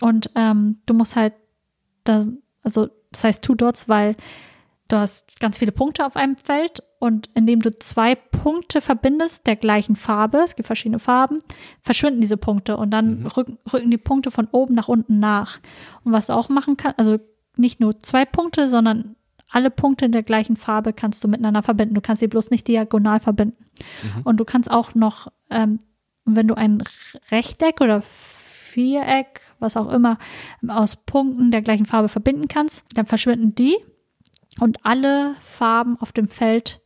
[0.00, 1.34] und ähm, du musst halt,
[2.04, 2.28] das,
[2.62, 4.16] also das heißt Two Dots, weil
[4.92, 9.56] du hast ganz viele Punkte auf einem Feld und indem du zwei Punkte verbindest der
[9.56, 11.38] gleichen Farbe, es gibt verschiedene Farben,
[11.80, 13.26] verschwinden diese Punkte und dann Mhm.
[13.26, 15.60] rücken, rücken die Punkte von oben nach unten nach.
[16.04, 17.18] Und was du auch machen kannst, also
[17.56, 19.16] nicht nur zwei Punkte, sondern
[19.50, 21.94] alle Punkte der gleichen Farbe kannst du miteinander verbinden.
[21.94, 23.64] Du kannst sie bloß nicht diagonal verbinden.
[24.02, 24.22] Mhm.
[24.22, 25.80] Und du kannst auch noch, ähm,
[26.24, 26.82] wenn du ein
[27.30, 30.18] Rechteck oder Viereck, was auch immer,
[30.68, 33.76] aus Punkten der gleichen Farbe verbinden kannst, dann verschwinden die
[34.60, 36.80] und alle Farben auf dem Feld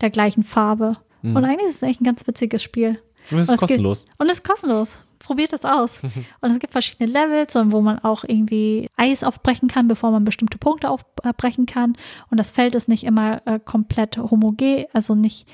[0.00, 0.96] der gleichen Farbe.
[1.22, 1.36] Mhm.
[1.36, 3.00] Und eigentlich ist es echt ein ganz witziges Spiel.
[3.30, 4.06] Und Und ist es geht- kostenlos.
[4.18, 5.04] Und es ist kostenlos.
[5.18, 6.00] Probiert es aus.
[6.40, 10.24] Und es gibt verschiedene Levels, und wo man auch irgendwie Eis aufbrechen kann, bevor man
[10.24, 11.96] bestimmte Punkte aufbrechen kann.
[12.30, 15.46] Und das Feld ist nicht immer äh, komplett homogen, also nicht.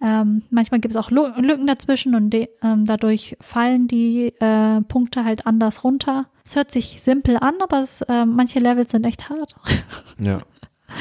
[0.00, 5.46] Ähm, manchmal gibt es auch Lücken dazwischen und ähm, dadurch fallen die äh, Punkte halt
[5.46, 6.26] anders runter.
[6.44, 9.56] Es hört sich simpel an, aber es, äh, manche Levels sind echt hart.
[10.20, 10.40] Ja.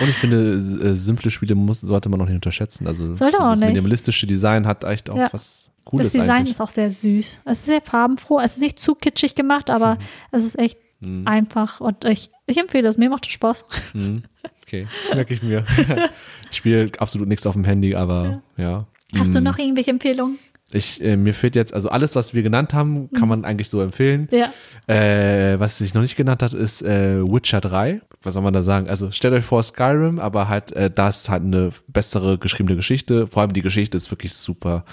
[0.02, 2.88] Und ich finde, äh, simple Spiele muss, sollte man auch nicht unterschätzen.
[2.88, 3.70] Also Sollte auch dieses nicht.
[3.70, 5.30] minimalistische Design hat echt auch Ja.
[5.32, 6.52] was Cooles das Design eigentlich.
[6.52, 7.40] ist auch sehr süß.
[7.46, 8.40] Es ist sehr farbenfroh.
[8.40, 9.98] Es ist nicht zu kitschig gemacht, aber
[10.32, 11.28] es ist echt Mhm.
[11.28, 12.98] einfach und ich, ich empfehle es.
[12.98, 13.66] Mir macht es Spaß.
[13.94, 14.24] Mhm.
[14.64, 15.64] Okay, merke ich mir.
[16.52, 18.88] ich spiele absolut nichts auf dem Handy, aber ja.
[19.18, 19.44] Hast du Mhm.
[19.46, 20.40] noch irgendwelche Empfehlungen?
[20.76, 23.82] Ich, äh, mir fehlt jetzt, also alles, was wir genannt haben, kann man eigentlich so
[23.82, 24.28] empfehlen.
[24.32, 24.54] Ja.
[24.88, 28.02] Äh, was sich noch nicht genannt hat, ist äh, Witcher 3.
[28.22, 28.88] Was soll man da sagen?
[28.90, 33.28] Also stellt euch vor Skyrim, aber halt, äh, da ist halt eine bessere geschriebene Geschichte.
[33.28, 34.86] Vor allem die Geschichte ist wirklich super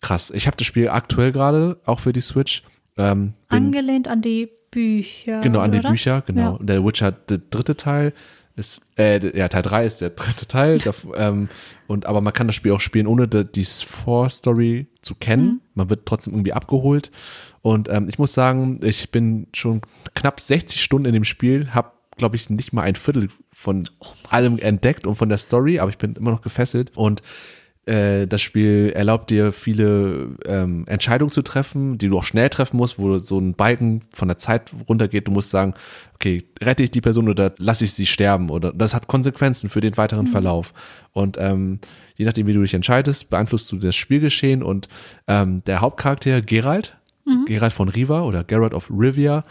[0.00, 0.30] krass.
[0.34, 2.62] Ich habe das Spiel aktuell gerade, auch für die Switch.
[2.96, 5.40] Ähm, Angelehnt an die Bücher.
[5.40, 5.90] genau, an die oder?
[5.90, 6.58] Bücher, genau.
[6.60, 6.66] Ja.
[6.66, 8.12] Der Witcher, der dritte Teil
[8.56, 10.78] ist, äh, ja, Teil 3 ist der dritte Teil.
[10.84, 11.48] da, ähm,
[11.86, 15.46] und, aber man kann das Spiel auch spielen, ohne die, die Vorstory zu kennen.
[15.46, 15.60] Mhm.
[15.74, 17.10] Man wird trotzdem irgendwie abgeholt.
[17.62, 19.82] Und ähm, ich muss sagen, ich bin schon
[20.14, 23.88] knapp 60 Stunden in dem Spiel, habe, glaube ich, nicht mal ein Viertel von
[24.30, 26.92] allem entdeckt und von der Story, aber ich bin immer noch gefesselt.
[26.96, 27.22] Und
[27.86, 32.76] äh, das Spiel erlaubt dir viele ähm, Entscheidungen zu treffen, die du auch schnell treffen
[32.76, 35.28] musst, wo so ein Balken von der Zeit runtergeht.
[35.28, 35.74] Du musst sagen,
[36.14, 38.50] okay, rette ich die Person oder lasse ich sie sterben?
[38.50, 40.74] Oder das hat Konsequenzen für den weiteren Verlauf.
[41.12, 41.78] Und ähm,
[42.16, 44.64] je nachdem, wie du dich entscheidest, beeinflusst du das Spielgeschehen.
[44.64, 44.88] Und
[45.28, 46.96] ähm, der Hauptcharakter Geralt,
[47.46, 49.44] Geralt von Riva oder Geralt of Rivia,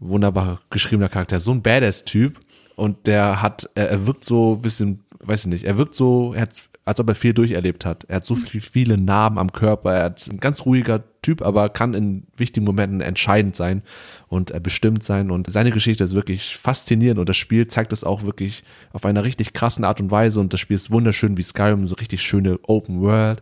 [0.00, 2.38] wunderbar geschriebener Charakter, so ein Badass-Typ.
[2.76, 6.34] Und der hat, er, er wirkt so ein bisschen, weiß ich nicht, er wirkt so,
[6.34, 8.04] er hat, als ob er viel durcherlebt hat.
[8.08, 11.70] Er hat so viel, viele Narben am Körper, er hat ein ganz ruhiger Typ, aber
[11.70, 13.82] kann in wichtigen Momenten entscheidend sein
[14.28, 18.04] und äh, bestimmt sein und seine Geschichte ist wirklich faszinierend und das Spiel zeigt es
[18.04, 21.42] auch wirklich auf einer richtig krassen Art und Weise und das Spiel ist wunderschön wie
[21.42, 23.40] Skyrim, so richtig schöne Open World.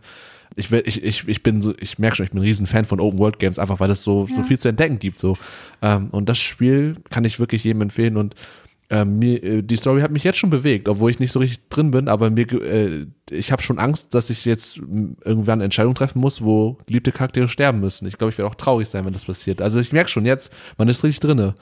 [0.55, 2.99] Ich, ich, ich, ich bin so, ich merke schon, ich bin ein riesen Fan von
[3.01, 4.43] Open World Games, einfach weil es so, so Ja.
[4.43, 5.19] viel zu entdecken gibt.
[5.19, 5.35] So.
[5.81, 8.35] Ähm, und das Spiel kann ich wirklich jedem empfehlen und
[8.93, 11.67] ähm, mir, äh, die Story hat mich jetzt schon bewegt, obwohl ich nicht so richtig
[11.69, 15.95] drin bin, aber mir, äh, ich habe schon Angst, dass ich jetzt irgendwann eine Entscheidung
[15.95, 18.05] treffen muss, wo geliebte Charaktere sterben müssen.
[18.05, 19.63] Ich glaube, ich werde auch traurig sein, wenn das passiert.
[19.63, 21.55] Also ich merke schon jetzt, man ist richtig drinne.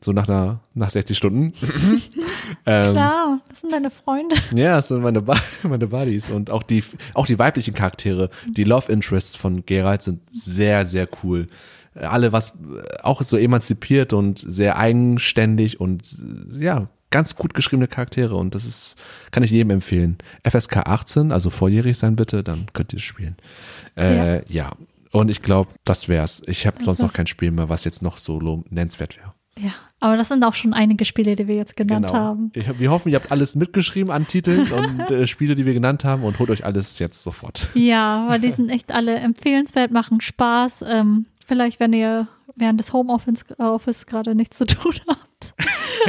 [0.00, 1.52] So nach einer, nach 60 Stunden.
[2.64, 4.36] ähm, Klar, das sind deine Freunde.
[4.56, 8.64] ja, das sind meine, ba meine Buddies und auch die, auch die weiblichen Charaktere, die
[8.64, 11.48] Love Interests von Geralt sind sehr, sehr cool.
[12.00, 12.56] Alle was,
[13.02, 16.02] auch so emanzipiert und sehr eigenständig und
[16.58, 18.96] ja, ganz gut geschriebene Charaktere und das ist,
[19.30, 20.18] kann ich jedem empfehlen.
[20.48, 23.36] FSK 18, also volljährig sein bitte, dann könnt ihr es spielen.
[23.96, 24.72] Äh, ja.
[25.10, 26.42] Und ich glaube, das wär's.
[26.46, 29.32] Ich habe sonst noch kein Spiel mehr, was jetzt noch so nennenswert wäre.
[29.58, 32.52] Ja, aber das sind auch schon einige Spiele, die wir jetzt genannt haben.
[32.54, 36.04] Ich, wir hoffen, ihr habt alles mitgeschrieben an Titeln und äh, Spiele, die wir genannt
[36.04, 37.68] haben und holt euch alles jetzt sofort.
[37.74, 40.84] Ja, weil die sind echt alle empfehlenswert, machen Spaß.
[40.86, 45.54] Ähm, vielleicht, wenn ihr während des Homeoffice Office gerade nichts zu tun habt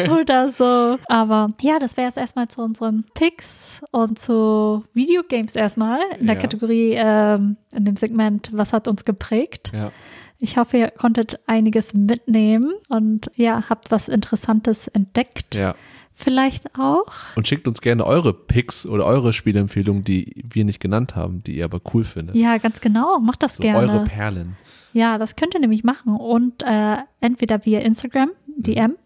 [0.11, 0.97] oder so.
[1.07, 6.35] Aber ja, das wäre es erstmal zu unseren Picks und zu Videogames erstmal in der
[6.35, 6.41] Ja.
[6.41, 9.71] Kategorie, ähm, in dem Segment, was hat uns geprägt.
[9.73, 9.91] Ja.
[10.37, 15.55] Ich hoffe, ihr konntet einiges mitnehmen und ja, habt was Interessantes entdeckt.
[15.55, 15.75] ja.
[16.21, 17.05] Vielleicht auch.
[17.37, 21.55] Und schickt uns gerne eure Picks oder eure Spielempfehlungen, die wir nicht genannt haben, die
[21.55, 22.35] ihr aber cool findet.
[22.35, 23.21] Ja, ganz genau.
[23.21, 23.87] Macht das so gerne.
[23.87, 24.57] eure Perlen.
[24.91, 26.17] Ja, das könnt ihr nämlich machen.
[26.17, 28.97] Und äh, entweder via Instagram, DM,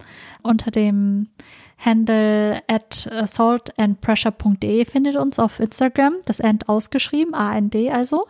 [0.42, 1.28] unter dem
[1.78, 8.26] Handle at saltandpressure.de findet uns auf Instagram, das End ausgeschrieben, A-N-D also,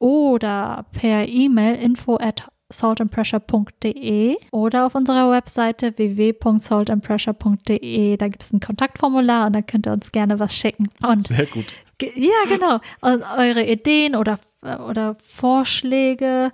[0.00, 8.16] oder per E-Mail info at saltandpressure.de oder auf unserer Webseite www.saltandpressure.de.
[8.16, 10.88] Da gibt es ein Kontaktformular und da könnt ihr uns gerne was schicken.
[11.02, 11.72] Und Sehr gut.
[12.02, 12.80] Ja, genau.
[13.00, 14.38] Und eure Ideen oder,
[14.88, 16.52] oder Vorschläge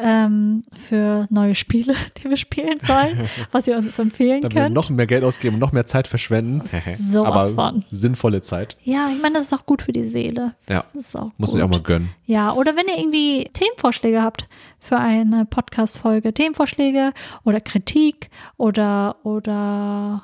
[0.00, 4.74] ähm, für neue Spiele, die wir spielen sollen, was ihr uns empfehlen wir könnt.
[4.74, 6.62] noch mehr Geld ausgeben und noch mehr Zeit verschwenden.
[6.96, 7.84] Sowas aber von.
[7.90, 8.76] sinnvolle Zeit.
[8.84, 10.54] ja, ich meine, das ist auch gut für die Seele.
[10.68, 10.84] Ja.
[10.94, 11.52] Das ist auch Muss gut.
[11.52, 12.10] man ja auch mal gönnen.
[12.26, 14.48] Ja, oder wenn ihr irgendwie Themenvorschläge habt
[14.80, 17.12] für eine Podcast-Folge, Themenvorschläge
[17.44, 20.22] oder Kritik oder, oder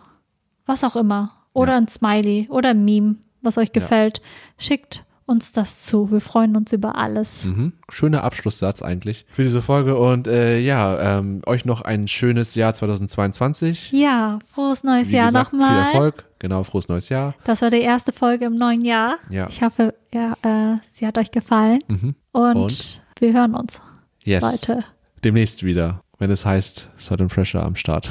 [0.66, 1.32] was auch immer.
[1.52, 1.78] Oder Ja.
[1.78, 4.20] ein Smiley oder ein Meme, was euch gefällt.
[4.58, 6.10] Schickt uns das zu.
[6.10, 7.44] Wir freuen uns über alles.
[7.44, 7.72] Mhm.
[7.90, 9.96] Schöner Abschlusssatz eigentlich für diese Folge.
[9.96, 13.92] Und äh, ja, ähm, euch noch ein schönes Jahr 2022.
[13.92, 15.84] Ja, frohes neues Wie Jahr gesagt, Viel nochmal.
[15.86, 16.24] Erfolg.
[16.38, 17.34] Genau, frohes neues Jahr.
[17.44, 19.16] Das war die erste Folge im neuen Jahr.
[19.30, 19.46] Ja.
[19.48, 21.78] Ich hoffe, ja, äh, sie hat euch gefallen.
[21.88, 22.14] Mhm.
[22.32, 23.02] Und, Und?
[23.18, 23.80] wir hören uns,
[24.22, 24.42] Yes.
[24.42, 24.84] Leute.
[25.22, 28.10] Demnächst wieder, wenn es heißt and Pressure am Start.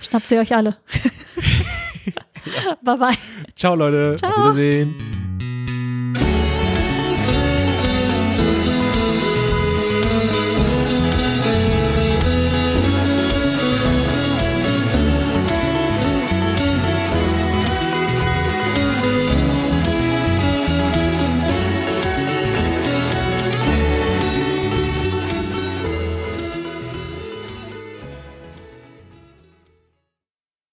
[0.00, 0.76] Schnappt sie euch alle.
[2.82, 3.14] Bye bye.
[3.56, 4.16] Ciao, Leute.
[4.16, 4.30] Ciao.
[4.32, 5.27] Auf Wiedersehen.